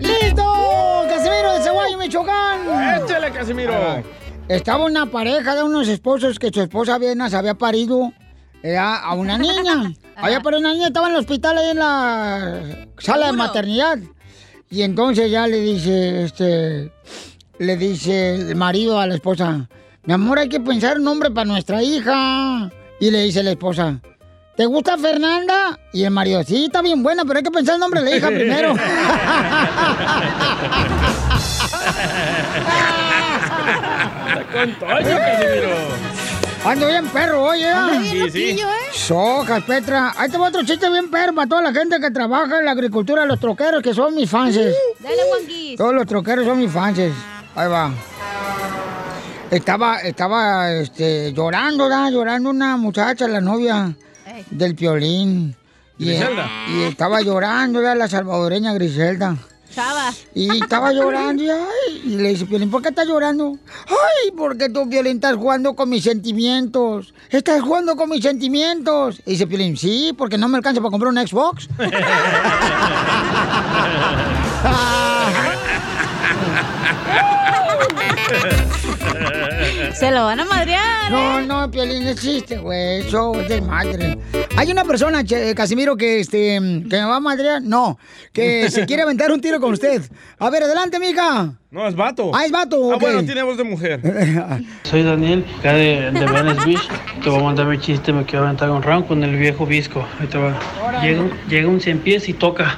¡Listo! 0.00 1.06
¡Casimiro 1.08 1.52
de 1.52 1.62
Ceguayo, 1.62 1.96
Michoacán! 1.96 3.02
¡Échale, 3.04 3.30
Casimiro! 3.30 4.02
Estaba 4.48 4.84
una 4.84 5.06
pareja 5.06 5.54
de 5.54 5.62
unos 5.62 5.86
esposos 5.86 6.40
que 6.40 6.50
su 6.52 6.60
esposa 6.60 6.96
apenas 6.96 7.34
había 7.34 7.54
parido 7.54 8.12
eh, 8.64 8.76
a 8.76 8.96
a 8.96 9.14
una 9.14 9.38
niña. 9.38 9.94
había 10.16 10.40
parido 10.40 10.58
una 10.58 10.72
niña, 10.72 10.88
estaba 10.88 11.06
en 11.06 11.14
el 11.14 11.20
hospital 11.20 11.56
ahí 11.58 11.70
en 11.70 11.78
la 11.78 12.88
sala 12.98 13.26
de 13.26 13.32
maternidad. 13.32 13.98
Y 14.70 14.82
entonces 14.82 15.30
ya 15.30 15.46
le 15.46 15.60
dice, 15.60 16.24
este, 16.24 16.90
le 17.58 17.76
dice 17.76 18.34
el 18.34 18.56
marido 18.56 18.98
a 18.98 19.06
la 19.06 19.14
esposa, 19.14 19.68
mi 20.04 20.12
amor, 20.12 20.38
hay 20.38 20.48
que 20.48 20.60
pensar 20.60 20.98
un 20.98 21.04
nombre 21.04 21.30
para 21.30 21.46
nuestra 21.46 21.82
hija. 21.82 22.70
Y 23.00 23.10
le 23.10 23.22
dice 23.22 23.42
la 23.42 23.52
esposa, 23.52 24.00
¿Te 24.56 24.66
gusta 24.66 24.96
Fernanda? 24.96 25.76
Y 25.92 26.04
el 26.04 26.12
marido, 26.12 26.44
sí, 26.44 26.66
está 26.66 26.80
bien 26.80 27.02
buena, 27.02 27.24
pero 27.24 27.38
hay 27.38 27.42
que 27.42 27.50
pensar 27.50 27.74
el 27.74 27.80
nombre 27.80 28.02
de 28.02 28.10
la 28.10 28.16
hija 28.16 28.28
primero. 28.28 28.74
Con. 34.52 34.74
Ando 36.64 36.86
bien 36.86 37.06
perro, 37.08 37.42
oye. 37.42 37.68
Anda 37.68 37.98
bien 37.98 38.12
Sí, 38.12 38.18
loquillo, 38.20 38.68
¿eh? 38.68 38.90
Socas, 38.92 39.62
Petra. 39.64 40.12
Ahí 40.16 40.30
te 40.30 40.38
va 40.38 40.48
otro 40.48 40.64
chiste 40.64 40.88
bien 40.88 41.10
perro 41.10 41.34
para 41.34 41.48
toda 41.48 41.62
la 41.62 41.72
gente 41.72 41.98
que 42.00 42.10
trabaja 42.10 42.60
en 42.60 42.64
la 42.64 42.70
agricultura, 42.70 43.26
los 43.26 43.40
troqueros, 43.40 43.82
que 43.82 43.92
son 43.92 44.14
mis 44.14 44.30
fans. 44.30 44.54
Dale, 44.54 44.72
Wanguis. 45.32 45.76
Todos 45.76 45.94
los 45.94 46.06
troqueros 46.06 46.46
son 46.46 46.58
mis 46.58 46.70
fans. 46.70 47.00
Ahí 47.56 47.68
va. 47.68 47.92
Estaba, 49.50 50.00
estaba, 50.00 50.72
este, 50.72 51.32
llorando, 51.32 51.88
¿da? 51.88 52.10
Llorando 52.10 52.50
una 52.50 52.76
muchacha, 52.76 53.28
la 53.28 53.40
novia 53.40 53.94
del 54.50 54.74
Piolín. 54.74 55.54
Y, 55.96 56.06
Griselda. 56.06 56.50
y 56.68 56.82
estaba 56.82 57.20
llorando, 57.20 57.80
¿da? 57.80 57.94
La 57.94 58.08
salvadoreña 58.08 58.74
Griselda. 58.74 59.36
Chava. 59.72 60.12
Y 60.34 60.62
estaba 60.62 60.92
llorando 60.92 61.42
y, 61.42 61.50
ay, 61.50 62.02
y 62.04 62.16
le 62.16 62.30
dice, 62.30 62.46
Piolín, 62.46 62.70
¿por 62.70 62.82
qué 62.82 62.88
estás 62.88 63.06
llorando? 63.06 63.56
Ay, 63.86 64.32
porque 64.36 64.68
tú, 64.68 64.88
Piolín, 64.88 65.16
estás 65.16 65.36
jugando 65.36 65.76
con 65.76 65.88
mis 65.88 66.02
sentimientos. 66.02 67.14
Estás 67.30 67.62
jugando 67.62 67.94
con 67.94 68.10
mis 68.10 68.22
sentimientos. 68.22 69.20
Y 69.26 69.32
dice 69.32 69.46
Piolín, 69.46 69.76
sí, 69.76 70.12
porque 70.18 70.38
no 70.38 70.48
me 70.48 70.56
alcanza 70.56 70.80
para 70.80 70.90
comprar 70.90 71.12
un 71.12 71.24
Xbox. 71.24 71.68
Se 79.94 80.10
lo 80.10 80.24
van 80.24 80.40
a 80.40 80.44
madrear. 80.44 81.10
No, 81.10 81.40
no, 81.42 81.70
Piolín, 81.70 82.04
no 82.04 82.10
existe, 82.10 82.56
güey. 82.58 83.00
Eso 83.00 83.38
es 83.40 83.48
de 83.48 83.60
madre. 83.60 84.18
Hay 84.56 84.70
una 84.72 84.84
persona, 84.84 85.22
che, 85.24 85.54
Casimiro, 85.54 85.96
que, 85.96 86.20
este, 86.20 86.56
que 86.58 86.96
me 86.96 87.04
va 87.04 87.16
a 87.16 87.20
madrear. 87.20 87.62
No, 87.62 87.98
que 88.32 88.70
se 88.70 88.86
quiere 88.86 89.02
aventar 89.02 89.30
un 89.30 89.40
tiro 89.40 89.60
con 89.60 89.72
usted. 89.72 90.02
A 90.38 90.50
ver, 90.50 90.64
adelante, 90.64 90.98
mija. 90.98 91.52
No, 91.70 91.86
es 91.88 91.94
vato. 91.94 92.30
Ah, 92.34 92.44
es 92.44 92.52
vato, 92.52 92.92
Ah, 92.92 92.96
bueno, 93.00 93.24
tiene 93.24 93.42
voz 93.42 93.56
de 93.56 93.64
mujer. 93.64 94.00
Soy 94.84 95.02
Daniel, 95.02 95.44
acá 95.60 95.72
de, 95.72 96.10
de 96.12 96.26
Venice 96.26 96.64
Beach. 96.66 96.88
Te 97.22 97.30
voy 97.30 97.40
a 97.40 97.42
mandar 97.44 97.66
mi 97.66 97.78
chiste, 97.78 98.12
me 98.12 98.24
quiero 98.24 98.44
aventar 98.44 98.70
un 98.70 98.82
round 98.82 99.06
con 99.06 99.22
el 99.24 99.36
viejo 99.36 99.66
Visco. 99.66 100.06
Ahí 100.20 100.26
te 100.26 100.38
va. 100.38 100.58
Llega, 101.02 101.20
un- 101.22 101.32
llega 101.48 101.68
un 101.68 101.80
cien 101.80 101.98
pies 102.00 102.28
y 102.28 102.32
toca. 102.32 102.76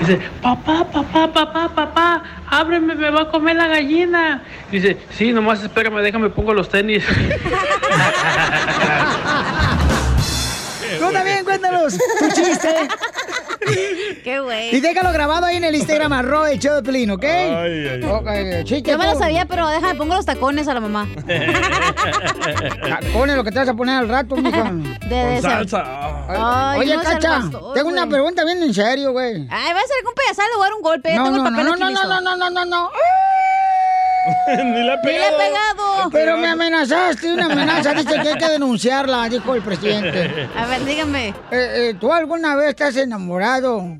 Dice, 0.00 0.20
papá, 0.40 0.84
papá, 0.84 1.32
papá, 1.32 1.68
papá, 1.74 2.22
ábreme, 2.48 2.94
me 2.94 3.10
va 3.10 3.22
a 3.22 3.28
comer 3.30 3.56
la 3.56 3.66
gallina. 3.66 4.42
Dice, 4.70 4.96
sí, 5.10 5.32
nomás 5.32 5.62
espérame, 5.62 6.00
déjame, 6.02 6.30
pongo 6.30 6.54
los 6.54 6.68
tenis. 6.68 7.04
Tú 10.98 11.12
también, 11.12 11.44
cuéntanos 11.44 11.96
tu 11.96 12.28
chiste. 12.34 12.88
Qué 14.24 14.40
güey. 14.40 14.74
Y 14.74 14.80
déjalo 14.80 15.12
grabado 15.12 15.46
ahí 15.46 15.56
en 15.56 15.64
el 15.64 15.74
Instagram, 15.74 16.12
arroba 16.14 16.50
el 16.50 16.58
show 16.58 16.74
de 16.74 16.82
Pelín, 16.82 17.10
¿ok? 17.10 17.24
ay. 17.24 18.02
Ok, 18.04 18.28
chiste. 18.64 18.90
Yo 18.90 18.98
me 18.98 19.06
lo 19.06 19.16
sabía, 19.18 19.46
pero 19.46 19.68
déjame, 19.68 19.94
pongo 19.94 20.14
los 20.14 20.26
tacones 20.26 20.66
a 20.68 20.74
la 20.74 20.80
mamá. 20.80 21.06
Pone 23.12 23.36
lo 23.36 23.44
que 23.44 23.50
te 23.52 23.58
vas 23.58 23.68
a 23.68 23.74
poner 23.74 23.96
al 23.96 24.08
rato, 24.08 24.36
mija. 24.36 24.64
De 24.64 25.08
Con 25.08 25.32
esa. 25.32 25.50
salsa. 25.50 26.72
Ay, 26.72 26.80
Oye, 26.80 26.96
no 26.96 27.02
Cacha, 27.02 27.28
pastor, 27.40 27.74
tengo 27.74 27.88
una 27.88 28.06
pregunta 28.06 28.44
bien 28.44 28.62
en 28.62 28.74
serio, 28.74 29.12
güey. 29.12 29.46
Ay, 29.50 29.72
va 29.72 29.80
a 29.80 29.86
ser 29.86 29.96
un 30.06 30.14
payasal, 30.14 30.46
le 30.50 30.56
voy 30.56 30.66
a 30.66 30.68
dar 30.68 30.74
un 30.74 30.82
golpe. 30.82 31.14
No, 31.14 31.24
tengo 31.24 31.36
no, 31.38 31.46
el 31.46 31.54
papel 31.54 31.66
no, 31.66 31.76
no, 31.76 31.90
no, 31.90 32.20
no, 32.20 32.36
no, 32.36 32.50
no, 32.50 32.64
no. 32.64 32.90
Ni 34.48 34.54
le 34.56 34.62
he 34.64 34.72
Ni 34.72 34.82
le 34.82 34.94
he 34.94 34.98
pegado. 34.98 35.36
pegado. 35.38 36.10
Pero 36.10 36.36
me 36.38 36.48
amenazaste, 36.48 37.32
una 37.32 37.46
amenaza. 37.46 37.92
Dice 37.94 38.14
que 38.22 38.28
hay 38.28 38.38
que 38.38 38.48
denunciarla, 38.48 39.28
dijo 39.28 39.54
el 39.54 39.62
presidente. 39.62 40.48
A 40.56 40.66
ver, 40.66 40.84
dígame. 40.84 41.28
Eh, 41.28 41.34
eh, 41.50 41.94
¿Tú 42.00 42.12
alguna 42.12 42.56
vez 42.56 42.68
estás 42.70 42.96
enamorado 42.96 43.98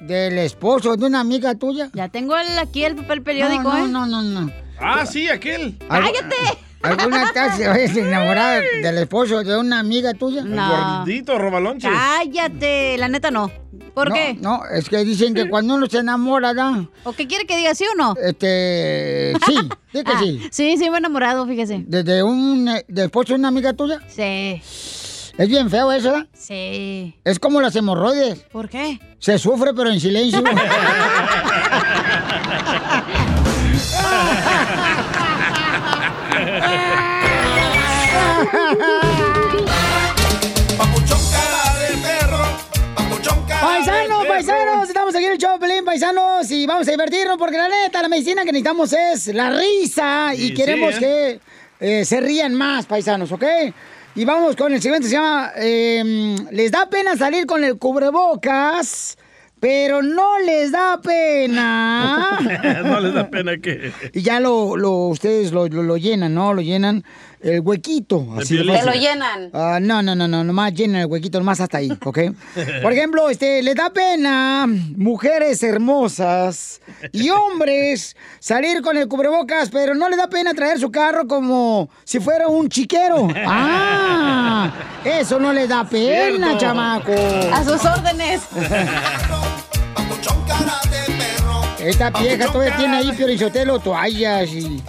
del 0.00 0.38
esposo 0.38 0.96
de 0.96 1.06
una 1.06 1.20
amiga 1.20 1.54
tuya? 1.54 1.90
Ya 1.94 2.08
tengo 2.08 2.36
el- 2.36 2.58
aquí 2.58 2.84
el 2.84 2.96
papel 2.96 3.22
periódico, 3.22 3.62
no, 3.62 3.76
¿eh? 3.78 3.88
No, 3.88 4.06
no, 4.06 4.22
no, 4.22 4.40
no. 4.42 4.52
Ah, 4.80 5.06
sí, 5.06 5.28
aquel. 5.28 5.78
¡Cállate! 5.88 6.36
¿Alguna 6.84 7.24
estás 7.24 7.58
eh, 7.60 7.90
enamorada 7.98 8.60
del 8.82 8.98
esposo 8.98 9.42
de 9.42 9.56
una 9.58 9.78
amiga 9.80 10.14
tuya? 10.14 10.42
No. 10.44 10.98
gordito, 10.98 11.38
robalonche. 11.38 11.88
Cállate, 11.88 12.96
la 12.98 13.08
neta 13.08 13.30
no. 13.30 13.50
¿Por 13.94 14.08
No, 14.08 14.14
qué? 14.14 14.34
No, 14.40 14.60
es 14.72 14.88
que 14.88 15.04
dicen 15.04 15.34
que 15.34 15.48
cuando 15.48 15.74
uno 15.76 15.86
se 15.86 15.98
enamora, 15.98 16.52
¿da? 16.52 16.84
¿O 17.04 17.12
qué 17.12 17.26
quiere 17.28 17.46
que 17.46 17.56
diga 17.56 17.74
sí 17.74 17.84
o 17.92 17.94
no? 17.96 18.14
Este, 18.20 19.32
sí, 19.46 19.54
sí 19.92 20.04
que 20.04 20.12
Ah, 20.12 20.18
sí. 20.20 20.40
Sí, 20.50 20.76
sí, 20.76 20.90
me 20.90 20.96
he 20.96 20.98
enamorado, 20.98 21.46
fíjese. 21.46 21.84
¿Desde 21.86 22.22
un 22.22 22.68
eh, 22.68 22.84
del 22.88 23.06
esposo 23.06 23.34
de 23.34 23.38
una 23.38 23.48
amiga 23.48 23.72
tuya? 23.72 24.00
Sí, 24.08 24.60
Es 25.36 25.48
bien 25.48 25.70
feo 25.70 25.90
eso, 25.92 26.10
¿verdad? 26.12 26.26
sí. 26.32 27.14
Es 27.24 27.38
como 27.38 27.60
las 27.60 27.74
hemorroides. 27.76 28.40
¿Por 28.52 28.68
qué? 28.68 28.98
Se 29.20 29.38
sufre, 29.38 29.72
pero 29.74 29.90
en 29.90 30.00
silencio. 30.00 30.42
Paisanos, 43.60 44.26
paisanos, 44.26 44.88
estamos 44.88 45.14
aquí 45.14 45.24
en 45.24 45.32
el 45.32 45.38
show, 45.38 45.52
de 45.54 45.58
Pelín, 45.58 45.84
paisanos, 45.84 46.50
y 46.50 46.66
vamos 46.66 46.86
a 46.86 46.90
divertirnos 46.90 47.36
porque 47.38 47.56
la 47.56 47.68
neta, 47.68 48.02
la 48.02 48.08
medicina 48.08 48.42
que 48.44 48.52
necesitamos 48.52 48.92
es 48.92 49.26
la 49.28 49.50
risa 49.50 50.34
y 50.34 50.52
queremos 50.54 50.94
sí, 50.94 51.00
que 51.00 51.40
eh, 51.80 52.04
se 52.04 52.20
rían 52.20 52.54
más, 52.54 52.86
paisanos, 52.86 53.32
¿ok? 53.32 53.44
Y 54.14 54.24
vamos 54.24 54.54
con 54.56 54.72
el 54.72 54.80
siguiente, 54.80 55.08
se 55.08 55.14
llama 55.14 55.52
eh, 55.56 56.36
Les 56.52 56.70
da 56.70 56.88
pena 56.88 57.16
salir 57.16 57.46
con 57.46 57.64
el 57.64 57.78
cubrebocas, 57.78 59.16
pero 59.58 60.02
no 60.02 60.38
les 60.40 60.70
da 60.70 61.00
pena. 61.02 62.38
no 62.84 63.00
les 63.00 63.14
da 63.14 63.28
pena 63.28 63.56
que. 63.58 63.92
Y 64.12 64.22
ya 64.22 64.38
lo, 64.38 64.76
lo 64.76 64.90
ustedes 65.08 65.52
lo, 65.52 65.66
lo- 65.68 65.82
lo 65.82 65.96
llenan, 65.96 66.34
¿no? 66.34 66.52
Lo 66.54 66.60
llenan 66.62 67.02
el 67.44 67.60
huequito. 67.60 68.26
Así. 68.38 68.56
Te 68.56 68.64
lo 68.64 68.92
llenan. 68.92 69.50
Ah, 69.52 69.78
no, 69.80 70.02
no, 70.02 70.14
no, 70.14 70.26
no, 70.26 70.42
nomás 70.42 70.72
llenan 70.72 71.02
el 71.02 71.06
huequito, 71.06 71.38
nomás 71.38 71.60
hasta 71.60 71.78
ahí, 71.78 71.90
¿ok? 72.04 72.18
Por 72.82 72.92
ejemplo, 72.92 73.28
este, 73.28 73.62
les 73.62 73.74
da 73.74 73.90
pena 73.90 74.66
mujeres 74.96 75.62
hermosas 75.62 76.80
y 77.12 77.28
hombres 77.28 78.16
salir 78.40 78.80
con 78.80 78.96
el 78.96 79.08
cubrebocas, 79.08 79.68
pero 79.68 79.94
no 79.94 80.08
les 80.08 80.16
da 80.18 80.28
pena 80.28 80.54
traer 80.54 80.78
su 80.78 80.90
carro 80.90 81.26
como 81.28 81.90
si 82.04 82.18
fuera 82.18 82.48
un 82.48 82.68
chiquero. 82.68 83.28
¡Ah! 83.46 84.72
Eso 85.04 85.38
no 85.38 85.52
les 85.52 85.68
da 85.68 85.84
pena, 85.84 86.46
Cierto. 86.48 86.58
chamaco. 86.58 87.12
A 87.52 87.62
sus 87.62 87.84
órdenes. 87.84 88.40
Esta 91.78 92.08
vieja 92.08 92.50
todavía 92.50 92.74
tiene 92.78 92.96
ahí, 92.96 93.12
Piorizotelo, 93.12 93.78
toallas 93.78 94.48
y... 94.48 94.82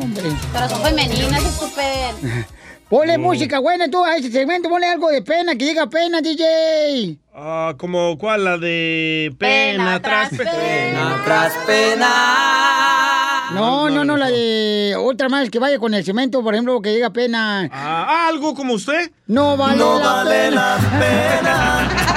Hombre. 0.00 0.30
Pero 0.52 0.68
son 0.68 0.82
femeninas, 0.82 1.44
escupen. 1.44 2.46
Ponle 2.88 3.18
música 3.18 3.60
buena 3.60 3.88
tú 3.88 4.04
a 4.04 4.16
este 4.16 4.32
segmento, 4.32 4.68
ponle 4.68 4.88
algo 4.88 5.10
de 5.10 5.22
pena, 5.22 5.54
que 5.54 5.64
diga 5.64 5.88
pena, 5.88 6.20
DJ. 6.20 7.16
Ah, 7.32 7.74
como 7.78 8.18
cuál, 8.18 8.42
la 8.44 8.58
de 8.58 9.32
pena, 9.38 10.02
tras 10.02 10.30
pena. 10.30 11.22
tras 11.24 11.52
pena. 11.68 13.50
No, 13.54 13.88
no, 13.90 14.04
no, 14.04 14.16
la 14.16 14.28
de 14.28 14.96
otra 14.98 15.28
más 15.28 15.50
que 15.50 15.60
vaya 15.60 15.78
con 15.78 15.94
el 15.94 16.04
cemento, 16.04 16.42
por 16.42 16.52
ejemplo, 16.54 16.82
que 16.82 16.90
diga 16.90 17.10
pena. 17.10 17.68
Ah, 17.72 18.26
algo 18.28 18.54
como 18.54 18.74
usted. 18.74 19.12
No 19.28 19.56
vale 19.56 19.76
No 19.76 19.98
la 20.00 20.04
vale 20.06 20.30
pena. 20.48 20.54
la 20.56 21.00
pena 21.00 22.06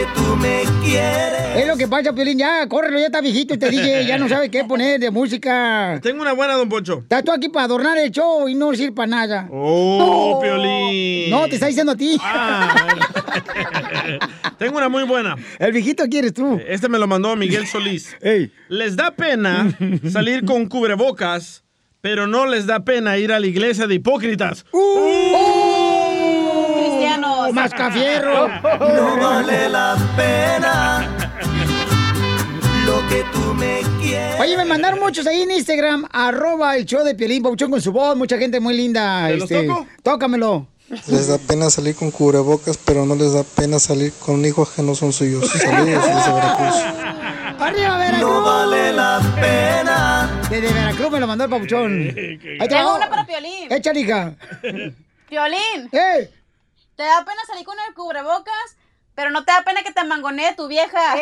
que 0.00 0.06
tú 0.14 0.36
me 0.36 0.62
quieres. 0.82 1.56
Es 1.56 1.66
lo 1.66 1.76
que 1.76 1.86
pasa, 1.86 2.14
Piolín, 2.14 2.38
ya, 2.38 2.66
córrelo, 2.68 2.98
ya 2.98 3.06
está 3.06 3.20
viejito 3.20 3.52
este 3.52 3.70
DJ, 3.70 4.06
ya 4.06 4.16
no 4.16 4.30
sabe 4.30 4.50
qué 4.50 4.64
poner 4.64 4.98
de 4.98 5.10
música. 5.10 6.00
Tengo 6.02 6.22
una 6.22 6.32
buena, 6.32 6.54
don 6.54 6.70
Poncho. 6.70 7.00
Estás 7.00 7.22
tú 7.22 7.32
aquí 7.32 7.50
para 7.50 7.66
adornar 7.66 7.98
el 7.98 8.10
show 8.10 8.48
y 8.48 8.54
no 8.54 8.74
sirve 8.74 8.92
para 8.92 9.08
nada. 9.08 9.48
Oh, 9.52 10.40
Piolín. 10.40 11.28
No, 11.28 11.46
te 11.48 11.56
está 11.56 11.66
diciendo 11.66 11.92
a 11.92 11.96
ti. 11.96 12.18
Tengo 14.58 14.78
una 14.78 14.88
muy 14.88 15.02
buena. 15.02 15.36
El 15.58 15.72
viejito 15.72 16.04
quieres 16.08 16.32
tú. 16.32 16.58
Este 16.66 16.88
me 16.88 16.98
lo 16.98 17.06
mandó 17.06 17.36
Miguel 17.36 17.66
Solís. 17.66 18.16
Les 18.68 18.96
da 18.96 19.10
pena 19.10 19.76
salir 20.10 20.46
con 20.46 20.66
cubrebocas, 20.66 21.62
pero 22.00 22.26
no 22.26 22.46
les 22.46 22.64
da 22.64 22.84
pena 22.84 23.18
ir 23.18 23.32
a 23.32 23.40
la 23.40 23.46
iglesia 23.46 23.86
de 23.86 23.96
hipócritas. 23.96 24.64
Cristianos. 27.20 27.52
Mascafierro. 27.52 28.48
No 28.80 29.16
vale 29.20 29.68
la 29.68 29.96
pena 30.16 31.08
lo 32.86 33.08
que 33.08 33.24
tú 33.32 33.54
me 33.54 33.80
quieres. 34.00 34.40
Oye, 34.40 34.56
me 34.56 34.64
mandaron 34.64 34.98
muchos 35.00 35.26
ahí 35.26 35.42
en 35.42 35.50
Instagram, 35.50 36.06
arroba 36.12 36.76
el 36.76 36.84
show 36.86 37.04
de 37.04 37.14
Piolín, 37.14 37.42
Pauchón 37.42 37.70
con 37.70 37.80
su 37.80 37.92
voz, 37.92 38.16
mucha 38.16 38.38
gente 38.38 38.58
muy 38.60 38.74
linda. 38.76 39.30
este, 39.30 39.46
¿Te 39.46 39.62
los 39.66 39.76
toco? 39.76 39.86
Tócamelo. 40.02 40.66
Les 41.06 41.28
da 41.28 41.38
pena 41.38 41.70
salir 41.70 41.94
con 41.94 42.10
cubrebocas, 42.10 42.76
pero 42.78 43.06
no 43.06 43.14
les 43.14 43.32
da 43.32 43.44
pena 43.44 43.78
salir 43.78 44.12
con 44.14 44.44
hijos 44.44 44.70
que 44.70 44.82
no 44.82 44.94
son 44.96 45.12
suyos. 45.12 45.48
Saludos 45.48 46.04
desde 46.04 46.32
Veracruz. 46.32 46.74
¡Arriba, 47.60 47.98
Veracruz! 47.98 48.20
No 48.28 48.42
vale 48.42 48.92
la 48.92 49.20
pena. 49.40 50.40
Desde 50.50 50.72
Veracruz 50.72 51.10
me 51.12 51.20
lo 51.20 51.26
mandó 51.28 51.44
el 51.44 51.50
papuchón. 51.50 51.92
Ahí 52.58 52.68
Tengo 52.68 52.96
una 52.96 53.08
para 53.08 53.24
Piolín. 53.24 53.70
Échale, 53.70 54.00
hija. 54.00 54.34
Violín. 55.30 55.88
¡Eh! 55.92 56.28
¿Te 57.00 57.06
da 57.06 57.24
pena 57.24 57.40
salir 57.46 57.64
con 57.64 57.76
el 57.88 57.94
cubrebocas? 57.94 58.76
Pero 59.14 59.30
no 59.30 59.42
te 59.42 59.52
da 59.52 59.62
pena 59.64 59.82
que 59.82 59.90
te 59.90 60.04
mangonee 60.04 60.54
tu 60.54 60.68
vieja. 60.68 61.00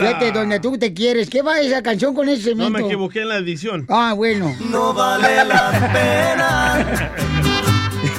Vete 0.00 0.32
donde 0.32 0.58
tú 0.58 0.76
te 0.76 0.92
quieres. 0.92 1.30
¿Qué 1.30 1.40
va 1.42 1.60
esa 1.60 1.84
canción 1.84 2.16
con 2.16 2.28
ese 2.28 2.52
No 2.56 2.64
cemento? 2.64 2.80
me 2.80 2.84
equivoqué 2.86 3.20
en 3.22 3.28
la 3.28 3.36
edición. 3.36 3.86
Ah, 3.88 4.12
bueno. 4.16 4.52
No 4.70 4.92
vale 4.92 5.44
la 5.44 5.70
pena. 5.92 7.12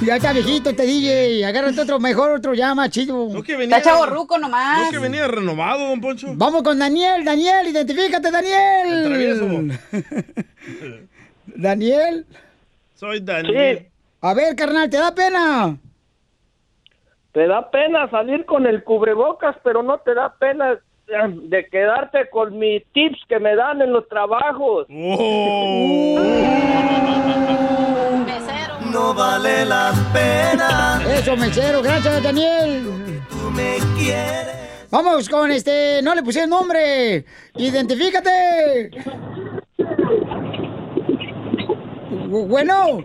Ya 0.01 0.15
está 0.15 0.31
viejito 0.31 0.69
este 0.69 0.84
DJ. 0.84 1.45
Agárrate 1.45 1.81
otro 1.81 1.99
mejor, 1.99 2.31
otro 2.31 2.53
ya 2.53 2.73
más 2.73 2.89
chido. 2.89 3.27
No 3.34 3.43
que 3.43 3.57
venía- 3.57 3.77
Está 3.80 3.91
chavorruco 3.91 4.38
nomás. 4.38 4.85
No 4.85 4.91
que 4.91 4.99
venía 4.99 5.27
renovado, 5.27 5.89
don 5.89 5.99
Poncho. 5.99 6.27
Vamos 6.35 6.64
con 6.64 6.80
Daniel, 6.80 7.26
Daniel, 7.26 7.68
identifícate, 7.68 8.31
Daniel. 8.31 9.77
Daniel. 11.47 12.26
Soy 12.99 13.21
Daniel. 13.21 13.88
A 14.19 14.34
ver, 14.34 14.57
carnal, 14.57 14.89
¿te 14.89 14.97
da 14.97 15.15
pena? 15.15 15.77
Te 17.31 17.47
da 17.47 17.71
pena 17.71 18.09
salir 18.09 18.45
con 18.45 18.65
el 18.65 18.84
cubrebocas, 18.84 19.55
pero 19.63 19.81
no 19.81 19.99
te 19.99 20.13
da 20.13 20.35
pena 20.38 20.77
de 21.07 21.65
quedarte 21.69 22.30
con 22.30 22.59
mis 22.59 22.84
tips 22.91 23.19
que 23.30 23.39
me 23.39 23.55
dan 23.55 23.81
en 23.81 23.93
los 23.93 24.07
trabajos. 24.09 24.85
No 28.91 29.13
vale 29.13 29.65
la 29.65 29.93
pena. 30.11 30.99
Eso, 31.13 31.38
mesero, 31.38 31.84
gracias, 31.84 32.23
Daniel. 32.23 33.21
Tú 33.30 33.51
me 33.51 33.77
quieres. 33.95 34.88
Vamos 34.89 35.30
con 35.30 35.51
este, 35.51 36.01
no 36.01 36.15
le 36.15 36.23
puse 36.23 36.43
el 36.43 36.49
nombre. 36.49 37.23
Identifícate. 37.55 38.89
Bu- 42.30 42.47
Bueno. 42.47 43.03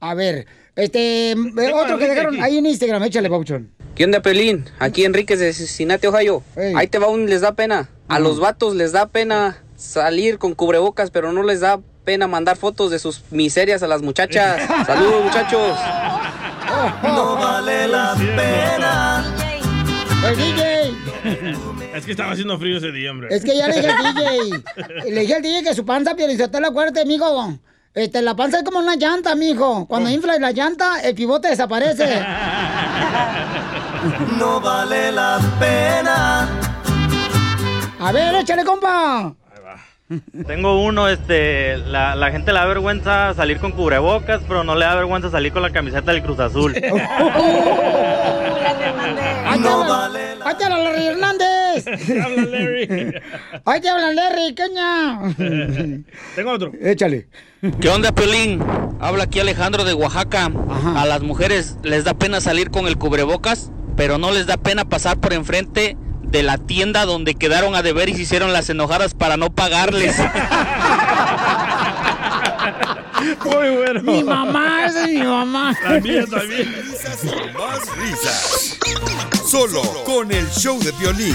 A 0.00 0.14
ver, 0.14 0.46
este, 0.76 1.32
eh, 1.32 1.36
otro 1.74 1.98
que 1.98 2.08
dejaron 2.08 2.42
ahí 2.42 2.58
en 2.58 2.66
Instagram, 2.66 3.02
échale, 3.04 3.28
Pauchón. 3.28 3.70
¿Qué 3.94 4.04
onda, 4.04 4.22
Pelín? 4.22 4.64
Aquí 4.78 5.04
Enríquez 5.04 5.38
de 5.40 5.52
Cincinnati, 5.52 6.06
Ohio. 6.06 6.42
Ahí 6.74 6.86
te 6.88 6.98
va 6.98 7.08
un 7.08 7.26
les 7.28 7.42
da 7.42 7.52
pena. 7.54 7.90
A 8.08 8.18
los 8.18 8.40
vatos 8.40 8.74
les 8.74 8.92
da 8.92 9.06
pena 9.06 9.62
salir 9.76 10.38
con 10.38 10.54
cubrebocas, 10.54 11.10
pero 11.10 11.32
no 11.32 11.42
les 11.42 11.60
da 11.60 11.80
pena 12.04 12.26
mandar 12.26 12.56
fotos 12.56 12.90
de 12.90 12.98
sus 12.98 13.22
miserias 13.30 13.82
a 13.82 13.86
las 13.86 14.00
muchachas. 14.02 14.62
Saludos, 14.86 15.24
muchachos. 15.24 15.76
No 17.02 17.34
vale 17.36 17.88
la 17.88 18.14
pena. 18.16 19.34
El 20.26 20.36
DJ. 20.36 20.94
Es 21.94 22.04
que 22.06 22.12
estaba 22.12 22.32
haciendo 22.32 22.58
frío 22.58 22.78
ese 22.78 22.90
día, 22.92 23.10
hombre. 23.10 23.28
Es 23.30 23.44
que 23.44 23.54
ya 23.56 23.68
le 23.68 23.74
dije 23.76 23.88
al 23.88 24.14
DJ. 24.14 24.62
Le 25.10 25.20
dije 25.20 25.34
al 25.34 25.42
DJ 25.42 25.62
que 25.64 25.74
su 25.74 25.84
panza, 25.84 26.14
Pielizotelo, 26.14 26.68
acuérdate, 26.68 27.00
amigo. 27.02 27.58
Este, 27.94 28.22
la 28.22 28.36
panza 28.36 28.58
es 28.58 28.62
como 28.64 28.78
una 28.78 28.94
llanta, 28.94 29.34
mijo. 29.34 29.86
Cuando 29.86 30.10
inflas 30.10 30.38
la 30.38 30.52
llanta, 30.52 31.00
el 31.02 31.14
pivote 31.14 31.48
desaparece. 31.48 32.24
No 34.38 34.62
vale 34.62 35.12
la 35.12 35.38
pena. 35.58 36.48
A 38.00 38.12
ver, 38.12 38.34
échale, 38.36 38.64
compa. 38.64 39.34
Tengo 40.46 40.82
uno, 40.82 41.06
este, 41.06 41.76
la, 41.76 42.16
la 42.16 42.30
gente 42.30 42.50
le 42.50 42.60
da 42.60 42.64
vergüenza 42.64 43.34
salir 43.34 43.60
con 43.60 43.72
cubrebocas, 43.72 44.40
pero 44.48 44.64
no 44.64 44.74
le 44.74 44.86
da 44.86 44.94
vergüenza 44.94 45.30
salir 45.30 45.52
con 45.52 45.60
la 45.60 45.70
camiseta 45.70 46.12
del 46.12 46.22
Cruz 46.22 46.40
Azul. 46.40 46.74
Ahí 49.46 49.60
te 49.60 50.64
hablan 50.64 50.84
Larry 50.84 51.06
Hernández. 51.06 51.49
Habla 52.24 52.44
Larry. 52.44 53.14
Ahí 53.64 53.80
te 53.80 53.88
hablan 53.88 54.16
Larry, 54.16 54.54
caña. 54.54 55.34
Tengo 56.34 56.52
otro. 56.52 56.72
Échale. 56.80 57.28
¿Qué 57.80 57.88
onda, 57.88 58.12
Pelín? 58.12 58.62
Habla 59.00 59.24
aquí 59.24 59.40
Alejandro 59.40 59.84
de 59.84 59.94
Oaxaca. 59.94 60.50
A 60.96 61.06
las 61.06 61.22
mujeres 61.22 61.76
les 61.82 62.04
da 62.04 62.14
pena 62.14 62.40
salir 62.40 62.70
con 62.70 62.86
el 62.86 62.96
cubrebocas, 62.96 63.70
pero 63.96 64.18
no 64.18 64.32
les 64.32 64.46
da 64.46 64.56
pena 64.56 64.86
pasar 64.86 65.18
por 65.18 65.32
enfrente 65.32 65.96
de 66.22 66.42
la 66.42 66.58
tienda 66.58 67.04
donde 67.04 67.34
quedaron 67.34 67.74
a 67.74 67.82
deber 67.82 68.08
y 68.08 68.14
se 68.14 68.22
hicieron 68.22 68.52
las 68.52 68.70
enojadas 68.70 69.14
para 69.14 69.36
no 69.36 69.50
pagarles. 69.50 70.16
Muy 73.44 73.76
bueno. 73.76 74.02
Mi 74.02 74.24
mamá, 74.24 74.86
es 74.86 75.06
mi 75.06 75.22
mamá. 75.22 75.76
También, 75.82 76.26
también. 76.28 76.74
Risas 76.82 77.24
y 77.24 77.58
más 77.58 77.96
risas. 77.96 78.78
Solo 79.50 79.82
con 80.04 80.30
el 80.30 80.48
show 80.48 80.78
de 80.78 80.92
violín. 80.92 81.34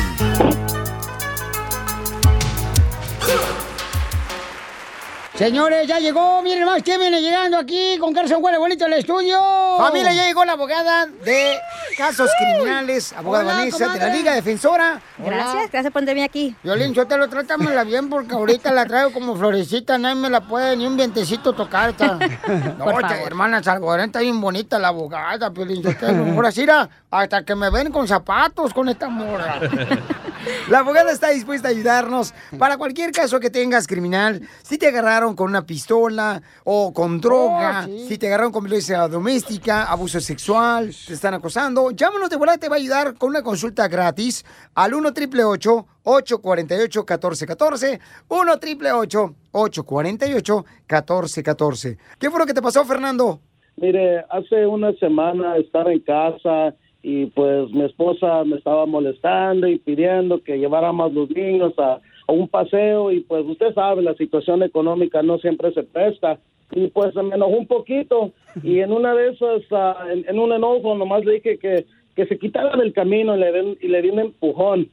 Señores, 5.38 5.86
ya 5.86 6.00
llegó, 6.00 6.42
miren 6.42 6.64
más, 6.64 6.82
¿quién 6.82 6.98
viene 6.98 7.22
llegando 7.22 7.58
aquí 7.58 7.98
con 8.00 8.14
Carson 8.14 8.42
Huele 8.42 8.58
Bonito 8.58 8.86
al 8.86 8.94
estudio? 8.94 9.38
Familia, 9.78 10.14
ya 10.14 10.28
llegó 10.28 10.46
la 10.46 10.54
abogada 10.54 11.08
de 11.08 11.58
casos 11.98 12.30
criminales, 12.40 13.12
abogada 13.12 13.44
Hola, 13.44 13.54
Vanessa 13.58 13.90
de 13.90 14.00
la. 14.00 14.08
Liga 14.16 14.34
Defensora. 14.34 15.02
Gracias, 15.18 15.72
gracias 15.72 15.92
por 15.92 16.04
tenerme 16.04 16.24
aquí. 16.24 16.56
Violín, 16.64 16.94
yo 16.94 17.06
te 17.06 17.18
lo 17.18 17.28
trátamela 17.28 17.84
bien 17.84 18.10
porque 18.10 18.34
ahorita 18.34 18.72
la 18.72 18.86
traigo 18.86 19.12
como 19.12 19.36
florecita, 19.36 19.98
nadie 19.98 20.16
me 20.16 20.30
la 20.30 20.40
puede 20.40 20.78
ni 20.78 20.88
un 20.88 20.96
vientecito 20.96 21.52
tocar. 21.52 21.90
Está. 21.90 22.18
No, 22.78 22.86
Por 22.86 22.96
esta 22.96 23.10
favor. 23.10 23.28
hermana 23.28 23.64
Salvador 23.64 24.00
está 24.02 24.20
bien 24.20 24.40
bonita 24.40 24.80
la 24.80 24.90
abogada, 24.90 25.50
Violín. 25.50 25.82
Yo 25.82 25.96
te 25.98 26.12
lo 26.12 26.26
ahora 26.34 26.52
sí, 26.52 26.62
mira, 26.62 26.90
hasta 27.12 27.44
que 27.44 27.56
me 27.56 27.70
ven 27.70 27.92
con 27.92 28.08
zapatos 28.08 28.74
con 28.74 28.88
esta 28.90 29.10
morra. 29.10 29.60
La 30.70 30.80
abogada 30.80 31.12
está 31.12 31.30
dispuesta 31.30 31.68
a 31.68 31.72
ayudarnos 31.72 32.34
para 32.58 32.78
cualquier 32.78 33.12
caso 33.12 33.40
que 33.40 33.50
tengas 33.50 33.88
criminal. 33.88 34.42
Si 34.64 34.78
te 34.78 34.88
agarraron 34.88 35.36
con 35.36 35.50
una 35.50 35.66
pistola 35.66 36.42
o 36.64 36.94
con 36.94 37.20
droga, 37.22 37.84
Oh, 37.86 37.88
sí. 37.88 38.06
si 38.10 38.18
te 38.18 38.28
agarraron 38.28 38.52
con 38.52 38.64
violencia 38.64 39.08
doméstica, 39.08 39.86
abuso 39.86 40.20
sexual, 40.20 40.92
te 41.08 41.14
están 41.14 41.34
acosando, 41.34 41.92
llámanos 41.92 42.30
de 42.30 42.36
volada, 42.38 42.58
te 42.58 42.70
va 42.70 42.76
a 42.76 42.80
ayudar 42.80 43.16
con 43.16 43.30
una 43.30 43.44
consulta 43.44 43.88
gratis 43.88 44.46
al 44.74 44.94
1 44.94 45.10
888 45.10 45.88
848 46.04 47.00
1414 47.02 48.00
1 48.30 48.52
888 48.54 49.36
848 49.52 50.66
1414 50.88 51.98
¿Qué 52.20 52.30
fue 52.30 52.40
lo 52.40 52.46
que 52.46 52.54
te 52.54 52.62
pasó, 52.62 52.86
Fernando? 52.86 53.40
Mire, 53.78 54.24
hace 54.30 54.66
una 54.66 54.94
semana 54.94 55.58
estaba 55.58 55.92
en 55.92 56.00
casa 56.02 56.74
y 57.08 57.28
pues 57.28 57.70
mi 57.72 57.84
esposa 57.84 58.44
me 58.46 58.56
estaba 58.58 58.86
molestando 58.88 59.68
y 59.68 59.78
pidiendo 59.78 60.42
que 60.42 60.58
lleváramos 60.58 61.14
los 61.14 61.30
niños 61.30 61.74
a, 61.78 62.00
a 62.28 62.32
un 62.32 62.48
paseo 62.48 63.12
y 63.12 63.20
pues 63.20 63.46
usted 63.46 63.74
sabe, 63.76 64.02
la 64.02 64.16
situación 64.16 64.64
económica 64.64 65.22
no 65.22 65.38
siempre 65.38 65.72
se 65.74 65.84
presta. 65.84 66.40
Y 66.72 66.88
pues 66.88 67.14
me 67.16 67.36
enojó 67.36 67.56
un 67.58 67.68
poquito 67.68 68.32
y 68.64 68.80
en 68.80 68.92
una 68.92 69.14
de 69.14 69.30
esas, 69.30 69.62
ah, 69.72 70.08
en, 70.12 70.26
en 70.28 70.40
un 70.40 70.52
enojo 70.52 70.96
nomás 70.96 71.24
le 71.24 71.34
dije 71.34 71.60
que, 71.60 71.86
que 72.16 72.26
se 72.26 72.40
quitara 72.40 72.76
del 72.76 72.92
camino 72.92 73.36
y 73.36 73.40
le, 73.40 73.52
den- 73.52 73.78
y 73.80 73.88
le 73.88 74.02
di 74.02 74.10
un 74.10 74.20
empujón. 74.20 74.90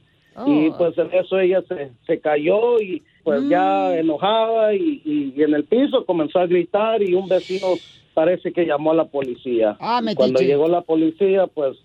Y 0.47 0.69
pues 0.77 0.95
en 0.99 1.09
eso 1.13 1.39
ella 1.39 1.63
se, 1.67 1.91
se 2.05 2.19
cayó 2.19 2.79
y 2.79 3.01
pues 3.23 3.41
ya 3.49 3.97
enojada 3.97 4.73
y, 4.75 5.01
y- 5.03 5.33
y 5.35 5.41
en 5.43 5.53
el 5.55 5.63
piso 5.63 6.05
comenzó 6.05 6.39
a 6.39 6.47
gritar 6.47 7.01
y 7.01 7.15
un 7.15 7.27
vecino 7.27 7.67
parece 8.13 8.51
que 8.53 8.65
llamó 8.67 8.91
a 8.91 8.95
la 8.95 9.05
policía. 9.05 9.75
Ah, 9.79 9.99
Cuando 10.15 10.39
llegó 10.47 10.67
la 10.67 10.81
policía, 10.81 11.47
pues 11.47 11.75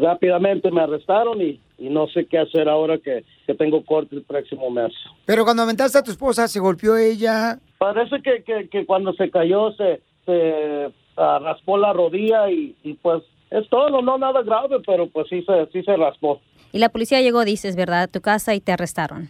rápidamente 0.00 0.70
me 0.70 0.82
arrestaron 0.82 1.40
y, 1.40 1.60
y 1.78 1.88
no 1.88 2.06
sé 2.08 2.26
qué 2.26 2.38
hacer 2.38 2.68
ahora 2.68 2.98
que, 2.98 3.24
que 3.46 3.54
tengo 3.54 3.84
corte 3.84 4.16
el 4.16 4.22
próximo 4.22 4.70
mes. 4.70 4.92
Pero 5.26 5.44
cuando 5.44 5.62
aventaste 5.62 5.98
a 5.98 6.02
tu 6.02 6.10
esposa, 6.10 6.48
¿se 6.48 6.60
golpeó 6.60 6.96
ella? 6.96 7.58
Parece 7.78 8.22
que, 8.22 8.42
que, 8.42 8.68
que 8.68 8.86
cuando 8.86 9.12
se 9.14 9.30
cayó 9.30 9.72
se, 9.72 10.00
se 10.26 10.92
ah, 11.16 11.38
raspó 11.42 11.78
la 11.78 11.92
rodilla 11.92 12.50
y, 12.50 12.76
y 12.82 12.94
pues 12.94 13.22
es 13.50 13.68
todo, 13.68 14.02
no 14.02 14.18
nada 14.18 14.42
grave, 14.42 14.76
pero 14.86 15.08
pues 15.08 15.26
sí 15.28 15.42
se, 15.42 15.66
sí 15.72 15.82
se 15.82 15.96
raspó. 15.96 16.40
Y 16.72 16.78
la 16.78 16.90
policía 16.90 17.20
llegó, 17.20 17.44
dices, 17.44 17.76
¿verdad? 17.76 18.02
A 18.02 18.08
tu 18.08 18.20
casa 18.20 18.54
y 18.54 18.60
te 18.60 18.72
arrestaron. 18.72 19.28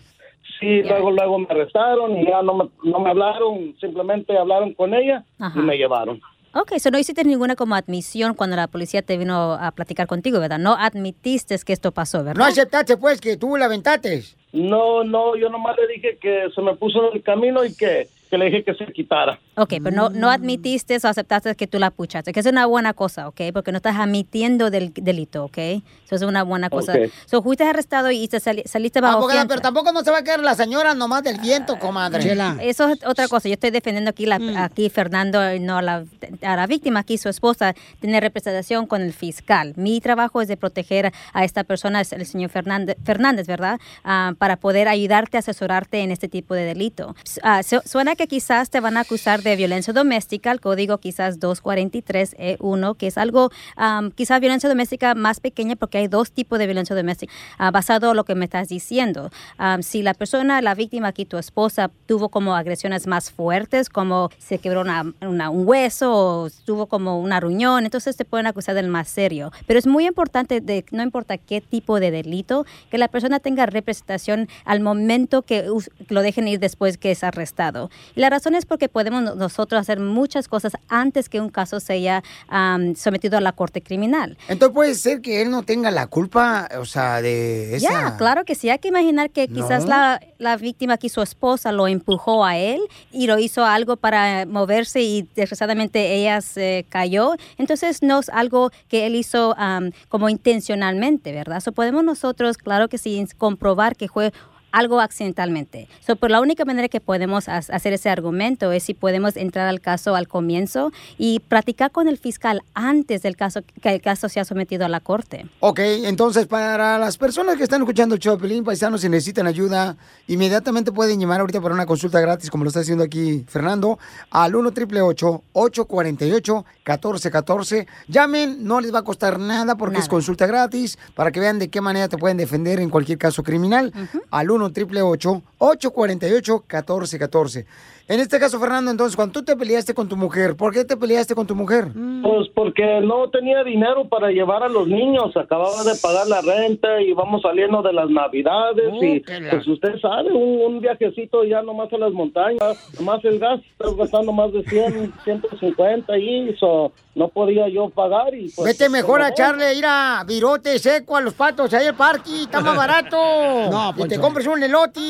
Sí, 0.59 0.83
luego 0.83 1.13
luego 1.13 1.39
me 1.39 1.47
arrestaron 1.51 2.17
y 2.19 2.27
ya 2.27 2.43
no 2.43 2.55
me, 2.55 2.65
no 2.83 2.99
me 2.99 3.11
hablaron, 3.11 3.77
simplemente 3.81 4.37
hablaron 4.37 4.75
con 4.75 4.93
ella 4.93 5.25
Ajá. 5.39 5.57
y 5.59 5.63
me 5.63 5.77
llevaron. 5.77 6.21
Ok, 6.55 6.73
eso 6.73 6.91
no 6.91 6.99
hiciste 6.99 7.25
ninguna 7.25 7.57
como 7.57 7.75
admisión 7.75 8.35
cuando 8.35 8.57
la 8.57 8.69
policía 8.69 9.03
te 9.03 9.17
vino 9.19 9.53
a 9.55 9.71
platicar 9.73 10.07
contigo, 10.07 10.41
¿verdad? 10.41 10.59
No 10.59 10.75
admitiste 10.75 11.57
que 11.65 11.73
esto 11.73 11.93
pasó, 11.93 12.25
¿verdad? 12.25 12.41
No 12.41 12.45
aceptaste, 12.45 12.97
pues, 12.97 13.21
que 13.21 13.37
tú 13.37 13.57
la 13.57 13.67
aventaste. 13.67 14.23
No, 14.53 15.05
no, 15.05 15.37
yo 15.37 15.51
nomás 15.51 15.77
le 15.77 15.87
dije 15.89 16.19
que 16.21 16.49
se 16.55 16.63
me 16.63 16.75
puso 16.75 17.09
en 17.09 17.17
el 17.17 17.23
camino 17.23 17.65
y 17.65 17.75
que, 17.75 18.09
que 18.29 18.39
le 18.39 18.47
dije 18.47 18.65
que 18.65 18.75
se 18.75 18.93
quitara. 18.93 19.39
Ok, 19.57 19.75
pero 19.83 19.91
no, 19.97 20.09
no 20.11 20.31
admitiste 20.31 20.97
o 21.03 21.07
aceptaste 21.09 21.55
que 21.55 21.67
tú 21.67 21.79
la 21.79 21.91
puchaste, 21.91 22.33
que 22.33 22.41
es 22.41 22.47
una 22.47 22.67
buena 22.67 22.93
cosa, 22.95 23.29
¿ok? 23.29 23.41
Porque 23.53 23.73
no 23.73 23.77
estás 23.79 23.97
admitiendo 23.97 24.71
del 24.71 24.93
delito, 24.95 25.45
¿ok? 25.45 25.59
Eso 25.59 26.15
es 26.15 26.23
una 26.23 26.43
buena 26.43 26.71
cosa. 26.71 26.93
Ok. 26.93 27.11
So, 27.27 27.43
fuiste 27.43 27.65
arrestado 27.65 28.11
y 28.11 28.27
te 28.29 28.39
sali- 28.41 28.63
saliste 28.67 29.01
bajo 29.01 29.19
Abogada, 29.19 29.41
fianza. 29.41 29.49
pero 29.49 29.61
tampoco 29.61 29.93
no 29.93 30.03
se 30.03 30.11
va 30.11 30.19
a 30.19 30.25
quedar 30.25 30.41
la 30.41 30.55
señora 30.55 30.95
nomás 30.95 31.23
del 31.23 31.39
viento, 31.41 31.79
comadre. 31.79 32.37
Eso 32.61 32.89
es 32.89 33.05
otra 33.05 33.29
cosa. 33.29 33.49
Yo 33.49 33.55
estoy 33.55 33.71
defendiendo 33.71 34.11
aquí, 34.11 34.27
la, 34.27 34.39
Mm. 34.39 34.57
aquí 34.59 34.91
Fernando, 34.91 35.53
y 35.55 35.61
no 35.61 35.79
a 35.79 35.83
la, 35.83 36.05
a 36.43 36.57
la 36.57 36.67
víctima, 36.67 37.01
aquí 37.01 37.19
su 37.19 37.29
esposa, 37.29 37.75
tiene 38.01 38.21
representación 38.21 38.87
con 38.87 39.03
el 39.03 39.13
fiscal. 39.13 39.73
Mi 39.77 40.01
trabajo 40.01 40.41
es 40.41 40.49
de 40.49 40.57
proteger 40.57 41.13
a 41.33 41.45
esta 41.45 41.65
persona, 41.65 42.01
el 42.01 42.27
señor 42.27 42.51
Fernández, 42.51 42.97
Fernández 43.05 43.47
¿verdad? 43.47 43.79
Ah, 44.05 44.33
para 44.39 44.57
poder 44.57 44.89
ayudarte, 44.89 45.39
asesorarte 45.39 46.01
en 46.01 46.11
este 46.11 46.29
tipo 46.29 46.55
de 46.55 46.65
delito. 46.65 47.15
Ah, 47.43 47.63
su- 47.63 47.81
suena 47.85 48.15
que 48.19 48.27
quizás 48.27 48.69
te 48.69 48.81
van 48.81 48.99
a 48.99 49.01
acusar 49.01 49.43
de 49.43 49.57
violencia 49.57 49.95
doméstica, 49.95 50.51
el 50.53 50.61
código 50.61 50.99
quizás 50.99 51.39
243E1, 51.41 52.97
que 52.97 53.07
es 53.07 53.17
algo, 53.17 53.51
am, 53.77 54.11
quizás 54.11 54.41
violencia 54.41 54.69
doméstica 54.69 55.15
más 55.15 55.41
pequeña 55.41 55.77
porque 55.77 55.99
hay 55.99 56.09
dos 56.09 56.31
tipos 56.33 56.59
de 56.59 56.67
violencia 56.67 56.95
doméstica, 56.95 57.33
ah, 57.59 57.71
basado 57.71 58.11
en 58.11 58.17
lo 58.17 58.25
que 58.25 58.35
me 58.35 58.45
estás 58.45 58.69
diciendo. 58.69 59.31
Am, 59.57 59.83
si 59.83 60.03
la 60.03 60.13
persona, 60.15 60.61
la 60.61 60.75
víctima 60.75 61.09
aquí, 61.09 61.25
tu 61.25 61.39
esposa, 61.39 61.91
tuvo 62.07 62.29
como 62.29 62.55
agresiones 62.55 63.07
más 63.07 63.31
fuertes, 63.31 63.89
como 63.89 64.31
se 64.39 64.59
quebró 64.59 64.83
una- 64.83 65.15
una- 65.23 65.49
un 65.51 65.67
hueso 65.67 66.13
o 66.13 66.51
tuvo 66.65 66.87
como 66.87 67.21
una 67.21 67.41
ruñón, 67.41 67.85
entonces 67.85 68.17
te 68.17 68.25
pueden 68.25 68.47
acusar 68.47 68.75
del 68.75 68.89
más 68.89 69.09
serio. 69.09 69.53
Pero 69.67 69.79
es 69.79 69.87
muy 69.87 70.07
importante, 70.07 70.61
de, 70.61 70.85
no 70.91 71.03
importa 71.03 71.39
qué 71.39 71.61
tipo 71.61 72.01
de 72.01 72.11
delito, 72.11 72.67
que 72.91 72.99
la 72.99 73.09
persona 73.09 73.39
tenga 73.41 73.65
representación 73.67 74.49
al 74.65 74.81
momento 74.81 75.43
que 75.43 75.69
lo 76.09 76.23
dejen 76.23 76.49
ir 76.49 76.59
después 76.59 76.99
que 76.99 77.13
es 77.13 77.23
arrestado. 77.23 77.91
Y 78.15 78.21
la 78.21 78.31
razón 78.31 78.55
es 78.55 78.65
porque 78.67 78.89
podemos 78.89 79.23
no- 79.23 79.35
nosotros 79.35 79.81
hacer 79.81 80.01
muchas 80.01 80.49
cosas 80.49 80.73
antes 80.89 81.29
que 81.29 81.41
un 81.41 81.49
caso 81.51 81.81
sea 81.81 82.23
am, 82.49 82.95
sometido 82.95 83.39
a 83.39 83.41
la 83.41 83.53
corte 83.53 83.83
criminal. 83.83 84.37
Entonces 84.49 84.75
puede 84.75 84.95
ser 84.95 85.21
que 85.21 85.43
él 85.43 85.51
no 85.51 85.63
tenga 85.63 85.91
la 85.91 86.07
culpa, 86.07 86.69
o 86.81 86.85
sea, 86.85 87.21
de 87.23 87.77
esa... 87.77 87.91
Ya, 87.91 88.17
claro 88.17 88.45
que 88.45 88.55
sí. 88.55 88.71
Hay 88.71 88.79
que 88.79 88.89
imaginar 88.89 89.31
que 89.31 89.49
quizás 89.49 89.85
No. 89.85 89.91
la, 89.91 90.21
la 90.39 90.57
víctima 90.57 90.95
aquí, 90.95 91.09
su 91.09 91.23
esposa, 91.23 91.73
lo 91.73 91.87
empujó 91.89 92.45
a 92.45 92.57
él 92.57 92.81
y 93.13 93.27
lo 93.27 93.39
hizo 93.39 93.65
algo 93.65 93.97
para 93.97 94.47
moverse 94.47 95.01
y 95.03 95.29
desgraciadamente 95.35 96.15
ella 96.15 96.41
se 96.41 96.87
cayó. 96.89 97.35
Entonces 97.57 98.03
no 98.03 98.21
es 98.21 98.29
algo 98.29 98.71
que 98.89 99.07
él 99.07 99.15
hizo 99.15 99.55
am, 99.59 99.93
como 100.09 100.29
intencionalmente, 100.29 101.33
¿verdad? 101.33 101.61
So, 101.61 101.73
podemos 101.73 102.05
nosotros, 102.05 102.57
claro 102.59 102.89
que 102.89 102.99
sí, 102.99 103.25
comprobar 103.37 103.97
que 103.97 104.09
fue 104.09 104.33
algo 104.73 105.01
accidentalmente. 105.01 105.89
So, 106.07 106.17
por 106.17 106.31
la 106.31 106.41
única 106.41 106.65
manera 106.65 106.89
que 106.89 107.01
podemos 107.01 107.49
ha- 107.49 107.59
hacer 107.59 107.93
ese 107.93 108.11
argumento 108.11 108.73
es 108.73 108.83
si 108.83 108.95
podemos 108.95 109.37
entrar 109.37 109.69
al 109.69 109.81
caso 109.81 110.15
al 110.15 110.29
comienzo 110.29 110.93
y 111.19 111.41
practicar 111.41 111.91
con 111.91 112.09
el 112.09 112.19
fiscal 112.19 112.63
antes 112.75 113.23
del 113.23 113.37
caso 113.37 113.61
que 113.83 113.89
el 113.91 114.01
caso 114.01 114.29
sea 114.29 114.45
sometido 114.45 114.85
a 114.85 114.89
la 114.89 115.01
corte. 115.01 115.47
Ok, 115.61 115.79
entonces 116.05 116.47
para 116.47 116.99
las 116.99 117.17
personas 117.19 117.57
que 117.57 117.63
están 117.65 117.83
escuchando 117.83 118.15
el 118.15 118.21
show 118.21 118.37
de 118.37 118.43
Pelín, 118.43 118.65
paisanos, 118.65 119.01
si 119.01 119.09
necesitan 119.09 119.47
ayuda, 119.47 119.97
inmediatamente 120.27 120.93
pueden 120.93 121.19
llamar 121.21 121.41
ahorita 121.41 121.61
para 121.61 121.75
una 121.75 121.87
consulta 121.87 122.21
gratis, 122.21 122.51
como 122.51 122.65
lo 122.65 122.69
está 122.69 122.81
haciendo 122.81 123.05
aquí 123.05 123.45
Fernando, 123.49 123.99
al 124.31 124.55
1 124.55 124.69
888 124.69 125.43
848 125.53 126.65
1414 126.97 127.87
Llamen, 128.09 128.65
no 128.65 128.81
les 128.81 128.95
va 128.95 129.01
a 129.01 129.05
costar 129.05 129.39
nada 129.39 129.77
porque 129.77 129.99
es 129.99 130.09
consulta 130.09 130.47
gratis, 130.47 130.99
para 131.15 131.31
que 131.31 131.41
vean 131.41 131.59
de 131.59 131.69
qué 131.69 131.81
manera 131.81 132.09
te 132.09 132.19
pueden 132.19 132.37
defender 132.37 132.81
en 132.81 132.91
cualquier 132.91 133.19
caso 133.19 133.43
criminal. 133.43 133.93
Al 134.31 134.51
1 134.51 134.65
888 134.67 135.43
848 135.59 136.65
1414 136.69 137.67
En 138.09 138.21
este 138.21 138.39
caso, 138.39 138.59
Fernando, 138.59 138.91
entonces, 138.91 139.17
cuando 139.17 139.33
tú 139.33 139.45
te 139.45 139.57
peleaste 139.57 139.93
con 139.93 140.09
tu 140.09 140.17
mujer, 140.17 140.57
¿por 140.57 140.73
qué 140.73 140.85
te 140.85 140.97
peleaste 140.97 141.35
con 141.35 141.47
tu 141.47 141.55
mujer? 141.55 141.89
Pues 142.23 142.49
porque 142.55 143.01
no 143.03 143.29
tenía 143.31 143.63
dinero 143.65 144.09
para 144.09 144.31
llevar 144.31 144.63
a 144.63 144.69
los 144.69 144.89
niños, 144.89 145.37
acababa 145.37 145.85
de 145.85 145.95
pagar 146.01 146.27
la 146.27 146.41
renta 146.41 147.01
y 147.01 147.13
vamos 147.13 147.43
saliendo 147.43 147.83
de 147.83 147.93
las 147.93 148.09
navidades 148.09 148.95
y 149.03 149.21
pues 149.21 149.67
usted 149.67 149.99
sabe, 150.01 150.33
un, 150.33 150.61
un 150.61 150.81
viajecito 150.81 151.45
ya 151.45 151.63
nomás 151.63 151.93
a 151.93 151.99
las 151.99 152.13
montañas, 152.13 152.79
nomás 152.99 153.25
el 153.25 153.39
gas, 153.39 153.61
estás 153.61 153.95
gastando 153.97 154.33
más 154.33 154.53
de 154.53 154.63
100, 154.65 155.13
150 155.25 156.19
y 156.19 156.49
eso 156.51 156.93
no 157.15 157.29
podía 157.29 157.69
yo 157.69 157.91
pagar 157.91 158.35
y 158.35 158.49
pues... 158.51 158.79
Vete 158.79 158.89
mejor 158.89 159.21
a 159.21 159.29
pues, 159.29 159.33
echarle, 159.33 159.75
ir 159.75 159.85
a 159.87 160.25
virote 160.27 160.79
seco 160.79 161.17
a 161.17 161.21
los 161.21 161.35
patos 161.35 161.73
ahí 161.75 161.87
al 161.87 161.97
parque, 161.97 162.43
está 162.43 162.61
más 162.61 162.77
barato. 162.77 163.17
No, 163.71 163.93
y 163.97 164.09
te 164.09 164.19
compres 164.19 164.47
un 164.47 164.63
elote. 164.63 165.01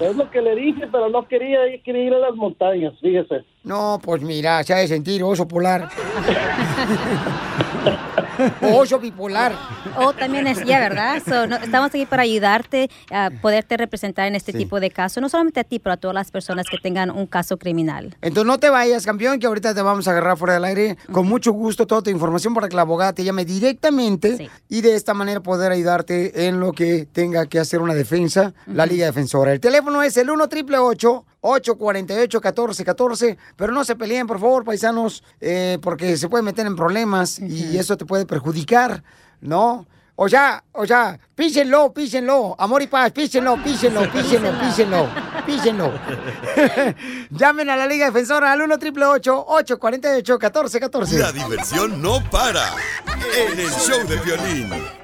Es 0.00 0.16
lo 0.16 0.28
que 0.30 0.40
le 0.42 0.56
dije, 0.56 0.86
pero 0.90 1.08
no 1.08 1.26
quería, 1.28 1.66
ir- 1.68 1.82
quería 1.82 2.04
ir 2.04 2.14
a 2.14 2.18
las 2.18 2.34
montañas, 2.34 2.92
fíjese. 3.00 3.44
No, 3.62 4.00
pues 4.02 4.22
mira, 4.22 4.62
se 4.64 4.74
ha 4.74 4.78
de 4.78 4.88
sentir 4.88 5.22
oso 5.22 5.46
polar. 5.46 5.88
Pollo 8.60 8.98
bipolar. 8.98 9.52
Oh, 9.98 10.12
también 10.12 10.46
es, 10.46 10.64
ya, 10.64 10.80
¿verdad? 10.80 11.16
Estamos 11.16 11.88
aquí 11.88 12.06
para 12.06 12.22
ayudarte 12.22 12.90
a 13.10 13.30
poderte 13.42 13.76
representar 13.76 14.26
en 14.26 14.34
este 14.34 14.52
tipo 14.52 14.80
de 14.80 14.90
casos, 14.90 15.20
no 15.20 15.28
solamente 15.28 15.60
a 15.60 15.64
ti, 15.64 15.78
pero 15.78 15.94
a 15.94 15.96
todas 15.96 16.14
las 16.14 16.30
personas 16.30 16.66
que 16.68 16.78
tengan 16.78 17.10
un 17.10 17.26
caso 17.26 17.56
criminal. 17.56 18.16
Entonces 18.20 18.46
no 18.46 18.58
te 18.58 18.70
vayas, 18.70 19.04
campeón, 19.04 19.38
que 19.38 19.46
ahorita 19.46 19.74
te 19.74 19.82
vamos 19.82 20.08
a 20.08 20.12
agarrar 20.12 20.36
fuera 20.36 20.54
del 20.54 20.64
aire 20.64 20.96
con 21.12 21.28
mucho 21.28 21.52
gusto 21.52 21.86
toda 21.86 22.02
tu 22.02 22.10
información 22.10 22.54
para 22.54 22.68
que 22.68 22.76
la 22.76 22.82
abogada 22.82 23.12
te 23.12 23.24
llame 23.24 23.44
directamente 23.44 24.50
y 24.68 24.80
de 24.80 24.94
esta 24.94 25.14
manera 25.14 25.40
poder 25.40 25.72
ayudarte 25.72 26.46
en 26.46 26.60
lo 26.60 26.72
que 26.72 27.06
tenga 27.06 27.46
que 27.46 27.58
hacer 27.58 27.80
una 27.80 27.94
defensa, 27.94 28.54
la 28.66 28.86
Liga 28.86 29.06
Defensora. 29.06 29.52
El 29.52 29.60
teléfono 29.60 30.02
es 30.02 30.16
el 30.16 30.30
1 30.30 30.44
888 30.44 31.26
848-1414. 31.44 33.36
Pero 33.56 33.72
no 33.72 33.84
se 33.84 33.94
peleen, 33.96 34.26
por 34.26 34.40
favor, 34.40 34.64
paisanos, 34.64 35.22
eh, 35.40 35.78
porque 35.82 36.16
se 36.16 36.28
pueden 36.28 36.46
meter 36.46 36.66
en 36.66 36.74
problemas 36.74 37.38
y 37.38 37.76
eso 37.78 37.96
te 37.96 38.06
puede 38.06 38.26
perjudicar, 38.26 39.04
¿no? 39.40 39.86
O 40.16 40.28
sea, 40.28 40.62
o 40.72 40.86
sea, 40.86 41.18
písenlo, 41.34 41.92
písenlo. 41.92 42.54
Amor 42.58 42.82
y 42.82 42.86
paz, 42.86 43.10
písenlo, 43.10 43.60
písenlo, 43.62 44.10
písenlo, 44.12 44.52
písenlo, 44.60 45.08
písenlo. 45.44 45.92
Llamen 47.30 47.68
a 47.70 47.76
la 47.76 47.86
Liga 47.86 48.06
Defensora 48.06 48.52
al 48.52 48.62
1 48.62 48.74
848 48.74 50.38
1414 50.38 51.18
La 51.18 51.32
diversión 51.32 52.00
no 52.00 52.22
para 52.30 52.74
en 53.36 53.58
el 53.58 53.70
show 53.70 54.06
de 54.06 54.16
violín. 54.18 55.03